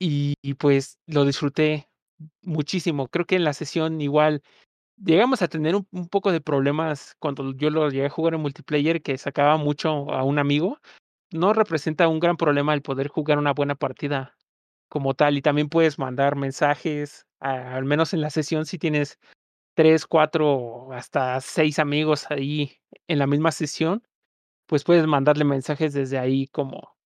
y 0.00 0.34
pues 0.54 0.98
lo 1.06 1.24
disfruté 1.24 1.88
muchísimo. 2.42 3.08
Creo 3.08 3.26
que 3.26 3.36
en 3.36 3.44
la 3.44 3.52
sesión 3.54 4.00
igual 4.00 4.42
llegamos 5.04 5.42
a 5.42 5.48
tener 5.48 5.74
un, 5.76 6.08
poco 6.08 6.32
de 6.32 6.40
problemas 6.40 7.14
cuando 7.18 7.52
yo 7.54 7.70
lo 7.70 7.88
llegué 7.90 8.06
a 8.06 8.10
jugar 8.10 8.34
en 8.34 8.40
multiplayer 8.40 9.02
que 9.02 9.18
sacaba 9.18 9.56
mucho 9.56 10.10
a 10.12 10.24
un 10.24 10.38
amigo. 10.38 10.78
No 11.30 11.52
representa 11.52 12.08
un 12.08 12.20
gran 12.20 12.36
problema 12.36 12.74
el 12.74 12.82
poder 12.82 13.08
jugar 13.08 13.38
una 13.38 13.52
buena 13.52 13.74
partida 13.74 14.36
como 14.88 15.14
tal 15.14 15.36
y 15.36 15.42
también 15.42 15.68
puedes 15.68 15.98
mandar 15.98 16.36
mensajes, 16.36 17.26
al 17.40 17.84
menos 17.84 18.14
en 18.14 18.22
la 18.22 18.30
sesión 18.30 18.66
si 18.66 18.78
tienes 18.78 19.18
tres, 19.74 20.06
cuatro, 20.06 20.92
hasta 20.92 21.40
seis 21.40 21.78
amigos 21.78 22.30
ahí 22.30 22.78
en 23.06 23.18
la 23.18 23.26
misma 23.26 23.52
sesión, 23.52 24.02
pues 24.66 24.84
puedes 24.84 25.06
mandarle 25.06 25.44
mensajes 25.44 25.94
desde 25.94 26.18
ahí 26.18 26.48
como, 26.48 26.96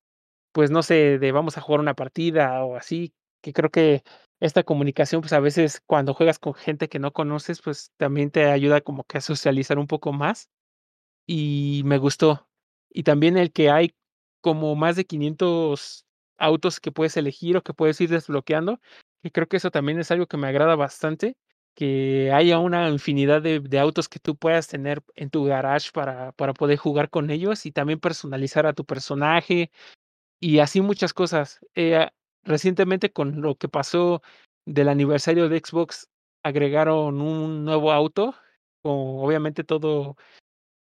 pues 0.53 0.71
no 0.71 0.83
sé, 0.83 1.19
de 1.19 1.33
vamos 1.33 1.59
a 1.59 1.61
jugar 1.61 1.81
una 1.81 1.95
partida 1.95 2.65
o 2.65 2.77
así, 2.77 3.15
que 3.43 3.53
creo 3.53 3.71
que 3.71 4.05
esta 4.43 4.65
comunicación, 4.65 5.21
pues 5.23 5.33
a 5.33 5.41
veces 5.41 5.83
cuando 5.87 6.15
juegas 6.15 6.39
con 6.41 6.55
gente 6.55 6.89
que 6.89 6.99
no 6.99 7.13
conoces, 7.13 7.63
pues 7.63 7.93
también 7.97 8.31
te 8.33 8.47
ayuda 8.47 8.81
como 8.81 9.05
que 9.05 9.19
a 9.19 9.21
socializar 9.21 9.79
un 9.79 9.87
poco 9.87 10.13
más. 10.13 10.51
Y 11.27 11.83
me 11.87 11.99
gustó. 11.99 12.49
Y 12.91 13.05
también 13.05 13.37
el 13.39 13.53
que 13.53 13.71
hay 13.71 13.95
como 14.41 14.77
más 14.77 14.97
de 14.97 15.07
500 15.07 16.07
autos 16.39 16.81
que 16.81 16.93
puedes 16.93 17.17
elegir 17.17 17.57
o 17.57 17.63
que 17.63 17.75
puedes 17.75 18.01
ir 18.01 18.11
desbloqueando, 18.11 18.81
y 19.23 19.31
creo 19.31 19.49
que 19.49 19.59
eso 19.59 19.71
también 19.71 20.01
es 20.01 20.11
algo 20.11 20.27
que 20.27 20.37
me 20.37 20.49
agrada 20.49 20.77
bastante, 20.77 21.37
que 21.75 22.33
haya 22.33 22.59
una 22.59 22.89
infinidad 22.91 23.43
de, 23.43 23.79
autos 23.79 24.09
que 24.09 24.19
tú 24.19 24.37
puedas 24.37 24.69
tener 24.69 25.03
en 25.15 25.31
tu 25.31 25.45
garage 25.45 25.91
para, 25.93 26.33
para 26.33 26.55
poder 26.55 26.79
jugar 26.79 27.11
con 27.11 27.31
ellos 27.31 27.67
y 27.67 27.73
también 27.73 28.01
personalizar 28.01 28.67
a 28.67 28.73
tu 28.75 28.85
personaje 28.85 29.71
y 30.41 30.59
así 30.61 30.81
muchas 30.81 31.15
cosas. 31.15 31.61
Eh, 31.77 32.09
recientemente 32.45 33.13
con 33.13 33.41
lo 33.41 33.57
que 33.57 33.69
pasó 33.69 34.23
del 34.67 34.89
aniversario 34.89 35.49
de 35.49 35.59
Xbox, 35.59 36.09
agregaron 36.43 37.21
un 37.21 37.65
nuevo 37.65 37.93
auto, 37.93 38.35
obviamente 38.83 39.65
todo 39.65 40.17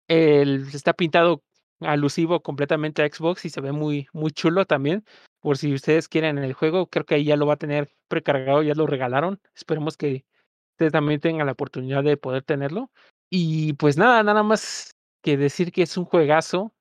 el, 0.07 0.67
está 0.73 0.93
pintado 0.93 1.43
alusivo 1.81 2.41
completamente 2.41 3.03
a 3.03 3.09
Xbox 3.09 3.45
y 3.45 3.49
se 3.49 3.61
ve 3.61 3.71
muy, 3.71 4.07
muy 4.13 4.31
chulo 4.31 4.65
también. 4.65 5.03
Por 5.41 5.57
si 5.57 5.73
ustedes 5.73 6.07
quieren 6.07 6.37
el 6.37 6.53
juego, 6.53 6.87
creo 6.87 7.05
que 7.05 7.15
ahí 7.15 7.25
ya 7.25 7.35
lo 7.35 7.45
va 7.45 7.53
a 7.55 7.57
tener 7.57 7.89
precargado, 8.07 8.63
ya 8.63 8.73
lo 8.75 8.87
regalaron. 8.87 9.41
Esperemos 9.55 9.97
que 9.97 10.25
ustedes 10.73 10.93
también 10.93 11.19
tengan 11.19 11.45
la 11.47 11.51
oportunidad 11.53 12.03
de 12.03 12.17
poder 12.17 12.43
tenerlo. 12.43 12.91
Y 13.29 13.73
pues 13.73 13.97
nada, 13.97 14.23
nada 14.23 14.43
más 14.43 14.95
que 15.21 15.37
decir 15.37 15.71
que 15.71 15.83
es 15.83 15.97
un 15.97 16.05
juegazo. 16.05 16.73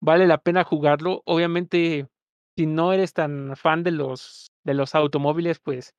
Vale 0.00 0.26
la 0.26 0.38
pena 0.38 0.64
jugarlo. 0.64 1.22
Obviamente, 1.24 2.08
si 2.56 2.66
no 2.66 2.92
eres 2.92 3.12
tan 3.12 3.56
fan 3.56 3.82
de 3.82 3.90
los, 3.90 4.50
de 4.64 4.74
los 4.74 4.94
automóviles, 4.94 5.58
pues 5.58 5.94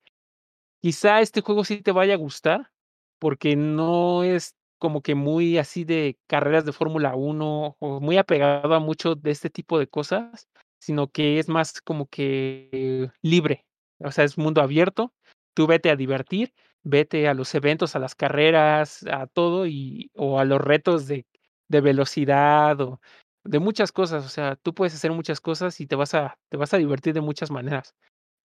quizá 0.81 1.21
este 1.21 1.41
juego 1.41 1.63
sí 1.63 1.81
te 1.81 1.91
vaya 1.91 2.13
a 2.13 2.17
gustar, 2.17 2.71
porque 3.19 3.55
no 3.55 4.23
es 4.23 4.55
como 4.77 5.01
que 5.01 5.15
muy 5.15 5.57
así 5.57 5.83
de 5.83 6.17
carreras 6.27 6.65
de 6.65 6.73
Fórmula 6.73 7.15
1 7.15 7.75
o 7.79 7.99
muy 7.99 8.17
apegado 8.17 8.73
a 8.73 8.79
mucho 8.79 9.15
de 9.15 9.31
este 9.31 9.49
tipo 9.49 9.79
de 9.79 9.87
cosas, 9.87 10.47
sino 10.79 11.07
que 11.07 11.39
es 11.39 11.49
más 11.49 11.81
como 11.81 12.07
que 12.07 13.09
libre. 13.21 13.65
O 13.99 14.11
sea, 14.11 14.25
es 14.25 14.37
mundo 14.37 14.61
abierto. 14.61 15.13
Tú 15.55 15.67
vete 15.67 15.89
a 15.89 15.95
divertir, 15.95 16.53
vete 16.83 17.27
a 17.27 17.33
los 17.33 17.55
eventos, 17.55 17.95
a 17.95 17.99
las 17.99 18.13
carreras, 18.13 19.05
a 19.07 19.27
todo 19.27 19.65
y 19.65 20.11
o 20.13 20.39
a 20.39 20.45
los 20.45 20.61
retos 20.61 21.07
de, 21.07 21.25
de 21.69 21.81
velocidad 21.81 22.79
o 22.81 22.99
de 23.45 23.59
muchas 23.59 23.91
cosas. 23.93 24.25
O 24.25 24.29
sea, 24.29 24.57
tú 24.57 24.73
puedes 24.75 24.95
hacer 24.95 25.11
muchas 25.13 25.41
cosas 25.41 25.79
y 25.81 25.87
te 25.87 25.95
vas 25.97 26.13
a, 26.15 26.37
te 26.49 26.57
vas 26.57 26.73
a 26.73 26.77
divertir 26.77 27.13
de 27.15 27.21
muchas 27.21 27.51
maneras. 27.51 27.95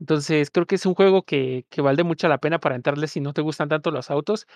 Entonces, 0.00 0.50
creo 0.50 0.66
que 0.66 0.76
es 0.76 0.86
un 0.86 0.94
juego 0.94 1.22
que, 1.24 1.66
que 1.70 1.82
vale 1.82 2.04
mucho 2.04 2.28
la 2.28 2.38
pena 2.38 2.58
para 2.60 2.76
entrarle 2.76 3.08
si 3.08 3.20
no 3.20 3.32
te 3.34 3.42
gustan 3.42 3.68
tanto 3.68 3.90
los 3.90 4.10
autos. 4.10 4.46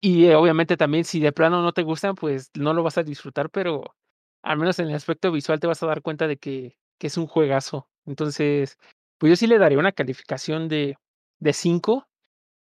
Y 0.00 0.26
eh, 0.26 0.34
obviamente 0.36 0.76
también 0.76 1.04
si 1.04 1.20
de 1.20 1.32
plano 1.32 1.62
no 1.62 1.72
te 1.72 1.82
gustan, 1.82 2.14
pues 2.14 2.50
no 2.54 2.74
lo 2.74 2.82
vas 2.82 2.98
a 2.98 3.02
disfrutar, 3.02 3.50
pero 3.50 3.94
al 4.42 4.58
menos 4.58 4.78
en 4.78 4.88
el 4.88 4.94
aspecto 4.94 5.32
visual 5.32 5.60
te 5.60 5.66
vas 5.66 5.82
a 5.82 5.86
dar 5.86 6.02
cuenta 6.02 6.28
de 6.28 6.36
que, 6.38 6.76
que 6.98 7.08
es 7.08 7.16
un 7.18 7.26
juegazo. 7.26 7.88
Entonces, 8.06 8.78
pues 9.18 9.30
yo 9.30 9.36
sí 9.36 9.46
le 9.46 9.58
daría 9.58 9.78
una 9.78 9.92
calificación 9.92 10.68
de, 10.68 10.96
de 11.40 11.52
5, 11.52 12.06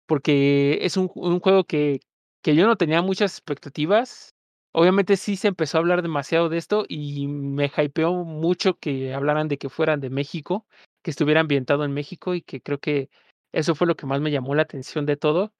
porque 0.06 0.78
es 0.82 0.96
un, 0.96 1.10
un 1.14 1.40
juego 1.40 1.64
que, 1.64 2.00
que 2.42 2.54
yo 2.56 2.66
no 2.66 2.76
tenía 2.76 3.02
muchas 3.02 3.32
expectativas. 3.34 4.31
Obviamente 4.74 5.16
sí 5.16 5.36
se 5.36 5.48
empezó 5.48 5.76
a 5.78 5.80
hablar 5.80 6.02
demasiado 6.02 6.48
de 6.48 6.58
esto 6.58 6.84
y 6.88 7.26
me 7.28 7.70
hypeó 7.76 8.12
mucho 8.24 8.78
que 8.78 9.12
hablaran 9.14 9.48
de 9.48 9.58
que 9.58 9.68
fueran 9.68 10.00
de 10.00 10.10
México, 10.10 10.66
que 11.02 11.10
estuviera 11.10 11.40
ambientado 11.40 11.84
en 11.84 11.92
México 11.92 12.34
y 12.34 12.42
que 12.42 12.62
creo 12.62 12.78
que 12.80 13.10
eso 13.52 13.74
fue 13.74 13.86
lo 13.86 13.96
que 13.96 14.06
más 14.06 14.20
me 14.20 14.30
llamó 14.30 14.54
la 14.54 14.62
atención 14.62 15.04
de 15.06 15.16
todo 15.16 15.52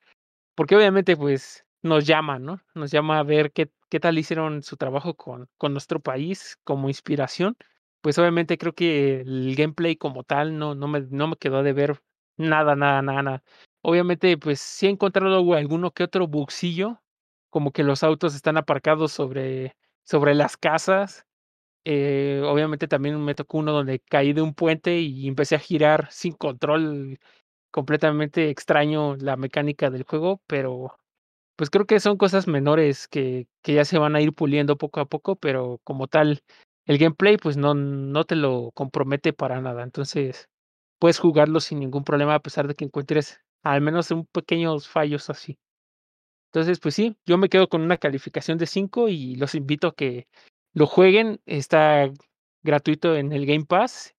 porque 0.55 0.77
obviamente, 0.77 1.17
pues, 1.17 1.65
nos 1.83 2.07
llama, 2.07 2.39
¿no? 2.39 2.61
Nos 2.75 2.91
llama 2.91 3.19
a 3.19 3.23
ver 3.25 3.53
qué, 3.53 3.71
qué 3.91 4.01
tal 4.01 4.19
hicieron 4.19 4.63
su 4.63 4.77
trabajo 4.77 5.15
con, 5.17 5.49
con 5.59 5.73
nuestro 5.73 6.01
país 6.01 6.59
como 6.65 6.89
inspiración. 6.89 7.57
Pues 8.03 8.19
obviamente 8.19 8.59
creo 8.59 8.75
que 8.75 9.21
el 9.23 9.55
gameplay 9.57 9.97
como 9.97 10.25
tal 10.25 10.59
no, 10.59 10.75
no, 10.75 10.89
me, 10.89 11.01
no 11.11 11.29
me 11.29 11.37
quedó 11.37 11.63
de 11.63 11.73
ver 11.73 12.03
nada, 12.37 12.77
nada, 12.77 13.03
nada, 13.03 13.23
nada. 13.23 13.43
Obviamente, 13.83 14.37
pues 14.39 14.61
sí 14.61 14.87
he 14.87 14.91
encontrado 14.91 15.55
alguno 15.55 15.91
que 15.93 16.05
otro 16.05 16.27
buxillo, 16.29 17.01
como 17.53 17.73
que 17.73 17.85
los 17.85 18.05
autos 18.05 18.35
están 18.37 18.59
aparcados 18.59 19.13
sobre, 19.13 19.77
sobre 20.05 20.35
las 20.35 20.59
casas. 20.59 21.27
Eh, 21.85 22.43
obviamente 22.47 22.89
también 22.89 23.21
me 23.25 23.35
tocó 23.35 23.59
uno 23.59 23.73
donde 23.73 24.01
caí 24.01 24.33
de 24.35 24.43
un 24.43 24.55
puente 24.55 25.01
y 25.01 25.29
empecé 25.29 25.57
a 25.57 25.61
girar 25.61 26.09
sin 26.13 26.33
control 26.35 27.19
completamente 27.73 28.51
extraño 28.51 29.17
la 29.17 29.37
mecánica 29.37 29.91
del 29.91 30.05
juego, 30.05 30.43
pero 30.47 30.99
pues 31.57 31.71
creo 31.71 31.87
que 31.87 32.01
son 32.01 32.17
cosas 32.19 32.47
menores 32.49 33.09
que, 33.09 33.49
que 33.63 33.75
ya 33.75 33.85
se 33.85 33.99
van 33.99 34.17
a 34.17 34.21
ir 34.21 34.33
puliendo 34.35 34.77
poco 34.79 35.01
a 35.01 35.07
poco, 35.07 35.37
pero 35.37 35.81
como 35.85 36.09
tal, 36.09 36.43
el 36.87 36.99
gameplay 36.99 37.37
pues 37.37 37.57
no, 37.57 37.75
no 37.75 38.25
te 38.25 38.37
lo 38.37 38.71
compromete 38.75 39.33
para 39.33 39.61
nada. 39.61 39.83
Entonces, 39.85 40.49
puedes 41.01 41.19
jugarlo 41.21 41.61
sin 41.61 41.81
ningún 41.81 42.05
problema 42.05 42.35
a 42.37 42.41
pesar 42.43 42.69
de 42.69 42.75
que 42.75 42.85
encuentres 42.87 43.41
al 43.65 43.81
menos 43.83 44.11
un 44.13 44.27
pequeños 44.27 44.89
fallos 44.89 45.31
así. 45.31 45.59
Entonces, 46.53 46.81
pues 46.81 46.95
sí, 46.95 47.17
yo 47.25 47.39
me 47.39 47.49
quedo 47.49 47.69
con 47.69 47.81
una 47.81 47.97
calificación 47.97 48.59
de 48.59 48.67
5 48.67 49.09
y 49.09 49.37
los 49.37 49.55
invito 49.55 49.89
a 49.89 49.95
que 49.95 50.29
lo 50.75 50.87
jueguen. 50.87 51.41
Está 51.47 52.13
gratuito 52.63 53.17
en 53.17 53.33
el 53.33 53.47
Game 53.47 53.65
Pass 53.65 54.15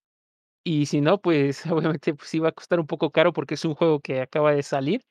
y 0.64 0.86
si 0.86 1.00
no, 1.00 1.20
pues 1.20 1.64
obviamente 1.70 2.14
pues 2.14 2.28
sí 2.28 2.40
va 2.40 2.48
a 2.48 2.52
costar 2.52 2.80
un 2.80 2.88
poco 2.88 3.10
caro 3.10 3.32
porque 3.32 3.54
es 3.54 3.64
un 3.64 3.74
juego 3.76 4.00
que 4.00 4.20
acaba 4.20 4.52
de 4.52 4.64
salir. 4.64 5.02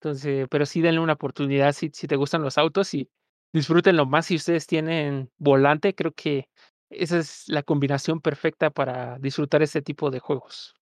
Entonces, 0.00 0.48
pero 0.50 0.66
sí 0.66 0.80
denle 0.80 1.00
una 1.00 1.12
oportunidad 1.14 1.72
si, 1.72 1.90
te 1.90 2.16
gustan 2.16 2.42
los 2.42 2.58
autos 2.58 2.92
y 2.94 3.08
disfrútenlo 3.52 4.06
más 4.06 4.26
si 4.26 4.36
ustedes 4.36 4.66
tienen 4.66 5.30
volante. 5.38 5.94
Creo 5.94 6.12
que 6.12 6.48
esa 6.90 7.18
es 7.18 7.44
la 7.48 7.62
combinación 7.62 8.20
perfecta 8.20 8.70
para 8.70 9.18
disfrutar 9.20 9.62
este 9.62 9.80
tipo 9.80 10.10
de 10.10 10.18
juegos. 10.18 10.74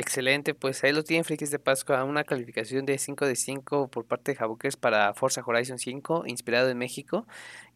Excelente, 0.00 0.54
pues 0.54 0.82
ahí 0.82 0.92
lo 0.92 1.04
tienen 1.04 1.24
Frikis 1.24 1.50
de 1.50 1.58
Pascua, 1.58 2.04
una 2.04 2.24
calificación 2.24 2.86
de 2.86 2.96
5 2.96 3.26
de 3.26 3.36
5 3.36 3.88
por 3.88 4.06
parte 4.06 4.32
de 4.32 4.36
Javokers 4.38 4.78
para 4.78 5.12
Forza 5.12 5.42
Horizon 5.44 5.78
5, 5.78 6.24
inspirado 6.26 6.70
en 6.70 6.78
México. 6.78 7.26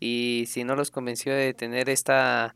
Y 0.01 0.45
si 0.49 0.65
no 0.65 0.75
los 0.75 0.91
convenció 0.91 1.35
de 1.35 1.53
tener 1.53 1.91
esta 1.91 2.55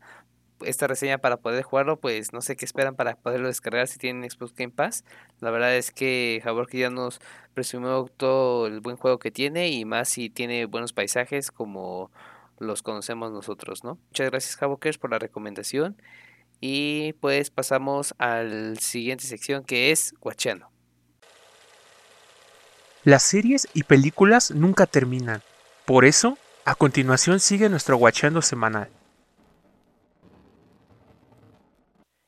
esta 0.61 0.87
reseña 0.87 1.19
para 1.19 1.37
poder 1.37 1.61
jugarlo, 1.61 1.99
pues 1.99 2.33
no 2.33 2.41
sé 2.41 2.55
qué 2.55 2.65
esperan 2.65 2.95
para 2.95 3.15
poderlo 3.15 3.47
descargar 3.47 3.87
si 3.87 3.99
tienen 3.99 4.27
Xbox 4.27 4.55
Game 4.55 4.71
Pass. 4.71 5.05
La 5.39 5.51
verdad 5.51 5.75
es 5.75 5.91
que 5.91 6.41
Jabork 6.43 6.71
ya 6.73 6.89
nos 6.89 7.21
presumió 7.53 8.05
todo 8.17 8.65
el 8.65 8.79
buen 8.79 8.97
juego 8.97 9.19
que 9.19 9.29
tiene 9.29 9.69
y 9.69 9.85
más 9.85 10.09
si 10.09 10.31
tiene 10.31 10.65
buenos 10.65 10.93
paisajes 10.93 11.51
como 11.51 12.09
los 12.57 12.81
conocemos 12.81 13.31
nosotros, 13.31 13.83
¿no? 13.83 13.99
Muchas 14.07 14.31
gracias 14.31 14.55
Javokers 14.55 14.97
por 14.97 15.11
la 15.11 15.19
recomendación 15.19 15.95
y 16.59 17.13
pues 17.13 17.49
pasamos 17.49 18.13
a 18.17 18.43
la 18.43 18.75
siguiente 18.75 19.25
sección 19.25 19.63
que 19.63 19.91
es 19.91 20.13
Guachano. 20.19 20.71
Las 23.03 23.23
series 23.23 23.67
y 23.73 23.83
películas 23.83 24.51
nunca 24.51 24.85
terminan. 24.85 25.41
Por 25.85 26.05
eso 26.05 26.37
A 26.65 26.75
continuación 26.75 27.39
sigue 27.39 27.67
nuestro 27.67 27.97
Guachando 27.97 28.43
semanal. 28.43 28.89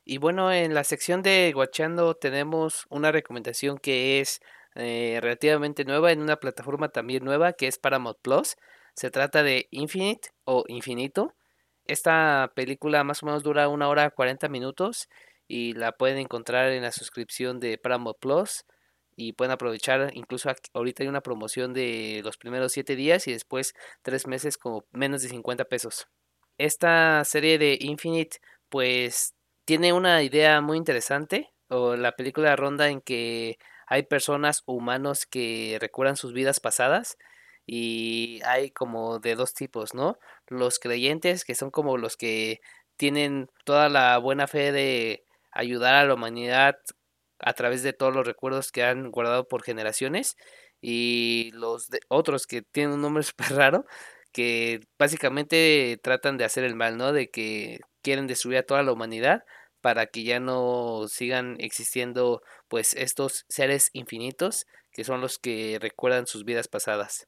Y 0.04 0.18
bueno, 0.18 0.52
en 0.52 0.74
la 0.74 0.82
sección 0.82 1.22
de 1.22 1.52
Guachando 1.54 2.14
tenemos 2.14 2.86
una 2.88 3.12
recomendación 3.12 3.78
que 3.78 4.20
es 4.20 4.40
eh, 4.74 5.18
relativamente 5.22 5.84
nueva 5.84 6.10
en 6.10 6.20
una 6.20 6.36
plataforma 6.36 6.88
también 6.88 7.24
nueva 7.24 7.52
que 7.52 7.68
es 7.68 7.78
Paramount 7.78 8.18
Plus. 8.20 8.56
Se 8.96 9.10
trata 9.10 9.42
de 9.44 9.68
Infinite 9.70 10.30
o 10.44 10.64
Infinito. 10.66 11.34
Esta 11.86 12.52
película 12.54 13.04
más 13.04 13.22
o 13.22 13.26
menos 13.26 13.42
dura 13.42 13.68
una 13.68 13.88
hora 13.88 14.10
40 14.10 14.48
minutos 14.48 15.08
y 15.48 15.72
la 15.74 15.92
pueden 15.92 16.18
encontrar 16.18 16.70
en 16.70 16.82
la 16.82 16.92
suscripción 16.92 17.60
de 17.60 17.78
Paramount 17.78 18.18
Plus 18.18 18.64
y 19.16 19.34
pueden 19.34 19.52
aprovechar, 19.52 20.10
incluso 20.14 20.50
ahorita 20.72 21.02
hay 21.02 21.08
una 21.08 21.20
promoción 21.20 21.74
de 21.74 22.22
los 22.24 22.38
primeros 22.38 22.72
7 22.72 22.96
días 22.96 23.26
y 23.28 23.32
después 23.32 23.74
3 24.02 24.26
meses 24.26 24.56
con 24.56 24.84
menos 24.92 25.22
de 25.22 25.28
50 25.28 25.64
pesos. 25.66 26.08
Esta 26.58 27.24
serie 27.24 27.58
de 27.58 27.76
Infinite 27.80 28.38
pues 28.68 29.34
tiene 29.64 29.92
una 29.92 30.22
idea 30.22 30.60
muy 30.60 30.78
interesante 30.78 31.52
o 31.68 31.96
la 31.96 32.12
película 32.12 32.56
ronda 32.56 32.88
en 32.88 33.00
que 33.00 33.58
hay 33.86 34.04
personas 34.04 34.62
humanos 34.66 35.26
que 35.26 35.76
recuerdan 35.80 36.16
sus 36.16 36.32
vidas 36.32 36.60
pasadas 36.60 37.18
y 37.66 38.40
hay 38.44 38.70
como 38.70 39.18
de 39.20 39.34
dos 39.36 39.54
tipos, 39.54 39.94
¿no? 39.94 40.18
Los 40.48 40.78
creyentes 40.78 41.44
que 41.44 41.54
son 41.54 41.70
como 41.70 41.96
los 41.98 42.16
que 42.16 42.60
tienen 42.96 43.48
toda 43.64 43.88
la 43.88 44.18
buena 44.18 44.46
fe 44.46 44.72
de 44.72 45.24
ayudar 45.52 45.94
a 45.94 46.04
la 46.04 46.14
humanidad 46.14 46.76
a 47.40 47.52
través 47.54 47.82
de 47.82 47.92
todos 47.92 48.14
los 48.14 48.26
recuerdos 48.26 48.72
que 48.72 48.84
han 48.84 49.10
guardado 49.10 49.48
por 49.48 49.62
generaciones 49.62 50.36
y 50.80 51.50
los 51.54 51.88
de 51.88 52.00
otros 52.08 52.46
que 52.46 52.62
tienen 52.62 52.94
un 52.94 53.02
nombre 53.02 53.22
súper 53.24 53.54
raro 53.54 53.84
que 54.32 54.80
básicamente 54.98 55.98
tratan 56.02 56.38
de 56.38 56.44
hacer 56.44 56.64
el 56.64 56.74
mal, 56.76 56.96
¿no? 56.96 57.12
De 57.12 57.30
que 57.30 57.80
quieren 58.02 58.26
destruir 58.26 58.58
a 58.58 58.62
toda 58.64 58.82
la 58.82 58.92
humanidad 58.92 59.44
para 59.80 60.06
que 60.06 60.24
ya 60.24 60.40
no 60.40 61.06
sigan 61.08 61.56
existiendo 61.58 62.42
pues 62.68 62.94
estos 62.94 63.44
seres 63.48 63.90
infinitos 63.92 64.66
que 64.92 65.04
son 65.04 65.20
los 65.20 65.38
que 65.38 65.78
recuerdan 65.80 66.26
sus 66.26 66.44
vidas 66.44 66.68
pasadas. 66.68 67.26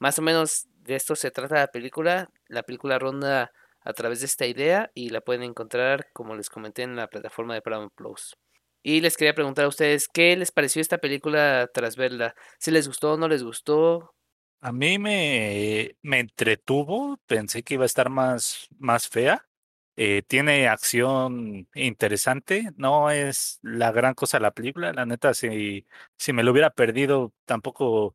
Más 0.00 0.18
o 0.18 0.22
menos 0.22 0.66
de 0.82 0.96
esto 0.96 1.14
se 1.14 1.30
trata 1.30 1.56
la 1.56 1.68
película. 1.68 2.30
La 2.48 2.64
película 2.64 2.98
ronda 2.98 3.52
a 3.82 3.92
través 3.92 4.20
de 4.20 4.26
esta 4.26 4.46
idea 4.46 4.90
y 4.94 5.10
la 5.10 5.20
pueden 5.20 5.42
encontrar, 5.44 6.08
como 6.12 6.34
les 6.34 6.50
comenté, 6.50 6.82
en 6.82 6.96
la 6.96 7.06
plataforma 7.08 7.54
de 7.54 7.62
Paramount 7.62 7.94
Plus. 7.94 8.34
Y 8.82 9.00
les 9.02 9.16
quería 9.16 9.34
preguntar 9.34 9.66
a 9.66 9.68
ustedes, 9.68 10.08
¿qué 10.08 10.36
les 10.36 10.52
pareció 10.52 10.80
esta 10.80 10.98
película 10.98 11.68
tras 11.72 11.96
verla? 11.96 12.34
¿Si 12.58 12.70
les 12.70 12.88
gustó 12.88 13.12
o 13.12 13.16
no 13.18 13.28
les 13.28 13.44
gustó? 13.44 14.14
A 14.62 14.72
mí 14.72 14.98
me, 14.98 15.96
me 16.02 16.20
entretuvo, 16.20 17.18
pensé 17.26 17.62
que 17.62 17.74
iba 17.74 17.84
a 17.84 17.86
estar 17.86 18.10
más, 18.10 18.68
más 18.78 19.08
fea. 19.08 19.46
Eh, 19.96 20.22
tiene 20.26 20.68
acción 20.68 21.68
interesante, 21.74 22.70
no 22.76 23.10
es 23.10 23.58
la 23.62 23.92
gran 23.92 24.14
cosa 24.14 24.40
la 24.40 24.52
película, 24.52 24.92
la 24.94 25.04
neta, 25.04 25.34
si, 25.34 25.86
si 26.16 26.32
me 26.32 26.42
lo 26.42 26.52
hubiera 26.52 26.70
perdido, 26.70 27.34
tampoco 27.44 28.14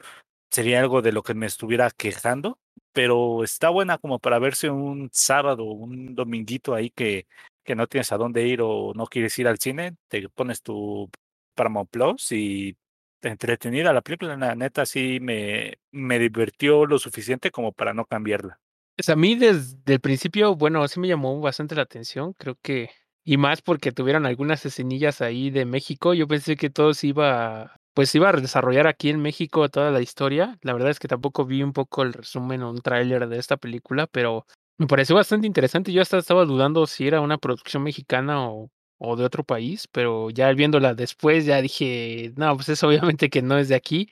sería 0.52 0.80
algo 0.80 1.02
de 1.02 1.12
lo 1.12 1.24
que 1.24 1.34
me 1.34 1.46
estuviera 1.46 1.92
quejando, 1.92 2.60
pero 2.94 3.44
está 3.44 3.70
buena 3.70 3.98
como 3.98 4.20
para 4.20 4.40
verse 4.40 4.70
un 4.70 5.10
sábado, 5.12 5.66
un 5.66 6.16
dominguito 6.16 6.74
ahí 6.74 6.90
que, 6.90 7.28
que 7.64 7.76
no 7.76 7.88
tienes 7.88 8.12
a 8.12 8.18
dónde 8.18 8.48
ir 8.48 8.62
o 8.62 8.94
no 8.96 9.08
quieres 9.08 9.38
ir 9.40 9.48
al 9.48 9.60
cine, 9.60 9.98
te 10.08 10.30
pones 10.30 10.62
tu 10.62 11.10
Paramount 11.56 11.90
Plus 11.90 12.32
y 12.32 12.78
te 13.20 13.30
entretenida 13.30 13.92
la 13.92 14.02
película, 14.02 14.38
la 14.38 14.56
neta 14.56 14.86
sí 14.86 15.20
me, 15.20 15.80
me 15.92 16.20
divirtió 16.20 16.86
lo 16.86 17.00
suficiente 17.00 17.52
como 17.52 17.72
para 17.72 17.94
no 17.94 18.06
cambiarla. 18.06 18.60
Pues 18.96 19.10
a 19.10 19.16
mí 19.16 19.36
desde 19.36 19.94
el 19.94 20.00
principio, 20.00 20.56
bueno, 20.56 20.88
sí 20.88 21.00
me 21.00 21.08
llamó 21.08 21.40
bastante 21.42 21.76
la 21.76 21.82
atención, 21.82 22.34
creo 22.34 22.56
que, 22.62 22.92
y 23.26 23.36
más 23.38 23.62
porque 23.62 23.92
tuvieron 23.92 24.26
algunas 24.26 24.66
escenillas 24.66 25.22
ahí 25.22 25.50
de 25.50 25.66
México, 25.66 26.14
yo 26.14 26.28
pensé 26.28 26.56
que 26.56 26.70
todo 26.70 26.94
se 26.94 27.08
iba 27.08 27.82
pues 27.96 28.14
iba 28.14 28.30
a 28.30 28.34
desarrollar 28.34 28.88
aquí 28.88 29.10
en 29.10 29.22
México 29.22 29.70
toda 29.70 29.90
la 29.90 30.02
historia. 30.02 30.60
La 30.62 30.74
verdad 30.74 30.92
es 30.92 31.00
que 31.00 31.08
tampoco 31.08 31.46
vi 31.46 31.64
un 31.64 31.74
poco 31.74 32.04
el 32.04 32.14
resumen 32.14 32.62
o 32.62 32.70
un 32.72 32.82
tráiler 32.82 33.28
de 33.30 33.40
esta 33.40 33.58
película, 33.58 34.06
pero 34.06 34.46
me 34.78 34.88
pareció 34.88 35.16
bastante 35.16 35.48
interesante. 35.48 35.94
Yo 35.94 36.02
hasta 36.02 36.18
estaba 36.18 36.46
dudando 36.46 36.86
si 36.88 37.08
era 37.08 37.22
una 37.22 37.38
producción 37.38 37.84
mexicana 37.84 38.50
o, 38.50 38.70
o 39.00 39.16
de 39.16 39.24
otro 39.24 39.46
país, 39.46 39.88
pero 39.92 40.30
ya 40.30 40.52
viéndola 40.52 40.94
después 40.94 41.46
ya 41.46 41.62
dije, 41.62 42.34
no, 42.36 42.56
pues 42.58 42.70
es 42.70 42.84
obviamente 42.84 43.30
que 43.30 43.42
no 43.42 43.58
es 43.58 43.70
de 43.70 43.76
aquí. 43.76 44.10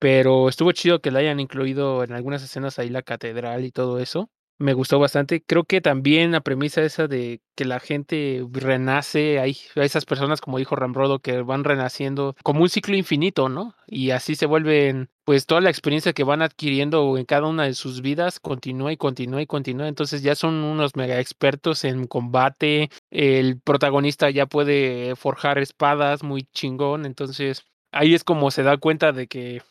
Pero 0.00 0.48
estuvo 0.48 0.72
chido 0.72 1.00
que 1.00 1.10
la 1.12 1.20
hayan 1.20 1.40
incluido 1.40 2.04
en 2.04 2.12
algunas 2.12 2.42
escenas 2.42 2.78
ahí 2.78 2.90
la 2.90 3.02
catedral 3.02 3.64
y 3.64 3.70
todo 3.70 4.00
eso 4.00 4.30
me 4.58 4.72
gustó 4.72 4.98
bastante. 4.98 5.42
Creo 5.42 5.64
que 5.64 5.80
también 5.80 6.32
la 6.32 6.40
premisa 6.40 6.82
esa 6.82 7.06
de 7.06 7.40
que 7.56 7.64
la 7.64 7.80
gente 7.80 8.44
renace, 8.50 9.38
hay, 9.40 9.56
esas 9.74 10.04
personas, 10.04 10.40
como 10.40 10.58
dijo 10.58 10.76
Ramrodo, 10.76 11.18
que 11.18 11.42
van 11.42 11.64
renaciendo 11.64 12.36
como 12.42 12.62
un 12.62 12.68
ciclo 12.68 12.96
infinito, 12.96 13.48
¿no? 13.48 13.74
Y 13.86 14.10
así 14.10 14.34
se 14.36 14.46
vuelven, 14.46 15.10
pues 15.24 15.46
toda 15.46 15.60
la 15.60 15.70
experiencia 15.70 16.12
que 16.12 16.24
van 16.24 16.42
adquiriendo 16.42 17.16
en 17.18 17.24
cada 17.24 17.46
una 17.48 17.64
de 17.64 17.74
sus 17.74 18.00
vidas 18.00 18.40
continúa 18.40 18.92
y 18.92 18.96
continúa 18.96 19.42
y 19.42 19.46
continúa. 19.46 19.88
Entonces 19.88 20.22
ya 20.22 20.34
son 20.34 20.54
unos 20.54 20.96
mega 20.96 21.20
expertos 21.20 21.84
en 21.84 22.06
combate. 22.06 22.90
El 23.10 23.60
protagonista 23.60 24.30
ya 24.30 24.46
puede 24.46 25.16
forjar 25.16 25.58
espadas 25.58 26.22
muy 26.22 26.44
chingón. 26.52 27.06
Entonces 27.06 27.64
ahí 27.92 28.14
es 28.14 28.24
como 28.24 28.50
se 28.50 28.62
da 28.62 28.76
cuenta 28.76 29.12
de 29.12 29.26
que 29.28 29.62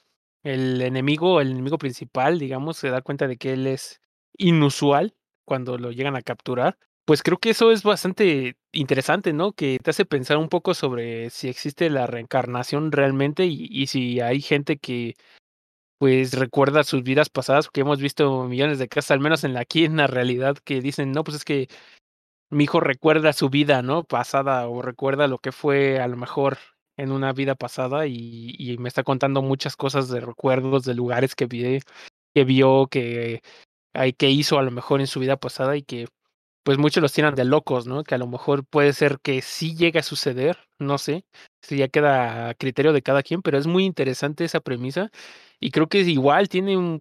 el 0.44 0.82
enemigo, 0.82 1.40
el 1.42 1.52
enemigo 1.52 1.78
principal, 1.78 2.38
digamos, 2.40 2.78
se 2.78 2.90
da 2.90 3.02
cuenta 3.02 3.28
de 3.28 3.38
que 3.38 3.54
él 3.54 3.68
es 3.68 4.02
inusual 4.38 5.16
cuando 5.46 5.78
lo 5.78 5.92
llegan 5.92 6.16
a 6.16 6.22
capturar, 6.22 6.78
pues 7.06 7.22
creo 7.22 7.38
que 7.38 7.50
eso 7.50 7.72
es 7.72 7.84
bastante 7.84 8.56
interesante, 8.72 9.34
¿no? 9.34 9.52
Que 9.54 9.78
te 9.80 9.92
hace 9.92 10.06
pensar 10.06 10.38
un 10.38 10.50
poco 10.50 10.74
sobre 10.74 11.30
si 11.30 11.50
existe 11.50 11.90
la 11.90 12.08
reencarnación 12.08 12.92
realmente 12.92 13.46
y, 13.46 13.88
si 13.88 14.22
hay 14.22 14.42
gente 14.42 14.78
que 14.78 15.16
pues 16.00 16.34
recuerda 16.34 16.84
sus 16.84 17.04
vidas 17.04 17.30
pasadas, 17.30 17.70
que 17.70 17.82
hemos 17.82 18.00
visto 18.02 18.44
millones 18.46 18.80
de 18.80 18.90
casos, 18.90 19.12
al 19.12 19.22
menos 19.22 19.44
en 19.44 19.54
la 19.54 19.62
aquí 19.62 19.86
en 19.86 19.98
la 19.98 20.08
realidad, 20.08 20.58
que 20.58 20.82
dicen, 20.82 21.12
no, 21.12 21.24
pues 21.24 21.38
es 21.38 21.46
que 21.46 21.70
mi 22.52 22.66
hijo 22.66 22.80
recuerda 22.80 23.34
su 23.34 23.50
vida, 23.50 23.82
¿no? 23.82 24.04
Pasada 24.04 24.68
o 24.70 24.82
recuerda 24.82 25.28
lo 25.28 25.40
que 25.40 25.52
fue 25.52 26.00
a 26.00 26.08
lo 26.08 26.18
mejor 26.18 26.58
en 26.98 27.12
una 27.12 27.34
vida 27.34 27.56
pasada 27.56 28.08
y, 28.08 28.56
y 28.58 28.78
me 28.78 28.90
está 28.90 29.04
contando 29.04 29.42
muchas 29.42 29.76
cosas 29.78 30.10
de 30.10 30.20
recuerdos 30.22 30.84
de 30.86 30.94
lugares 30.94 31.36
que 31.36 31.48
vi, 31.48 31.80
que 32.34 32.44
vio, 32.44 32.88
que 32.88 33.42
hay 33.94 34.14
que 34.14 34.30
hizo 34.30 34.60
a 34.60 34.64
lo 34.64 34.72
mejor 34.72 35.02
en 35.02 35.08
su 35.08 35.20
vida 35.20 35.38
pasada 35.38 35.78
y 35.78 35.84
que 35.84 36.08
pues 36.64 36.78
muchos 36.78 37.02
los 37.02 37.12
tienen 37.12 37.36
de 37.36 37.46
locos, 37.46 37.88
¿no? 37.88 38.04
Que 38.04 38.16
a 38.16 38.18
lo 38.18 38.28
mejor 38.28 38.66
puede 38.66 38.94
ser 38.94 39.20
que 39.22 39.41
sí 39.41 39.76
llegue 39.76 40.00
a 40.00 40.04
suceder, 40.04 40.58
no 40.80 40.98
sé, 40.98 41.26
si 41.62 41.78
ya 41.78 41.89
queda 41.89 42.50
a 42.50 42.54
criterio 42.54 42.94
de 42.94 43.02
cada 43.02 43.22
quien, 43.22 43.41
pero 43.41 43.58
es 43.58 43.68
muy 43.68 43.84
interesante 43.84 44.46
esa 44.46 44.62
premisa 44.62 45.12
y 45.60 45.72
creo 45.72 45.88
que 45.88 46.00
igual 46.00 46.48
tiene 46.48 46.78
un, 46.78 47.00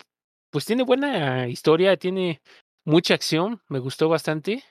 pues 0.51 0.65
tiene 0.65 0.83
buena 0.83 1.49
historia, 1.49 1.97
tiene 1.97 2.43
mucha 2.85 3.15
acción, 3.15 3.63
me 3.69 3.79
gustó 3.79 4.09
bastante, 4.09 4.65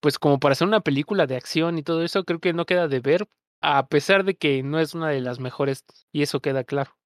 pues 0.00 0.18
como 0.18 0.38
para 0.38 0.52
hacer 0.52 0.68
una 0.68 0.80
película 0.80 1.26
de 1.26 1.36
acción 1.36 1.78
y 1.78 1.82
todo 1.82 2.04
eso, 2.04 2.24
creo 2.24 2.38
que 2.38 2.52
no 2.52 2.66
queda 2.66 2.86
de 2.86 3.00
ver, 3.00 3.28
a 3.60 3.88
pesar 3.88 4.24
de 4.24 4.36
que 4.36 4.62
no 4.62 4.78
es 4.78 4.94
una 4.94 5.08
de 5.08 5.20
las 5.20 5.40
mejores 5.40 5.84
y 6.12 6.22
eso 6.22 6.40
queda 6.40 6.62
claro. 6.62 6.96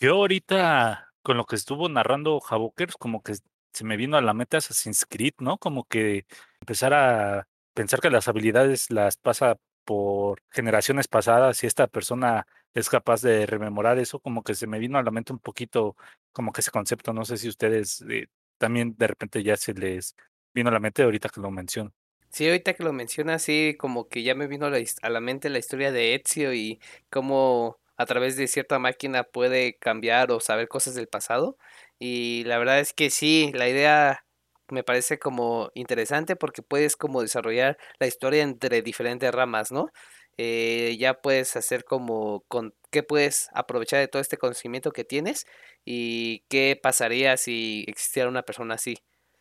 Yo 0.00 0.14
ahorita, 0.14 1.12
con 1.22 1.36
lo 1.36 1.44
que 1.44 1.56
estuvo 1.56 1.90
narrando 1.90 2.40
Javokers, 2.40 2.96
como 2.96 3.22
que 3.22 3.34
se 3.72 3.84
me 3.84 3.96
vino 3.96 4.16
a 4.16 4.22
la 4.22 4.34
mente 4.34 4.56
Assassin's 4.56 5.06
Creed, 5.06 5.34
¿no? 5.40 5.58
Como 5.58 5.84
que 5.84 6.26
empezar 6.60 6.94
a 6.94 7.48
pensar 7.74 8.00
que 8.00 8.10
las 8.10 8.28
habilidades 8.28 8.90
las 8.90 9.16
pasa 9.16 9.56
por 9.84 10.42
generaciones 10.50 11.08
pasadas 11.08 11.62
y 11.62 11.66
esta 11.66 11.86
persona 11.86 12.46
es 12.74 12.88
capaz 12.88 13.22
de 13.22 13.46
rememorar 13.46 13.98
eso, 13.98 14.20
como 14.20 14.42
que 14.42 14.54
se 14.54 14.66
me 14.66 14.78
vino 14.78 14.98
a 14.98 15.02
la 15.02 15.10
mente 15.10 15.32
un 15.32 15.38
poquito 15.40 15.96
como 16.32 16.52
que 16.52 16.60
ese 16.60 16.70
concepto, 16.70 17.12
no 17.12 17.24
sé 17.24 17.36
si 17.36 17.48
ustedes 17.48 18.04
eh, 18.08 18.26
también 18.58 18.94
de 18.96 19.06
repente 19.08 19.42
ya 19.42 19.56
se 19.56 19.74
les 19.74 20.14
vino 20.54 20.68
a 20.68 20.72
la 20.72 20.80
mente 20.80 21.02
ahorita 21.02 21.28
que 21.28 21.40
lo 21.40 21.50
menciono. 21.50 21.92
Sí, 22.30 22.46
ahorita 22.46 22.74
que 22.74 22.84
lo 22.84 22.92
mencionas, 22.92 23.42
sí, 23.42 23.74
como 23.76 24.08
que 24.08 24.22
ya 24.22 24.36
me 24.36 24.46
vino 24.46 24.66
a 24.66 24.70
la, 24.70 24.78
a 25.02 25.10
la 25.10 25.20
mente 25.20 25.50
la 25.50 25.58
historia 25.58 25.90
de 25.90 26.14
Ezio 26.14 26.54
y 26.54 26.80
cómo 27.10 27.80
a 27.96 28.06
través 28.06 28.36
de 28.36 28.46
cierta 28.46 28.78
máquina 28.78 29.24
puede 29.24 29.76
cambiar 29.76 30.30
o 30.30 30.40
saber 30.40 30.68
cosas 30.68 30.94
del 30.94 31.08
pasado. 31.08 31.58
Y 32.00 32.44
la 32.44 32.58
verdad 32.58 32.80
es 32.80 32.94
que 32.94 33.10
sí, 33.10 33.52
la 33.54 33.68
idea 33.68 34.24
me 34.70 34.82
parece 34.84 35.18
como 35.18 35.70
interesante 35.74 36.36
porque 36.36 36.62
puedes 36.62 36.96
como 36.96 37.22
desarrollar 37.22 37.78
la 37.98 38.06
historia 38.06 38.42
entre 38.42 38.82
diferentes 38.82 39.32
ramas, 39.32 39.70
¿no? 39.72 39.90
Eh, 40.38 40.96
ya 40.98 41.20
puedes 41.20 41.56
hacer 41.56 41.84
como 41.84 42.44
con 42.48 42.74
qué 42.90 43.02
puedes 43.02 43.50
aprovechar 43.52 44.00
de 44.00 44.08
todo 44.08 44.22
este 44.22 44.38
conocimiento 44.38 44.92
que 44.92 45.04
tienes 45.04 45.46
y 45.84 46.40
qué 46.48 46.78
pasaría 46.82 47.36
si 47.36 47.84
existiera 47.88 48.28
una 48.28 48.44
persona 48.44 48.74
así. 48.76 48.98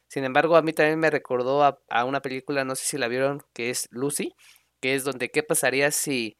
Sin 0.09 0.25
embargo, 0.25 0.57
a 0.57 0.61
mí 0.61 0.73
también 0.73 0.99
me 0.99 1.09
recordó 1.11 1.63
a, 1.63 2.05
una 2.05 2.21
película, 2.21 2.65
no 2.65 2.75
sé 2.75 2.85
si 2.85 2.97
la 2.97 3.07
vieron, 3.07 3.43
que 3.53 3.69
es 3.69 3.87
Lucy, 3.91 4.35
que 4.81 4.95
es 4.95 5.03
donde 5.03 5.29
qué 5.31 5.43
pasaría 5.43 5.91
si 5.91 6.37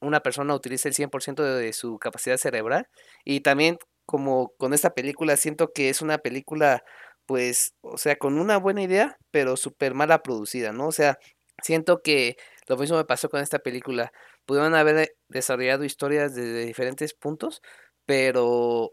una 0.00 0.20
persona 0.20 0.54
utiliza 0.54 0.88
el 0.88 0.94
100% 0.94 1.44
de 1.44 1.72
su 1.72 1.98
capacidad 1.98 2.36
cerebral 2.38 2.88
y 3.24 3.40
también 3.40 3.78
como 4.06 4.52
con 4.58 4.74
esta 4.74 4.94
película 4.94 5.36
siento 5.36 5.72
que 5.72 5.88
es 5.90 6.02
una 6.02 6.18
película 6.18 6.82
pues, 7.26 7.74
o 7.82 7.98
sea, 7.98 8.16
con 8.16 8.38
una 8.38 8.58
buena 8.58 8.82
idea, 8.82 9.16
pero 9.30 9.56
súper 9.56 9.94
mala 9.94 10.22
producida, 10.22 10.72
¿no? 10.72 10.88
O 10.88 10.92
sea, 10.92 11.18
siento 11.62 12.02
que 12.02 12.36
lo 12.66 12.76
mismo 12.76 12.96
me 12.96 13.04
pasó 13.04 13.28
con 13.28 13.40
esta 13.40 13.60
película. 13.60 14.12
Pudieron 14.44 14.74
haber 14.74 15.14
desarrollado 15.28 15.84
historias 15.84 16.34
desde 16.34 16.66
diferentes 16.66 17.14
puntos, 17.14 17.62
pero 18.06 18.92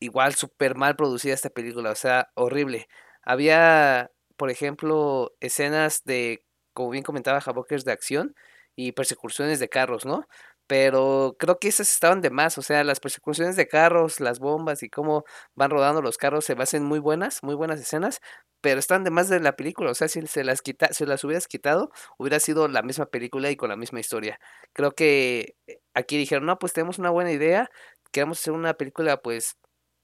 igual 0.00 0.34
súper 0.34 0.76
mal 0.76 0.96
producida 0.96 1.34
esta 1.34 1.50
película, 1.50 1.90
o 1.90 1.94
sea, 1.96 2.28
horrible. 2.34 2.86
Había, 3.22 4.10
por 4.36 4.50
ejemplo, 4.50 5.32
escenas 5.40 6.02
de, 6.04 6.44
como 6.74 6.90
bien 6.90 7.04
comentaba 7.04 7.38
Havokers, 7.44 7.84
de 7.84 7.92
acción 7.92 8.34
y 8.76 8.92
persecuciones 8.92 9.60
de 9.60 9.68
carros, 9.68 10.04
¿no? 10.04 10.26
Pero 10.66 11.36
creo 11.38 11.58
que 11.58 11.68
esas 11.68 11.90
estaban 11.90 12.20
de 12.22 12.30
más, 12.30 12.56
o 12.58 12.62
sea, 12.62 12.84
las 12.84 13.00
persecuciones 13.00 13.56
de 13.56 13.68
carros, 13.68 14.20
las 14.20 14.38
bombas 14.38 14.82
y 14.82 14.88
cómo 14.88 15.24
van 15.54 15.70
rodando 15.70 16.00
los 16.02 16.16
carros 16.16 16.44
se 16.46 16.54
hacen 16.54 16.84
muy 16.84 16.98
buenas, 17.00 17.42
muy 17.42 17.54
buenas 17.54 17.80
escenas, 17.80 18.20
pero 18.62 18.80
están 18.80 19.04
de 19.04 19.10
más 19.10 19.28
de 19.28 19.40
la 19.40 19.56
película, 19.56 19.90
o 19.90 19.94
sea, 19.94 20.08
si 20.08 20.26
se 20.26 20.42
las 20.42 20.62
quita, 20.62 20.88
si 20.94 21.04
las 21.04 21.22
hubieras 21.24 21.48
quitado, 21.48 21.90
hubiera 22.18 22.40
sido 22.40 22.66
la 22.68 22.82
misma 22.82 23.06
película 23.06 23.50
y 23.50 23.56
con 23.56 23.68
la 23.68 23.76
misma 23.76 24.00
historia. 24.00 24.38
Creo 24.72 24.92
que 24.94 25.56
eh, 25.66 25.80
aquí 25.94 26.16
dijeron, 26.16 26.46
no, 26.46 26.58
pues 26.58 26.72
tenemos 26.72 26.98
una 26.98 27.10
buena 27.10 27.30
idea, 27.32 27.70
queremos 28.10 28.40
hacer 28.40 28.54
una 28.54 28.72
película, 28.74 29.18
pues, 29.20 29.56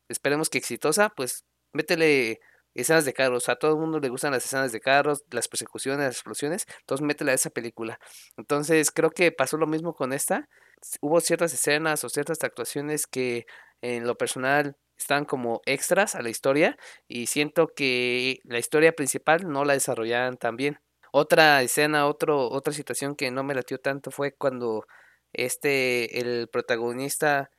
esperemos 0.08 0.50
que 0.50 0.58
exitosa, 0.58 1.08
pues, 1.10 1.44
métele 1.72 2.40
escenas 2.74 3.04
de 3.04 3.12
carros, 3.12 3.48
a 3.48 3.56
todo 3.56 3.72
el 3.72 3.78
mundo 3.78 4.00
le 4.00 4.08
gustan 4.08 4.32
las 4.32 4.44
escenas 4.44 4.72
de 4.72 4.80
carros, 4.80 5.24
las 5.30 5.48
persecuciones, 5.48 6.06
las 6.06 6.16
explosiones, 6.16 6.66
entonces 6.80 7.06
métela 7.06 7.32
a 7.32 7.34
esa 7.34 7.50
película. 7.50 7.98
Entonces 8.36 8.90
creo 8.90 9.10
que 9.10 9.32
pasó 9.32 9.56
lo 9.56 9.66
mismo 9.66 9.94
con 9.94 10.12
esta. 10.12 10.48
Hubo 11.00 11.20
ciertas 11.20 11.52
escenas 11.52 12.04
o 12.04 12.08
ciertas 12.08 12.42
actuaciones 12.42 13.06
que 13.06 13.46
en 13.82 14.06
lo 14.06 14.16
personal 14.16 14.76
están 14.98 15.24
como 15.24 15.62
extras 15.66 16.14
a 16.14 16.22
la 16.22 16.30
historia 16.30 16.76
y 17.08 17.26
siento 17.26 17.68
que 17.74 18.40
la 18.44 18.58
historia 18.58 18.92
principal 18.92 19.50
no 19.50 19.64
la 19.64 19.74
desarrollaban 19.74 20.36
tan 20.36 20.56
bien. 20.56 20.80
Otra 21.12 21.62
escena, 21.62 22.06
otro, 22.06 22.48
otra 22.50 22.72
situación 22.72 23.16
que 23.16 23.30
no 23.30 23.42
me 23.42 23.54
latió 23.54 23.78
tanto 23.78 24.10
fue 24.10 24.32
cuando 24.32 24.86
este, 25.32 26.20
el 26.20 26.48
protagonista, 26.48 27.50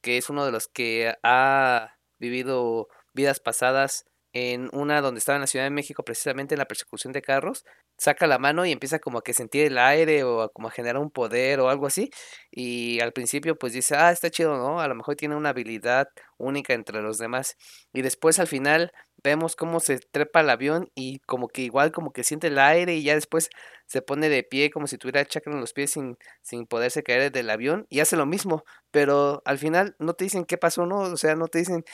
que 0.00 0.16
es 0.16 0.30
uno 0.30 0.44
de 0.44 0.52
los 0.52 0.68
que 0.68 1.14
ha 1.22 1.96
vivido 2.18 2.88
vidas 3.12 3.40
pasadas, 3.40 4.06
en 4.36 4.68
una 4.72 5.00
donde 5.00 5.18
estaba 5.18 5.36
en 5.36 5.40
la 5.40 5.46
Ciudad 5.46 5.64
de 5.64 5.70
México, 5.70 6.02
precisamente 6.04 6.54
en 6.54 6.58
la 6.58 6.66
persecución 6.66 7.10
de 7.14 7.22
carros, 7.22 7.64
saca 7.96 8.26
la 8.26 8.38
mano 8.38 8.66
y 8.66 8.72
empieza 8.72 8.98
como 8.98 9.18
a 9.18 9.22
que 9.24 9.32
sentir 9.32 9.64
el 9.64 9.78
aire 9.78 10.24
o 10.24 10.42
a 10.42 10.50
como 10.50 10.68
a 10.68 10.70
generar 10.70 11.00
un 11.00 11.10
poder 11.10 11.58
o 11.60 11.70
algo 11.70 11.86
así. 11.86 12.10
Y 12.50 13.00
al 13.00 13.12
principio 13.14 13.56
pues 13.58 13.72
dice, 13.72 13.96
ah, 13.96 14.10
está 14.10 14.28
chido, 14.30 14.58
¿no? 14.58 14.80
A 14.80 14.88
lo 14.88 14.94
mejor 14.94 15.16
tiene 15.16 15.36
una 15.36 15.50
habilidad 15.50 16.08
única 16.36 16.74
entre 16.74 17.00
los 17.00 17.16
demás. 17.16 17.56
Y 17.94 18.02
después 18.02 18.38
al 18.38 18.46
final 18.46 18.92
vemos 19.22 19.56
cómo 19.56 19.80
se 19.80 19.98
trepa 19.98 20.40
el 20.40 20.50
avión 20.50 20.90
y 20.94 21.20
como 21.20 21.48
que 21.48 21.62
igual 21.62 21.90
como 21.90 22.12
que 22.12 22.22
siente 22.22 22.48
el 22.48 22.58
aire 22.58 22.94
y 22.94 23.02
ya 23.04 23.14
después 23.14 23.48
se 23.86 24.02
pone 24.02 24.28
de 24.28 24.42
pie 24.42 24.70
como 24.70 24.86
si 24.86 24.98
tuviera 24.98 25.24
chakra 25.24 25.54
en 25.54 25.60
los 25.60 25.72
pies 25.72 25.92
sin, 25.92 26.18
sin 26.42 26.66
poderse 26.66 27.02
caer 27.02 27.32
del 27.32 27.48
avión 27.48 27.86
y 27.88 28.00
hace 28.00 28.16
lo 28.16 28.26
mismo. 28.26 28.64
Pero 28.90 29.40
al 29.46 29.56
final 29.58 29.96
no 29.98 30.12
te 30.12 30.24
dicen 30.24 30.44
qué 30.44 30.58
pasó, 30.58 30.84
¿no? 30.84 30.98
O 30.98 31.16
sea, 31.16 31.36
no 31.36 31.48
te 31.48 31.58
dicen 31.60 31.84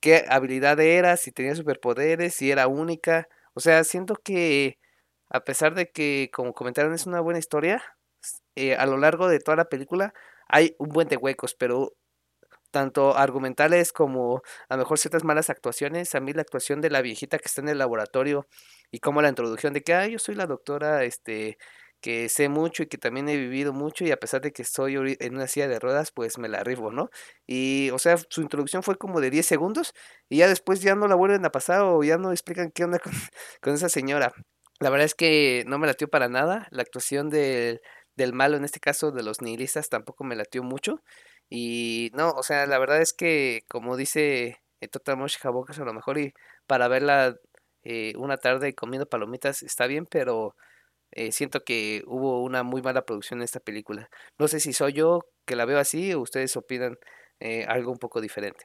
qué 0.00 0.24
habilidad 0.28 0.80
era, 0.80 1.16
si 1.16 1.32
tenía 1.32 1.54
superpoderes, 1.54 2.34
si 2.34 2.50
era 2.50 2.68
única. 2.68 3.28
O 3.54 3.60
sea, 3.60 3.84
siento 3.84 4.16
que 4.16 4.78
a 5.30 5.40
pesar 5.44 5.74
de 5.74 5.90
que, 5.90 6.30
como 6.32 6.54
comentaron, 6.54 6.94
es 6.94 7.06
una 7.06 7.20
buena 7.20 7.38
historia, 7.38 7.82
eh, 8.56 8.76
a 8.76 8.86
lo 8.86 8.96
largo 8.98 9.28
de 9.28 9.40
toda 9.40 9.56
la 9.56 9.68
película 9.68 10.12
hay 10.48 10.74
un 10.78 10.88
buen 10.90 11.08
de 11.08 11.16
huecos, 11.16 11.54
pero 11.54 11.94
tanto 12.70 13.16
argumentales 13.16 13.92
como 13.92 14.42
a 14.68 14.76
lo 14.76 14.82
mejor 14.82 14.98
ciertas 14.98 15.24
malas 15.24 15.50
actuaciones. 15.50 16.14
A 16.14 16.20
mí 16.20 16.32
la 16.32 16.42
actuación 16.42 16.80
de 16.80 16.90
la 16.90 17.02
viejita 17.02 17.38
que 17.38 17.46
está 17.46 17.60
en 17.62 17.68
el 17.68 17.78
laboratorio 17.78 18.46
y 18.90 19.00
como 19.00 19.22
la 19.22 19.28
introducción 19.30 19.72
de 19.72 19.82
que, 19.82 19.94
ah, 19.94 20.06
yo 20.06 20.18
soy 20.18 20.34
la 20.34 20.46
doctora, 20.46 21.04
este, 21.04 21.58
que 22.00 22.28
sé 22.28 22.48
mucho 22.48 22.82
y 22.82 22.86
que 22.86 22.98
también 22.98 23.28
he 23.28 23.36
vivido 23.36 23.72
mucho 23.72 24.04
y 24.04 24.10
a 24.12 24.16
pesar 24.18 24.40
de 24.40 24.52
que 24.52 24.62
estoy 24.62 24.96
en 24.96 25.34
una 25.34 25.46
silla 25.48 25.68
de 25.68 25.78
ruedas, 25.78 26.12
pues 26.12 26.38
me 26.38 26.48
la 26.48 26.60
arribo, 26.60 26.92
¿no? 26.92 27.10
Y, 27.46 27.90
o 27.90 27.98
sea, 27.98 28.16
su 28.28 28.42
introducción 28.42 28.82
fue 28.82 28.96
como 28.96 29.20
de 29.20 29.30
10 29.30 29.46
segundos 29.46 29.94
y 30.28 30.38
ya 30.38 30.48
después 30.48 30.80
ya 30.82 30.94
no 30.94 31.08
la 31.08 31.14
vuelven 31.16 31.44
a 31.44 31.50
pasar 31.50 31.82
o 31.82 32.02
ya 32.04 32.18
no 32.18 32.32
explican 32.32 32.70
qué 32.70 32.84
onda 32.84 32.98
con, 33.60 33.74
esa 33.74 33.88
señora. 33.88 34.32
La 34.80 34.90
verdad 34.90 35.06
es 35.06 35.14
que 35.14 35.64
no 35.66 35.78
me 35.78 35.86
latió 35.86 36.08
para 36.08 36.28
nada. 36.28 36.68
La 36.70 36.82
actuación 36.82 37.30
del, 37.30 37.80
del 38.16 38.32
malo, 38.32 38.56
en 38.56 38.64
este 38.64 38.80
caso 38.80 39.10
de 39.12 39.22
los 39.22 39.42
nihilistas, 39.42 39.88
tampoco 39.88 40.24
me 40.24 40.36
latió 40.36 40.62
mucho. 40.62 41.02
Y 41.50 42.10
no, 42.14 42.30
o 42.30 42.42
sea, 42.42 42.66
la 42.66 42.78
verdad 42.78 43.00
es 43.02 43.12
que, 43.12 43.62
como 43.68 43.96
dice 43.96 44.58
eh, 44.80 44.88
Total 44.88 45.16
Mosh 45.16 45.36
a 45.44 45.84
lo 45.84 45.92
mejor 45.94 46.18
y 46.18 46.32
para 46.66 46.88
verla 46.88 47.36
eh, 47.82 48.12
una 48.16 48.36
tarde 48.36 48.74
comiendo 48.74 49.08
palomitas 49.08 49.62
está 49.62 49.86
bien, 49.86 50.06
pero 50.06 50.54
eh, 51.12 51.32
siento 51.32 51.64
que 51.64 52.02
hubo 52.06 52.42
una 52.42 52.62
muy 52.62 52.82
mala 52.82 53.02
producción 53.02 53.40
en 53.40 53.44
esta 53.44 53.60
película. 53.60 54.08
No 54.38 54.48
sé 54.48 54.60
si 54.60 54.72
soy 54.72 54.92
yo 54.92 55.20
que 55.46 55.56
la 55.56 55.64
veo 55.64 55.78
así 55.78 56.12
o 56.12 56.20
ustedes 56.20 56.56
opinan 56.56 56.96
eh, 57.40 57.64
algo 57.66 57.92
un 57.92 57.98
poco 57.98 58.20
diferente. 58.20 58.64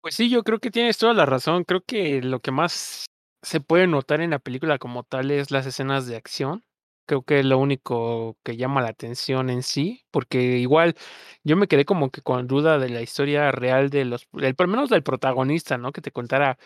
Pues 0.00 0.14
sí, 0.14 0.30
yo 0.30 0.42
creo 0.42 0.58
que 0.58 0.70
tienes 0.70 0.98
toda 0.98 1.14
la 1.14 1.26
razón. 1.26 1.64
Creo 1.64 1.82
que 1.84 2.22
lo 2.22 2.40
que 2.40 2.52
más 2.52 3.06
se 3.42 3.60
puede 3.60 3.86
notar 3.86 4.20
en 4.20 4.30
la 4.30 4.38
película 4.38 4.78
como 4.78 5.04
tal 5.04 5.30
es 5.30 5.50
las 5.50 5.66
escenas 5.66 6.06
de 6.06 6.16
acción. 6.16 6.64
Creo 7.06 7.22
que 7.22 7.40
es 7.40 7.46
lo 7.46 7.58
único 7.58 8.36
que 8.44 8.56
llama 8.58 8.82
la 8.82 8.90
atención 8.90 9.48
en 9.48 9.62
sí, 9.62 10.04
porque 10.10 10.58
igual 10.58 10.94
yo 11.42 11.56
me 11.56 11.66
quedé 11.66 11.86
como 11.86 12.10
que 12.10 12.20
con 12.20 12.46
duda 12.46 12.78
de 12.78 12.90
la 12.90 13.00
historia 13.00 13.50
real 13.50 13.88
de 13.88 14.04
los, 14.04 14.28
del, 14.32 14.54
por 14.54 14.66
lo 14.66 14.72
menos 14.72 14.90
del 14.90 15.02
protagonista, 15.02 15.78
¿no? 15.78 15.92
Que 15.92 16.02
te 16.02 16.12
contara 16.12 16.58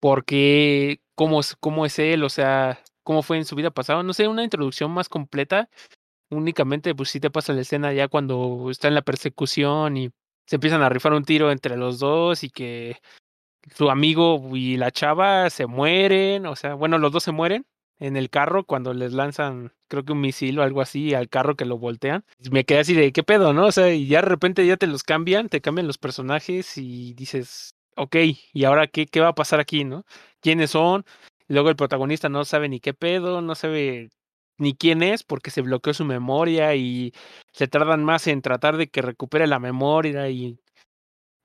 por 0.00 0.24
qué, 0.24 1.00
cómo, 1.16 1.40
cómo 1.60 1.84
es 1.84 1.98
él, 1.98 2.22
o 2.22 2.28
sea, 2.28 2.80
cómo 3.02 3.22
fue 3.22 3.38
en 3.38 3.44
su 3.44 3.56
vida 3.56 3.70
pasada. 3.70 4.02
No 4.02 4.12
sé, 4.12 4.28
una 4.28 4.44
introducción 4.44 4.90
más 4.90 5.08
completa. 5.08 5.68
Únicamente, 6.30 6.94
pues 6.94 7.10
sí 7.10 7.20
te 7.20 7.30
pasa 7.30 7.52
la 7.52 7.62
escena 7.62 7.92
ya 7.92 8.08
cuando 8.08 8.68
está 8.70 8.88
en 8.88 8.94
la 8.94 9.02
persecución 9.02 9.96
y 9.96 10.10
se 10.46 10.56
empiezan 10.56 10.82
a 10.82 10.88
rifar 10.88 11.12
un 11.12 11.24
tiro 11.24 11.50
entre 11.52 11.76
los 11.76 11.98
dos 11.98 12.44
y 12.44 12.50
que 12.50 12.96
su 13.74 13.90
amigo 13.90 14.56
y 14.56 14.76
la 14.76 14.90
chava 14.90 15.48
se 15.50 15.66
mueren, 15.66 16.46
o 16.46 16.56
sea, 16.56 16.74
bueno, 16.74 16.98
los 16.98 17.12
dos 17.12 17.22
se 17.22 17.32
mueren 17.32 17.64
en 17.98 18.16
el 18.16 18.30
carro 18.30 18.64
cuando 18.64 18.92
les 18.94 19.12
lanzan, 19.12 19.72
creo 19.88 20.04
que 20.04 20.12
un 20.12 20.20
misil 20.20 20.58
o 20.58 20.62
algo 20.62 20.80
así 20.80 21.14
al 21.14 21.28
carro 21.28 21.54
que 21.54 21.64
lo 21.64 21.78
voltean. 21.78 22.24
Me 22.50 22.64
quedé 22.64 22.80
así 22.80 22.94
de, 22.94 23.12
¿qué 23.12 23.22
pedo, 23.22 23.52
no? 23.52 23.66
O 23.66 23.72
sea, 23.72 23.92
y 23.94 24.06
ya 24.08 24.22
de 24.22 24.28
repente 24.28 24.66
ya 24.66 24.76
te 24.76 24.88
los 24.88 25.04
cambian, 25.04 25.48
te 25.48 25.60
cambian 25.60 25.86
los 25.86 25.98
personajes 25.98 26.76
y 26.76 27.14
dices, 27.14 27.76
ok, 27.96 28.16
¿y 28.52 28.64
ahora 28.64 28.88
qué, 28.88 29.06
qué 29.06 29.20
va 29.20 29.28
a 29.28 29.34
pasar 29.34 29.60
aquí, 29.60 29.84
no? 29.84 30.04
¿Quiénes 30.40 30.70
son? 30.70 31.04
Luego 31.52 31.68
el 31.68 31.76
protagonista 31.76 32.30
no 32.30 32.46
sabe 32.46 32.70
ni 32.70 32.80
qué 32.80 32.94
pedo, 32.94 33.42
no 33.42 33.54
sabe 33.54 34.08
ni 34.56 34.72
quién 34.74 35.02
es 35.02 35.22
porque 35.22 35.50
se 35.50 35.60
bloqueó 35.60 35.92
su 35.92 36.06
memoria 36.06 36.74
y 36.76 37.12
se 37.52 37.68
tardan 37.68 38.04
más 38.04 38.26
en 38.26 38.40
tratar 38.40 38.78
de 38.78 38.88
que 38.88 39.02
recupere 39.02 39.46
la 39.46 39.58
memoria 39.58 40.30
y 40.30 40.58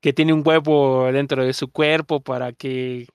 que 0.00 0.14
tiene 0.14 0.32
un 0.32 0.42
huevo 0.46 1.12
dentro 1.12 1.44
de 1.44 1.52
su 1.52 1.70
cuerpo 1.70 2.22
para 2.22 2.54
que, 2.54 3.06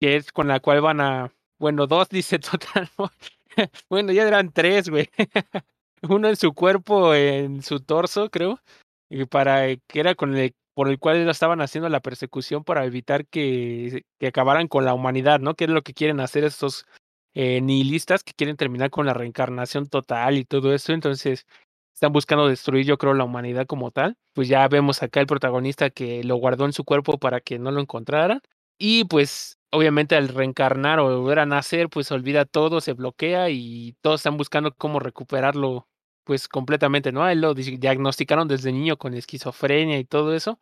es 0.00 0.30
con 0.30 0.46
la 0.48 0.60
cual 0.60 0.82
van 0.82 1.00
a, 1.00 1.32
bueno, 1.58 1.86
dos 1.86 2.08
dice 2.10 2.38
total, 2.38 2.90
bueno, 3.88 4.12
ya 4.12 4.28
eran 4.28 4.52
tres, 4.52 4.90
güey. 4.90 5.08
Uno 6.02 6.28
en 6.28 6.36
su 6.36 6.52
cuerpo, 6.52 7.14
en 7.14 7.62
su 7.62 7.80
torso, 7.80 8.28
creo, 8.28 8.60
y 9.08 9.24
para 9.24 9.74
que 9.74 10.00
era 10.00 10.14
con 10.14 10.36
el 10.36 10.54
por 10.74 10.88
el 10.88 10.98
cual 10.98 11.28
estaban 11.28 11.60
haciendo 11.60 11.88
la 11.88 12.00
persecución 12.00 12.64
para 12.64 12.84
evitar 12.84 13.26
que, 13.26 14.04
que, 14.18 14.26
acabaran 14.26 14.68
con 14.68 14.84
la 14.84 14.94
humanidad, 14.94 15.40
¿no? 15.40 15.54
Que 15.54 15.64
es 15.64 15.70
lo 15.70 15.82
que 15.82 15.94
quieren 15.94 16.20
hacer 16.20 16.44
estos 16.44 16.86
eh, 17.34 17.60
nihilistas 17.60 18.22
que 18.24 18.32
quieren 18.34 18.56
terminar 18.56 18.90
con 18.90 19.06
la 19.06 19.14
reencarnación 19.14 19.88
total 19.88 20.36
y 20.38 20.44
todo 20.44 20.74
eso. 20.74 20.92
Entonces, 20.92 21.46
están 21.94 22.12
buscando 22.12 22.48
destruir, 22.48 22.86
yo 22.86 22.98
creo, 22.98 23.14
la 23.14 23.24
humanidad 23.24 23.66
como 23.66 23.90
tal. 23.90 24.16
Pues 24.34 24.48
ya 24.48 24.66
vemos 24.68 25.02
acá 25.02 25.20
el 25.20 25.26
protagonista 25.26 25.90
que 25.90 26.24
lo 26.24 26.36
guardó 26.36 26.64
en 26.66 26.72
su 26.72 26.84
cuerpo 26.84 27.18
para 27.18 27.40
que 27.40 27.58
no 27.58 27.70
lo 27.70 27.80
encontraran. 27.80 28.40
Y 28.78 29.04
pues, 29.04 29.58
obviamente, 29.70 30.16
al 30.16 30.28
reencarnar 30.28 30.98
o 31.00 31.20
volver 31.20 31.38
a 31.38 31.46
nacer, 31.46 31.88
pues 31.88 32.10
olvida 32.12 32.44
todo, 32.44 32.80
se 32.80 32.94
bloquea 32.94 33.50
y 33.50 33.94
todos 34.00 34.20
están 34.20 34.36
buscando 34.36 34.74
cómo 34.74 34.98
recuperarlo 35.00 35.86
pues 36.24 36.48
completamente, 36.48 37.12
¿no? 37.12 37.24
A 37.24 37.32
él 37.32 37.40
lo 37.40 37.54
diagnosticaron 37.54 38.48
desde 38.48 38.72
niño 38.72 38.96
con 38.96 39.14
esquizofrenia 39.14 39.98
y 39.98 40.04
todo 40.04 40.34
eso, 40.34 40.58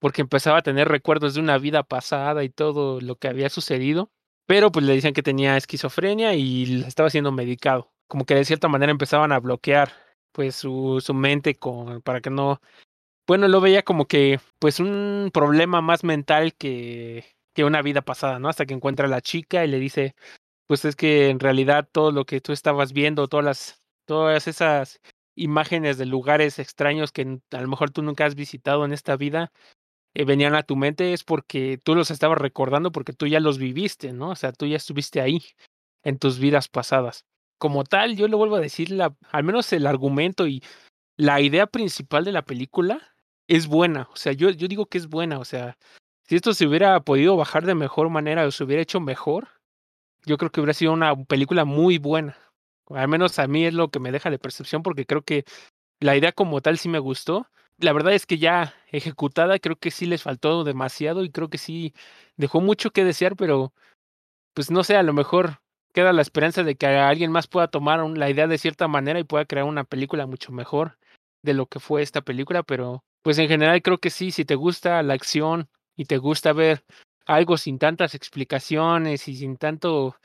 porque 0.00 0.22
empezaba 0.22 0.58
a 0.58 0.62
tener 0.62 0.88
recuerdos 0.88 1.34
de 1.34 1.40
una 1.40 1.58
vida 1.58 1.82
pasada 1.82 2.44
y 2.44 2.50
todo 2.50 3.00
lo 3.00 3.16
que 3.16 3.28
había 3.28 3.48
sucedido, 3.50 4.10
pero 4.46 4.72
pues 4.72 4.84
le 4.86 4.94
decían 4.94 5.14
que 5.14 5.22
tenía 5.22 5.56
esquizofrenia 5.56 6.34
y 6.34 6.84
estaba 6.86 7.10
siendo 7.10 7.32
medicado, 7.32 7.92
como 8.08 8.26
que 8.26 8.34
de 8.34 8.44
cierta 8.44 8.68
manera 8.68 8.92
empezaban 8.92 9.32
a 9.32 9.40
bloquear 9.40 9.92
pues 10.32 10.56
su, 10.56 11.00
su 11.04 11.14
mente 11.14 11.54
con, 11.54 12.02
para 12.02 12.20
que 12.20 12.30
no, 12.30 12.60
bueno, 13.26 13.48
lo 13.48 13.60
veía 13.60 13.82
como 13.82 14.06
que 14.06 14.40
pues 14.58 14.80
un 14.80 15.30
problema 15.32 15.80
más 15.80 16.04
mental 16.04 16.54
que, 16.54 17.24
que 17.54 17.64
una 17.64 17.82
vida 17.82 18.02
pasada, 18.02 18.38
¿no? 18.38 18.48
Hasta 18.48 18.66
que 18.66 18.74
encuentra 18.74 19.06
a 19.06 19.08
la 19.10 19.22
chica 19.22 19.64
y 19.64 19.68
le 19.68 19.78
dice, 19.78 20.14
pues 20.66 20.84
es 20.84 20.96
que 20.96 21.30
en 21.30 21.40
realidad 21.40 21.88
todo 21.90 22.12
lo 22.12 22.24
que 22.26 22.40
tú 22.40 22.52
estabas 22.52 22.92
viendo, 22.92 23.28
todas 23.28 23.44
las 23.44 23.83
todas 24.06 24.46
esas 24.48 25.00
imágenes 25.36 25.98
de 25.98 26.06
lugares 26.06 26.58
extraños 26.58 27.12
que 27.12 27.40
a 27.50 27.60
lo 27.60 27.68
mejor 27.68 27.90
tú 27.90 28.02
nunca 28.02 28.26
has 28.26 28.34
visitado 28.34 28.84
en 28.84 28.92
esta 28.92 29.16
vida, 29.16 29.52
eh, 30.14 30.24
venían 30.24 30.54
a 30.54 30.62
tu 30.62 30.76
mente 30.76 31.12
es 31.12 31.24
porque 31.24 31.78
tú 31.82 31.94
los 31.94 32.10
estabas 32.10 32.38
recordando 32.38 32.92
porque 32.92 33.12
tú 33.12 33.26
ya 33.26 33.40
los 33.40 33.58
viviste, 33.58 34.12
¿no? 34.12 34.30
O 34.30 34.36
sea, 34.36 34.52
tú 34.52 34.66
ya 34.66 34.76
estuviste 34.76 35.20
ahí 35.20 35.42
en 36.04 36.18
tus 36.18 36.38
vidas 36.38 36.68
pasadas. 36.68 37.24
Como 37.58 37.84
tal, 37.84 38.16
yo 38.16 38.28
le 38.28 38.36
vuelvo 38.36 38.56
a 38.56 38.60
decir, 38.60 38.90
la, 38.90 39.16
al 39.32 39.44
menos 39.44 39.72
el 39.72 39.86
argumento 39.86 40.46
y 40.46 40.62
la 41.16 41.40
idea 41.40 41.66
principal 41.66 42.24
de 42.24 42.32
la 42.32 42.44
película 42.44 43.00
es 43.48 43.66
buena. 43.66 44.08
O 44.12 44.16
sea, 44.16 44.32
yo, 44.32 44.50
yo 44.50 44.68
digo 44.68 44.86
que 44.86 44.98
es 44.98 45.08
buena. 45.08 45.38
O 45.38 45.44
sea, 45.44 45.76
si 46.28 46.36
esto 46.36 46.54
se 46.54 46.66
hubiera 46.66 47.00
podido 47.00 47.36
bajar 47.36 47.66
de 47.66 47.74
mejor 47.74 48.08
manera 48.10 48.46
o 48.46 48.50
se 48.50 48.64
hubiera 48.64 48.82
hecho 48.82 49.00
mejor, 49.00 49.48
yo 50.24 50.38
creo 50.38 50.50
que 50.50 50.60
hubiera 50.60 50.74
sido 50.74 50.92
una 50.92 51.16
película 51.24 51.64
muy 51.64 51.98
buena. 51.98 52.36
Al 52.90 53.08
menos 53.08 53.38
a 53.38 53.46
mí 53.46 53.64
es 53.66 53.74
lo 53.74 53.90
que 53.90 54.00
me 54.00 54.12
deja 54.12 54.30
de 54.30 54.38
percepción 54.38 54.82
porque 54.82 55.06
creo 55.06 55.22
que 55.22 55.44
la 56.00 56.16
idea 56.16 56.32
como 56.32 56.60
tal 56.60 56.78
sí 56.78 56.88
me 56.88 56.98
gustó. 56.98 57.48
La 57.78 57.92
verdad 57.92 58.14
es 58.14 58.26
que 58.26 58.38
ya 58.38 58.74
ejecutada 58.92 59.58
creo 59.58 59.76
que 59.76 59.90
sí 59.90 60.06
les 60.06 60.22
faltó 60.22 60.64
demasiado 60.64 61.24
y 61.24 61.30
creo 61.30 61.48
que 61.50 61.58
sí 61.58 61.94
dejó 62.36 62.60
mucho 62.60 62.90
que 62.90 63.04
desear, 63.04 63.36
pero 63.36 63.72
pues 64.54 64.70
no 64.70 64.84
sé, 64.84 64.96
a 64.96 65.02
lo 65.02 65.12
mejor 65.12 65.60
queda 65.92 66.12
la 66.12 66.22
esperanza 66.22 66.62
de 66.62 66.76
que 66.76 66.86
alguien 66.86 67.32
más 67.32 67.46
pueda 67.46 67.68
tomar 67.68 68.00
la 68.16 68.30
idea 68.30 68.46
de 68.46 68.58
cierta 68.58 68.88
manera 68.88 69.18
y 69.20 69.24
pueda 69.24 69.44
crear 69.44 69.66
una 69.66 69.84
película 69.84 70.26
mucho 70.26 70.52
mejor 70.52 70.98
de 71.42 71.54
lo 71.54 71.66
que 71.66 71.80
fue 71.80 72.02
esta 72.02 72.22
película, 72.22 72.62
pero 72.62 73.04
pues 73.22 73.38
en 73.38 73.48
general 73.48 73.82
creo 73.82 73.98
que 73.98 74.10
sí, 74.10 74.30
si 74.30 74.44
te 74.44 74.54
gusta 74.54 75.02
la 75.02 75.14
acción 75.14 75.68
y 75.96 76.06
te 76.06 76.18
gusta 76.18 76.52
ver 76.52 76.84
algo 77.26 77.56
sin 77.56 77.78
tantas 77.78 78.14
explicaciones 78.14 79.28
y 79.28 79.36
sin 79.36 79.56
tanto 79.56 80.16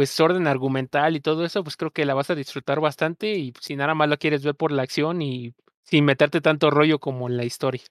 pues 0.00 0.18
orden 0.18 0.46
argumental 0.46 1.14
y 1.14 1.20
todo 1.20 1.44
eso, 1.44 1.62
pues 1.62 1.76
creo 1.76 1.90
que 1.90 2.06
la 2.06 2.14
vas 2.14 2.30
a 2.30 2.34
disfrutar 2.34 2.80
bastante 2.80 3.34
y 3.34 3.52
si 3.60 3.76
nada 3.76 3.94
más 3.94 4.08
la 4.08 4.16
quieres 4.16 4.42
ver 4.42 4.54
por 4.54 4.72
la 4.72 4.80
acción 4.80 5.20
y 5.20 5.54
sin 5.82 6.06
meterte 6.06 6.40
tanto 6.40 6.70
rollo 6.70 6.98
como 6.98 7.28
en 7.28 7.36
la 7.36 7.44
historia. 7.44 7.82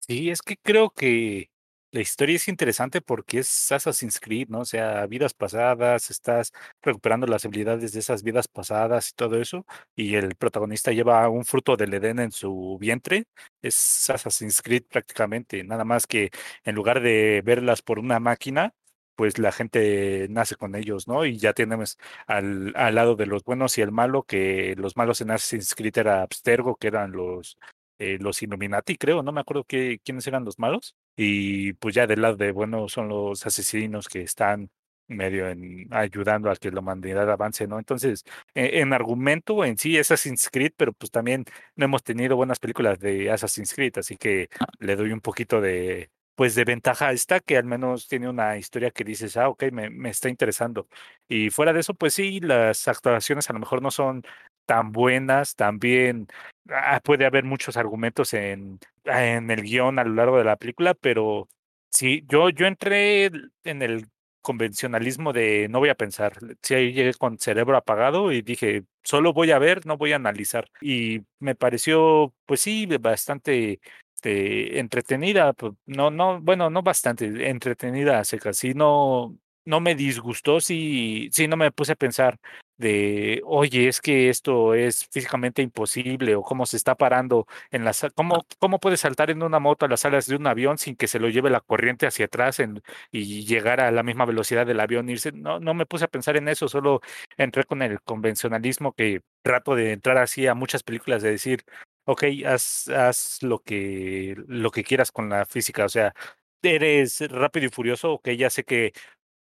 Sí, 0.00 0.30
es 0.30 0.42
que 0.42 0.56
creo 0.56 0.90
que 0.90 1.52
la 1.92 2.00
historia 2.00 2.34
es 2.34 2.48
interesante 2.48 3.00
porque 3.00 3.38
es 3.38 3.70
Assassin's 3.70 4.18
Creed, 4.18 4.48
¿no? 4.48 4.62
O 4.62 4.64
sea, 4.64 5.06
vidas 5.06 5.32
pasadas, 5.32 6.10
estás 6.10 6.50
recuperando 6.82 7.28
las 7.28 7.44
habilidades 7.44 7.92
de 7.92 8.00
esas 8.00 8.24
vidas 8.24 8.48
pasadas 8.48 9.10
y 9.10 9.12
todo 9.14 9.40
eso, 9.40 9.64
y 9.94 10.16
el 10.16 10.34
protagonista 10.34 10.90
lleva 10.90 11.28
un 11.28 11.44
fruto 11.44 11.76
del 11.76 11.94
Edén 11.94 12.18
en 12.18 12.32
su 12.32 12.78
vientre, 12.80 13.26
es 13.62 14.10
Assassin's 14.10 14.60
Creed 14.60 14.86
prácticamente, 14.90 15.62
nada 15.62 15.84
más 15.84 16.08
que 16.08 16.32
en 16.64 16.74
lugar 16.74 17.00
de 17.00 17.42
verlas 17.44 17.80
por 17.80 18.00
una 18.00 18.18
máquina, 18.18 18.74
pues 19.16 19.38
la 19.38 19.52
gente 19.52 20.26
nace 20.30 20.56
con 20.56 20.74
ellos, 20.74 21.08
¿no? 21.08 21.24
Y 21.24 21.38
ya 21.38 21.52
tenemos 21.52 21.98
al, 22.26 22.72
al 22.76 22.94
lado 22.94 23.16
de 23.16 23.26
los 23.26 23.44
buenos 23.44 23.78
y 23.78 23.82
el 23.82 23.92
malo, 23.92 24.24
que 24.24 24.74
los 24.76 24.96
malos 24.96 25.20
en 25.20 25.30
Assassin's 25.30 25.74
Creed 25.74 25.98
era 25.98 26.22
Abstergo, 26.22 26.76
que 26.76 26.88
eran 26.88 27.12
los, 27.12 27.58
eh, 27.98 28.18
los 28.20 28.42
Illuminati, 28.42 28.96
creo, 28.96 29.22
no 29.22 29.32
me 29.32 29.40
acuerdo 29.40 29.64
qué, 29.64 30.00
quiénes 30.04 30.26
eran 30.26 30.44
los 30.44 30.58
malos. 30.58 30.96
Y 31.16 31.74
pues 31.74 31.94
ya 31.94 32.06
del 32.06 32.22
lado 32.22 32.36
de 32.36 32.52
bueno 32.52 32.88
son 32.88 33.08
los 33.08 33.46
asesinos 33.46 34.08
que 34.08 34.22
están 34.22 34.70
medio 35.06 35.48
en 35.48 35.88
ayudando 35.92 36.50
a 36.50 36.56
que 36.56 36.70
la 36.70 36.80
humanidad 36.80 37.30
avance, 37.30 37.66
¿no? 37.66 37.78
Entonces, 37.78 38.24
e, 38.54 38.80
en, 38.80 38.92
argumento 38.92 39.64
en 39.64 39.78
sí 39.78 39.96
es 39.96 40.10
Assassin's 40.10 40.48
Creed, 40.50 40.72
pero 40.76 40.92
pues 40.92 41.10
también 41.10 41.44
no 41.76 41.84
hemos 41.84 42.02
tenido 42.02 42.36
buenas 42.36 42.58
películas 42.58 42.98
de 42.98 43.30
Assassin's 43.30 43.74
Creed, 43.74 43.98
así 43.98 44.16
que 44.16 44.48
le 44.78 44.96
doy 44.96 45.12
un 45.12 45.20
poquito 45.20 45.60
de, 45.60 46.10
pues 46.34 46.54
de 46.54 46.64
ventaja 46.64 47.08
a 47.08 47.12
esta, 47.12 47.40
que 47.40 47.56
al 47.56 47.64
menos 47.64 48.08
tiene 48.08 48.28
una 48.28 48.56
historia 48.56 48.90
que 48.90 49.04
dices, 49.04 49.36
ah, 49.36 49.48
ok, 49.48 49.64
me, 49.72 49.90
me 49.90 50.10
está 50.10 50.28
interesando. 50.28 50.88
Y 51.28 51.50
fuera 51.50 51.72
de 51.72 51.80
eso, 51.80 51.94
pues 51.94 52.14
sí, 52.14 52.40
las 52.40 52.88
actuaciones 52.88 53.48
a 53.50 53.52
lo 53.52 53.60
mejor 53.60 53.82
no 53.82 53.90
son 53.90 54.24
tan 54.66 54.92
buenas, 54.92 55.54
también 55.56 56.28
ah, 56.70 57.00
puede 57.04 57.26
haber 57.26 57.44
muchos 57.44 57.76
argumentos 57.76 58.32
en, 58.34 58.78
en 59.04 59.50
el 59.50 59.62
guion 59.62 59.98
a 59.98 60.04
lo 60.04 60.14
largo 60.14 60.38
de 60.38 60.44
la 60.44 60.56
película, 60.56 60.94
pero 60.94 61.48
sí, 61.90 62.24
yo, 62.28 62.50
yo 62.50 62.66
entré 62.66 63.30
en 63.64 63.82
el 63.82 64.06
convencionalismo 64.44 65.32
de 65.32 65.68
no 65.70 65.78
voy 65.78 65.88
a 65.88 65.94
pensar. 65.94 66.34
Sí, 66.62 66.74
ahí 66.74 66.92
llegué 66.92 67.14
con 67.14 67.38
cerebro 67.38 67.76
apagado 67.78 68.30
y 68.30 68.42
dije, 68.42 68.84
solo 69.02 69.32
voy 69.32 69.50
a 69.52 69.58
ver, 69.58 69.86
no 69.86 69.96
voy 69.96 70.12
a 70.12 70.16
analizar. 70.16 70.68
Y 70.82 71.22
me 71.38 71.54
pareció, 71.54 72.34
pues 72.44 72.60
sí, 72.60 72.86
bastante 73.00 73.80
este, 74.24 74.78
entretenida, 74.80 75.52
pues, 75.52 75.74
no, 75.86 76.10
no, 76.10 76.40
bueno, 76.40 76.70
no 76.70 76.82
bastante, 76.82 77.48
entretenida 77.50 78.24
seca, 78.24 78.52
sí, 78.54 78.74
no, 78.74 79.38
no 79.64 79.80
me 79.80 79.94
disgustó, 79.94 80.60
sí, 80.60 81.28
sí, 81.32 81.46
no 81.48 81.56
me 81.56 81.70
puse 81.72 81.92
a 81.92 81.96
pensar 81.96 82.38
de, 82.76 83.40
oye, 83.44 83.86
es 83.88 84.00
que 84.00 84.28
esto 84.30 84.74
es 84.74 85.06
físicamente 85.12 85.62
imposible 85.62 86.34
o 86.34 86.42
cómo 86.42 86.66
se 86.66 86.76
está 86.76 86.96
parando 86.96 87.46
en 87.70 87.84
las, 87.84 88.04
cómo, 88.14 88.46
cómo 88.58 88.80
puede 88.80 88.96
saltar 88.96 89.30
en 89.30 89.42
una 89.42 89.60
moto 89.60 89.86
a 89.86 89.88
las 89.88 90.04
alas 90.04 90.26
de 90.26 90.36
un 90.36 90.46
avión 90.46 90.78
sin 90.78 90.96
que 90.96 91.06
se 91.06 91.20
lo 91.20 91.28
lleve 91.28 91.50
la 91.50 91.60
corriente 91.60 92.06
hacia 92.06 92.24
atrás 92.26 92.58
en, 92.60 92.82
y 93.12 93.44
llegar 93.44 93.80
a 93.80 93.90
la 93.92 94.02
misma 94.02 94.24
velocidad 94.24 94.66
del 94.66 94.80
avión, 94.80 95.08
irse, 95.08 95.32
no, 95.32 95.60
no 95.60 95.74
me 95.74 95.86
puse 95.86 96.06
a 96.06 96.08
pensar 96.08 96.36
en 96.36 96.48
eso, 96.48 96.68
solo 96.68 97.00
entré 97.36 97.64
con 97.64 97.82
el 97.82 98.00
convencionalismo 98.00 98.92
que 98.92 99.20
trato 99.42 99.74
de 99.76 99.92
entrar 99.92 100.18
así 100.18 100.46
a 100.46 100.54
muchas 100.54 100.82
películas 100.82 101.22
de 101.22 101.30
decir, 101.30 101.64
ok, 102.04 102.24
haz, 102.46 102.88
haz 102.88 103.42
lo 103.42 103.60
que, 103.60 104.34
lo 104.46 104.70
que 104.70 104.84
quieras 104.84 105.12
con 105.12 105.28
la 105.28 105.46
física, 105.46 105.84
o 105.84 105.88
sea, 105.88 106.14
eres 106.62 107.20
rápido 107.30 107.66
y 107.66 107.70
furioso, 107.70 108.12
ok, 108.14 108.30
ya 108.30 108.50
sé 108.50 108.64
que 108.64 108.92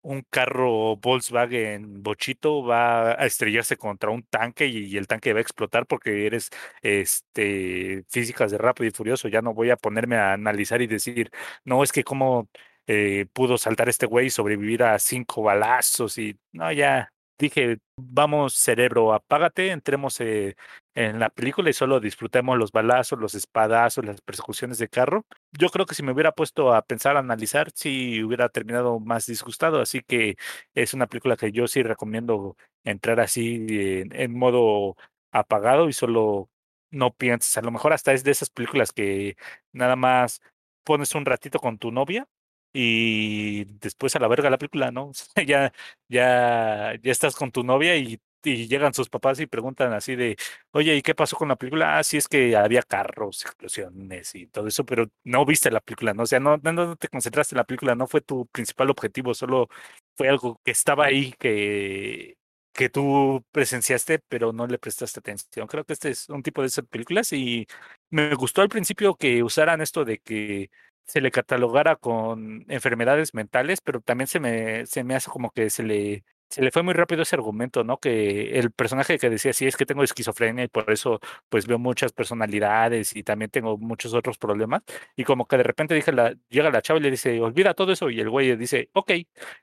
un 0.03 0.23
carro 0.29 0.97
Volkswagen 0.97 2.01
bochito 2.03 2.63
va 2.63 3.11
a 3.11 3.25
estrellarse 3.25 3.77
contra 3.77 4.09
un 4.11 4.23
tanque 4.23 4.67
y, 4.67 4.97
el 4.97 5.07
tanque 5.07 5.33
va 5.33 5.39
a 5.39 5.41
explotar 5.41 5.85
porque 5.85 6.25
eres 6.25 6.49
este 6.81 8.03
físicas 8.09 8.51
de 8.51 8.57
rápido 8.57 8.87
y 8.89 8.91
furioso. 8.91 9.27
Ya 9.27 9.41
no 9.41 9.53
voy 9.53 9.69
a 9.69 9.77
ponerme 9.77 10.15
a 10.17 10.33
analizar 10.33 10.81
y 10.81 10.87
decir, 10.87 11.31
no, 11.65 11.83
es 11.83 11.91
que 11.91 12.03
cómo 12.03 12.49
eh, 12.87 13.27
pudo 13.33 13.57
saltar 13.57 13.89
este 13.89 14.05
güey 14.07 14.27
y 14.27 14.29
sobrevivir 14.31 14.83
a 14.83 14.97
cinco 14.99 15.43
balazos 15.43 16.17
y 16.17 16.37
no, 16.51 16.71
ya 16.71 17.13
dije, 17.37 17.79
vamos 17.97 18.53
cerebro, 18.53 19.13
apágate, 19.13 19.71
entremos 19.71 20.19
eh, 20.21 20.55
en 20.95 21.19
la 21.19 21.29
película 21.29 21.69
y 21.69 21.73
solo 21.73 21.99
disfrutemos 21.99 22.57
los 22.57 22.71
balazos, 22.71 23.19
los 23.19 23.35
espadazos, 23.35 24.05
las 24.05 24.21
persecuciones 24.21 24.77
de 24.77 24.89
carro. 24.89 25.25
Yo 25.51 25.69
creo 25.69 25.85
que 25.85 25.95
si 25.95 26.03
me 26.03 26.11
hubiera 26.11 26.31
puesto 26.33 26.73
a 26.73 26.81
pensar, 26.83 27.15
a 27.17 27.19
analizar, 27.19 27.71
sí 27.73 28.23
hubiera 28.23 28.49
terminado 28.49 28.99
más 28.99 29.25
disgustado, 29.25 29.81
así 29.81 30.01
que 30.01 30.37
es 30.75 30.93
una 30.93 31.07
película 31.07 31.37
que 31.37 31.51
yo 31.51 31.67
sí 31.67 31.83
recomiendo 31.83 32.57
entrar 32.83 33.19
así 33.19 33.65
en, 33.69 34.37
modo 34.37 34.95
apagado 35.31 35.89
y 35.89 35.93
solo 35.93 36.49
no 36.91 37.13
pienses, 37.13 37.57
a 37.57 37.61
lo 37.61 37.71
mejor 37.71 37.93
hasta 37.93 38.13
es 38.13 38.23
de 38.23 38.31
esas 38.31 38.49
películas 38.49 38.91
que 38.91 39.37
nada 39.71 39.95
más 39.95 40.41
pones 40.83 41.15
un 41.15 41.25
ratito 41.25 41.59
con 41.59 41.77
tu 41.77 41.91
novia 41.91 42.27
y 42.73 43.65
después 43.79 44.15
a 44.15 44.19
la 44.19 44.27
verga 44.27 44.49
la 44.49 44.57
película, 44.57 44.91
¿no? 44.91 45.11
ya, 45.47 45.73
ya, 46.07 46.95
ya 47.01 47.11
estás 47.11 47.35
con 47.35 47.51
tu 47.51 47.63
novia 47.63 47.95
y, 47.97 48.19
llegan 48.43 48.93
sus 48.93 49.07
papás 49.09 49.39
y 49.39 49.45
preguntan 49.45 49.93
así 49.93 50.15
de, 50.15 50.35
oye, 50.71 50.95
¿y 50.95 51.01
qué 51.03 51.13
pasó 51.13 51.35
con 51.37 51.49
la 51.49 51.55
película? 51.55 51.99
Ah, 51.99 52.03
sí 52.03 52.17
es 52.17 52.27
que 52.27 52.55
había 52.55 52.81
carros, 52.81 53.43
explosiones 53.45 54.33
y 54.33 54.47
todo 54.47 54.67
eso, 54.67 54.83
pero 54.83 55.07
no 55.23 55.45
viste 55.45 55.69
la 55.69 55.79
película, 55.79 56.13
¿no? 56.15 56.23
O 56.23 56.25
sea, 56.25 56.39
no, 56.39 56.57
no, 56.57 56.95
te 56.95 57.07
concentraste 57.07 57.53
en 57.53 57.57
la 57.57 57.65
película, 57.65 57.93
no 57.93 58.07
fue 58.07 58.21
tu 58.21 58.47
principal 58.47 58.89
objetivo, 58.89 59.35
solo 59.35 59.69
fue 60.15 60.27
algo 60.29 60.59
que 60.63 60.71
estaba 60.71 61.05
ahí, 61.05 61.33
que, 61.33 62.37
que 62.73 62.89
tú 62.89 63.45
presenciaste, 63.51 64.19
pero 64.27 64.53
no 64.53 64.67
le 64.67 64.79
prestaste 64.79 65.19
atención. 65.19 65.67
Creo 65.67 65.85
que 65.85 65.93
este 65.93 66.09
es 66.09 66.29
un 66.29 66.43
tipo 66.43 66.61
de 66.61 66.67
esas 66.67 66.85
películas 66.87 67.31
y 67.33 67.67
me 68.09 68.33
gustó 68.35 68.61
al 68.61 68.69
principio 68.69 69.15
que 69.15 69.43
usaran 69.43 69.81
esto 69.81 70.05
de 70.05 70.19
que 70.19 70.69
se 71.05 71.21
le 71.21 71.31
catalogara 71.31 71.95
con 71.95 72.65
enfermedades 72.69 73.33
mentales, 73.33 73.81
pero 73.81 74.01
también 74.01 74.27
se 74.27 74.39
me, 74.39 74.85
se 74.85 75.03
me 75.03 75.15
hace 75.15 75.29
como 75.29 75.51
que 75.51 75.69
se 75.69 75.83
le, 75.83 76.23
se 76.51 76.61
le 76.61 76.71
fue 76.71 76.83
muy 76.83 76.93
rápido 76.93 77.21
ese 77.23 77.35
argumento, 77.35 77.83
¿no? 77.83 77.97
Que 77.99 78.59
el 78.59 78.71
personaje 78.71 79.17
que 79.17 79.29
decía, 79.29 79.53
sí, 79.53 79.65
es 79.67 79.77
que 79.77 79.85
tengo 79.85 80.03
esquizofrenia 80.03 80.65
y 80.65 80.67
por 80.67 80.91
eso 80.91 81.19
pues 81.49 81.65
veo 81.65 81.79
muchas 81.79 82.11
personalidades 82.13 83.15
y 83.15 83.23
también 83.23 83.49
tengo 83.51 83.77
muchos 83.77 84.13
otros 84.13 84.37
problemas. 84.37 84.83
Y 85.15 85.23
como 85.23 85.45
que 85.47 85.57
de 85.57 85.63
repente 85.63 85.95
dije 85.95 86.11
llega 86.49 86.69
la 86.69 86.81
chava 86.81 86.99
y 86.99 87.03
le 87.03 87.11
dice, 87.11 87.39
olvida 87.41 87.73
todo 87.73 87.93
eso. 87.93 88.09
Y 88.09 88.19
el 88.19 88.29
güey 88.29 88.55
dice, 88.57 88.89
ok, 88.93 89.11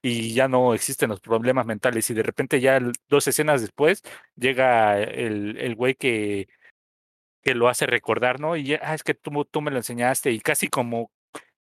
y 0.03 0.33
ya 0.35 0.49
no 0.49 0.75
existen 0.75 1.11
los 1.11 1.21
problemas 1.21 1.67
mentales. 1.67 2.09
Y 2.11 2.15
de 2.15 2.23
repente 2.23 2.61
ya 2.61 2.81
dos 3.09 3.27
escenas 3.29 3.61
después 3.61 4.03
llega 4.37 4.99
el, 5.01 5.59
el 5.59 5.75
güey 5.75 5.95
que 5.95 6.49
que 7.43 7.55
lo 7.55 7.69
hace 7.69 7.87
recordar, 7.87 8.41
¿no? 8.41 8.57
Y 8.57 8.75
ah, 8.75 8.95
es 8.95 9.03
que 9.03 9.15
tú, 9.15 9.45
tú 9.45 9.61
me 9.63 9.71
lo 9.71 9.79
enseñaste 9.79 10.31
y 10.33 10.41
casi 10.41 10.69
como 10.69 11.11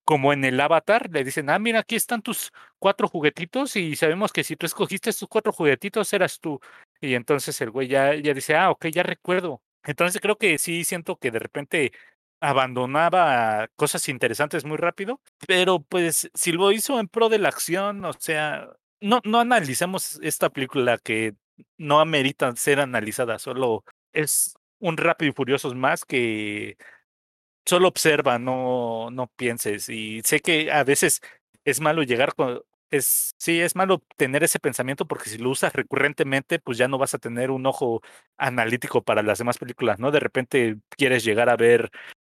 como 0.06 0.32
en 0.32 0.44
el 0.44 0.60
avatar, 0.60 1.10
le 1.12 1.24
dicen, 1.24 1.50
ah, 1.50 1.58
mira, 1.58 1.80
aquí 1.80 1.96
están 1.96 2.22
tus 2.22 2.52
cuatro 2.78 3.08
juguetitos 3.08 3.74
y 3.76 3.96
sabemos 3.96 4.32
que 4.32 4.44
si 4.44 4.54
tú 4.56 4.64
escogiste 4.64 5.10
estos 5.10 5.28
cuatro 5.28 5.52
juguetitos 5.52 6.12
eras 6.12 6.38
tú. 6.40 6.60
Y 7.00 7.14
entonces 7.14 7.60
el 7.60 7.70
güey 7.70 7.88
ya, 7.88 8.14
ya 8.14 8.32
dice, 8.32 8.56
ah, 8.56 8.70
ok, 8.70 8.86
ya 8.86 9.02
recuerdo. 9.02 9.60
Entonces 9.84 10.20
creo 10.22 10.38
que 10.38 10.58
sí 10.58 10.84
siento 10.84 11.16
que 11.16 11.32
de 11.32 11.40
repente 11.40 11.92
abandonaba 12.40 13.68
cosas 13.74 14.08
interesantes 14.08 14.64
muy 14.64 14.76
rápido, 14.76 15.20
pero 15.46 15.80
pues 15.80 16.30
si 16.34 16.52
lo 16.52 16.70
hizo 16.70 17.00
en 17.00 17.08
pro 17.08 17.28
de 17.28 17.38
la 17.38 17.48
acción, 17.48 18.04
o 18.04 18.12
sea, 18.12 18.68
no, 19.00 19.20
no 19.24 19.40
analicemos 19.40 20.20
esta 20.22 20.50
película 20.50 20.98
que 20.98 21.34
no 21.78 21.98
amerita 22.00 22.54
ser 22.54 22.78
analizada, 22.78 23.40
solo 23.40 23.84
es 24.12 24.54
un 24.78 24.96
rápido 24.96 25.30
y 25.30 25.34
furiosos 25.34 25.74
más 25.74 26.04
que 26.04 26.76
solo 27.66 27.88
observa, 27.88 28.38
no, 28.38 29.10
no 29.10 29.28
pienses. 29.36 29.88
Y 29.88 30.22
sé 30.24 30.40
que 30.40 30.72
a 30.72 30.84
veces 30.84 31.20
es 31.64 31.80
malo 31.80 32.02
llegar 32.02 32.34
con, 32.34 32.62
es, 32.90 33.34
sí, 33.38 33.60
es 33.60 33.76
malo 33.76 34.02
tener 34.16 34.44
ese 34.44 34.58
pensamiento 34.60 35.06
porque 35.06 35.30
si 35.30 35.38
lo 35.38 35.50
usas 35.50 35.72
recurrentemente, 35.72 36.58
pues 36.58 36.78
ya 36.78 36.88
no 36.88 36.98
vas 36.98 37.14
a 37.14 37.18
tener 37.18 37.50
un 37.50 37.66
ojo 37.66 38.02
analítico 38.36 39.02
para 39.02 39.22
las 39.22 39.38
demás 39.38 39.58
películas, 39.58 39.98
¿no? 39.98 40.10
De 40.10 40.20
repente 40.20 40.76
quieres 40.90 41.24
llegar 41.24 41.48
a 41.50 41.56
ver, 41.56 41.90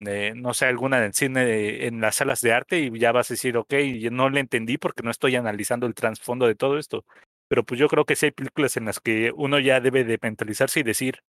eh, 0.01 0.33
no 0.35 0.53
sé, 0.53 0.65
alguna 0.67 1.03
en 1.05 1.13
cine 1.13 1.87
en 1.87 2.01
las 2.01 2.15
salas 2.17 2.41
de 2.41 2.53
arte 2.53 2.79
y 2.79 2.99
ya 2.99 3.11
vas 3.11 3.29
a 3.31 3.33
decir, 3.33 3.57
ok, 3.57 3.73
no 4.11 4.29
le 4.29 4.39
entendí 4.39 4.77
porque 4.77 5.03
no 5.03 5.11
estoy 5.11 5.35
analizando 5.35 5.85
el 5.87 5.95
trasfondo 5.95 6.47
de 6.47 6.55
todo 6.55 6.77
esto. 6.77 7.05
Pero 7.49 7.63
pues 7.65 7.79
yo 7.79 7.87
creo 7.87 8.05
que 8.05 8.15
sí 8.15 8.27
hay 8.27 8.31
películas 8.31 8.77
en 8.77 8.85
las 8.85 8.99
que 8.99 9.31
uno 9.35 9.59
ya 9.59 9.79
debe 9.79 10.03
de 10.03 10.19
mentalizarse 10.21 10.79
y 10.81 10.83
decir, 10.83 11.19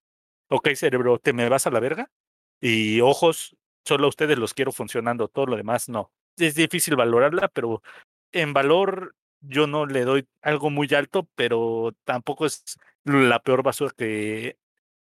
ok, 0.49 0.71
cerebro, 0.75 1.19
te 1.19 1.33
me 1.33 1.49
vas 1.49 1.67
a 1.67 1.71
la 1.71 1.81
verga 1.81 2.11
y 2.61 3.01
ojos, 3.01 3.57
solo 3.89 4.05
a 4.05 4.11
ustedes 4.11 4.39
los 4.39 4.53
quiero 4.53 4.71
funcionando, 4.71 5.29
todo 5.29 5.47
lo 5.47 5.57
demás 5.57 5.89
no. 5.89 6.13
Es 6.37 6.55
difícil 6.55 6.95
valorarla, 6.95 7.49
pero 7.49 7.83
en 8.33 8.53
valor 8.53 9.17
yo 9.41 9.67
no 9.67 9.87
le 9.87 10.03
doy 10.05 10.29
algo 10.43 10.69
muy 10.69 10.89
alto, 10.95 11.27
pero 11.35 11.95
tampoco 12.05 12.45
es 12.45 12.65
la 13.05 13.41
peor 13.41 13.63
basura 13.63 13.93
que, 13.97 14.59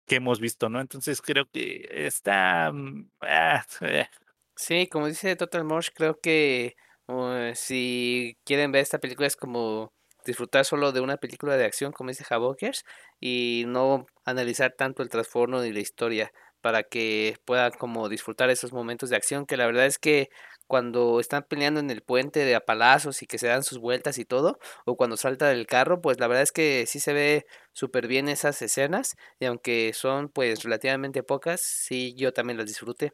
que 0.07 0.17
hemos 0.17 0.41
visto, 0.41 0.69
¿no? 0.69 0.81
Entonces 0.81 1.23
creo 1.23 1.47
que 1.51 1.89
está... 1.91 2.71
Mm, 2.71 3.11
ah, 3.23 3.65
eh. 3.81 4.09
Sí, 4.57 4.89
como 4.89 5.07
dice 5.07 5.37
Total 5.37 5.65
Mosh, 5.65 5.89
creo 5.95 6.21
que 6.21 6.77
uh, 7.09 7.55
si 7.55 8.37
quieren 8.45 8.73
ver 8.73 8.83
esta 8.83 8.99
película 8.99 9.27
es 9.27 9.37
como 9.37 9.95
disfrutar 10.27 10.67
solo 10.67 10.93
de 10.93 11.01
una 11.01 11.17
película 11.17 11.57
de 11.57 11.65
acción, 11.65 11.93
como 11.93 12.11
dice 12.11 12.25
Havokers, 12.29 12.85
y 13.21 13.65
no 13.69 14.07
analizar 14.25 14.75
tanto 14.77 15.03
el 15.03 15.09
trasfondo 15.09 15.63
ni 15.63 15.73
la 15.73 15.81
historia 15.81 16.31
para 16.67 16.83
que 16.83 17.37
puedan 17.45 17.71
como 17.79 18.09
disfrutar 18.09 18.51
esos 18.51 18.73
momentos 18.73 19.09
de 19.09 19.15
acción 19.17 19.47
que 19.47 19.57
la 19.57 19.67
verdad 19.67 19.87
es 19.87 19.99
que 20.01 20.31
cuando 20.67 21.21
están 21.21 21.45
peleando 21.45 21.79
en 21.79 21.91
el 21.93 22.03
puente 22.03 22.41
de 22.45 22.57
apalazos 22.57 23.23
y 23.23 23.27
que 23.29 23.39
se 23.39 23.47
dan 23.47 23.63
sus 23.63 23.79
vueltas 23.79 24.19
y 24.19 24.25
todo, 24.25 24.59
o 24.85 24.97
cuando 24.97 25.17
salta 25.17 25.47
del 25.49 25.65
carro, 25.69 26.01
pues 26.01 26.19
la 26.19 26.27
verdad 26.27 26.43
es 26.43 26.51
que 26.51 26.87
sí 26.89 26.99
se 26.99 27.13
ve 27.13 27.47
súper 27.73 28.09
bien 28.09 28.29
esas 28.29 28.61
escenas, 28.63 29.15
y 29.39 29.45
aunque 29.47 29.93
son 29.95 30.29
pues 30.29 30.65
relativamente 30.65 31.23
pocas, 31.23 31.61
sí 31.61 32.15
yo 32.17 32.33
también 32.33 32.57
las 32.59 32.67
disfruté. 32.67 33.13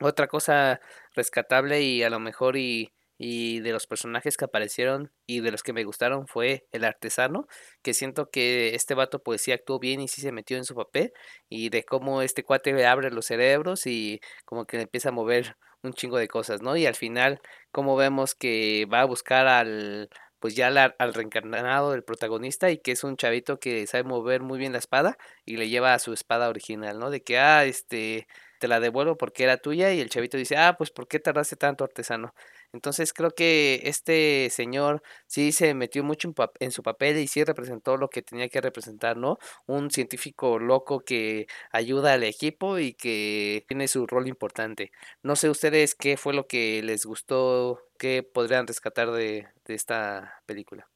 Otra 0.00 0.28
cosa 0.28 0.80
rescatable 1.14 1.82
y 1.82 2.02
a 2.04 2.10
lo 2.10 2.20
mejor 2.20 2.56
y, 2.56 2.92
y 3.22 3.60
de 3.60 3.72
los 3.72 3.86
personajes 3.86 4.38
que 4.38 4.46
aparecieron 4.46 5.12
y 5.26 5.40
de 5.40 5.50
los 5.52 5.62
que 5.62 5.74
me 5.74 5.84
gustaron 5.84 6.26
fue 6.26 6.66
el 6.72 6.84
artesano, 6.84 7.46
que 7.82 7.92
siento 7.92 8.30
que 8.30 8.74
este 8.74 8.94
vato 8.94 9.22
pues 9.22 9.42
sí 9.42 9.52
actuó 9.52 9.78
bien 9.78 10.00
y 10.00 10.08
sí 10.08 10.22
se 10.22 10.32
metió 10.32 10.56
en 10.56 10.64
su 10.64 10.74
papel, 10.74 11.12
y 11.50 11.68
de 11.68 11.84
cómo 11.84 12.22
este 12.22 12.44
cuate 12.44 12.72
le 12.72 12.86
abre 12.86 13.10
los 13.10 13.26
cerebros 13.26 13.86
y 13.86 14.20
como 14.46 14.64
que 14.64 14.80
empieza 14.80 15.10
a 15.10 15.12
mover 15.12 15.56
un 15.82 15.92
chingo 15.92 16.16
de 16.16 16.28
cosas, 16.28 16.62
¿no? 16.62 16.76
Y 16.78 16.86
al 16.86 16.94
final, 16.94 17.40
como 17.72 17.94
vemos 17.94 18.34
que 18.34 18.86
va 18.90 19.02
a 19.02 19.04
buscar 19.04 19.46
al, 19.48 20.08
pues 20.38 20.56
ya 20.56 20.68
al 20.68 21.14
reencarnado 21.14 21.90
del 21.92 22.02
protagonista 22.04 22.70
y 22.70 22.78
que 22.78 22.92
es 22.92 23.04
un 23.04 23.18
chavito 23.18 23.60
que 23.60 23.86
sabe 23.86 24.04
mover 24.04 24.40
muy 24.40 24.58
bien 24.58 24.72
la 24.72 24.78
espada 24.78 25.18
y 25.44 25.58
le 25.58 25.68
lleva 25.68 25.92
a 25.92 25.98
su 25.98 26.14
espada 26.14 26.48
original, 26.48 26.98
¿no? 26.98 27.10
De 27.10 27.22
que, 27.22 27.38
ah, 27.38 27.66
este, 27.66 28.26
te 28.58 28.68
la 28.68 28.80
devuelvo 28.80 29.16
porque 29.16 29.44
era 29.44 29.58
tuya 29.58 29.92
y 29.92 30.00
el 30.00 30.08
chavito 30.10 30.36
dice, 30.38 30.56
ah, 30.56 30.76
pues 30.78 30.90
¿por 30.90 31.06
qué 31.08 31.18
tardaste 31.20 31.56
tanto 31.56 31.84
artesano? 31.84 32.34
Entonces 32.72 33.12
creo 33.12 33.30
que 33.32 33.80
este 33.84 34.48
señor 34.50 35.02
sí 35.26 35.52
se 35.52 35.74
metió 35.74 36.04
mucho 36.04 36.28
en, 36.28 36.34
en, 36.60 36.70
su 36.70 36.82
papel 36.82 37.18
y 37.18 37.26
sí 37.26 37.42
representó 37.44 37.96
lo 37.96 38.08
que 38.08 38.22
tenía 38.22 38.48
que 38.48 38.60
representar, 38.60 39.16
¿no? 39.16 39.38
Un 39.66 39.90
científico 39.90 40.58
loco 40.58 41.00
que 41.00 41.46
ayuda 41.72 42.12
al 42.14 42.22
equipo 42.22 42.78
y 42.78 42.94
que 42.94 43.64
tiene 43.68 43.88
su 43.88 44.06
rol 44.06 44.28
importante. 44.28 44.92
No 45.22 45.36
sé 45.36 45.50
ustedes 45.50 45.94
qué 45.94 46.16
fue 46.16 46.32
lo 46.32 46.46
que 46.46 46.82
les 46.82 47.06
gustó, 47.06 47.80
qué 47.98 48.22
podrían 48.22 48.66
rescatar 48.66 49.10
de, 49.10 49.48
de 49.64 49.74
esta 49.74 50.40
película. 50.46 50.88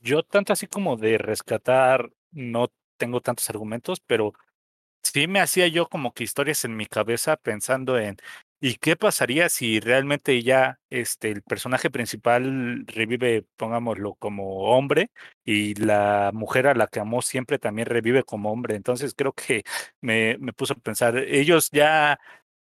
Yo 0.00 0.22
tanto 0.22 0.52
así 0.52 0.66
como 0.66 0.96
de 0.96 1.18
rescatar 1.18 2.10
no 2.30 2.68
tengo 2.96 3.20
tantos 3.20 3.48
argumentos, 3.50 4.00
pero 4.06 4.32
sí 5.02 5.26
me 5.26 5.40
hacía 5.40 5.66
yo 5.68 5.88
como 5.88 6.12
que 6.12 6.24
historias 6.24 6.64
en 6.64 6.76
mi 6.76 6.86
cabeza 6.86 7.36
pensando 7.36 7.98
en 7.98 8.16
¿y 8.60 8.74
qué 8.76 8.96
pasaría 8.96 9.48
si 9.48 9.80
realmente 9.80 10.42
ya 10.42 10.78
este 10.90 11.30
el 11.30 11.42
personaje 11.42 11.90
principal 11.90 12.84
revive, 12.86 13.44
pongámoslo 13.56 14.14
como 14.14 14.76
hombre 14.76 15.10
y 15.44 15.74
la 15.74 16.30
mujer 16.34 16.66
a 16.66 16.74
la 16.74 16.86
que 16.88 17.00
amó 17.00 17.22
siempre 17.22 17.58
también 17.58 17.86
revive 17.86 18.24
como 18.24 18.52
hombre? 18.52 18.76
Entonces 18.76 19.14
creo 19.16 19.32
que 19.32 19.64
me, 20.00 20.36
me 20.38 20.52
puso 20.52 20.74
a 20.74 20.76
pensar, 20.76 21.16
ellos 21.18 21.70
ya 21.70 22.18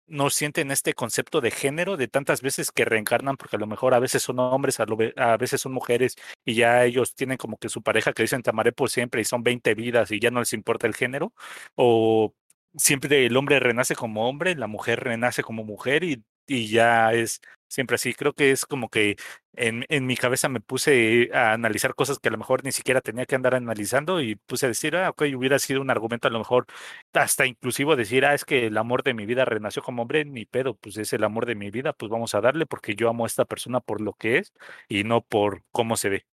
no 0.07 0.29
sienten 0.29 0.71
este 0.71 0.93
concepto 0.93 1.41
de 1.41 1.51
género 1.51 1.97
de 1.97 2.07
tantas 2.07 2.41
veces 2.41 2.71
que 2.71 2.85
reencarnan, 2.85 3.37
porque 3.37 3.55
a 3.55 3.59
lo 3.59 3.67
mejor 3.67 3.93
a 3.93 3.99
veces 3.99 4.21
son 4.23 4.39
hombres, 4.39 4.79
a, 4.79 4.85
a, 5.17 5.37
veces 5.37 5.61
son 5.61 5.73
mujeres, 5.73 6.15
y 6.45 6.55
ya 6.55 6.83
ellos 6.85 7.15
tienen 7.15 7.37
como 7.37 7.57
que 7.57 7.69
su 7.69 7.81
pareja 7.81 8.13
que 8.13 8.23
dicen 8.23 8.43
te 8.43 8.51
amaré 8.51 8.71
por 8.71 8.89
siempre 8.89 9.21
y 9.21 9.25
son 9.25 9.43
20 9.43 9.73
vidas 9.75 10.11
y 10.11 10.19
ya 10.19 10.31
no 10.31 10.39
les 10.41 10.53
importa 10.53 10.87
el 10.87 10.93
género, 10.95 11.33
o 11.75 12.33
siempre 12.77 13.25
el 13.25 13.37
hombre 13.37 13.59
renace 13.59 13.95
como 13.95 14.27
hombre, 14.29 14.55
la 14.55 14.67
mujer 14.67 15.03
renace 15.03 15.43
como 15.43 15.63
mujer 15.63 16.03
y, 16.03 16.23
y 16.47 16.67
ya 16.67 17.13
es 17.13 17.41
siempre 17.67 17.95
así. 17.95 18.13
Creo 18.13 18.33
que 18.33 18.51
es 18.51 18.65
como 18.65 18.89
que 18.89 19.15
en, 19.55 19.85
en, 19.89 20.05
mi 20.05 20.15
cabeza 20.17 20.49
me 20.49 20.59
puse 20.61 21.29
a 21.33 21.53
analizar 21.53 21.95
cosas 21.95 22.19
que 22.19 22.29
a 22.29 22.31
lo 22.31 22.37
mejor 22.37 22.63
ni 22.63 22.71
siquiera 22.71 23.01
tenía 23.01 23.25
que 23.25 23.35
andar 23.35 23.55
analizando 23.55 24.21
y 24.21 24.35
puse 24.35 24.65
a 24.65 24.69
decir, 24.69 24.95
ah, 24.95 25.09
ok, 25.09 25.23
hubiera 25.35 25.59
sido 25.59 25.81
un 25.81 25.89
argumento 25.89 26.27
a 26.27 26.31
lo 26.31 26.39
mejor 26.39 26.65
hasta 27.13 27.45
inclusivo 27.45 27.95
decir, 27.95 28.25
ah, 28.25 28.33
es 28.33 28.45
que 28.45 28.67
el 28.67 28.77
amor 28.77 29.03
de 29.03 29.13
mi 29.13 29.25
vida 29.25 29.45
renació 29.45 29.81
como 29.83 30.01
hombre, 30.03 30.25
ni 30.25 30.45
pedo, 30.45 30.75
pues 30.75 30.97
es 30.97 31.13
el 31.13 31.23
amor 31.23 31.45
de 31.45 31.55
mi 31.55 31.71
vida, 31.71 31.93
pues 31.93 32.09
vamos 32.11 32.35
a 32.35 32.41
darle 32.41 32.65
porque 32.65 32.95
yo 32.95 33.09
amo 33.09 33.25
a 33.25 33.27
esta 33.27 33.45
persona 33.45 33.79
por 33.79 34.01
lo 34.01 34.13
que 34.13 34.37
es 34.37 34.53
y 34.89 35.03
no 35.03 35.21
por 35.21 35.63
cómo 35.71 35.97
se 35.97 36.09
ve. 36.09 36.25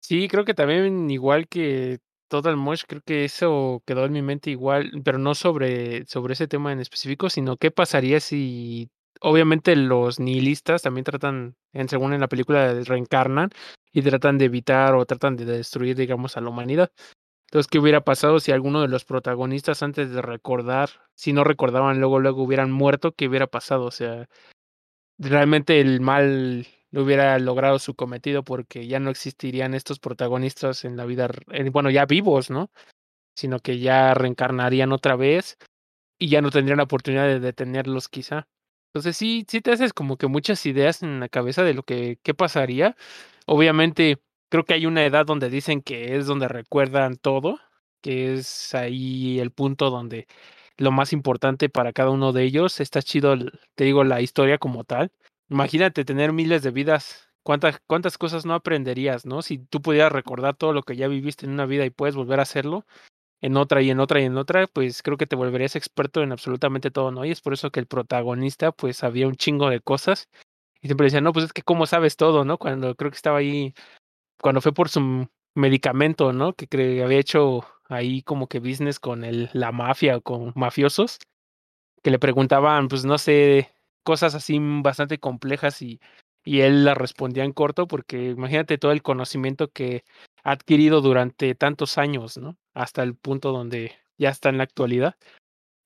Sí, 0.00 0.28
creo 0.28 0.44
que 0.44 0.54
también 0.54 1.10
igual 1.10 1.46
que 1.46 1.98
Total 2.30 2.56
Mosh, 2.56 2.84
creo 2.86 3.02
que 3.04 3.24
eso 3.24 3.82
quedó 3.84 4.04
en 4.04 4.12
mi 4.12 4.22
mente 4.22 4.50
igual, 4.50 4.92
pero 5.04 5.18
no 5.18 5.34
sobre, 5.34 6.06
sobre 6.06 6.34
ese 6.34 6.46
tema 6.46 6.72
en 6.72 6.78
específico, 6.78 7.28
sino 7.28 7.56
qué 7.56 7.72
pasaría 7.72 8.20
si 8.20 8.88
obviamente 9.20 9.74
los 9.74 10.20
nihilistas 10.20 10.82
también 10.82 11.02
tratan, 11.04 11.56
en 11.72 11.88
según 11.88 12.12
en 12.12 12.20
la 12.20 12.28
película, 12.28 12.72
reencarnan 12.84 13.50
y 13.92 14.02
tratan 14.02 14.38
de 14.38 14.44
evitar 14.44 14.94
o 14.94 15.04
tratan 15.06 15.34
de 15.36 15.44
destruir, 15.44 15.96
digamos, 15.96 16.36
a 16.36 16.40
la 16.40 16.50
humanidad. 16.50 16.92
Entonces, 17.48 17.68
¿qué 17.68 17.80
hubiera 17.80 18.02
pasado 18.02 18.38
si 18.40 18.52
alguno 18.52 18.80
de 18.82 18.88
los 18.88 19.04
protagonistas 19.04 19.82
antes 19.82 20.12
de 20.12 20.22
recordar, 20.22 20.90
si 21.16 21.32
no 21.32 21.42
recordaban, 21.42 21.98
luego, 21.98 22.20
luego 22.20 22.44
hubieran 22.44 22.70
muerto? 22.70 23.12
¿Qué 23.12 23.28
hubiera 23.28 23.48
pasado? 23.48 23.86
O 23.86 23.90
sea, 23.90 24.28
realmente 25.18 25.80
el 25.80 26.00
mal 26.00 26.66
no 26.92 27.02
hubiera 27.02 27.38
logrado 27.38 27.78
su 27.78 27.94
cometido 27.94 28.42
porque 28.44 28.86
ya 28.86 29.00
no 29.00 29.10
existirían 29.10 29.74
estos 29.74 29.98
protagonistas 29.98 30.84
en 30.84 30.96
la 30.96 31.04
vida, 31.04 31.28
bueno, 31.72 31.90
ya 31.90 32.06
vivos, 32.06 32.50
¿no? 32.50 32.70
Sino 33.36 33.60
que 33.60 33.78
ya 33.80 34.14
reencarnarían 34.14 34.92
otra 34.92 35.16
vez 35.16 35.58
y 36.18 36.28
ya 36.28 36.42
no 36.42 36.50
tendrían 36.50 36.78
la 36.78 36.84
oportunidad 36.84 37.26
de 37.26 37.40
detenerlos 37.40 38.08
quizá. 38.08 38.48
Entonces 38.94 39.16
sí, 39.16 39.46
sí 39.48 39.60
te 39.60 39.72
haces 39.72 39.92
como 39.92 40.16
que 40.16 40.26
muchas 40.26 40.66
ideas 40.66 41.02
en 41.02 41.20
la 41.20 41.28
cabeza 41.28 41.62
de 41.62 41.74
lo 41.74 41.82
que 41.84 42.18
qué 42.22 42.34
pasaría. 42.34 42.96
Obviamente 43.46 44.18
creo 44.50 44.64
que 44.64 44.74
hay 44.74 44.86
una 44.86 45.04
edad 45.06 45.26
donde 45.26 45.50
dicen 45.50 45.82
que 45.82 46.16
es 46.16 46.26
donde 46.26 46.48
recuerdan 46.48 47.16
todo, 47.16 47.58
que 48.02 48.34
es 48.34 48.74
ahí 48.74 49.38
el 49.40 49.52
punto 49.52 49.90
donde 49.90 50.26
lo 50.78 50.92
más 50.92 51.12
importante 51.12 51.68
para 51.68 51.92
cada 51.92 52.10
uno 52.10 52.32
de 52.32 52.44
ellos. 52.44 52.80
Está 52.80 53.02
chido, 53.02 53.36
te 53.76 53.84
digo, 53.84 54.04
la 54.04 54.20
historia 54.22 54.58
como 54.58 54.84
tal. 54.84 55.12
Imagínate 55.50 56.04
tener 56.04 56.32
miles 56.32 56.62
de 56.62 56.70
vidas. 56.70 57.28
¿Cuántas, 57.42 57.80
¿Cuántas 57.86 58.18
cosas 58.18 58.46
no 58.46 58.54
aprenderías, 58.54 59.26
no? 59.26 59.42
Si 59.42 59.58
tú 59.58 59.82
pudieras 59.82 60.12
recordar 60.12 60.56
todo 60.56 60.72
lo 60.72 60.82
que 60.82 60.94
ya 60.94 61.08
viviste 61.08 61.44
en 61.46 61.52
una 61.52 61.66
vida 61.66 61.84
y 61.84 61.90
puedes 61.90 62.14
volver 62.14 62.38
a 62.38 62.42
hacerlo 62.42 62.86
en 63.40 63.56
otra 63.56 63.82
y 63.82 63.90
en 63.90 64.00
otra 64.00 64.20
y 64.20 64.24
en 64.24 64.36
otra, 64.36 64.66
pues 64.68 65.02
creo 65.02 65.16
que 65.16 65.26
te 65.26 65.36
volverías 65.36 65.76
experto 65.76 66.22
en 66.22 66.32
absolutamente 66.32 66.90
todo, 66.90 67.10
¿no? 67.12 67.24
Y 67.24 67.30
es 67.32 67.40
por 67.40 67.54
eso 67.54 67.70
que 67.70 67.80
el 67.80 67.86
protagonista, 67.86 68.72
pues 68.72 68.98
sabía 68.98 69.28
un 69.28 69.36
chingo 69.36 69.70
de 69.70 69.80
cosas. 69.80 70.28
Y 70.82 70.88
siempre 70.88 71.06
decía, 71.06 71.20
no, 71.22 71.32
pues 71.32 71.46
es 71.46 71.52
que 71.52 71.62
cómo 71.62 71.86
sabes 71.86 72.16
todo, 72.16 72.44
¿no? 72.44 72.58
Cuando 72.58 72.94
creo 72.96 73.10
que 73.10 73.16
estaba 73.16 73.38
ahí, 73.38 73.74
cuando 74.40 74.60
fue 74.60 74.72
por 74.74 74.88
su 74.90 75.28
medicamento, 75.54 76.32
¿no? 76.32 76.54
Que, 76.54 76.66
que 76.68 77.02
había 77.04 77.18
hecho 77.18 77.64
ahí 77.88 78.22
como 78.22 78.48
que 78.48 78.60
business 78.60 79.00
con 79.00 79.24
el, 79.24 79.50
la 79.52 79.72
mafia 79.72 80.18
o 80.18 80.22
con 80.22 80.52
mafiosos, 80.56 81.18
que 82.02 82.10
le 82.10 82.18
preguntaban, 82.18 82.88
pues 82.88 83.04
no 83.04 83.18
sé, 83.18 83.70
cosas 84.10 84.34
así 84.34 84.58
bastante 84.60 85.20
complejas 85.20 85.82
y, 85.82 86.00
y 86.44 86.62
él 86.62 86.84
las 86.84 86.98
respondía 86.98 87.44
en 87.44 87.52
corto 87.52 87.86
porque 87.86 88.30
imagínate 88.30 88.76
todo 88.76 88.90
el 88.90 89.02
conocimiento 89.02 89.68
que 89.68 90.02
ha 90.42 90.50
adquirido 90.50 91.00
durante 91.00 91.54
tantos 91.54 91.96
años, 91.96 92.36
¿no? 92.36 92.58
Hasta 92.74 93.04
el 93.04 93.14
punto 93.14 93.52
donde 93.52 93.92
ya 94.18 94.30
está 94.30 94.48
en 94.48 94.58
la 94.58 94.64
actualidad. 94.64 95.14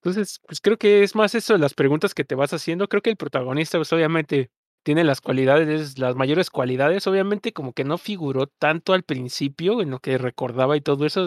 Entonces, 0.02 0.40
pues 0.46 0.62
creo 0.62 0.78
que 0.78 1.02
es 1.02 1.14
más 1.14 1.34
eso, 1.34 1.58
las 1.58 1.74
preguntas 1.74 2.14
que 2.14 2.24
te 2.24 2.34
vas 2.34 2.54
haciendo. 2.54 2.88
Creo 2.88 3.02
que 3.02 3.10
el 3.10 3.18
protagonista, 3.18 3.76
pues 3.76 3.92
obviamente 3.92 4.48
tiene 4.82 5.04
las 5.04 5.20
cualidades, 5.20 5.98
las 5.98 6.16
mayores 6.16 6.48
cualidades. 6.48 7.06
Obviamente 7.06 7.52
como 7.52 7.74
que 7.74 7.84
no 7.84 7.98
figuró 7.98 8.46
tanto 8.46 8.94
al 8.94 9.02
principio 9.02 9.82
en 9.82 9.90
lo 9.90 9.98
que 9.98 10.16
recordaba 10.16 10.78
y 10.78 10.80
todo 10.80 11.04
eso. 11.04 11.26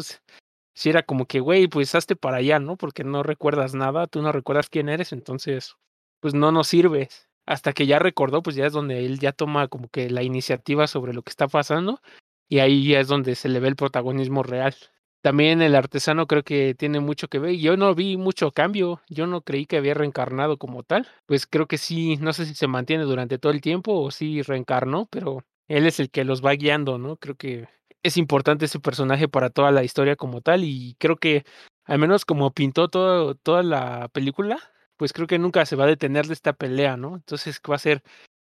Si 0.74 0.90
era 0.90 1.04
como 1.04 1.28
que, 1.28 1.42
güey, 1.42 1.68
pues 1.68 1.94
hazte 1.94 2.16
para 2.16 2.38
allá, 2.38 2.58
¿no? 2.58 2.76
Porque 2.76 3.04
no 3.04 3.22
recuerdas 3.22 3.76
nada, 3.76 4.08
tú 4.08 4.24
no 4.24 4.32
recuerdas 4.32 4.70
quién 4.70 4.90
eres, 4.90 5.14
entonces 5.14 5.76
pues 6.20 6.34
no 6.34 6.52
nos 6.52 6.68
sirve. 6.68 7.10
Hasta 7.46 7.74
que 7.74 7.88
ya 7.88 8.00
recordó, 8.00 8.44
pues 8.44 8.56
ya 8.56 8.66
es 8.66 8.74
donde 8.74 9.06
él 9.06 9.20
ya 9.20 9.32
toma 9.32 9.68
como 9.70 9.90
que 9.90 10.10
la 10.10 10.24
iniciativa 10.24 10.88
sobre 10.88 11.14
lo 11.14 11.24
que 11.24 11.30
está 11.30 11.48
pasando 11.48 12.02
y 12.50 12.60
ahí 12.60 12.90
ya 12.90 13.00
es 13.00 13.08
donde 13.08 13.36
se 13.36 13.50
le 13.50 13.60
ve 13.60 13.70
el 13.70 13.76
protagonismo 13.76 14.44
real. 14.44 14.76
También 15.22 15.62
el 15.62 15.76
artesano 15.76 16.28
creo 16.28 16.44
que 16.44 16.76
tiene 16.76 17.00
mucho 17.00 17.28
que 17.28 17.40
ver. 17.40 17.56
Yo 17.58 17.76
no 17.76 17.94
vi 17.96 18.18
mucho 18.18 18.52
cambio. 18.52 19.02
Yo 19.10 19.28
no 19.28 19.42
creí 19.42 19.66
que 19.66 19.78
había 19.78 19.94
reencarnado 19.94 20.58
como 20.58 20.84
tal. 20.84 21.08
Pues 21.26 21.48
creo 21.48 21.68
que 21.68 21.78
sí, 21.78 22.18
no 22.18 22.34
sé 22.34 22.46
si 22.46 22.56
se 22.56 22.68
mantiene 22.68 23.04
durante 23.04 23.38
todo 23.38 23.52
el 23.52 23.62
tiempo 23.62 23.94
o 24.02 24.12
si 24.12 24.42
reencarnó, 24.42 25.08
pero 25.10 25.44
él 25.68 25.86
es 25.88 26.00
el 26.00 26.10
que 26.12 26.24
los 26.24 26.46
va 26.46 26.54
guiando, 26.54 26.98
¿no? 26.98 27.18
Creo 27.18 27.36
que 27.36 27.68
es 28.04 28.16
importante 28.18 28.66
ese 28.66 28.80
personaje 28.80 29.28
para 29.28 29.50
toda 29.50 29.72
la 29.72 29.84
historia 29.84 30.16
como 30.16 30.42
tal 30.42 30.64
y 30.64 30.96
creo 31.00 31.18
que 31.18 31.44
al 31.86 32.00
menos 32.00 32.26
como 32.26 32.52
pintó 32.54 32.90
todo, 32.90 33.36
toda 33.36 33.64
la 33.64 34.10
película, 34.14 34.60
pues 34.98 35.14
creo 35.14 35.28
que 35.28 35.40
nunca 35.40 35.66
se 35.66 35.76
va 35.76 35.86
a 35.86 35.88
detener 35.88 36.28
de 36.28 36.34
esta 36.34 36.54
pelea, 36.54 36.98
¿no? 36.98 37.16
Entonces 37.16 37.62
va 37.70 37.76
a 37.76 37.80
ser 37.80 38.04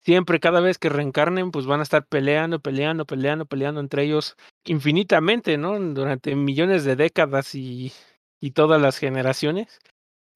siempre, 0.05 0.41
cada 0.41 0.61
vez 0.61 0.79
que 0.79 0.89
reencarnen, 0.89 1.51
pues 1.51 1.67
van 1.67 1.81
a 1.81 1.83
estar 1.85 2.07
peleando, 2.07 2.61
peleando, 2.61 3.07
peleando, 3.07 3.47
peleando 3.47 3.81
entre 3.81 4.05
ellos 4.05 4.37
infinitamente, 4.65 5.59
¿no? 5.59 5.79
Durante 5.79 6.35
millones 6.37 6.85
de 6.85 6.97
décadas 6.97 7.55
y, 7.55 7.93
y 8.41 8.53
todas 8.53 8.81
las 8.81 8.99
generaciones, 8.99 9.79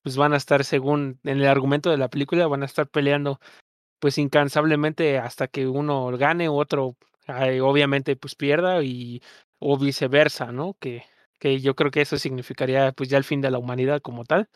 pues 0.02 0.16
van 0.16 0.32
a 0.34 0.36
estar, 0.36 0.64
según 0.64 1.20
en 1.24 1.38
el 1.40 1.46
argumento 1.46 1.90
de 1.90 1.98
la 1.98 2.08
película, 2.08 2.46
van 2.46 2.62
a 2.62 2.66
estar 2.66 2.88
peleando 2.88 3.40
pues 4.00 4.18
incansablemente 4.18 5.18
hasta 5.18 5.48
que 5.48 5.66
uno 5.68 6.06
gane 6.18 6.48
otro 6.48 6.96
obviamente 7.62 8.16
pues 8.16 8.34
pierda 8.34 8.82
y 8.82 9.22
o 9.58 9.78
viceversa, 9.78 10.52
¿no? 10.52 10.74
Que, 10.80 11.04
que 11.38 11.60
yo 11.60 11.74
creo 11.76 11.90
que 11.90 12.00
eso 12.02 12.18
significaría 12.18 12.92
pues 12.92 13.08
ya 13.08 13.18
el 13.18 13.24
fin 13.24 13.40
de 13.40 13.50
la 13.50 13.58
humanidad 13.58 14.00
como 14.00 14.24
tal. 14.24 14.48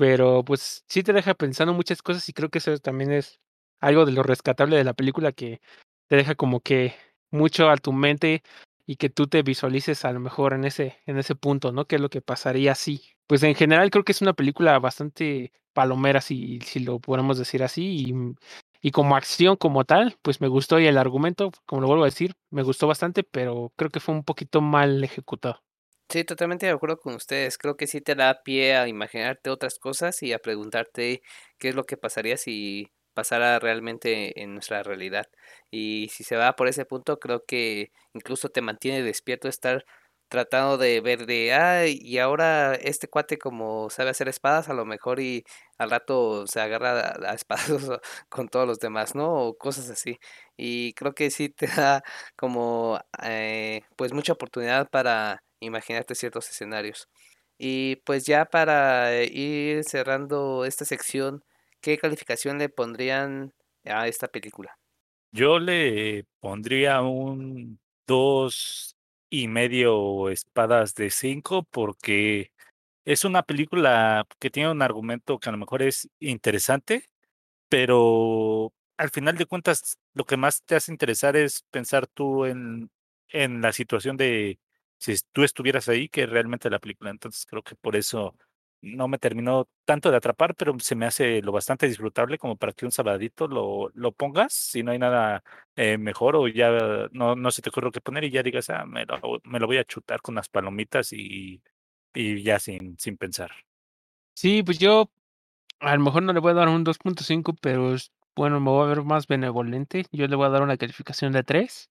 Pero 0.00 0.42
pues 0.44 0.82
sí 0.88 1.02
te 1.02 1.12
deja 1.12 1.34
pensando 1.34 1.74
muchas 1.74 2.00
cosas 2.02 2.26
y 2.28 2.32
creo 2.32 2.48
que 2.48 2.56
eso 2.58 2.78
también 2.78 3.12
es 3.12 3.38
algo 3.80 4.06
de 4.06 4.12
lo 4.12 4.22
rescatable 4.22 4.76
de 4.78 4.84
la 4.84 4.94
película 4.94 5.32
que 5.32 5.60
te 6.08 6.16
deja 6.16 6.34
como 6.36 6.60
que 6.60 6.94
mucho 7.30 7.68
a 7.68 7.76
tu 7.76 7.92
mente 7.92 8.42
y 8.86 8.96
que 8.96 9.10
tú 9.10 9.26
te 9.26 9.42
visualices 9.42 10.04
a 10.06 10.12
lo 10.12 10.20
mejor 10.20 10.54
en 10.54 10.64
ese, 10.64 10.96
en 11.04 11.18
ese 11.18 11.34
punto, 11.34 11.70
¿no? 11.72 11.84
¿Qué 11.86 11.96
es 11.96 12.00
lo 12.02 12.08
que 12.08 12.22
pasaría 12.22 12.72
así? 12.72 13.02
Pues 13.26 13.42
en 13.42 13.54
general 13.54 13.90
creo 13.90 14.04
que 14.04 14.12
es 14.12 14.22
una 14.22 14.32
película 14.32 14.78
bastante 14.78 15.52
palomera, 15.74 16.20
si, 16.22 16.60
si 16.60 16.80
lo 16.80 16.98
podemos 16.98 17.38
decir 17.38 17.62
así, 17.62 17.84
y, 18.08 18.14
y 18.80 18.90
como 18.92 19.16
acción 19.16 19.56
como 19.56 19.84
tal, 19.84 20.16
pues 20.22 20.40
me 20.40 20.48
gustó 20.48 20.80
y 20.80 20.86
el 20.86 20.96
argumento, 20.98 21.52
como 21.66 21.82
lo 21.82 21.88
vuelvo 21.88 22.04
a 22.04 22.06
decir, 22.06 22.32
me 22.50 22.62
gustó 22.62 22.86
bastante, 22.86 23.22
pero 23.22 23.70
creo 23.76 23.90
que 23.90 24.00
fue 24.00 24.14
un 24.14 24.24
poquito 24.24 24.62
mal 24.62 25.04
ejecutado. 25.04 25.60
Sí, 26.10 26.24
totalmente 26.24 26.66
de 26.66 26.72
acuerdo 26.72 26.98
con 26.98 27.14
ustedes. 27.14 27.56
Creo 27.56 27.76
que 27.76 27.86
sí 27.86 28.00
te 28.00 28.16
da 28.16 28.42
pie 28.42 28.74
a 28.76 28.88
imaginarte 28.88 29.48
otras 29.48 29.78
cosas 29.78 30.20
y 30.24 30.32
a 30.32 30.40
preguntarte 30.40 31.22
qué 31.58 31.68
es 31.68 31.76
lo 31.76 31.84
que 31.84 31.96
pasaría 31.96 32.36
si 32.36 32.90
pasara 33.14 33.60
realmente 33.60 34.42
en 34.42 34.54
nuestra 34.54 34.82
realidad. 34.82 35.28
Y 35.70 36.08
si 36.12 36.24
se 36.24 36.34
va 36.36 36.56
por 36.56 36.66
ese 36.66 36.84
punto, 36.84 37.20
creo 37.20 37.44
que 37.44 37.92
incluso 38.12 38.48
te 38.48 38.60
mantiene 38.60 39.02
despierto 39.04 39.46
estar 39.48 39.84
tratando 40.28 40.78
de 40.78 41.00
ver 41.00 41.26
de, 41.26 41.52
ay, 41.54 41.98
y 42.02 42.18
ahora 42.18 42.74
este 42.74 43.06
cuate 43.08 43.38
como 43.38 43.88
sabe 43.90 44.10
hacer 44.10 44.28
espadas, 44.28 44.68
a 44.68 44.74
lo 44.74 44.84
mejor 44.84 45.20
y 45.20 45.44
al 45.78 45.90
rato 45.90 46.46
se 46.48 46.60
agarra 46.60 47.14
a, 47.30 47.34
espadas 47.34 47.66
con 48.28 48.48
todos 48.48 48.66
los 48.66 48.78
demás, 48.80 49.14
¿no? 49.14 49.32
O 49.46 49.56
cosas 49.56 49.90
así. 49.90 50.18
Y 50.56 50.92
creo 50.94 51.14
que 51.14 51.30
sí 51.30 51.48
te 51.50 51.66
da 51.68 52.02
como, 52.36 53.00
eh, 53.22 53.82
pues 53.96 54.12
mucha 54.12 54.32
oportunidad 54.32 54.88
para 54.90 55.42
imaginarte 55.60 56.14
ciertos 56.14 56.48
escenarios. 56.50 57.08
Y 57.58 57.96
pues 58.06 58.24
ya 58.24 58.46
para 58.46 59.22
ir 59.22 59.84
cerrando 59.84 60.64
esta 60.64 60.84
sección, 60.84 61.44
¿qué 61.80 61.98
calificación 61.98 62.58
le 62.58 62.68
pondrían 62.68 63.52
a 63.84 64.08
esta 64.08 64.28
película? 64.28 64.78
Yo 65.32 65.58
le 65.58 66.24
pondría 66.40 67.02
un 67.02 67.78
dos 68.06 68.96
y 69.28 69.46
medio 69.46 70.30
espadas 70.30 70.94
de 70.94 71.10
cinco 71.10 71.62
porque 71.70 72.50
es 73.04 73.24
una 73.24 73.42
película 73.42 74.26
que 74.38 74.50
tiene 74.50 74.70
un 74.70 74.82
argumento 74.82 75.38
que 75.38 75.48
a 75.48 75.52
lo 75.52 75.58
mejor 75.58 75.82
es 75.82 76.08
interesante, 76.18 77.04
pero 77.68 78.72
al 78.96 79.10
final 79.10 79.36
de 79.36 79.46
cuentas 79.46 79.98
lo 80.14 80.24
que 80.24 80.36
más 80.36 80.62
te 80.64 80.76
hace 80.76 80.92
interesar 80.92 81.36
es 81.36 81.62
pensar 81.70 82.06
tú 82.06 82.46
en, 82.46 82.90
en 83.28 83.62
la 83.62 83.72
situación 83.72 84.16
de 84.16 84.58
si 85.00 85.16
tú 85.32 85.44
estuvieras 85.44 85.88
ahí 85.90 86.08
que 86.08 86.26
realmente 86.26 86.70
la 86.70 86.80
película. 86.80 87.10
Entonces 87.10 87.46
creo 87.46 87.62
que 87.64 87.76
por 87.76 87.96
eso 87.96 88.36
no 88.82 89.08
me 89.08 89.18
terminó 89.18 89.68
tanto 89.84 90.10
de 90.10 90.16
atrapar, 90.18 90.54
pero 90.54 90.78
se 90.80 90.94
me 90.94 91.06
hace 91.06 91.42
lo 91.42 91.52
bastante 91.52 91.88
disfrutable 91.88 92.38
como 92.38 92.56
para 92.56 92.72
que 92.72 92.86
un 92.86 92.92
sabadito 92.92 93.48
lo, 93.48 93.90
lo 93.94 94.12
pongas, 94.12 94.54
si 94.54 94.82
no 94.82 94.92
hay 94.92 94.98
nada 94.98 95.44
eh, 95.76 95.98
mejor 95.98 96.36
o 96.36 96.48
ya 96.48 96.70
no, 97.12 97.36
no 97.36 97.50
se 97.50 97.62
te 97.62 97.70
ocurre 97.70 97.90
qué 97.92 98.00
poner 98.00 98.24
y 98.24 98.30
ya 98.30 98.42
digas, 98.42 98.70
ah, 98.70 98.86
me 98.86 99.06
lo, 99.06 99.20
me 99.44 99.60
lo 99.60 99.66
voy 99.66 99.78
a 99.78 99.84
chutar 99.84 100.22
con 100.22 100.34
las 100.36 100.48
palomitas 100.48 101.12
y, 101.12 101.62
y 102.14 102.42
ya 102.42 102.58
sin, 102.58 102.98
sin 102.98 103.16
pensar. 103.18 103.50
Sí, 104.34 104.62
pues 104.62 104.78
yo 104.78 105.10
a 105.80 105.96
lo 105.96 106.02
mejor 106.04 106.22
no 106.22 106.32
le 106.32 106.40
voy 106.40 106.52
a 106.52 106.54
dar 106.54 106.68
un 106.68 106.84
2.5, 106.84 107.54
pero 107.60 107.96
bueno, 108.36 108.60
me 108.60 108.70
voy 108.70 108.84
a 108.84 108.88
ver 108.88 109.02
más 109.04 109.26
benevolente. 109.26 110.06
Yo 110.12 110.26
le 110.28 110.36
voy 110.36 110.46
a 110.46 110.50
dar 110.50 110.62
una 110.62 110.76
calificación 110.76 111.32
de 111.32 111.42
3. 111.42 111.90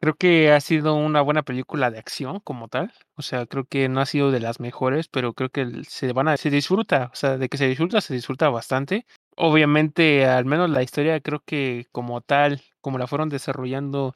Creo 0.00 0.14
que 0.14 0.50
ha 0.50 0.60
sido 0.60 0.94
una 0.94 1.20
buena 1.20 1.42
película 1.42 1.90
de 1.90 1.98
acción 1.98 2.40
como 2.40 2.68
tal. 2.68 2.92
O 3.16 3.22
sea, 3.22 3.44
creo 3.46 3.64
que 3.66 3.88
no 3.90 4.00
ha 4.00 4.06
sido 4.06 4.30
de 4.30 4.40
las 4.40 4.58
mejores, 4.58 5.08
pero 5.08 5.34
creo 5.34 5.50
que 5.50 5.82
se 5.86 6.12
van 6.14 6.28
a 6.28 6.38
se 6.38 6.48
disfruta, 6.48 7.10
o 7.12 7.16
sea, 7.16 7.36
de 7.36 7.48
que 7.50 7.58
se 7.58 7.68
disfruta, 7.68 8.00
se 8.00 8.14
disfruta 8.14 8.48
bastante. 8.48 9.04
Obviamente, 9.36 10.24
al 10.24 10.46
menos 10.46 10.70
la 10.70 10.82
historia 10.82 11.20
creo 11.20 11.40
que 11.44 11.86
como 11.92 12.22
tal, 12.22 12.62
como 12.80 12.96
la 12.96 13.06
fueron 13.06 13.28
desarrollando, 13.28 14.14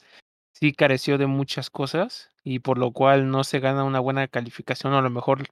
sí 0.52 0.72
careció 0.72 1.18
de 1.18 1.26
muchas 1.26 1.70
cosas 1.70 2.30
y 2.44 2.60
por 2.60 2.78
lo 2.78 2.92
cual 2.92 3.30
no 3.30 3.44
se 3.44 3.60
gana 3.60 3.84
una 3.84 4.00
buena 4.00 4.28
calificación, 4.28 4.94
a 4.94 5.02
lo 5.02 5.10
mejor 5.10 5.46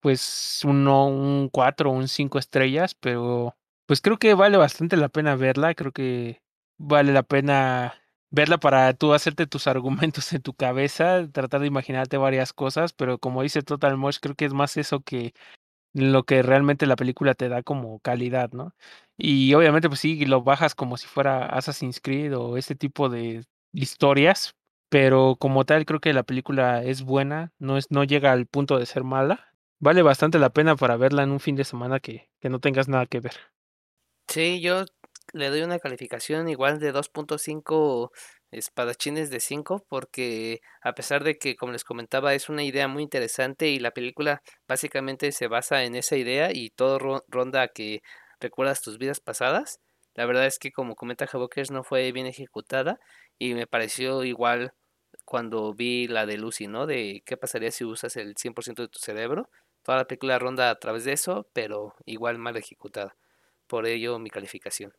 pues 0.00 0.60
uno, 0.64 1.06
un 1.08 1.48
4 1.50 1.90
o 1.90 1.94
un 1.94 2.08
5 2.08 2.38
estrellas, 2.38 2.94
pero 2.94 3.56
pues 3.86 4.00
creo 4.00 4.18
que 4.18 4.34
vale 4.34 4.56
bastante 4.58 4.96
la 4.96 5.08
pena 5.08 5.36
verla, 5.36 5.74
creo 5.74 5.92
que 5.92 6.40
vale 6.78 7.12
la 7.12 7.22
pena 7.22 7.94
verla 8.34 8.58
para 8.58 8.92
tú 8.94 9.14
hacerte 9.14 9.46
tus 9.46 9.66
argumentos 9.66 10.32
en 10.32 10.42
tu 10.42 10.54
cabeza, 10.54 11.26
tratar 11.32 11.60
de 11.60 11.68
imaginarte 11.68 12.16
varias 12.16 12.52
cosas, 12.52 12.92
pero 12.92 13.18
como 13.18 13.42
dice 13.42 13.62
Total 13.62 13.96
Mosh, 13.96 14.18
creo 14.20 14.34
que 14.34 14.44
es 14.44 14.52
más 14.52 14.76
eso 14.76 15.00
que 15.00 15.34
lo 15.94 16.24
que 16.24 16.42
realmente 16.42 16.86
la 16.86 16.96
película 16.96 17.34
te 17.34 17.48
da 17.48 17.62
como 17.62 18.00
calidad, 18.00 18.50
¿no? 18.52 18.74
Y 19.16 19.54
obviamente, 19.54 19.88
pues 19.88 20.00
sí, 20.00 20.24
lo 20.26 20.42
bajas 20.42 20.74
como 20.74 20.96
si 20.96 21.06
fuera 21.06 21.46
Assassin's 21.46 22.00
Creed 22.00 22.36
o 22.36 22.56
este 22.56 22.74
tipo 22.74 23.08
de 23.08 23.44
historias, 23.72 24.54
pero 24.88 25.36
como 25.38 25.64
tal 25.64 25.84
creo 25.86 26.00
que 26.00 26.12
la 26.12 26.24
película 26.24 26.82
es 26.82 27.02
buena, 27.02 27.52
no, 27.60 27.76
es, 27.76 27.90
no 27.90 28.02
llega 28.02 28.32
al 28.32 28.46
punto 28.46 28.78
de 28.78 28.86
ser 28.86 29.04
mala. 29.04 29.52
Vale 29.78 30.02
bastante 30.02 30.38
la 30.38 30.50
pena 30.50 30.74
para 30.76 30.96
verla 30.96 31.22
en 31.22 31.30
un 31.30 31.40
fin 31.40 31.54
de 31.54 31.64
semana 31.64 32.00
que, 32.00 32.30
que 32.40 32.48
no 32.48 32.58
tengas 32.58 32.88
nada 32.88 33.06
que 33.06 33.20
ver. 33.20 33.34
Sí, 34.28 34.60
yo 34.60 34.84
le 35.34 35.50
doy 35.50 35.62
una 35.62 35.78
calificación 35.80 36.48
igual 36.48 36.78
de 36.78 36.92
2.5 36.92 38.10
espadachines 38.52 39.30
de 39.30 39.40
5 39.40 39.84
porque 39.88 40.60
a 40.82 40.94
pesar 40.94 41.24
de 41.24 41.38
que 41.38 41.56
como 41.56 41.72
les 41.72 41.84
comentaba 41.84 42.34
es 42.34 42.48
una 42.48 42.62
idea 42.62 42.88
muy 42.88 43.02
interesante 43.02 43.68
y 43.68 43.80
la 43.80 43.90
película 43.90 44.42
básicamente 44.68 45.32
se 45.32 45.48
basa 45.48 45.84
en 45.84 45.96
esa 45.96 46.16
idea 46.16 46.50
y 46.52 46.70
todo 46.70 47.22
ronda 47.28 47.68
que 47.68 48.00
recuerdas 48.40 48.80
tus 48.80 48.98
vidas 48.98 49.20
pasadas, 49.20 49.80
la 50.14 50.26
verdad 50.26 50.46
es 50.46 50.58
que 50.58 50.70
como 50.72 50.94
comenta 50.94 51.26
Javokers 51.26 51.70
no 51.72 51.82
fue 51.84 52.12
bien 52.12 52.26
ejecutada 52.26 52.98
y 53.38 53.54
me 53.54 53.66
pareció 53.66 54.24
igual 54.24 54.72
cuando 55.24 55.74
vi 55.74 56.06
la 56.08 56.26
de 56.26 56.38
Lucy, 56.38 56.68
¿no? 56.68 56.86
De 56.86 57.22
qué 57.26 57.36
pasaría 57.36 57.70
si 57.72 57.84
usas 57.84 58.16
el 58.16 58.36
100% 58.36 58.82
de 58.82 58.88
tu 58.88 58.98
cerebro. 59.00 59.48
Toda 59.82 59.98
la 59.98 60.06
película 60.06 60.38
ronda 60.38 60.70
a 60.70 60.78
través 60.78 61.04
de 61.04 61.12
eso, 61.12 61.48
pero 61.52 61.94
igual 62.06 62.38
mal 62.38 62.56
ejecutada. 62.56 63.16
Por 63.66 63.86
ello 63.86 64.18
mi 64.18 64.30
calificación. 64.30 64.92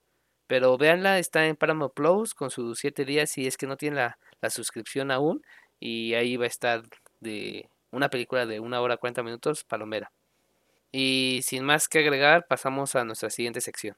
Pero 0.48 0.78
véanla, 0.78 1.20
está 1.20 1.48
en 1.48 1.56
Paramount 1.56 1.94
Plus 1.94 2.34
con 2.34 2.52
sus 2.52 2.80
7 2.80 3.06
días 3.06 3.32
si 3.32 3.48
es 3.48 3.58
que 3.58 3.68
no 3.68 3.78
tienen 3.78 3.98
la, 3.98 4.18
la, 4.42 4.50
suscripción 4.50 5.12
aún. 5.12 5.42
Y 5.80 6.14
ahí 6.14 6.38
va 6.38 6.46
a 6.46 6.48
estar 6.48 6.84
de 7.20 7.70
una 7.92 8.10
película 8.10 8.46
de 8.46 8.60
1 8.60 8.82
hora 8.82 8.98
40 8.98 9.24
minutos, 9.24 9.64
Palomera. 9.64 10.12
Y 10.92 11.42
sin 11.44 11.64
más 11.64 11.88
que 11.88 12.00
agregar, 12.00 12.46
pasamos 12.48 12.96
a 12.96 13.04
nuestra 13.04 13.30
siguiente 13.30 13.62
sección. 13.62 13.98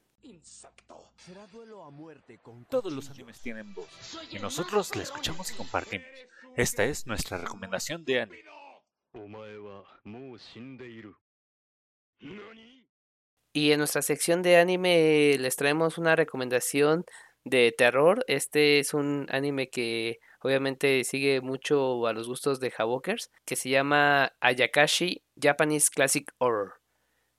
Todos 2.69 2.93
los 2.93 3.09
animes 3.09 3.39
tienen 3.41 3.73
voz 3.73 4.17
y 4.31 4.39
nosotros 4.39 4.95
la 4.95 5.03
escuchamos 5.03 5.51
y 5.51 5.55
compartimos. 5.55 6.07
Esta 6.55 6.85
es 6.85 7.05
nuestra 7.05 7.37
recomendación 7.37 8.05
de 8.05 8.21
anime. 8.21 8.43
Y 13.57 13.71
en 13.71 13.79
nuestra 13.79 14.03
sección 14.03 14.43
de 14.43 14.57
anime 14.57 15.35
les 15.39 15.55
traemos 15.55 15.97
una 15.97 16.15
recomendación 16.15 17.05
de 17.43 17.73
terror. 17.75 18.23
Este 18.27 18.77
es 18.77 18.93
un 18.93 19.25
anime 19.31 19.71
que 19.71 20.19
obviamente 20.41 21.03
sigue 21.03 21.41
mucho 21.41 22.05
a 22.05 22.13
los 22.13 22.27
gustos 22.27 22.59
de 22.59 22.71
Havokers, 22.77 23.31
que 23.45 23.55
se 23.55 23.69
llama 23.71 24.31
Ayakashi 24.41 25.23
Japanese 25.41 25.89
Classic 25.89 26.31
Horror. 26.37 26.73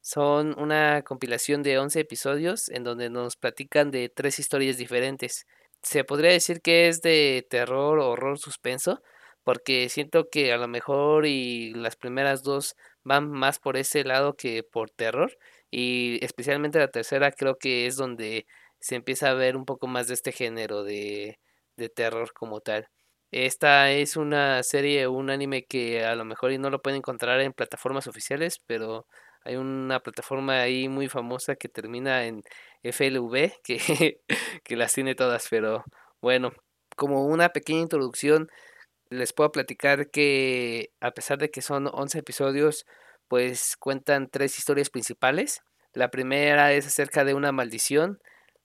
Son 0.00 0.58
una 0.58 1.02
compilación 1.02 1.62
de 1.62 1.78
11 1.78 2.00
episodios 2.00 2.68
en 2.68 2.82
donde 2.82 3.10
nos 3.10 3.36
platican 3.36 3.92
de 3.92 4.08
tres 4.08 4.40
historias 4.40 4.76
diferentes. 4.76 5.46
Se 5.84 6.02
podría 6.02 6.32
decir 6.32 6.62
que 6.62 6.88
es 6.88 7.00
de 7.00 7.46
terror, 7.48 8.00
horror, 8.00 8.40
suspenso, 8.40 9.00
porque 9.44 9.88
siento 9.88 10.28
que 10.28 10.52
a 10.52 10.56
lo 10.56 10.66
mejor 10.66 11.26
y 11.26 11.74
las 11.74 11.94
primeras 11.94 12.42
dos 12.42 12.74
van 13.04 13.30
más 13.30 13.60
por 13.60 13.76
ese 13.76 14.02
lado 14.02 14.34
que 14.34 14.64
por 14.64 14.90
terror 14.90 15.38
y 15.70 16.24
especialmente 16.24 16.78
la 16.78 16.88
tercera 16.88 17.32
creo 17.32 17.56
que 17.58 17.86
es 17.86 17.96
donde 17.96 18.46
se 18.80 18.96
empieza 18.96 19.30
a 19.30 19.34
ver 19.34 19.56
un 19.56 19.64
poco 19.64 19.86
más 19.86 20.08
de 20.08 20.14
este 20.14 20.32
género 20.32 20.84
de, 20.84 21.38
de 21.76 21.88
terror 21.88 22.32
como 22.32 22.60
tal. 22.60 22.88
Esta 23.30 23.90
es 23.92 24.16
una 24.16 24.62
serie, 24.62 25.06
un 25.08 25.30
anime 25.30 25.64
que 25.66 26.04
a 26.04 26.14
lo 26.14 26.24
mejor 26.24 26.52
y 26.52 26.58
no 26.58 26.70
lo 26.70 26.80
pueden 26.80 26.98
encontrar 26.98 27.40
en 27.40 27.52
plataformas 27.52 28.06
oficiales, 28.06 28.60
pero 28.66 29.06
hay 29.44 29.56
una 29.56 30.00
plataforma 30.00 30.60
ahí 30.60 30.88
muy 30.88 31.08
famosa 31.08 31.56
que 31.56 31.68
termina 31.68 32.26
en 32.26 32.42
FLV, 32.82 33.52
que, 33.64 34.20
que 34.64 34.76
las 34.76 34.92
tiene 34.94 35.14
todas, 35.14 35.46
pero 35.50 35.84
bueno, 36.20 36.52
como 36.96 37.26
una 37.26 37.50
pequeña 37.50 37.80
introducción, 37.80 38.48
les 39.10 39.32
puedo 39.32 39.52
platicar 39.52 40.10
que 40.10 40.90
a 41.00 41.12
pesar 41.12 41.38
de 41.38 41.50
que 41.50 41.62
son 41.62 41.88
11 41.92 42.18
episodios, 42.18 42.86
pues 43.28 43.76
cuentan 43.78 44.28
tres 44.30 44.58
historias 44.58 44.90
principales. 44.90 45.62
La 45.92 46.10
primera 46.10 46.72
es 46.72 46.86
acerca 46.86 47.24
de 47.24 47.34
una 47.34 47.52
maldición, 47.52 48.18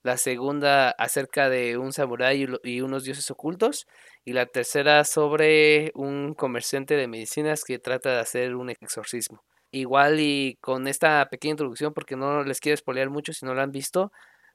la 0.04 0.18
segunda 0.18 0.90
acerca 0.92 1.50
de 1.50 1.78
un 1.78 1.94
samurái 1.94 2.48
y 2.64 2.82
unos 2.82 3.04
dioses 3.04 3.30
ocultos, 3.32 3.88
y 4.26 4.34
la 4.34 4.46
tercera 4.46 5.04
sobre 5.06 5.92
un 5.96 6.34
comerciante 6.34 6.96
de 6.96 7.08
medicinas 7.08 7.64
que 7.64 7.80
trata 7.80 8.12
de 8.12 8.20
hacer 8.20 8.56
un 8.56 8.70
exorcismo. 8.70 9.44
Igual 9.72 10.20
y 10.20 10.58
con 10.62 10.88
esta 10.88 11.28
pequeña 11.30 11.54
introducción, 11.54 11.94
porque 11.94 12.16
no 12.16 12.44
les 12.44 12.60
quiero 12.60 12.78
spoilear 12.78 13.10
mucho 13.10 13.34
si 13.34 13.46
no 13.46 13.54
lo 13.54 13.62
han 13.62 13.72
visto, 13.72 14.12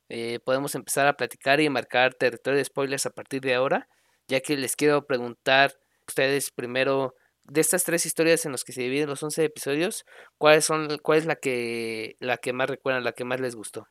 eh, 0.09 0.39
podemos 0.45 0.75
empezar 0.75 1.07
a 1.07 1.15
platicar 1.17 1.61
y 1.61 1.69
marcar 1.69 2.15
territorio 2.15 2.59
de 2.59 2.65
spoilers 2.65 3.07
a 3.07 3.11
partir 3.11 3.41
de 3.41 3.55
ahora, 3.55 3.89
ya 4.29 4.41
que 4.41 4.57
les 4.57 4.77
quiero 4.77 5.07
preguntar 5.07 5.73
ustedes 6.07 6.51
primero 6.51 7.15
de 7.51 7.61
estas 7.61 7.85
tres 7.85 8.07
historias 8.07 8.45
en 8.45 8.53
las 8.53 8.65
que 8.65 8.73
se 8.73 8.83
dividen 8.83 9.09
los 9.09 9.23
11 9.23 9.45
episodios, 9.45 10.05
¿cuáles 10.37 10.65
son, 10.65 10.99
¿cuál 11.03 11.19
es 11.19 11.27
la 11.27 11.37
que, 11.37 12.17
la 12.21 12.37
que 12.37 12.53
más 12.53 12.69
recuerdan, 12.69 13.05
la 13.05 13.13
que 13.13 13.25
más 13.25 13.41
les 13.41 13.57
gustó? 13.57 13.89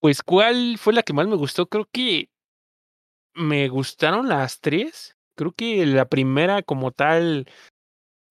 Pues, 0.00 0.22
¿cuál 0.22 0.76
fue 0.78 0.92
la 0.92 1.02
que 1.02 1.12
más 1.12 1.26
me 1.28 1.36
gustó? 1.36 1.68
Creo 1.68 1.86
que 1.90 2.30
me 3.34 3.68
gustaron 3.68 4.28
las 4.28 4.60
tres. 4.60 5.16
Creo 5.36 5.52
que 5.52 5.86
la 5.86 6.06
primera 6.08 6.62
como 6.62 6.90
tal, 6.90 7.46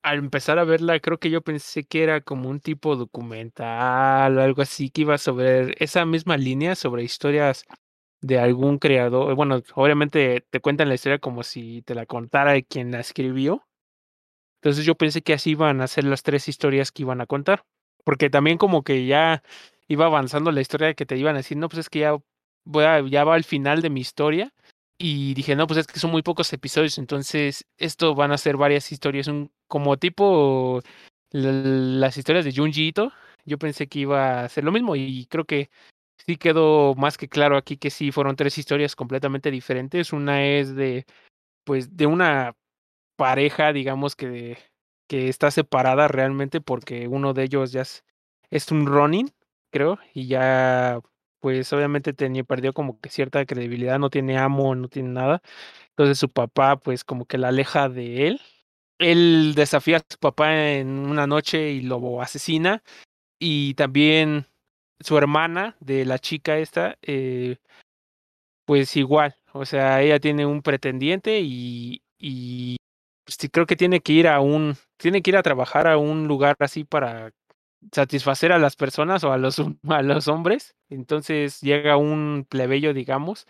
al 0.04 0.18
empezar 0.20 0.60
a 0.60 0.64
verla, 0.64 1.00
creo 1.00 1.20
que 1.20 1.30
yo 1.30 1.42
pensé 1.42 1.86
que 1.86 2.04
era 2.04 2.22
como 2.22 2.50
un 2.50 2.60
tipo 2.60 2.96
documental, 2.96 4.40
algo 4.40 4.62
así, 4.62 4.90
que 4.90 5.02
iba 5.02 5.18
sobre 5.18 5.76
esa 5.84 6.06
misma 6.06 6.38
línea, 6.38 6.76
sobre 6.76 7.04
historias 7.04 7.66
de 8.22 8.40
algún 8.40 8.80
creador. 8.80 9.36
Bueno, 9.36 9.62
obviamente 9.76 10.46
te 10.50 10.60
cuentan 10.60 10.90
la 10.90 10.96
historia 10.96 11.20
como 11.20 11.44
si 11.44 11.82
te 11.84 11.96
la 11.96 12.06
contara 12.06 12.62
quien 12.62 12.92
la 12.92 13.00
escribió. 13.00 13.69
Entonces 14.62 14.86
yo 14.86 14.96
pensé 14.96 15.22
que 15.22 15.34
así 15.34 15.52
iban 15.52 15.82
a 15.82 15.88
ser 15.88 16.04
las 16.04 16.24
tres 16.24 16.48
historias 16.48 16.92
que 16.92 17.04
iban 17.04 17.22
a 17.22 17.26
contar. 17.26 17.64
Porque 18.04 18.30
también 18.30 18.58
como 18.58 18.84
que 18.84 19.06
ya 19.06 19.44
iba 19.88 20.06
avanzando 20.06 20.52
la 20.52 20.62
historia 20.62 20.94
que 20.94 21.06
te 21.06 21.18
iban 21.18 21.36
a 21.36 21.40
decir, 21.40 21.58
no, 21.58 21.70
pues 21.70 21.80
es 21.80 21.90
que 21.90 22.00
ya, 22.00 22.18
voy 22.66 22.84
a, 22.86 23.02
ya 23.08 23.24
va 23.24 23.36
al 23.36 23.44
final 23.44 23.82
de 23.82 23.90
mi 23.90 24.02
historia. 24.02 24.54
Y 24.98 25.34
dije, 25.34 25.56
no, 25.56 25.66
pues 25.68 25.80
es 25.80 25.88
que 25.88 26.00
son 26.00 26.12
muy 26.12 26.24
pocos 26.24 26.52
episodios, 26.52 26.98
entonces 26.98 27.66
esto 27.78 28.16
van 28.16 28.34
a 28.34 28.38
ser 28.38 28.58
varias 28.58 28.92
historias, 28.92 29.28
un, 29.28 29.50
como 29.68 29.96
tipo 29.98 30.82
las 31.32 32.18
historias 32.18 32.44
de 32.44 32.54
Junji 32.54 32.90
Ito. 32.90 33.14
Yo 33.46 33.58
pensé 33.58 33.88
que 33.88 34.00
iba 34.00 34.42
a 34.44 34.50
ser 34.50 34.66
lo 34.66 34.74
mismo 34.74 34.96
y 34.98 35.26
creo 35.28 35.46
que 35.46 35.70
sí 36.26 36.38
quedó 36.38 36.96
más 36.96 37.18
que 37.18 37.30
claro 37.30 37.58
aquí 37.58 37.78
que 37.78 37.90
sí 37.90 38.12
fueron 38.12 38.36
tres 38.36 38.58
historias 38.58 38.96
completamente 38.96 39.52
diferentes. 39.52 40.14
Una 40.14 40.46
es 40.46 40.76
de, 40.76 41.06
pues, 41.64 41.96
de 41.96 42.06
una 42.06 42.56
pareja, 43.20 43.74
digamos, 43.74 44.16
que, 44.16 44.58
que 45.10 45.28
está 45.28 45.52
separada 45.52 46.08
realmente 46.08 46.62
porque 46.62 47.10
uno 47.10 47.34
de 47.34 47.44
ellos 47.44 47.74
ya 47.74 47.82
es, 47.82 48.72
un 48.72 48.88
Ronin, 48.88 49.30
creo, 49.72 50.00
y 50.14 50.28
ya, 50.28 51.02
pues 51.42 51.74
obviamente 51.74 52.14
tenía, 52.14 52.46
perdió 52.46 52.72
como 52.72 53.02
que 53.02 53.10
cierta 53.10 53.46
credibilidad, 53.46 54.00
no 54.00 54.10
tiene 54.10 54.38
amo, 54.38 54.74
no 54.74 54.88
tiene 54.88 55.10
nada. 55.10 55.42
Entonces 55.90 56.18
su 56.18 56.30
papá, 56.30 56.78
pues 56.78 57.04
como 57.04 57.26
que 57.26 57.38
la 57.38 57.50
aleja 57.50 57.90
de 57.90 58.28
él. 58.28 58.42
Él 59.00 59.54
desafía 59.56 59.98
a 59.98 60.02
su 60.10 60.18
papá 60.18 60.72
en 60.72 60.88
una 60.90 61.28
noche 61.28 61.72
y 61.72 61.82
lo 61.82 62.22
asesina. 62.22 62.84
Y 63.40 63.74
también 63.76 64.48
su 65.02 65.18
hermana 65.18 65.76
de 65.82 66.06
la 66.06 66.20
chica 66.20 66.58
esta, 66.58 66.98
eh, 67.02 67.58
pues 68.66 68.96
igual, 68.96 69.36
o 69.54 69.66
sea, 69.66 70.02
ella 70.02 70.20
tiene 70.20 70.46
un 70.46 70.62
pretendiente 70.62 71.42
y 71.42 72.02
sí, 73.30 73.50
creo 73.50 73.66
que 73.66 73.76
tiene 73.76 74.02
que 74.02 74.14
ir 74.14 74.28
a 74.28 74.40
un, 74.40 74.76
tiene 74.98 75.22
que 75.22 75.32
ir 75.32 75.38
a 75.38 75.44
trabajar 75.44 75.88
a 75.88 75.98
un 75.98 76.28
lugar 76.28 76.56
así 76.60 76.84
para 76.84 77.32
satisfacer 77.94 78.52
a 78.52 78.60
las 78.60 78.76
personas 78.76 79.24
o 79.24 79.32
a 79.32 79.38
los, 79.38 79.60
a 79.90 80.02
los 80.02 80.28
hombres. 80.28 80.76
Entonces 80.90 81.62
llega 81.62 81.98
un 81.98 82.46
plebeyo, 82.50 82.94
digamos, 82.94 83.48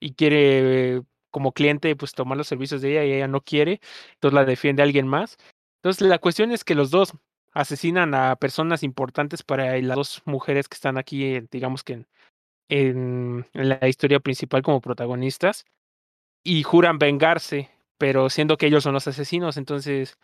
y 0.00 0.14
quiere 0.14 1.02
como 1.30 1.52
cliente 1.52 1.94
pues 1.96 2.12
tomar 2.12 2.38
los 2.38 2.48
servicios 2.48 2.80
de 2.82 2.92
ella 2.92 3.04
y 3.04 3.12
ella 3.12 3.28
no 3.28 3.42
quiere, 3.42 3.80
entonces 4.14 4.34
la 4.34 4.44
defiende 4.44 4.82
alguien 4.82 5.06
más. 5.06 5.36
Entonces 5.82 6.08
la 6.08 6.18
cuestión 6.18 6.52
es 6.52 6.64
que 6.64 6.74
los 6.74 6.90
dos 6.90 7.12
asesinan 7.52 8.14
a 8.14 8.36
personas 8.36 8.82
importantes 8.82 9.42
para 9.42 9.78
las 9.80 9.96
dos 9.96 10.22
mujeres 10.24 10.68
que 10.68 10.74
están 10.74 10.98
aquí, 10.98 11.40
digamos 11.50 11.84
que 11.84 12.06
en, 12.68 13.46
en 13.52 13.68
la 13.68 13.88
historia 13.88 14.20
principal 14.20 14.62
como 14.62 14.80
protagonistas, 14.80 15.64
y 16.44 16.62
juran 16.62 16.98
vengarse 16.98 17.70
pero 17.98 18.30
siendo 18.30 18.56
que 18.56 18.66
ellos 18.66 18.84
son 18.84 18.94
los 18.94 19.08
asesinos, 19.08 19.56
entonces, 19.56 20.18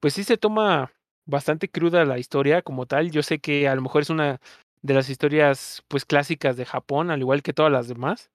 pues 0.00 0.14
sí 0.14 0.24
se 0.24 0.36
toma 0.36 0.92
bastante 1.26 1.68
cruda 1.68 2.04
la 2.04 2.18
historia 2.18 2.62
como 2.62 2.86
tal. 2.86 3.10
Yo 3.10 3.22
sé 3.22 3.38
que 3.40 3.68
a 3.68 3.74
lo 3.74 3.82
mejor 3.82 4.02
es 4.02 4.10
una 4.10 4.40
de 4.82 4.94
las 4.94 5.08
historias 5.10 5.82
pues 5.88 6.04
clásicas 6.04 6.56
de 6.56 6.66
Japón, 6.66 7.10
al 7.10 7.20
igual 7.20 7.42
que 7.42 7.52
todas 7.52 7.72
las 7.72 7.88
demás. 7.88 8.30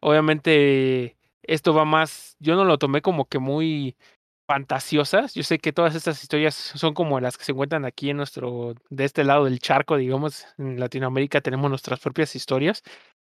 Obviamente 0.00 1.16
esto 1.42 1.74
va 1.74 1.84
más, 1.84 2.36
yo 2.40 2.56
no 2.56 2.64
lo 2.64 2.78
tomé 2.78 3.02
como 3.02 3.26
que 3.26 3.38
muy 3.38 3.96
fantasiosas. 4.48 5.34
Yo 5.34 5.42
sé 5.44 5.58
que 5.58 5.72
todas 5.72 5.94
estas 5.94 6.22
historias 6.22 6.54
son 6.54 6.94
como 6.94 7.20
las 7.20 7.38
que 7.38 7.44
se 7.44 7.52
encuentran 7.52 7.84
aquí 7.84 8.10
en 8.10 8.16
nuestro, 8.16 8.74
de 8.90 9.04
este 9.04 9.24
lado 9.24 9.44
del 9.44 9.60
charco, 9.60 9.96
digamos, 9.96 10.44
en 10.58 10.80
Latinoamérica 10.80 11.40
tenemos 11.40 11.70
nuestras 11.70 12.00
propias 12.00 12.34
historias 12.34 12.82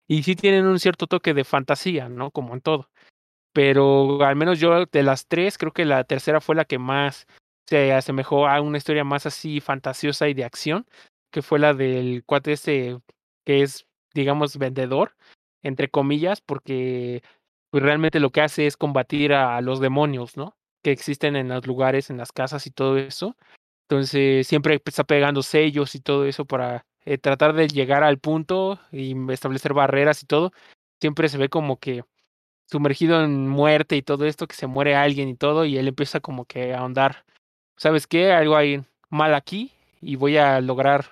y 0.06 0.22
sí 0.22 0.36
tienen 0.36 0.66
un 0.66 0.78
cierto 0.78 1.06
toque 1.06 1.32
de 1.34 1.44
fantasía, 1.44 2.08
¿no? 2.08 2.30
Como 2.30 2.54
en 2.54 2.60
todo 2.60 2.90
pero 3.54 4.22
al 4.24 4.36
menos 4.36 4.58
yo 4.58 4.84
de 4.84 5.02
las 5.04 5.28
tres 5.28 5.56
creo 5.56 5.72
que 5.72 5.84
la 5.84 6.04
tercera 6.04 6.40
fue 6.40 6.56
la 6.56 6.64
que 6.64 6.78
más 6.78 7.26
se 7.66 7.92
asemejó 7.92 8.48
a 8.48 8.60
una 8.60 8.78
historia 8.78 9.04
más 9.04 9.26
así 9.26 9.60
fantasiosa 9.60 10.28
y 10.28 10.34
de 10.34 10.44
acción, 10.44 10.86
que 11.30 11.40
fue 11.40 11.58
la 11.60 11.72
del 11.72 12.24
cuate 12.26 12.52
ese 12.52 12.98
que 13.46 13.62
es, 13.62 13.86
digamos, 14.12 14.58
vendedor, 14.58 15.16
entre 15.62 15.88
comillas, 15.88 16.40
porque 16.40 17.22
pues 17.70 17.82
realmente 17.82 18.20
lo 18.20 18.30
que 18.30 18.40
hace 18.40 18.66
es 18.66 18.76
combatir 18.76 19.32
a, 19.32 19.60
los 19.60 19.80
demonios, 19.80 20.36
¿no? 20.36 20.56
Que 20.82 20.90
existen 20.92 21.36
en 21.36 21.48
los 21.48 21.66
lugares, 21.66 22.10
en 22.10 22.18
las 22.18 22.32
casas 22.32 22.66
y 22.66 22.70
todo 22.70 22.98
eso. 22.98 23.36
Entonces 23.88 24.46
siempre 24.46 24.80
está 24.84 25.04
pegando 25.04 25.42
sellos 25.42 25.94
y 25.94 26.00
todo 26.00 26.24
eso 26.26 26.44
para 26.44 26.86
eh, 27.04 27.18
tratar 27.18 27.54
de 27.54 27.68
llegar 27.68 28.02
al 28.02 28.18
punto 28.18 28.80
y 28.90 29.14
establecer 29.32 29.74
barreras 29.74 30.22
y 30.22 30.26
todo. 30.26 30.52
Siempre 31.00 31.28
se 31.28 31.38
ve 31.38 31.48
como 31.48 31.78
que 31.78 32.04
sumergido 32.66 33.22
en 33.22 33.48
muerte 33.48 33.96
y 33.96 34.02
todo 34.02 34.24
esto, 34.26 34.46
que 34.46 34.56
se 34.56 34.66
muere 34.66 34.96
alguien 34.96 35.28
y 35.28 35.36
todo, 35.36 35.64
y 35.64 35.78
él 35.78 35.88
empieza 35.88 36.20
como 36.20 36.44
que 36.44 36.74
a 36.74 36.80
ahondar, 36.80 37.24
¿sabes 37.76 38.06
qué? 38.06 38.32
Algo 38.32 38.56
hay 38.56 38.82
mal 39.10 39.34
aquí 39.34 39.72
y 40.00 40.16
voy 40.16 40.36
a 40.36 40.60
lograr 40.60 41.06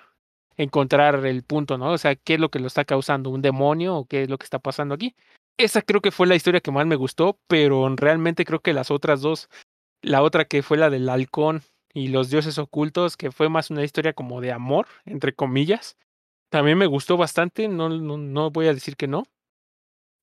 encontrar 0.57 1.25
el 1.25 1.43
punto, 1.43 1.77
¿no? 1.77 1.91
O 1.91 1.97
sea, 1.97 2.15
¿qué 2.15 2.35
es 2.35 2.39
lo 2.39 2.49
que 2.49 2.59
lo 2.59 2.67
está 2.67 2.85
causando? 2.85 3.29
¿Un 3.29 3.41
demonio 3.41 3.95
o 3.95 4.05
qué 4.05 4.23
es 4.23 4.29
lo 4.29 4.37
que 4.37 4.43
está 4.45 4.59
pasando 4.59 4.95
aquí? 4.95 5.15
Esa 5.57 5.81
creo 5.81 6.01
que 6.01 6.11
fue 6.11 6.27
la 6.27 6.35
historia 6.35 6.61
que 6.61 6.71
más 6.71 6.85
me 6.85 6.95
gustó, 6.95 7.39
pero 7.47 7.87
realmente 7.95 8.45
creo 8.45 8.59
que 8.59 8.73
las 8.73 8.91
otras 8.91 9.21
dos, 9.21 9.49
la 10.01 10.21
otra 10.21 10.45
que 10.45 10.63
fue 10.63 10.77
la 10.77 10.89
del 10.89 11.09
halcón 11.09 11.61
y 11.93 12.07
los 12.07 12.29
dioses 12.29 12.57
ocultos, 12.57 13.17
que 13.17 13.31
fue 13.31 13.49
más 13.49 13.69
una 13.69 13.83
historia 13.83 14.13
como 14.13 14.41
de 14.41 14.51
amor, 14.51 14.87
entre 15.05 15.33
comillas, 15.33 15.97
también 16.49 16.77
me 16.77 16.87
gustó 16.87 17.17
bastante, 17.17 17.67
no, 17.67 17.89
no, 17.89 18.17
no 18.17 18.51
voy 18.51 18.67
a 18.67 18.73
decir 18.73 18.95
que 18.95 19.07
no, 19.07 19.25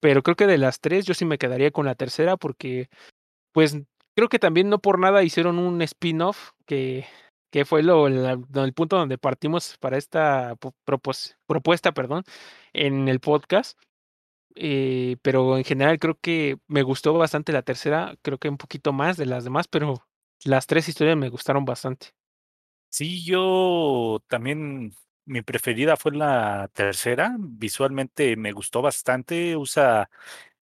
pero 0.01 0.23
creo 0.23 0.37
que 0.37 0.47
de 0.47 0.59
las 0.59 0.81
tres 0.81 1.07
yo 1.07 1.15
sí 1.15 1.25
me 1.25 1.39
quedaría 1.39 1.71
con 1.71 1.87
la 1.87 1.95
tercera 1.95 2.37
porque, 2.37 2.89
pues, 3.53 3.79
creo 4.17 4.29
que 4.29 4.39
también 4.39 4.69
no 4.69 4.81
por 4.81 4.99
nada 4.99 5.23
hicieron 5.23 5.59
un 5.59 5.83
spin-off 5.83 6.53
que, 6.67 7.07
que 7.51 7.65
fue 7.65 7.83
lo, 7.83 8.07
el 8.09 8.75
punto 8.75 8.97
donde 8.97 9.19
partimos 9.19 9.77
para 9.79 9.99
esta 9.99 10.57
propuesta, 11.47 11.93
perdón, 11.93 12.25
en 12.73 13.09
el 13.09 13.21
podcast. 13.21 13.79
Eh, 14.57 15.17
pero 15.23 15.57
en 15.57 15.65
general 15.65 15.99
creo 15.99 16.19
que 16.21 16.59
me 16.67 16.83
gustó 16.83 17.15
bastante 17.15 17.53
la 17.53 17.63
tercera, 17.63 18.17
creo 18.23 18.39
que 18.39 18.49
un 18.49 18.59
poquito 18.59 18.93
más 18.93 19.17
de 19.17 19.27
las 19.27 19.45
demás, 19.45 19.69
pero 19.69 20.07
las 20.45 20.67
tres 20.67 20.89
historias 20.89 21.17
me 21.17 21.29
gustaron 21.29 21.65
bastante. 21.65 22.09
Sí, 22.89 23.25
yo 23.25 24.21
también 24.29 24.93
mi 25.31 25.43
preferida 25.43 25.97
fue 25.97 26.13
la 26.13 26.69
tercera. 26.75 27.37
Visualmente 27.39 28.37
me 28.37 28.53
gustó 28.53 28.83
bastante. 28.83 29.57
Usa 29.57 30.11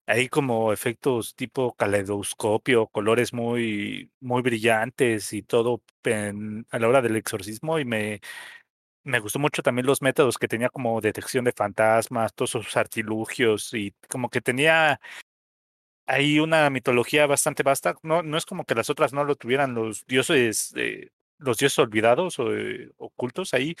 ahí 0.07 0.29
como 0.29 0.73
efectos 0.73 1.35
tipo 1.35 1.75
caleidoscopio, 1.75 2.87
colores 2.87 3.33
muy, 3.33 4.11
muy 4.21 4.41
brillantes 4.43 5.33
y 5.33 5.43
todo 5.43 5.83
en- 6.03 6.65
a 6.71 6.79
la 6.79 6.87
hora 6.89 7.01
del 7.01 7.15
exorcismo. 7.17 7.79
Y 7.79 7.85
me, 7.85 8.21
me 9.03 9.19
gustó 9.19 9.39
mucho 9.39 9.63
también 9.63 9.87
los 9.87 10.01
métodos 10.03 10.37
que 10.39 10.47
tenía 10.49 10.69
como 10.69 11.01
detección 11.01 11.45
de 11.45 11.53
fantasmas, 11.53 12.33
todos 12.35 12.51
sus 12.51 12.77
artilugios 12.77 13.73
y 13.73 13.93
como 14.09 14.29
que 14.29 14.41
tenía 14.41 14.99
hay 16.07 16.39
una 16.39 16.69
mitología 16.69 17.27
bastante 17.27 17.63
vasta. 17.63 17.95
No, 18.03 18.23
no 18.23 18.37
es 18.37 18.45
como 18.45 18.65
que 18.65 18.75
las 18.75 18.89
otras 18.89 19.13
no 19.13 19.23
lo 19.23 19.35
tuvieran 19.35 19.73
los 19.75 20.05
dioses, 20.07 20.73
eh, 20.75 21.09
los 21.37 21.57
dioses 21.57 21.77
olvidados 21.79 22.39
o 22.39 22.53
eh, 22.55 22.91
ocultos. 22.97 23.53
Ahí 23.53 23.75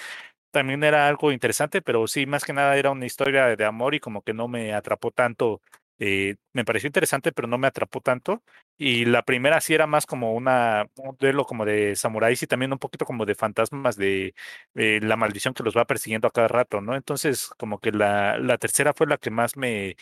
también 0.51 0.83
era 0.83 1.07
algo 1.07 1.31
interesante, 1.31 1.81
pero 1.81 2.07
sí, 2.07 2.25
más 2.25 2.43
que 2.45 2.53
nada 2.53 2.75
era 2.77 2.91
una 2.91 3.05
historia 3.05 3.55
de 3.55 3.65
amor 3.65 3.95
y 3.95 3.99
como 3.99 4.21
que 4.23 4.33
no 4.33 4.47
me 4.47 4.73
atrapó 4.73 5.11
tanto. 5.11 5.61
eh, 5.99 6.35
me 6.53 6.63
pareció 6.65 6.87
interesante, 6.87 7.31
pero 7.33 7.47
no 7.47 7.57
me 7.57 7.67
atrapó 7.67 7.99
tanto. 8.01 8.41
Y 8.77 9.05
la 9.05 9.23
primera 9.23 9.59
sí 9.61 9.73
era 9.73 9.85
más 9.87 10.05
como 10.05 10.33
una, 10.33 10.87
un 10.97 11.17
duelo 11.19 11.45
como 11.45 11.65
de 11.65 11.95
samuráis 11.95 12.41
y 12.43 12.47
también 12.47 12.71
un 12.71 12.79
poquito 12.79 13.05
como 13.05 13.25
de 13.25 13.35
fantasmas 13.35 13.97
de 13.97 14.33
eh, 14.75 14.99
la 15.03 15.17
maldición 15.17 15.53
que 15.53 15.63
los 15.63 15.75
va 15.75 15.85
persiguiendo 15.85 16.27
a 16.27 16.31
cada 16.31 16.47
rato, 16.47 16.79
¿no? 16.81 16.95
Entonces, 16.95 17.49
como 17.57 17.79
que 17.79 17.91
la, 17.91 18.37
la 18.39 18.57
tercera 18.57 18.93
fue 18.93 19.07
la 19.07 19.17
que 19.17 19.29
más 19.31 19.57
me, 19.57 19.95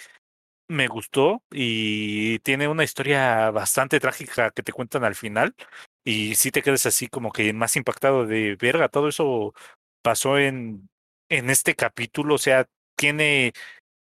me 0.70 0.88
gustó 0.88 1.44
y 1.52 2.40
tiene 2.40 2.68
una 2.68 2.84
historia 2.84 3.52
bastante 3.52 4.00
trágica 4.00 4.52
que 4.52 4.64
te 4.64 4.74
cuentan 4.74 5.04
al 5.06 5.16
final 5.16 5.56
y 6.04 6.36
sí 6.36 6.52
te 6.52 6.62
quedas 6.62 6.86
así 6.86 7.08
como 7.08 7.32
que 7.32 7.54
más 7.54 7.76
impactado 7.78 8.26
de 8.26 8.56
verga, 8.60 8.90
todo 8.90 9.08
eso 9.10 9.54
pasó 10.08 10.38
en, 10.40 10.90
en 11.28 11.50
este 11.50 11.76
capítulo, 11.76 12.36
o 12.36 12.38
sea, 12.38 12.66
tiene 12.96 13.52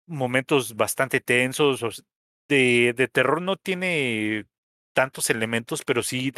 momentos 0.07 0.75
bastante 0.75 1.21
tensos, 1.21 2.03
de, 2.49 2.93
de 2.97 3.07
terror 3.07 3.39
no 3.39 3.55
tiene 3.55 4.47
tantos 4.95 5.29
elementos, 5.29 5.83
pero 5.85 6.01
sí 6.01 6.31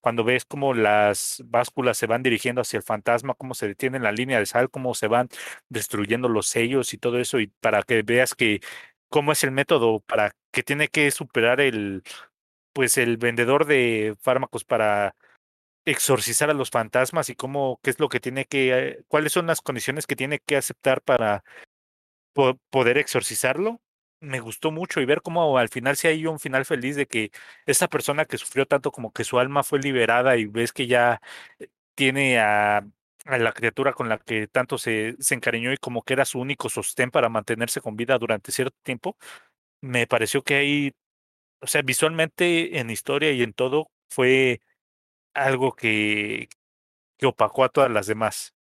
cuando 0.00 0.24
ves 0.24 0.46
cómo 0.46 0.72
las 0.72 1.42
básculas 1.44 1.98
se 1.98 2.06
van 2.06 2.22
dirigiendo 2.22 2.62
hacia 2.62 2.78
el 2.78 2.82
fantasma, 2.82 3.34
cómo 3.34 3.52
se 3.52 3.68
detiene 3.68 4.00
la 4.00 4.10
línea 4.10 4.38
de 4.38 4.46
sal, 4.46 4.70
cómo 4.70 4.94
se 4.94 5.06
van 5.06 5.28
destruyendo 5.68 6.30
los 6.30 6.46
sellos 6.46 6.94
y 6.94 6.96
todo 6.96 7.18
eso, 7.18 7.40
y 7.40 7.48
para 7.60 7.82
que 7.82 8.00
veas 8.02 8.34
que 8.34 8.60
cómo 9.10 9.32
es 9.32 9.44
el 9.44 9.50
método 9.50 10.00
para 10.00 10.32
que 10.50 10.62
tiene 10.62 10.88
que 10.88 11.10
superar 11.10 11.60
el, 11.60 12.02
pues 12.72 12.96
el 12.96 13.18
vendedor 13.18 13.66
de 13.66 14.16
fármacos 14.22 14.64
para 14.64 15.14
exorcizar 15.84 16.50
a 16.50 16.54
los 16.54 16.70
fantasmas 16.70 17.28
y 17.30 17.34
cómo, 17.36 17.80
qué 17.82 17.90
es 17.90 18.00
lo 18.00 18.08
que 18.08 18.20
tiene 18.20 18.46
que, 18.46 18.72
eh, 18.90 19.04
cuáles 19.08 19.32
son 19.32 19.46
las 19.46 19.60
condiciones 19.62 20.06
que 20.06 20.16
tiene 20.16 20.40
que 20.40 20.56
aceptar 20.56 21.02
para 21.02 21.44
po- 22.32 22.58
poder 22.70 22.98
exorcizarlo. 22.98 23.80
Me 24.20 24.40
gustó 24.40 24.70
mucho 24.72 25.00
y 25.00 25.04
ver 25.06 25.22
cómo 25.22 25.58
al 25.58 25.68
final 25.68 25.96
sí 25.96 26.08
hay 26.08 26.26
un 26.26 26.40
final 26.40 26.64
feliz 26.64 26.96
de 26.96 27.06
que 27.06 27.30
esa 27.66 27.88
persona 27.88 28.24
que 28.24 28.38
sufrió 28.38 28.66
tanto 28.66 28.90
como 28.92 29.12
que 29.12 29.24
su 29.24 29.38
alma 29.38 29.62
fue 29.64 29.80
liberada 29.80 30.36
y 30.36 30.46
ves 30.46 30.72
que 30.72 30.86
ya 30.86 31.20
eh, 31.58 31.68
tiene 31.94 32.38
a, 32.40 32.78
a 33.26 33.38
la 33.38 33.52
criatura 33.52 33.92
con 33.92 34.08
la 34.08 34.18
que 34.18 34.46
tanto 34.48 34.78
se, 34.78 35.16
se 35.20 35.34
encariñó 35.34 35.72
y 35.72 35.76
como 35.78 36.02
que 36.02 36.14
era 36.14 36.24
su 36.24 36.40
único 36.40 36.68
sostén 36.70 37.10
para 37.10 37.28
mantenerse 37.28 37.80
con 37.80 37.96
vida 37.96 38.18
durante 38.18 38.52
cierto 38.52 38.76
tiempo. 38.82 39.16
Me 39.80 40.06
pareció 40.06 40.42
que 40.42 40.54
ahí, 40.56 40.92
o 41.60 41.66
sea, 41.66 41.82
visualmente 41.82 42.78
en 42.78 42.90
historia 42.90 43.32
y 43.32 43.42
en 43.42 43.52
todo 43.54 43.90
fue 44.10 44.60
algo 45.34 45.74
que, 45.74 46.48
que 47.18 47.26
opacó 47.26 47.64
a 47.64 47.70
todas 47.70 47.90
las 47.90 48.06
demás. 48.08 48.54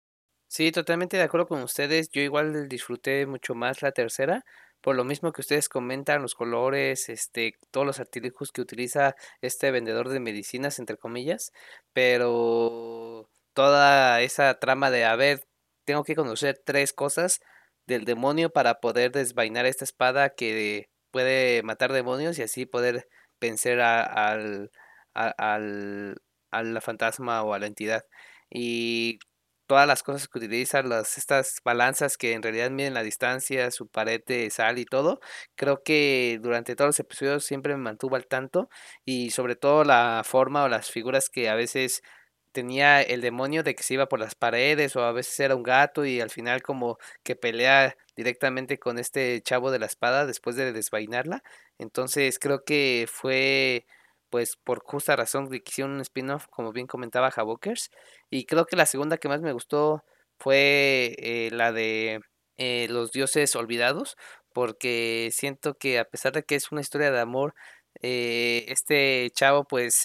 Sí, 0.48 0.72
totalmente 0.72 1.18
de 1.18 1.24
acuerdo 1.24 1.48
con 1.48 1.64
ustedes. 1.64 2.10
Yo 2.12 2.22
igual 2.22 2.68
disfruté 2.70 3.26
mucho 3.26 3.56
más 3.56 3.82
la 3.82 3.92
tercera, 3.92 4.46
por 4.82 4.96
lo 4.96 5.04
mismo 5.04 5.32
que 5.32 5.42
ustedes 5.42 5.68
comentan, 5.68 6.22
los 6.22 6.36
colores, 6.36 7.10
este, 7.10 7.56
todos 7.72 7.88
los 7.88 8.00
artilugios 8.00 8.52
que 8.52 8.62
utiliza 8.62 9.16
este 9.42 9.72
vendedor 9.72 10.10
de 10.10 10.20
medicinas, 10.20 10.78
entre 10.78 10.98
comillas, 10.98 11.52
pero 11.94 13.30
toda 13.54 14.22
esa 14.22 14.60
trama 14.60 14.92
de, 14.92 15.06
a 15.06 15.16
ver, 15.16 15.48
tengo 15.86 16.04
que 16.04 16.16
conocer 16.16 16.62
tres 16.64 16.94
cosas 16.94 17.40
del 17.88 18.06
demonio 18.06 18.52
para 18.52 18.80
poder 18.80 19.12
desvainar 19.12 19.66
esta 19.66 19.86
espada 19.86 20.30
que 20.36 20.90
puede 21.12 21.64
matar 21.64 21.92
demonios 21.94 22.38
y 22.38 22.44
así 22.44 22.66
poder 22.68 23.08
vencer 23.42 23.82
al, 23.82 24.72
a- 25.16 25.30
al, 25.38 26.18
a 26.54 26.64
la 26.64 26.82
fantasma 26.82 27.44
o 27.44 27.54
a 27.54 27.60
la 27.60 27.68
entidad. 27.68 28.06
Y 28.50 29.20
todas 29.68 29.88
las 29.88 30.04
cosas 30.04 30.28
que 30.28 30.38
utilizan, 30.40 30.90
las, 30.90 31.18
estas 31.18 31.60
balanzas 31.64 32.18
que 32.18 32.34
en 32.34 32.44
realidad 32.44 32.70
miden 32.72 32.94
la 32.94 33.04
distancia, 33.04 33.72
su 33.72 33.88
pared 33.88 34.22
de 34.26 34.50
sal 34.50 34.78
y 34.80 34.86
todo, 34.86 35.20
creo 35.56 35.84
que 35.84 36.40
durante 36.42 36.76
todos 36.76 36.90
los 36.90 37.00
episodios 37.00 37.46
siempre 37.46 37.74
me 37.76 37.82
mantuvo 37.84 38.16
al 38.16 38.28
tanto 38.28 38.70
y 39.06 39.32
sobre 39.32 39.56
todo 39.56 39.84
la 39.84 40.24
forma 40.26 40.64
o 40.64 40.70
las 40.70 40.92
figuras 40.92 41.30
que 41.30 41.50
a 41.50 41.56
veces 41.56 42.04
tenía 42.52 43.02
el 43.02 43.22
demonio 43.22 43.64
de 43.64 43.76
que 43.76 43.84
se 43.84 43.96
iba 43.96 44.08
por 44.08 44.20
las 44.20 44.36
paredes 44.36 44.96
o 44.96 45.04
a 45.04 45.12
veces 45.12 45.40
era 45.40 45.56
un 45.56 45.64
gato 45.64 46.06
y 46.06 46.22
al 46.22 46.30
final 46.30 46.62
como 46.62 46.98
que 47.24 47.36
pelea 47.36 47.98
directamente 48.16 48.80
con 48.80 49.00
este 49.00 49.42
chavo 49.42 49.72
de 49.72 49.80
la 49.80 49.88
espada 49.88 50.26
después 50.26 50.56
de 50.56 50.72
desvainarla. 50.72 51.44
Entonces 51.80 52.40
creo 52.40 52.64
que 52.64 53.08
fue 53.12 53.86
pues 54.34 54.56
por 54.64 54.80
justa 54.84 55.16
razón 55.16 55.48
que 55.48 55.62
hicieron 55.64 55.94
un 55.94 56.02
spin-off 56.02 56.48
como 56.50 56.72
bien 56.72 56.88
comentaba 56.88 57.28
Havokers 57.28 57.92
y 58.32 58.46
creo 58.48 58.66
que 58.66 58.76
la 58.76 58.88
segunda 58.88 59.20
que 59.20 59.30
más 59.30 59.42
me 59.42 59.54
gustó 59.54 60.04
fue 60.40 61.16
eh, 61.20 61.50
la 61.52 61.72
de 61.72 62.20
eh, 62.58 62.88
los 62.90 63.12
dioses 63.12 63.56
olvidados, 63.56 64.16
porque 64.52 65.30
siento 65.32 65.76
que 65.76 66.00
a 66.00 66.06
pesar 66.06 66.32
de 66.34 66.42
que 66.42 66.56
es 66.56 66.72
una 66.72 66.82
historia 66.82 67.12
de 67.12 67.20
amor, 67.20 67.54
eh, 68.02 68.66
este 68.70 69.30
chavo 69.36 69.66
pues 69.66 70.02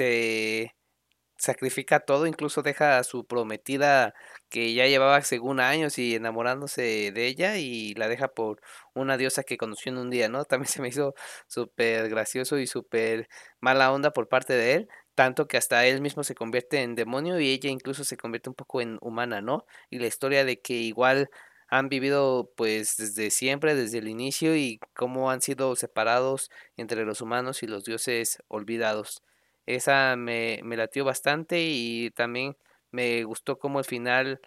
sacrifica 1.39 2.01
todo, 2.01 2.27
incluso 2.27 2.63
deja 2.63 2.99
a 2.99 3.05
su 3.05 3.27
prometida 3.27 4.15
que 4.49 4.75
ya 4.75 4.87
llevaba 4.87 5.23
según 5.23 5.61
años 5.61 5.99
y 5.99 6.15
enamorándose 6.17 7.13
de 7.13 7.27
ella 7.27 7.57
y 7.59 7.95
la 7.95 8.09
deja 8.09 8.29
por 8.29 8.61
una 8.95 9.17
diosa 9.17 9.43
que 9.45 9.57
conoció 9.57 9.93
en 9.93 9.99
un 9.99 10.11
día, 10.11 10.29
¿no? 10.29 10.45
También 10.47 10.69
se 10.69 10.83
me 10.83 10.89
hizo 10.89 11.15
súper 11.47 12.09
gracioso 12.11 12.59
y 12.59 12.67
súper 12.67 13.29
mala 13.61 13.93
onda 13.93 14.13
por 14.13 14.29
parte 14.29 14.53
de 14.55 14.75
él, 14.75 14.89
tanto 15.15 15.47
que 15.49 15.57
hasta 15.57 15.87
él 15.87 16.01
mismo 16.01 16.25
se 16.25 16.35
convierte 16.35 16.83
en 16.83 16.95
demonio 16.95 17.41
y 17.41 17.51
ella 17.51 17.71
incluso 17.71 18.05
se 18.05 18.17
convierte 18.17 18.51
un 18.51 18.55
poco 18.57 18.81
en 18.81 18.99
humana, 19.01 19.41
¿no? 19.41 19.65
Y 19.91 19.99
la 20.01 20.07
historia 20.07 20.45
de 20.45 20.61
que 20.61 20.75
igual 20.75 21.31
han 21.69 21.89
vivido 21.89 22.51
pues 22.57 22.97
desde 22.97 23.31
siempre, 23.31 23.75
desde 23.75 23.99
el 23.99 24.09
inicio 24.09 24.57
y 24.57 24.81
cómo 24.95 25.31
han 25.31 25.41
sido 25.43 25.77
separados 25.77 26.51
entre 26.77 27.05
los 27.05 27.21
humanos 27.21 27.63
y 27.63 27.67
los 27.67 27.85
dioses 27.85 28.39
olvidados. 28.49 29.23
Esa 29.69 30.17
me, 30.17 30.61
me 30.65 30.77
latió 30.79 31.05
bastante 31.05 31.61
y 31.63 32.11
también 32.13 32.57
me 32.91 33.23
gustó 33.25 33.59
como 33.59 33.79
al 33.79 33.85
final, 33.85 34.41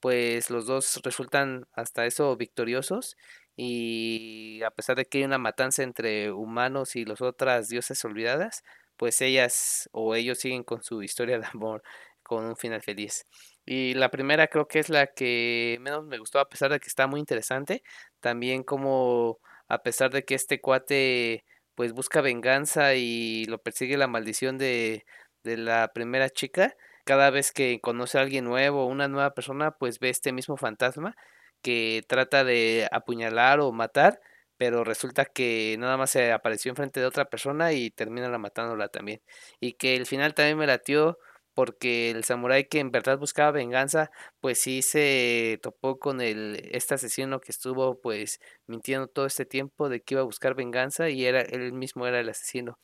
pues 0.00 0.50
los 0.50 0.66
dos 0.66 1.00
resultan 1.02 1.66
hasta 1.72 2.04
eso 2.06 2.36
victoriosos 2.36 3.16
y 3.56 4.62
a 4.62 4.70
pesar 4.70 4.96
de 4.96 5.06
que 5.06 5.18
hay 5.18 5.24
una 5.24 5.38
matanza 5.38 5.82
entre 5.82 6.30
humanos 6.30 6.94
y 6.96 7.06
las 7.06 7.22
otras 7.22 7.68
diosas 7.68 8.04
olvidadas, 8.04 8.64
pues 8.98 9.20
ellas 9.22 9.88
o 9.92 10.14
ellos 10.14 10.38
siguen 10.38 10.62
con 10.62 10.82
su 10.82 11.02
historia 11.02 11.38
de 11.38 11.46
amor 11.46 11.82
con 12.22 12.44
un 12.44 12.56
final 12.56 12.82
feliz. 12.82 13.24
Y 13.64 13.94
la 13.94 14.10
primera 14.10 14.48
creo 14.48 14.68
que 14.68 14.78
es 14.80 14.88
la 14.90 15.06
que 15.06 15.78
menos 15.80 16.04
me 16.04 16.18
gustó 16.18 16.38
a 16.40 16.48
pesar 16.48 16.70
de 16.70 16.80
que 16.80 16.88
está 16.88 17.06
muy 17.06 17.20
interesante. 17.20 17.82
También 18.20 18.62
como 18.62 19.38
a 19.68 19.82
pesar 19.82 20.10
de 20.10 20.24
que 20.24 20.34
este 20.34 20.60
cuate 20.60 21.44
pues 21.76 21.92
busca 21.92 22.20
venganza 22.22 22.94
y 22.96 23.44
lo 23.46 23.58
persigue 23.62 23.96
la 23.98 24.08
maldición 24.08 24.58
de, 24.58 25.06
de 25.44 25.56
la 25.58 25.92
primera 25.94 26.30
chica. 26.30 26.76
Cada 27.04 27.30
vez 27.30 27.52
que 27.52 27.80
conoce 27.80 28.18
a 28.18 28.22
alguien 28.22 28.44
nuevo, 28.44 28.86
una 28.86 29.08
nueva 29.08 29.34
persona, 29.34 29.72
pues 29.72 30.00
ve 30.00 30.10
este 30.10 30.32
mismo 30.32 30.56
fantasma 30.56 31.16
que 31.62 32.04
trata 32.08 32.44
de 32.44 32.88
apuñalar 32.92 33.60
o 33.60 33.72
matar, 33.72 34.20
pero 34.56 34.84
resulta 34.84 35.24
que 35.26 35.76
nada 35.78 35.96
más 35.96 36.10
se 36.10 36.32
apareció 36.32 36.70
enfrente 36.70 37.00
de 37.00 37.06
otra 37.06 37.26
persona 37.26 37.72
y 37.72 37.90
termina 37.90 38.28
la 38.28 38.38
matándola 38.38 38.88
también. 38.88 39.22
Y 39.60 39.74
que 39.74 39.96
el 39.96 40.06
final 40.06 40.34
también 40.34 40.58
me 40.58 40.66
latió 40.66 41.18
porque 41.56 42.10
el 42.10 42.22
samurái 42.24 42.66
que 42.68 42.80
en 42.80 42.90
verdad 42.90 43.18
buscaba 43.18 43.50
venganza, 43.50 44.10
pues 44.40 44.60
sí 44.60 44.82
se 44.82 45.58
topó 45.62 45.98
con 45.98 46.20
el 46.20 46.60
este 46.70 46.94
asesino 46.96 47.40
que 47.40 47.50
estuvo 47.50 47.98
pues 47.98 48.40
mintiendo 48.66 49.08
todo 49.08 49.24
este 49.24 49.46
tiempo 49.46 49.88
de 49.88 50.02
que 50.02 50.14
iba 50.14 50.20
a 50.20 50.24
buscar 50.24 50.54
venganza 50.54 51.08
y 51.08 51.24
era 51.24 51.40
él 51.40 51.72
mismo 51.72 52.06
era 52.06 52.20
el 52.20 52.28
asesino. 52.28 52.78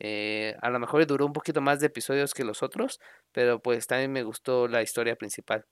Eh, 0.00 0.56
a 0.62 0.70
lo 0.70 0.78
mejor 0.78 1.06
duró 1.06 1.26
un 1.26 1.34
poquito 1.34 1.60
más 1.60 1.80
de 1.80 1.88
episodios 1.88 2.32
que 2.32 2.44
los 2.44 2.62
otros, 2.62 2.98
pero 3.32 3.60
pues 3.60 3.86
también 3.86 4.12
me 4.12 4.22
gustó 4.22 4.68
la 4.68 4.80
historia 4.82 5.14
principal. 5.16 5.66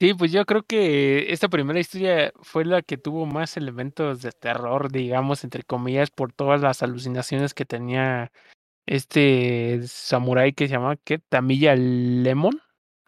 Sí, 0.00 0.14
pues 0.14 0.32
yo 0.32 0.46
creo 0.46 0.62
que 0.62 1.32
esta 1.34 1.48
primera 1.48 1.80
historia 1.80 2.32
fue 2.40 2.64
la 2.64 2.80
que 2.80 2.96
tuvo 2.96 3.26
más 3.26 3.58
elementos 3.58 4.22
de 4.22 4.32
terror, 4.32 4.90
digamos, 4.90 5.44
entre 5.44 5.64
comillas, 5.64 6.10
por 6.10 6.32
todas 6.32 6.62
las 6.62 6.82
alucinaciones 6.82 7.52
que 7.52 7.66
tenía 7.66 8.32
este 8.88 9.80
samurái 9.86 10.52
que 10.54 10.68
se 10.68 10.74
llamaba, 10.74 10.96
¿qué? 10.96 11.18
Tamilla 11.18 11.74
Lemon 11.76 12.60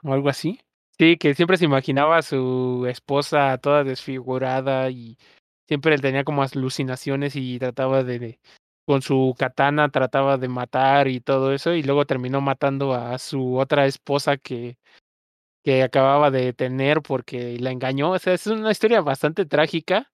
o 0.04 0.12
algo 0.12 0.28
así. 0.28 0.60
Sí, 0.98 1.16
que 1.16 1.34
siempre 1.34 1.56
se 1.56 1.64
imaginaba 1.66 2.18
a 2.18 2.22
su 2.22 2.86
esposa 2.88 3.56
toda 3.58 3.84
desfigurada 3.84 4.90
y 4.90 5.18
siempre 5.68 5.94
él 5.94 6.02
tenía 6.02 6.24
como 6.24 6.42
alucinaciones 6.42 7.36
y 7.36 7.58
trataba 7.58 8.04
de, 8.04 8.18
de- 8.18 8.40
con 8.86 9.02
su 9.02 9.34
katana 9.38 9.88
trataba 9.90 10.36
de 10.38 10.48
matar 10.48 11.08
y 11.08 11.20
todo 11.20 11.52
eso 11.54 11.74
y 11.74 11.82
luego 11.84 12.06
terminó 12.06 12.40
matando 12.40 12.94
a 12.94 13.18
su 13.18 13.56
otra 13.58 13.86
esposa 13.86 14.36
que 14.36 14.78
que 15.64 15.82
acababa 15.82 16.30
de 16.30 16.52
tener 16.52 17.02
porque 17.02 17.58
la 17.58 17.70
engañó. 17.70 18.12
O 18.12 18.18
sea, 18.18 18.34
es 18.34 18.46
una 18.46 18.70
historia 18.70 19.00
bastante 19.02 19.44
trágica. 19.46 20.10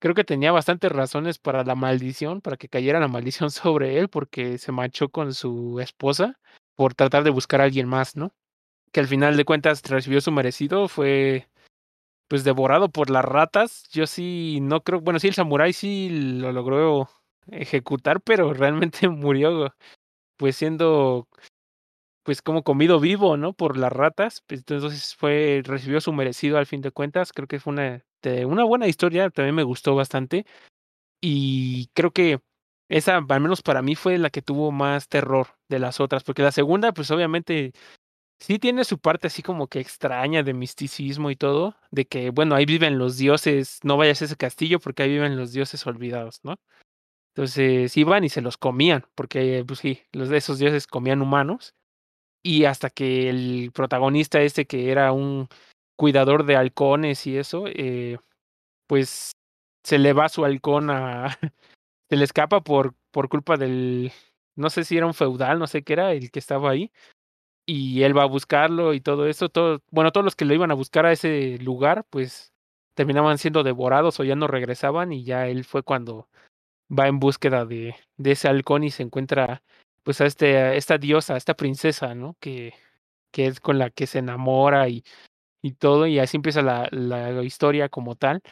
Creo 0.00 0.14
que 0.14 0.24
tenía 0.24 0.52
bastantes 0.52 0.92
razones 0.92 1.38
para 1.38 1.64
la 1.64 1.74
maldición, 1.74 2.40
para 2.40 2.56
que 2.56 2.68
cayera 2.68 3.00
la 3.00 3.08
maldición 3.08 3.50
sobre 3.50 3.98
él, 3.98 4.08
porque 4.08 4.58
se 4.58 4.72
manchó 4.72 5.08
con 5.10 5.34
su 5.34 5.80
esposa 5.80 6.38
por 6.76 6.94
tratar 6.94 7.24
de 7.24 7.30
buscar 7.30 7.60
a 7.60 7.64
alguien 7.64 7.88
más, 7.88 8.16
¿no? 8.16 8.32
Que 8.92 9.00
al 9.00 9.08
final 9.08 9.36
de 9.36 9.44
cuentas 9.46 9.82
recibió 9.88 10.20
su 10.20 10.32
merecido, 10.32 10.88
fue 10.88 11.48
pues 12.28 12.44
devorado 12.44 12.90
por 12.90 13.10
las 13.10 13.24
ratas. 13.24 13.88
Yo 13.92 14.06
sí 14.06 14.60
no 14.62 14.82
creo, 14.82 15.00
bueno, 15.00 15.18
sí 15.20 15.28
el 15.28 15.34
samurái 15.34 15.72
sí 15.74 16.08
lo 16.40 16.52
logró 16.52 17.08
ejecutar, 17.50 18.20
pero 18.22 18.52
realmente 18.54 19.08
murió 19.08 19.74
pues 20.38 20.56
siendo 20.56 21.28
pues 22.22 22.42
como 22.42 22.62
comido 22.62 23.00
vivo, 23.00 23.36
¿no? 23.36 23.52
Por 23.54 23.76
las 23.78 23.92
ratas. 23.92 24.42
Pues, 24.46 24.60
entonces 24.60 25.14
fue, 25.16 25.62
recibió 25.64 26.00
su 26.00 26.12
merecido 26.12 26.58
al 26.58 26.66
fin 26.66 26.82
de 26.82 26.90
cuentas. 26.90 27.32
Creo 27.32 27.48
que 27.48 27.60
fue 27.60 27.72
una, 27.72 28.04
de- 28.22 28.44
una 28.46 28.64
buena 28.64 28.86
historia, 28.88 29.30
también 29.30 29.54
me 29.54 29.62
gustó 29.64 29.94
bastante. 29.94 30.46
Y 31.22 31.88
creo 31.94 32.12
que 32.12 32.40
esa, 32.90 33.18
al 33.18 33.40
menos 33.40 33.62
para 33.62 33.82
mí, 33.82 33.94
fue 33.96 34.18
la 34.18 34.30
que 34.30 34.42
tuvo 34.42 34.72
más 34.72 35.08
terror 35.08 35.48
de 35.68 35.78
las 35.80 36.00
otras, 36.00 36.24
porque 36.24 36.42
la 36.42 36.52
segunda, 36.52 36.92
pues 36.92 37.10
obviamente 37.10 37.72
sí 38.40 38.58
tiene 38.58 38.84
su 38.84 38.98
parte 38.98 39.28
así 39.28 39.42
como 39.42 39.68
que 39.68 39.80
extraña 39.80 40.42
de 40.42 40.54
misticismo 40.54 41.30
y 41.30 41.36
todo, 41.36 41.76
de 41.90 42.06
que, 42.06 42.30
bueno, 42.30 42.54
ahí 42.56 42.66
viven 42.66 42.98
los 42.98 43.18
dioses, 43.18 43.80
no 43.84 43.96
vayas 43.96 44.22
a 44.22 44.26
ese 44.26 44.36
castillo 44.36 44.80
porque 44.80 45.04
ahí 45.04 45.10
viven 45.10 45.36
los 45.36 45.52
dioses 45.52 45.86
olvidados, 45.86 46.40
¿no? 46.44 46.56
Entonces 47.34 47.96
iban 47.96 48.24
y 48.24 48.28
se 48.28 48.40
los 48.42 48.56
comían, 48.56 49.06
porque 49.14 49.64
pues 49.66 49.80
sí, 49.80 50.02
los 50.12 50.28
de 50.28 50.38
esos 50.38 50.58
dioses 50.58 50.86
comían 50.86 51.22
humanos 51.22 51.74
y 52.42 52.64
hasta 52.64 52.90
que 52.90 53.30
el 53.30 53.70
protagonista 53.74 54.40
este 54.42 54.66
que 54.66 54.90
era 54.92 55.12
un 55.12 55.48
cuidador 55.98 56.46
de 56.46 56.56
halcones 56.56 57.26
y 57.26 57.36
eso, 57.36 57.64
eh, 57.66 58.18
pues 58.86 59.32
se 59.84 59.98
le 59.98 60.14
va 60.14 60.30
su 60.30 60.44
halcón 60.44 60.90
a... 60.90 61.28
se 62.08 62.16
le 62.16 62.24
escapa 62.24 62.62
por, 62.62 62.94
por 63.10 63.28
culpa 63.28 63.56
del... 63.58 64.12
No 64.56 64.70
sé 64.70 64.84
si 64.84 64.96
era 64.96 65.06
un 65.06 65.14
feudal, 65.14 65.58
no 65.58 65.66
sé 65.66 65.82
qué 65.82 65.94
era, 65.94 66.12
el 66.12 66.30
que 66.30 66.38
estaba 66.38 66.70
ahí. 66.70 66.92
Y 67.66 68.02
él 68.04 68.16
va 68.16 68.22
a 68.22 68.26
buscarlo 68.26 68.94
y 68.94 69.00
todo 69.00 69.26
eso. 69.26 69.48
Todo, 69.48 69.82
bueno, 69.90 70.12
todos 70.12 70.24
los 70.24 70.36
que 70.36 70.44
lo 70.44 70.54
iban 70.54 70.70
a 70.70 70.74
buscar 70.74 71.04
a 71.04 71.12
ese 71.12 71.58
lugar, 71.58 72.06
pues 72.10 72.52
terminaban 72.94 73.38
siendo 73.38 73.62
devorados 73.62 74.18
o 74.20 74.24
ya 74.24 74.36
no 74.36 74.46
regresaban 74.46 75.12
y 75.12 75.24
ya 75.24 75.46
él 75.48 75.64
fue 75.64 75.82
cuando 75.82 76.28
va 76.90 77.08
en 77.08 77.20
búsqueda 77.20 77.64
de, 77.64 77.94
de 78.16 78.32
ese 78.32 78.48
halcón 78.48 78.84
y 78.84 78.90
se 78.90 79.02
encuentra 79.04 79.62
pues 80.02 80.20
a 80.20 80.26
este, 80.26 80.76
esta 80.76 80.98
diosa, 80.98 81.36
esta 81.36 81.54
princesa, 81.54 82.14
¿no? 82.14 82.36
Que, 82.40 82.74
que 83.32 83.46
es 83.46 83.60
con 83.60 83.78
la 83.78 83.90
que 83.90 84.06
se 84.06 84.20
enamora 84.20 84.88
y, 84.88 85.04
y 85.62 85.72
todo, 85.72 86.06
y 86.06 86.18
así 86.18 86.36
empieza 86.36 86.62
la, 86.62 86.88
la 86.90 87.42
historia 87.42 87.88
como 87.88 88.14
tal. 88.16 88.42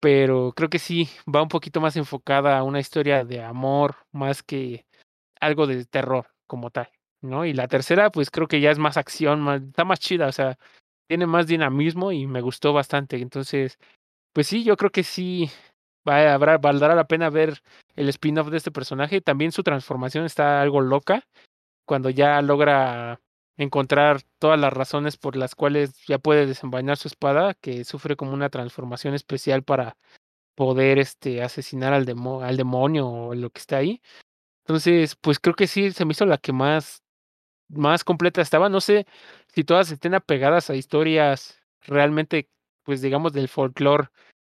Pero 0.00 0.52
creo 0.56 0.70
que 0.70 0.78
sí, 0.78 1.08
va 1.32 1.42
un 1.42 1.48
poquito 1.48 1.80
más 1.80 1.96
enfocada 1.96 2.58
a 2.58 2.62
una 2.64 2.80
historia 2.80 3.24
de 3.24 3.42
amor 3.42 3.96
más 4.12 4.42
que 4.42 4.86
algo 5.40 5.66
de 5.66 5.84
terror 5.86 6.28
como 6.46 6.70
tal, 6.70 6.88
¿no? 7.22 7.44
Y 7.44 7.52
la 7.52 7.68
tercera, 7.68 8.10
pues 8.10 8.30
creo 8.30 8.48
que 8.48 8.60
ya 8.60 8.70
es 8.70 8.78
más 8.78 8.96
acción, 8.96 9.40
más, 9.42 9.62
está 9.62 9.84
más 9.84 10.00
chida, 10.00 10.28
o 10.28 10.32
sea, 10.32 10.58
tiene 11.08 11.26
más 11.26 11.46
dinamismo 11.46 12.12
y 12.12 12.26
me 12.26 12.40
gustó 12.40 12.72
bastante. 12.72 13.16
Entonces, 13.18 13.78
pues 14.32 14.46
sí, 14.48 14.64
yo 14.64 14.76
creo 14.76 14.90
que 14.90 15.04
sí, 15.04 15.50
va, 16.08 16.34
habrá, 16.34 16.58
valdrá 16.58 16.94
la 16.94 17.06
pena 17.06 17.30
ver 17.30 17.62
el 17.96 18.08
spin-off 18.10 18.48
de 18.50 18.58
este 18.58 18.70
personaje. 18.70 19.20
También 19.20 19.52
su 19.52 19.62
transformación 19.62 20.24
está 20.24 20.62
algo 20.62 20.80
loca 20.80 21.24
cuando 21.86 22.10
ya 22.10 22.40
logra 22.42 23.20
encontrar 23.62 24.22
todas 24.38 24.58
las 24.58 24.72
razones 24.72 25.18
por 25.18 25.36
las 25.36 25.54
cuales 25.54 25.94
ya 26.06 26.18
puede 26.18 26.46
desenvainar 26.46 26.96
su 26.96 27.08
espada, 27.08 27.54
que 27.54 27.84
sufre 27.84 28.16
como 28.16 28.32
una 28.32 28.48
transformación 28.48 29.14
especial 29.14 29.62
para 29.62 29.96
poder 30.56 30.98
este 30.98 31.42
asesinar 31.42 31.92
al, 31.92 32.06
demo 32.06 32.42
al 32.42 32.56
demonio 32.56 33.08
o 33.08 33.34
lo 33.34 33.50
que 33.50 33.60
está 33.60 33.78
ahí. 33.78 34.00
Entonces, 34.64 35.16
pues 35.16 35.38
creo 35.38 35.54
que 35.54 35.66
sí 35.66 35.90
se 35.92 36.04
me 36.04 36.12
hizo 36.12 36.26
la 36.26 36.38
que 36.38 36.52
más 36.52 37.02
más 37.68 38.04
completa 38.04 38.40
estaba. 38.42 38.68
No 38.68 38.80
sé 38.80 39.06
si 39.48 39.64
todas 39.64 39.90
estén 39.90 40.14
apegadas 40.14 40.70
a 40.70 40.76
historias 40.76 41.60
realmente, 41.82 42.48
pues 42.84 43.02
digamos, 43.02 43.32
del 43.32 43.48
folclore 43.48 44.08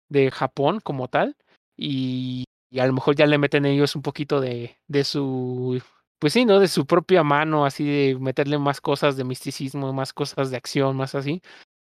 de 0.08 0.30
Japón 0.30 0.80
como 0.80 1.08
tal. 1.08 1.36
Y, 1.76 2.44
y 2.70 2.80
a 2.80 2.86
lo 2.86 2.92
mejor 2.92 3.16
ya 3.16 3.26
le 3.26 3.38
meten 3.38 3.66
ellos 3.66 3.96
un 3.96 4.02
poquito 4.02 4.40
de, 4.40 4.78
de 4.88 5.04
su, 5.04 5.80
pues 6.18 6.32
sí, 6.32 6.44
¿no? 6.44 6.58
De 6.60 6.68
su 6.68 6.86
propia 6.86 7.22
mano, 7.22 7.64
así 7.64 7.84
de 7.86 8.16
meterle 8.18 8.58
más 8.58 8.80
cosas 8.80 9.16
de 9.16 9.24
misticismo, 9.24 9.92
más 9.92 10.12
cosas 10.12 10.50
de 10.50 10.56
acción, 10.56 10.96
más 10.96 11.14
así. 11.14 11.42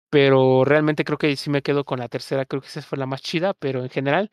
Pero 0.09 0.65
realmente 0.65 1.05
creo 1.05 1.17
que 1.19 1.35
sí 1.37 1.49
me 1.51 1.61
quedo 1.63 1.85
con 1.85 1.99
la 1.99 2.09
tercera, 2.09 2.45
creo 2.45 2.61
que 2.61 2.67
esa 2.69 2.81
fue 2.83 2.97
la 2.99 3.07
más 3.07 3.21
chida, 3.23 3.53
pero 3.55 3.83
en 3.83 3.89
general 3.89 4.31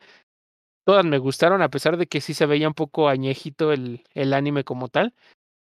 todas 0.85 1.05
me 1.05 1.17
gustaron, 1.19 1.61
a 1.61 1.69
pesar 1.69 1.97
de 1.97 2.07
que 2.07 2.21
sí 2.21 2.33
se 2.33 2.45
veía 2.45 2.67
un 2.67 2.73
poco 2.73 3.09
añejito 3.09 3.71
el, 3.73 4.03
el 4.13 4.33
anime 4.33 4.63
como 4.63 4.89
tal. 4.89 5.15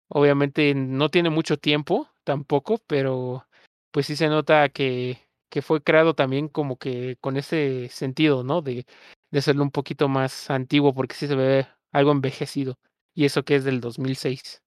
Obviamente 0.10 0.74
no 0.76 1.10
tiene 1.10 1.30
mucho 1.30 1.58
tiempo 1.58 2.10
tampoco, 2.24 2.80
pero 2.88 3.48
pues 3.92 4.06
sí 4.08 4.16
se 4.16 4.30
nota 4.30 4.70
que, 4.70 5.20
que 5.50 5.62
fue 5.62 5.84
creado 5.84 6.16
también 6.16 6.50
como 6.50 6.78
que 6.78 7.18
con 7.22 7.38
ese 7.38 7.90
sentido, 7.90 8.44
¿no? 8.44 8.62
De, 8.62 8.86
de 9.32 9.42
serlo 9.42 9.64
un 9.64 9.72
poquito 9.72 10.10
más 10.10 10.50
antiguo, 10.52 10.94
porque 10.94 11.16
sí 11.16 11.28
se 11.28 11.36
ve 11.36 11.68
algo 11.92 12.12
envejecido. 12.12 12.78
Y 13.16 13.26
eso 13.26 13.44
que 13.44 13.56
es 13.56 13.64
del 13.64 13.82
2006. 13.82 14.62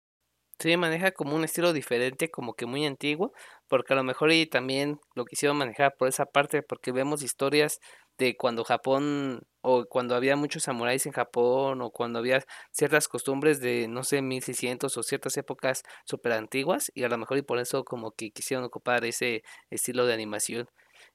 Sí, 0.59 0.77
maneja 0.77 1.11
como 1.11 1.35
un 1.35 1.43
estilo 1.45 1.73
diferente, 1.73 2.31
como 2.31 2.55
que 2.55 2.67
muy 2.67 2.87
antiguo, 2.87 3.33
porque 3.67 3.95
a 3.95 3.97
lo 3.97 4.05
mejor 4.05 4.31
y 4.31 4.47
también 4.47 5.01
lo 5.15 5.25
quisieron 5.25 5.57
manejar 5.57 5.97
por 5.99 6.07
esa 6.07 6.25
parte, 6.27 6.63
porque 6.63 6.93
vemos 6.93 7.23
historias 7.23 7.81
de 8.17 8.37
cuando 8.37 8.63
Japón, 8.63 9.43
o 9.61 9.87
cuando 9.87 10.15
había 10.15 10.37
muchos 10.37 10.63
samuráis 10.63 11.05
en 11.07 11.13
Japón, 11.13 11.83
o 11.83 11.91
cuando 11.91 12.21
había 12.21 12.45
ciertas 12.71 13.09
costumbres 13.09 13.61
de, 13.61 13.89
no 13.89 14.05
sé, 14.05 14.23
1600 14.23 14.97
o 14.97 15.03
ciertas 15.03 15.37
épocas 15.37 15.83
súper 16.05 16.33
antiguas, 16.33 16.93
y 16.95 17.03
a 17.03 17.09
lo 17.09 17.19
mejor 17.19 17.39
y 17.39 17.43
por 17.43 17.59
eso 17.59 17.85
como 17.85 18.13
que 18.13 18.31
quisieron 18.31 18.65
ocupar 18.65 19.05
ese 19.05 19.43
estilo 19.71 20.07
de 20.07 20.15
animación. 20.15 20.69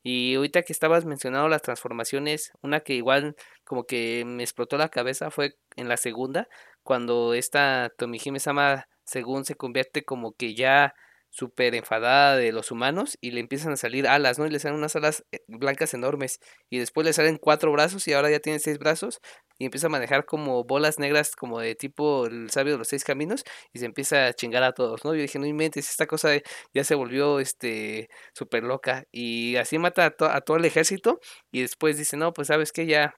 Y 0.04 0.36
ahorita 0.36 0.64
que 0.64 0.74
estabas 0.74 1.06
mencionando 1.06 1.48
las 1.50 1.62
transformaciones, 1.62 2.52
una 2.62 2.82
que 2.82 2.94
igual 2.94 3.36
como 3.64 3.86
que 3.86 4.24
me 4.26 4.44
explotó 4.44 4.78
la 4.78 4.90
cabeza 4.90 5.32
fue 5.32 5.56
en 5.76 5.88
la 5.90 5.98
segunda, 5.98 6.48
cuando 6.88 7.34
esta 7.34 7.92
Tomihime-sama 7.98 8.88
según 9.04 9.44
se 9.44 9.56
convierte 9.56 10.06
como 10.06 10.32
que 10.32 10.56
ya 10.56 10.96
súper 11.30 11.76
enfadada 11.76 12.38
de 12.38 12.54
los 12.54 12.72
humanos 12.72 13.18
y 13.20 13.32
le 13.32 13.42
empiezan 13.42 13.74
a 13.74 13.76
salir 13.76 14.08
alas, 14.08 14.40
¿no? 14.40 14.46
Y 14.46 14.52
le 14.52 14.60
salen 14.60 14.78
unas 14.78 14.96
alas 14.96 15.26
eh, 15.34 15.42
blancas 15.50 15.94
enormes 15.94 16.40
y 16.70 16.80
después 16.80 17.06
le 17.06 17.12
salen 17.12 17.38
cuatro 17.38 17.74
brazos 17.74 18.08
y 18.08 18.14
ahora 18.14 18.32
ya 18.32 18.40
tiene 18.40 18.60
seis 18.60 18.80
brazos 18.80 19.20
y 19.60 19.66
empieza 19.66 19.88
a 19.88 19.90
manejar 19.90 20.24
como 20.26 20.64
bolas 20.64 20.98
negras 20.98 21.36
como 21.36 21.60
de 21.60 21.76
tipo 21.76 22.26
el 22.28 22.50
sabio 22.52 22.74
de 22.74 22.80
los 22.80 22.88
seis 22.88 23.04
caminos 23.04 23.44
y 23.74 23.80
se 23.80 23.86
empieza 23.86 24.28
a 24.28 24.34
chingar 24.34 24.64
a 24.64 24.72
todos, 24.72 25.04
¿no? 25.04 25.14
Yo 25.14 25.22
dije, 25.22 25.40
no 25.40 25.46
inventes, 25.46 25.90
esta 25.90 26.08
cosa 26.08 26.30
ya 26.74 26.84
se 26.86 26.96
volvió 26.96 27.42
este 27.42 28.10
súper 28.34 28.64
loca 28.64 29.04
y 29.12 29.58
así 29.58 29.78
mata 29.78 30.06
a, 30.06 30.36
a 30.38 30.42
todo 30.42 30.56
el 30.56 30.64
ejército 30.64 31.20
y 31.52 31.62
después 31.64 31.98
dice, 31.98 32.16
no, 32.16 32.32
pues 32.32 32.48
sabes 32.48 32.72
que 32.72 32.86
ya 32.86 33.14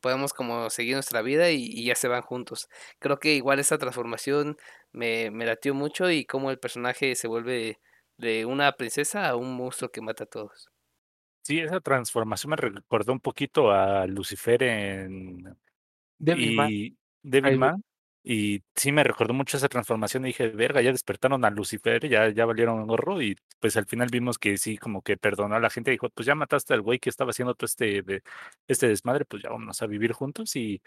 podemos 0.00 0.32
como 0.32 0.70
seguir 0.70 0.94
nuestra 0.94 1.22
vida 1.22 1.50
y, 1.50 1.64
y, 1.64 1.86
ya 1.86 1.94
se 1.94 2.08
van 2.08 2.22
juntos. 2.22 2.68
Creo 2.98 3.18
que 3.18 3.34
igual 3.34 3.58
esa 3.58 3.78
transformación 3.78 4.56
me, 4.92 5.30
me 5.30 5.46
latió 5.46 5.74
mucho 5.74 6.10
y 6.10 6.24
cómo 6.24 6.50
el 6.50 6.58
personaje 6.58 7.14
se 7.14 7.28
vuelve 7.28 7.78
de 8.16 8.44
una 8.44 8.72
princesa 8.72 9.28
a 9.28 9.36
un 9.36 9.56
monstruo 9.56 9.90
que 9.90 10.00
mata 10.00 10.24
a 10.24 10.26
todos. 10.26 10.70
Sí, 11.42 11.58
esa 11.58 11.80
transformación 11.80 12.50
me 12.50 12.56
recordó 12.56 13.12
un 13.12 13.20
poquito 13.20 13.70
a 13.70 14.06
Lucifer 14.06 14.62
en 14.62 15.56
Devilman. 16.18 16.96
Devilman. 17.22 17.84
Y 18.22 18.62
sí 18.74 18.92
me 18.92 19.02
recordó 19.02 19.32
mucho 19.32 19.56
esa 19.56 19.68
transformación 19.68 20.24
dije, 20.24 20.48
verga, 20.48 20.82
ya 20.82 20.92
despertaron 20.92 21.44
a 21.44 21.50
Lucifer, 21.50 22.06
ya, 22.08 22.28
ya 22.28 22.44
valieron 22.44 22.86
gorro. 22.86 23.22
Y 23.22 23.36
pues 23.60 23.76
al 23.76 23.86
final 23.86 24.08
vimos 24.12 24.38
que 24.38 24.58
sí, 24.58 24.76
como 24.76 25.02
que 25.02 25.16
perdonó 25.16 25.54
a 25.56 25.60
la 25.60 25.70
gente. 25.70 25.90
Dijo, 25.90 26.10
pues 26.10 26.26
ya 26.26 26.34
mataste 26.34 26.74
al 26.74 26.82
güey 26.82 26.98
que 26.98 27.08
estaba 27.10 27.30
haciendo 27.30 27.54
todo 27.54 27.66
este, 27.66 28.04
este 28.68 28.88
desmadre, 28.88 29.24
pues 29.24 29.42
ya 29.42 29.50
vamos 29.50 29.80
a 29.82 29.86
vivir 29.86 30.12
juntos. 30.12 30.54
Y 30.56 30.82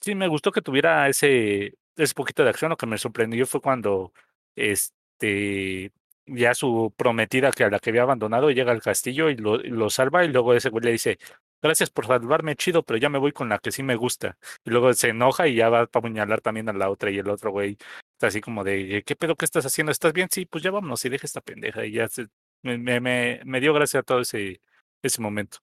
sí, 0.00 0.14
me 0.14 0.28
gustó 0.28 0.52
que 0.52 0.62
tuviera 0.62 1.08
ese, 1.08 1.74
ese 1.96 2.14
poquito 2.14 2.44
de 2.44 2.50
acción. 2.50 2.70
Lo 2.70 2.76
que 2.76 2.86
me 2.86 2.98
sorprendió 2.98 3.46
fue 3.46 3.60
cuando 3.60 4.12
este 4.56 5.92
ya 6.26 6.54
su 6.54 6.94
prometida 6.96 7.50
que 7.52 7.64
a 7.64 7.70
la 7.70 7.80
que 7.80 7.90
había 7.90 8.02
abandonado 8.02 8.50
llega 8.50 8.72
al 8.72 8.82
castillo 8.82 9.30
y 9.30 9.36
lo, 9.36 9.56
lo 9.58 9.90
salva 9.90 10.24
y 10.24 10.28
luego 10.28 10.54
ese 10.54 10.68
güey 10.70 10.84
le 10.84 10.92
dice, 10.92 11.18
gracias 11.62 11.90
por 11.90 12.06
salvarme, 12.06 12.56
chido, 12.56 12.82
pero 12.82 12.98
ya 12.98 13.08
me 13.08 13.18
voy 13.18 13.32
con 13.32 13.48
la 13.48 13.58
que 13.58 13.72
sí 13.72 13.82
me 13.82 13.96
gusta. 13.96 14.38
Y 14.64 14.70
luego 14.70 14.92
se 14.94 15.08
enoja 15.08 15.48
y 15.48 15.54
ya 15.56 15.68
va 15.68 15.86
para 15.86 16.00
apuñalar 16.00 16.40
también 16.40 16.68
a 16.68 16.72
la 16.72 16.90
otra 16.90 17.10
y 17.10 17.18
el 17.18 17.28
otro 17.28 17.50
güey 17.50 17.76
está 18.20 18.26
así 18.28 18.40
como 18.40 18.64
de, 18.64 19.02
¿qué 19.06 19.16
pedo 19.16 19.36
que 19.36 19.44
estás 19.44 19.64
haciendo? 19.64 19.92
¿Estás 19.92 20.12
bien? 20.12 20.28
Sí, 20.30 20.46
pues 20.46 20.62
ya 20.62 20.70
vámonos 20.70 21.04
y 21.04 21.08
deja 21.08 21.26
esta 21.26 21.40
pendeja 21.40 21.86
y 21.86 21.92
ya 21.92 22.08
se, 22.08 22.26
me, 22.62 22.78
me, 22.78 23.40
me, 23.44 23.60
dio 23.60 23.72
gracia 23.72 24.02
todo 24.02 24.20
ese, 24.20 24.60
ese 25.02 25.22
momento. 25.22 25.58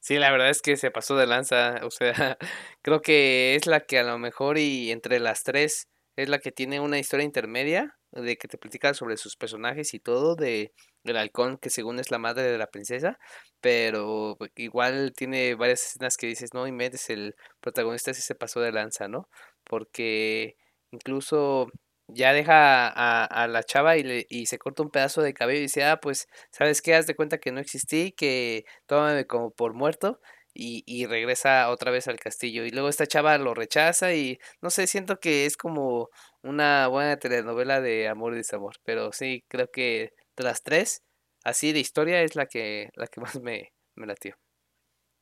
Sí, 0.00 0.18
la 0.18 0.30
verdad 0.30 0.50
es 0.50 0.62
que 0.62 0.76
se 0.76 0.90
pasó 0.90 1.16
de 1.16 1.26
lanza, 1.26 1.80
o 1.84 1.90
sea, 1.90 2.36
creo 2.82 3.00
que 3.02 3.54
es 3.54 3.66
la 3.66 3.80
que 3.80 3.98
a 3.98 4.02
lo 4.02 4.18
mejor 4.18 4.58
y 4.58 4.90
entre 4.90 5.20
las 5.20 5.42
tres 5.42 5.88
es 6.16 6.28
la 6.28 6.38
que 6.38 6.52
tiene 6.52 6.80
una 6.80 6.98
historia 6.98 7.24
intermedia 7.24 7.96
de 8.12 8.36
que 8.36 8.48
te 8.48 8.58
platica 8.58 8.94
sobre 8.94 9.16
sus 9.16 9.36
personajes 9.36 9.94
y 9.94 10.00
todo 10.00 10.34
de 10.36 10.72
el 11.04 11.16
halcón 11.16 11.58
que 11.58 11.70
según 11.70 11.98
es 12.00 12.10
la 12.10 12.18
madre 12.18 12.42
de 12.44 12.58
la 12.58 12.66
princesa, 12.68 13.18
pero 13.60 14.36
igual 14.56 15.12
tiene 15.16 15.54
varias 15.54 15.82
escenas 15.86 16.16
que 16.16 16.26
dices, 16.26 16.52
no 16.54 16.66
inventes, 16.66 17.08
el 17.10 17.34
protagonista 17.60 18.12
sí 18.14 18.22
se 18.22 18.34
pasó 18.34 18.60
de 18.60 18.72
lanza, 18.72 19.08
¿no? 19.08 19.28
Porque 19.64 20.56
incluso 20.90 21.68
ya 22.08 22.32
deja 22.32 22.88
a, 22.88 23.24
a 23.24 23.46
la 23.48 23.62
chava 23.62 23.96
y, 23.96 24.02
le, 24.02 24.26
y 24.28 24.46
se 24.46 24.58
corta 24.58 24.82
un 24.82 24.90
pedazo 24.90 25.22
de 25.22 25.32
cabello 25.34 25.60
y 25.60 25.62
dice, 25.62 25.84
ah, 25.84 26.00
pues, 26.00 26.26
¿sabes 26.50 26.82
qué? 26.82 26.94
Haz 26.94 27.06
de 27.06 27.14
cuenta 27.14 27.38
que 27.38 27.52
no 27.52 27.60
existí, 27.60 28.12
que 28.12 28.64
tómame 28.86 29.26
como 29.26 29.50
por 29.52 29.74
muerto. 29.74 30.20
Y, 30.54 30.82
y 30.86 31.06
regresa 31.06 31.70
otra 31.70 31.90
vez 31.90 32.08
al 32.08 32.18
castillo. 32.18 32.64
Y 32.64 32.70
luego 32.70 32.88
esta 32.88 33.06
chava 33.06 33.38
lo 33.38 33.54
rechaza 33.54 34.14
y 34.14 34.38
no 34.60 34.70
sé, 34.70 34.86
siento 34.86 35.18
que 35.20 35.46
es 35.46 35.56
como 35.56 36.08
una 36.42 36.88
buena 36.88 37.16
telenovela 37.18 37.80
de 37.80 38.08
amor 38.08 38.34
y 38.34 38.38
desamor. 38.38 38.76
Pero 38.84 39.12
sí, 39.12 39.44
creo 39.48 39.68
que 39.70 40.12
de 40.36 40.44
las 40.44 40.62
tres, 40.62 41.02
así 41.44 41.72
de 41.72 41.80
historia, 41.80 42.22
es 42.22 42.36
la 42.36 42.46
que, 42.46 42.90
la 42.94 43.06
que 43.06 43.20
más 43.20 43.40
me, 43.40 43.72
me 43.94 44.06
latió. 44.06 44.36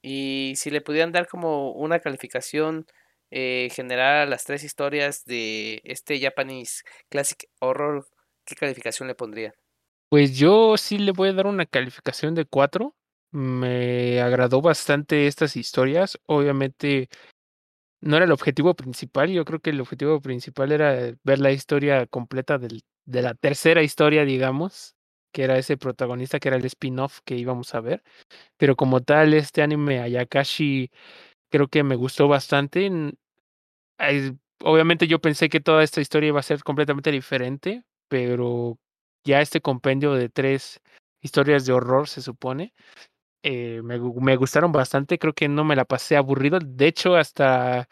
Y 0.03 0.55
si 0.57 0.71
le 0.71 0.81
pudieran 0.81 1.13
dar 1.13 1.27
como 1.27 1.73
una 1.73 2.01
calificación 2.01 2.87
eh, 3.31 3.69
general 3.73 4.17
a 4.17 4.27
las 4.27 4.45
tres 4.45 4.65
historias 4.65 5.25
de 5.25 5.81
este 5.85 6.19
Japanese 6.19 6.83
Classic 7.11 7.39
Horror, 7.61 8.07
¿qué 8.47 8.55
calificación 8.55 9.09
le 9.09 9.15
pondrían? 9.15 9.53
Pues 10.09 10.39
yo 10.39 10.77
sí 10.79 10.97
le 10.99 11.13
voy 11.13 11.29
a 11.29 11.33
dar 11.35 11.47
una 11.47 11.67
calificación 11.67 12.35
de 12.35 12.47
4. 12.47 12.95
Me 13.33 14.21
agradó 14.23 14.63
bastante 14.63 15.27
estas 15.27 15.57
historias. 15.57 16.19
Obviamente 16.27 17.09
no 18.01 18.17
era 18.17 18.27
el 18.27 18.33
objetivo 18.33 18.75
principal. 18.75 19.31
Yo 19.31 19.45
creo 19.45 19.61
que 19.61 19.71
el 19.71 19.81
objetivo 19.81 20.21
principal 20.21 20.73
era 20.73 21.15
ver 21.25 21.39
la 21.39 21.53
historia 21.53 22.07
completa 22.07 22.59
de 22.59 23.23
la 23.23 23.35
tercera 23.35 23.83
historia, 23.83 24.25
digamos, 24.25 24.97
que 25.33 25.45
era 25.45 25.59
ese 25.59 25.77
protagonista, 25.77 26.41
que 26.41 26.49
era 26.49 26.57
el 26.57 26.65
spin-off 26.67 27.21
que 27.25 27.37
íbamos 27.37 27.75
a 27.75 27.81
ver. 27.81 28.03
Pero 28.59 28.77
como 28.77 29.03
tal, 29.03 29.35
este 29.35 29.63
anime 29.63 30.01
Ayakashi 30.01 30.91
creo 31.51 31.69
que 31.69 31.83
me 31.85 31.97
gustó 31.97 32.29
bastante. 32.29 32.91
Obviamente 34.65 35.07
yo 35.07 35.21
pensé 35.21 35.49
que 35.49 35.61
toda 35.61 35.85
esta 35.85 36.01
historia 36.01 36.29
iba 36.29 36.41
a 36.41 36.43
ser 36.43 36.63
completamente 36.65 37.13
diferente, 37.13 37.85
pero 38.09 38.79
ya 39.25 39.41
este 39.41 39.61
compendio 39.61 40.15
de 40.15 40.29
tres 40.29 40.81
historias 41.21 41.67
de 41.67 41.73
horror, 41.73 42.09
se 42.09 42.23
supone, 42.23 42.73
eh, 43.43 43.81
me, 43.82 43.98
me, 43.98 44.36
gustaron 44.36 44.73
bastante, 44.73 45.19
creo 45.19 45.32
que 45.35 45.48
no 45.48 45.65
me 45.65 45.77
la 45.77 45.85
pasé 45.85 46.16
aburrido, 46.16 46.59
de 46.60 46.86
hecho 46.86 47.16
hasta 47.16 47.89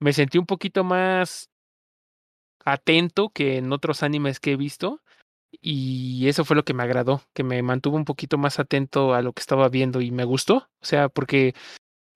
me 0.00 0.12
sentí 0.12 0.38
un 0.38 0.46
poquito 0.46 0.84
más 0.84 1.50
atento 2.64 3.30
que 3.30 3.58
en 3.58 3.72
otros 3.72 4.02
animes 4.02 4.40
que 4.40 4.52
he 4.52 4.56
visto 4.56 5.00
y 5.60 6.28
eso 6.28 6.44
fue 6.44 6.56
lo 6.56 6.64
que 6.64 6.74
me 6.74 6.82
agradó, 6.82 7.22
que 7.34 7.42
me 7.42 7.62
mantuvo 7.62 7.96
un 7.96 8.04
poquito 8.04 8.38
más 8.38 8.58
atento 8.58 9.14
a 9.14 9.22
lo 9.22 9.32
que 9.32 9.40
estaba 9.40 9.68
viendo 9.68 10.00
y 10.00 10.10
me 10.10 10.24
gustó, 10.24 10.68
o 10.80 10.84
sea, 10.84 11.08
porque 11.08 11.54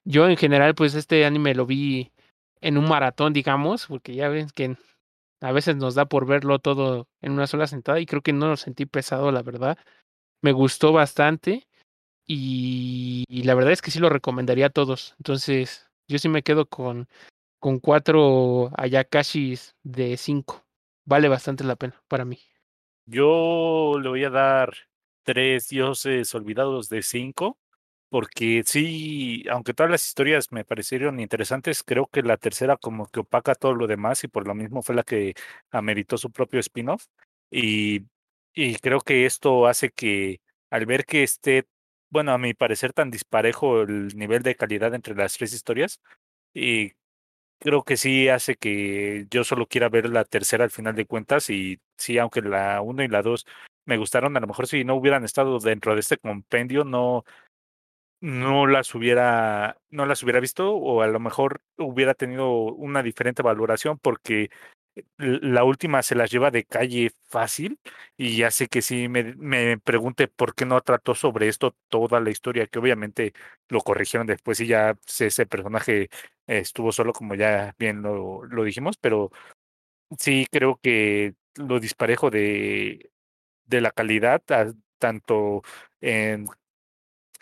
yo 0.04 0.28
en 0.28 0.36
general 0.36 0.74
pues 0.74 0.94
este 0.94 1.24
anime 1.24 1.54
lo 1.54 1.66
vi 1.66 2.12
en 2.60 2.78
un 2.78 2.88
maratón, 2.88 3.32
digamos, 3.32 3.86
porque 3.86 4.14
ya 4.14 4.28
ven 4.28 4.48
que 4.54 4.76
a 5.40 5.52
veces 5.52 5.76
nos 5.76 5.94
da 5.94 6.06
por 6.06 6.26
verlo 6.26 6.58
todo 6.60 7.08
en 7.20 7.32
una 7.32 7.46
sola 7.46 7.66
sentada 7.66 8.00
y 8.00 8.06
creo 8.06 8.22
que 8.22 8.32
no 8.32 8.48
lo 8.48 8.56
sentí 8.56 8.86
pesado, 8.86 9.32
la 9.32 9.42
verdad. 9.42 9.78
Me 10.42 10.52
gustó 10.52 10.92
bastante 10.92 11.66
y, 12.26 13.24
la 13.44 13.54
verdad 13.54 13.72
es 13.72 13.82
que 13.82 13.90
sí 13.90 13.98
lo 13.98 14.08
recomendaría 14.08 14.66
a 14.66 14.70
todos. 14.70 15.14
Entonces, 15.18 15.90
yo 16.08 16.18
sí 16.18 16.28
me 16.28 16.42
quedo 16.42 16.66
con, 16.66 17.08
con 17.58 17.78
cuatro 17.78 18.70
Ayakashis 18.76 19.76
de 19.82 20.16
cinco. 20.16 20.64
Vale 21.04 21.28
bastante 21.28 21.64
la 21.64 21.76
pena 21.76 22.02
para 22.08 22.24
mí. 22.24 22.38
Yo 23.06 23.98
le 24.00 24.08
voy 24.08 24.24
a 24.24 24.30
dar 24.30 24.74
tres 25.24 25.68
dioses 25.68 26.34
olvidados 26.34 26.88
de 26.88 27.02
cinco 27.02 27.58
porque 28.12 28.62
sí, 28.66 29.42
aunque 29.50 29.72
todas 29.72 29.90
las 29.90 30.06
historias 30.06 30.52
me 30.52 30.66
parecieron 30.66 31.18
interesantes, 31.18 31.82
creo 31.82 32.06
que 32.08 32.20
la 32.22 32.36
tercera 32.36 32.76
como 32.76 33.06
que 33.06 33.20
opaca 33.20 33.54
todo 33.54 33.74
lo 33.74 33.86
demás 33.86 34.22
y 34.22 34.28
por 34.28 34.46
lo 34.46 34.54
mismo 34.54 34.82
fue 34.82 34.94
la 34.94 35.02
que 35.02 35.32
ameritó 35.70 36.18
su 36.18 36.30
propio 36.30 36.60
spin-off. 36.60 37.06
Y, 37.50 38.02
y 38.52 38.76
creo 38.76 39.00
que 39.00 39.24
esto 39.24 39.66
hace 39.66 39.88
que 39.90 40.42
al 40.68 40.84
ver 40.84 41.06
que 41.06 41.22
esté, 41.22 41.66
bueno, 42.12 42.32
a 42.32 42.38
mi 42.38 42.54
parecer 42.54 42.92
tan 42.92 43.10
disparejo 43.10 43.82
el 43.82 44.16
nivel 44.18 44.42
de 44.42 44.54
calidad 44.56 44.94
entre 44.94 45.14
las 45.16 45.36
tres 45.38 45.54
historias, 45.54 46.00
y 46.54 46.92
creo 47.60 47.84
que 47.84 47.96
sí 47.96 48.28
hace 48.28 48.56
que 48.56 49.26
yo 49.30 49.44
solo 49.44 49.66
quiera 49.66 49.88
ver 49.88 50.10
la 50.10 50.24
tercera 50.24 50.64
al 50.64 50.70
final 50.70 50.96
de 50.96 51.06
cuentas 51.06 51.50
y 51.50 51.80
sí, 51.98 52.18
aunque 52.18 52.42
la 52.42 52.82
uno 52.82 53.02
y 53.04 53.08
la 53.08 53.22
dos 53.22 53.46
me 53.86 53.96
gustaron, 53.98 54.36
a 54.36 54.40
lo 54.40 54.46
mejor 54.48 54.66
si 54.68 54.84
no 54.84 54.96
hubieran 54.96 55.24
estado 55.24 55.58
dentro 55.60 55.94
de 55.94 56.00
este 56.00 56.18
compendio, 56.18 56.84
no, 56.84 57.24
no 58.20 58.66
las 58.66 58.94
hubiera, 58.94 59.78
no 59.90 60.06
las 60.06 60.22
hubiera 60.22 60.40
visto 60.40 60.74
o 60.74 61.02
a 61.02 61.08
lo 61.08 61.20
mejor 61.20 61.62
hubiera 61.78 62.14
tenido 62.14 62.50
una 62.50 63.02
diferente 63.02 63.42
valoración 63.42 63.98
porque 63.98 64.50
la 65.18 65.64
última 65.64 66.02
se 66.02 66.14
las 66.14 66.30
lleva 66.30 66.50
de 66.50 66.64
calle 66.64 67.12
fácil 67.28 67.80
y 68.16 68.42
hace 68.42 68.68
que 68.68 68.82
sí 68.82 69.08
me, 69.08 69.34
me 69.36 69.78
pregunte 69.78 70.28
por 70.28 70.54
qué 70.54 70.66
no 70.66 70.80
trató 70.82 71.14
sobre 71.14 71.48
esto 71.48 71.76
toda 71.88 72.20
la 72.20 72.30
historia, 72.30 72.66
que 72.66 72.78
obviamente 72.78 73.32
lo 73.68 73.80
corrigieron 73.80 74.26
después 74.26 74.60
y 74.60 74.66
ya 74.66 74.98
ese 75.18 75.46
personaje 75.46 76.10
estuvo 76.46 76.92
solo 76.92 77.12
como 77.12 77.34
ya 77.34 77.74
bien 77.78 78.02
lo, 78.02 78.44
lo 78.44 78.64
dijimos, 78.64 78.96
pero 78.98 79.30
sí 80.18 80.46
creo 80.50 80.78
que 80.82 81.34
lo 81.56 81.80
disparejo 81.80 82.30
de, 82.30 83.12
de 83.66 83.80
la 83.80 83.90
calidad, 83.92 84.42
tanto 84.98 85.62
en 86.00 86.46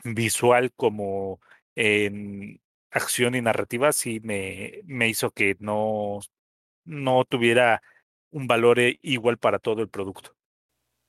visual 0.05 0.73
como 0.77 1.41
en 1.75 2.61
acción 2.91 3.35
y 3.35 3.43
narrativa 3.43 3.93
sí 3.93 4.21
me, 4.23 4.81
me 4.85 5.09
hizo 5.09 5.31
que 5.33 5.57
no, 5.61 6.21
no 6.91 7.25
tuviera 7.25 7.83
un 8.31 8.47
valor 8.47 8.79
eh, 8.81 8.99
igual 9.03 9.39
para 9.39 9.59
todo 9.59 9.83
el 9.83 9.89
producto. 9.89 10.33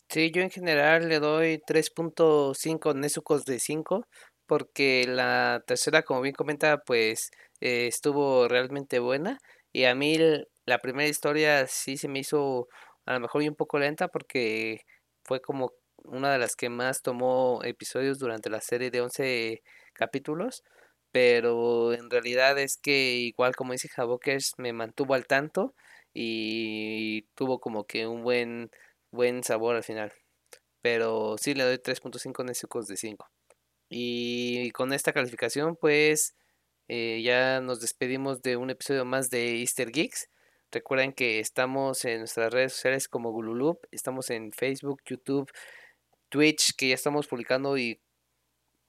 Sí, 0.10 0.32
yo 0.32 0.42
en 0.42 0.50
general 0.50 1.08
le 1.08 1.20
doy 1.20 1.62
3.5 1.66 2.94
Nezucos 2.94 3.46
de 3.46 3.60
5 3.60 4.06
porque 4.46 5.06
la 5.08 5.64
tercera, 5.66 6.04
como 6.04 6.20
bien 6.22 6.36
comenta, 6.36 6.80
pues 6.86 7.32
eh, 7.62 7.88
estuvo 7.88 8.48
realmente 8.50 9.00
buena 9.00 9.40
y 9.72 9.86
a 9.86 9.96
mí 9.96 10.18
la 10.66 10.80
primera 10.80 11.08
historia 11.08 11.66
sí 11.68 11.96
se 11.96 12.10
me 12.10 12.20
hizo 12.20 12.68
a 13.06 13.14
lo 13.14 13.22
mejor 13.22 13.44
un 13.44 13.56
poco 13.56 13.80
lenta 13.80 14.10
porque 14.10 14.82
fue 15.24 15.42
como 15.42 15.72
una 16.04 16.34
de 16.34 16.40
las 16.40 16.56
que 16.58 16.70
más 16.70 17.02
tomó 17.02 17.62
episodios 17.64 18.20
durante 18.20 18.50
la 18.50 18.60
serie 18.60 18.92
de 18.92 19.02
11 19.02 19.62
capítulos, 19.94 20.64
pero 21.12 21.94
en 21.94 22.10
realidad 22.10 22.58
es 22.60 22.78
que 22.78 23.14
igual 23.16 23.56
como 23.56 23.74
dice 23.74 23.90
Javokers 23.90 24.54
me 24.58 24.74
mantuvo 24.74 25.14
al 25.14 25.28
tanto 25.28 25.76
y 26.14 27.24
tuvo 27.36 27.60
como 27.60 27.86
que 27.86 28.08
un 28.08 28.24
buen 28.24 28.72
buen 29.12 29.44
sabor 29.44 29.76
al 29.76 29.84
final. 29.84 30.14
Pero 30.82 31.38
sí 31.38 31.54
le 31.54 31.64
doy 31.64 31.78
3.5 31.78 32.46
Nezucos 32.46 32.88
de 32.88 32.98
5. 32.98 33.30
Y 33.90 34.72
con 34.72 34.94
esta 34.94 35.14
calificación 35.14 35.76
pues 35.76 36.36
eh, 36.88 37.22
ya 37.24 37.62
nos 37.62 37.82
despedimos 37.82 38.42
de 38.42 38.58
un 38.58 38.70
episodio 38.70 39.06
más 39.06 39.30
de 39.30 39.60
Easter 39.60 39.92
Geeks. 39.92 40.30
Recuerden 40.72 41.14
que 41.14 41.40
estamos 41.40 42.06
en 42.06 42.20
nuestras 42.20 42.54
redes 42.54 42.74
sociales 42.74 43.08
como 43.10 43.32
Gululup, 43.32 43.86
estamos 43.92 44.30
en 44.30 44.54
Facebook, 44.54 45.02
YouTube, 45.06 45.52
Twitch, 46.30 46.76
que 46.78 46.90
ya 46.90 46.96
estamos 46.96 47.28
publicando 47.28 47.78
y 47.78 48.02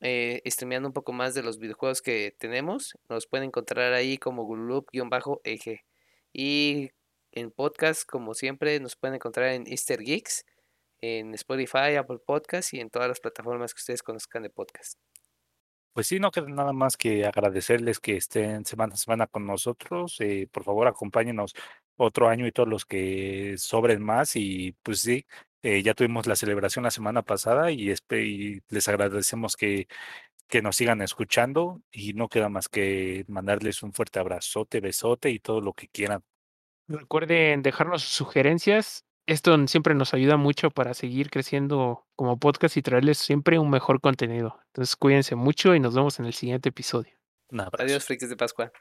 eh, 0.03 0.43
streameando 0.47 0.89
un 0.89 0.93
poco 0.93 1.13
más 1.13 1.33
de 1.35 1.43
los 1.43 1.59
videojuegos 1.59 2.03
que 2.03 2.35
tenemos. 2.39 2.99
Nos 3.09 3.27
pueden 3.27 3.47
encontrar 3.47 3.93
ahí 3.93 4.19
como 4.19 4.45
Gulup-eje. 4.45 5.85
Y 6.33 6.91
en 7.31 7.51
podcast, 7.53 8.05
como 8.05 8.35
siempre, 8.35 8.79
nos 8.81 8.97
pueden 8.97 9.15
encontrar 9.15 9.49
en 9.53 9.67
Easter 9.67 10.01
Geeks, 10.01 10.45
en 11.01 11.35
Spotify, 11.35 11.97
Apple 11.99 12.19
Podcast 12.19 12.75
y 12.75 12.81
en 12.81 12.91
todas 12.91 13.09
las 13.09 13.21
plataformas 13.21 13.75
que 13.75 13.79
ustedes 13.79 14.03
conozcan 14.03 14.43
de 14.43 14.51
podcast. 14.51 14.99
Pues 15.93 16.07
sí, 16.09 16.19
no 16.19 16.31
queda 16.31 16.49
nada 16.49 16.73
más 16.73 16.97
que 16.97 17.25
agradecerles 17.25 18.01
que 18.01 18.17
estén 18.17 18.65
semana 18.65 18.95
a 18.95 18.97
semana 18.97 19.27
con 19.27 19.47
nosotros. 19.47 20.17
Eh, 20.21 20.49
por 20.51 20.65
favor, 20.65 20.89
acompáñenos 20.89 21.55
otro 21.97 22.29
año 22.29 22.47
y 22.47 22.53
todos 22.53 22.69
los 22.69 22.87
que 22.87 23.55
sobren 23.59 24.03
más. 24.03 24.35
Y 24.35 24.75
pues 24.83 25.01
sí, 25.01 25.27
eh, 25.63 25.83
ya 25.83 25.95
tuvimos 25.95 26.27
la 26.27 26.37
celebración 26.37 26.85
la 26.85 26.91
semana 26.91 27.23
pasada 27.23 27.71
y, 27.71 27.91
y 27.91 28.61
les 28.69 28.89
agradecemos 28.89 29.57
que, 29.57 29.87
que 30.49 30.63
nos 30.63 30.77
sigan 30.77 31.01
escuchando 31.03 31.81
y 31.91 32.13
no 32.15 32.29
queda 32.29 32.49
más 32.49 32.69
que 32.69 33.25
mandarles 33.29 33.83
un 33.83 33.93
fuerte 33.93 34.19
abrazote, 34.21 34.81
besote 34.81 35.31
y 35.31 35.39
todo 35.39 35.61
lo 35.61 35.73
que 35.73 35.89
quieran. 35.89 36.23
Recuerden 36.89 37.63
dejarnos 37.63 38.03
sus 38.03 38.13
sugerencias 38.13 39.05
Esto 39.27 39.57
siempre 39.69 39.95
nos 39.95 40.15
ayuda 40.15 40.37
mucho 40.37 40.71
para 40.71 40.95
seguir 40.95 41.31
creciendo 41.31 42.07
como 42.17 42.39
podcast 42.39 42.77
y 42.77 42.83
traerles 42.83 43.19
siempre 43.19 43.59
un 43.59 43.71
mejor 43.71 44.01
contenido. 44.01 44.61
Entonces 44.67 44.97
cuídense 44.97 45.37
mucho 45.37 45.75
y 45.75 45.81
nos 45.81 45.95
vemos 45.95 46.19
en 46.19 46.27
el 46.27 46.35
siguiente 46.35 46.71
episodio. 46.71 47.13
Adiós, 47.79 48.05
frikis 48.05 48.29
de 48.31 48.37
Pascua. 48.37 48.73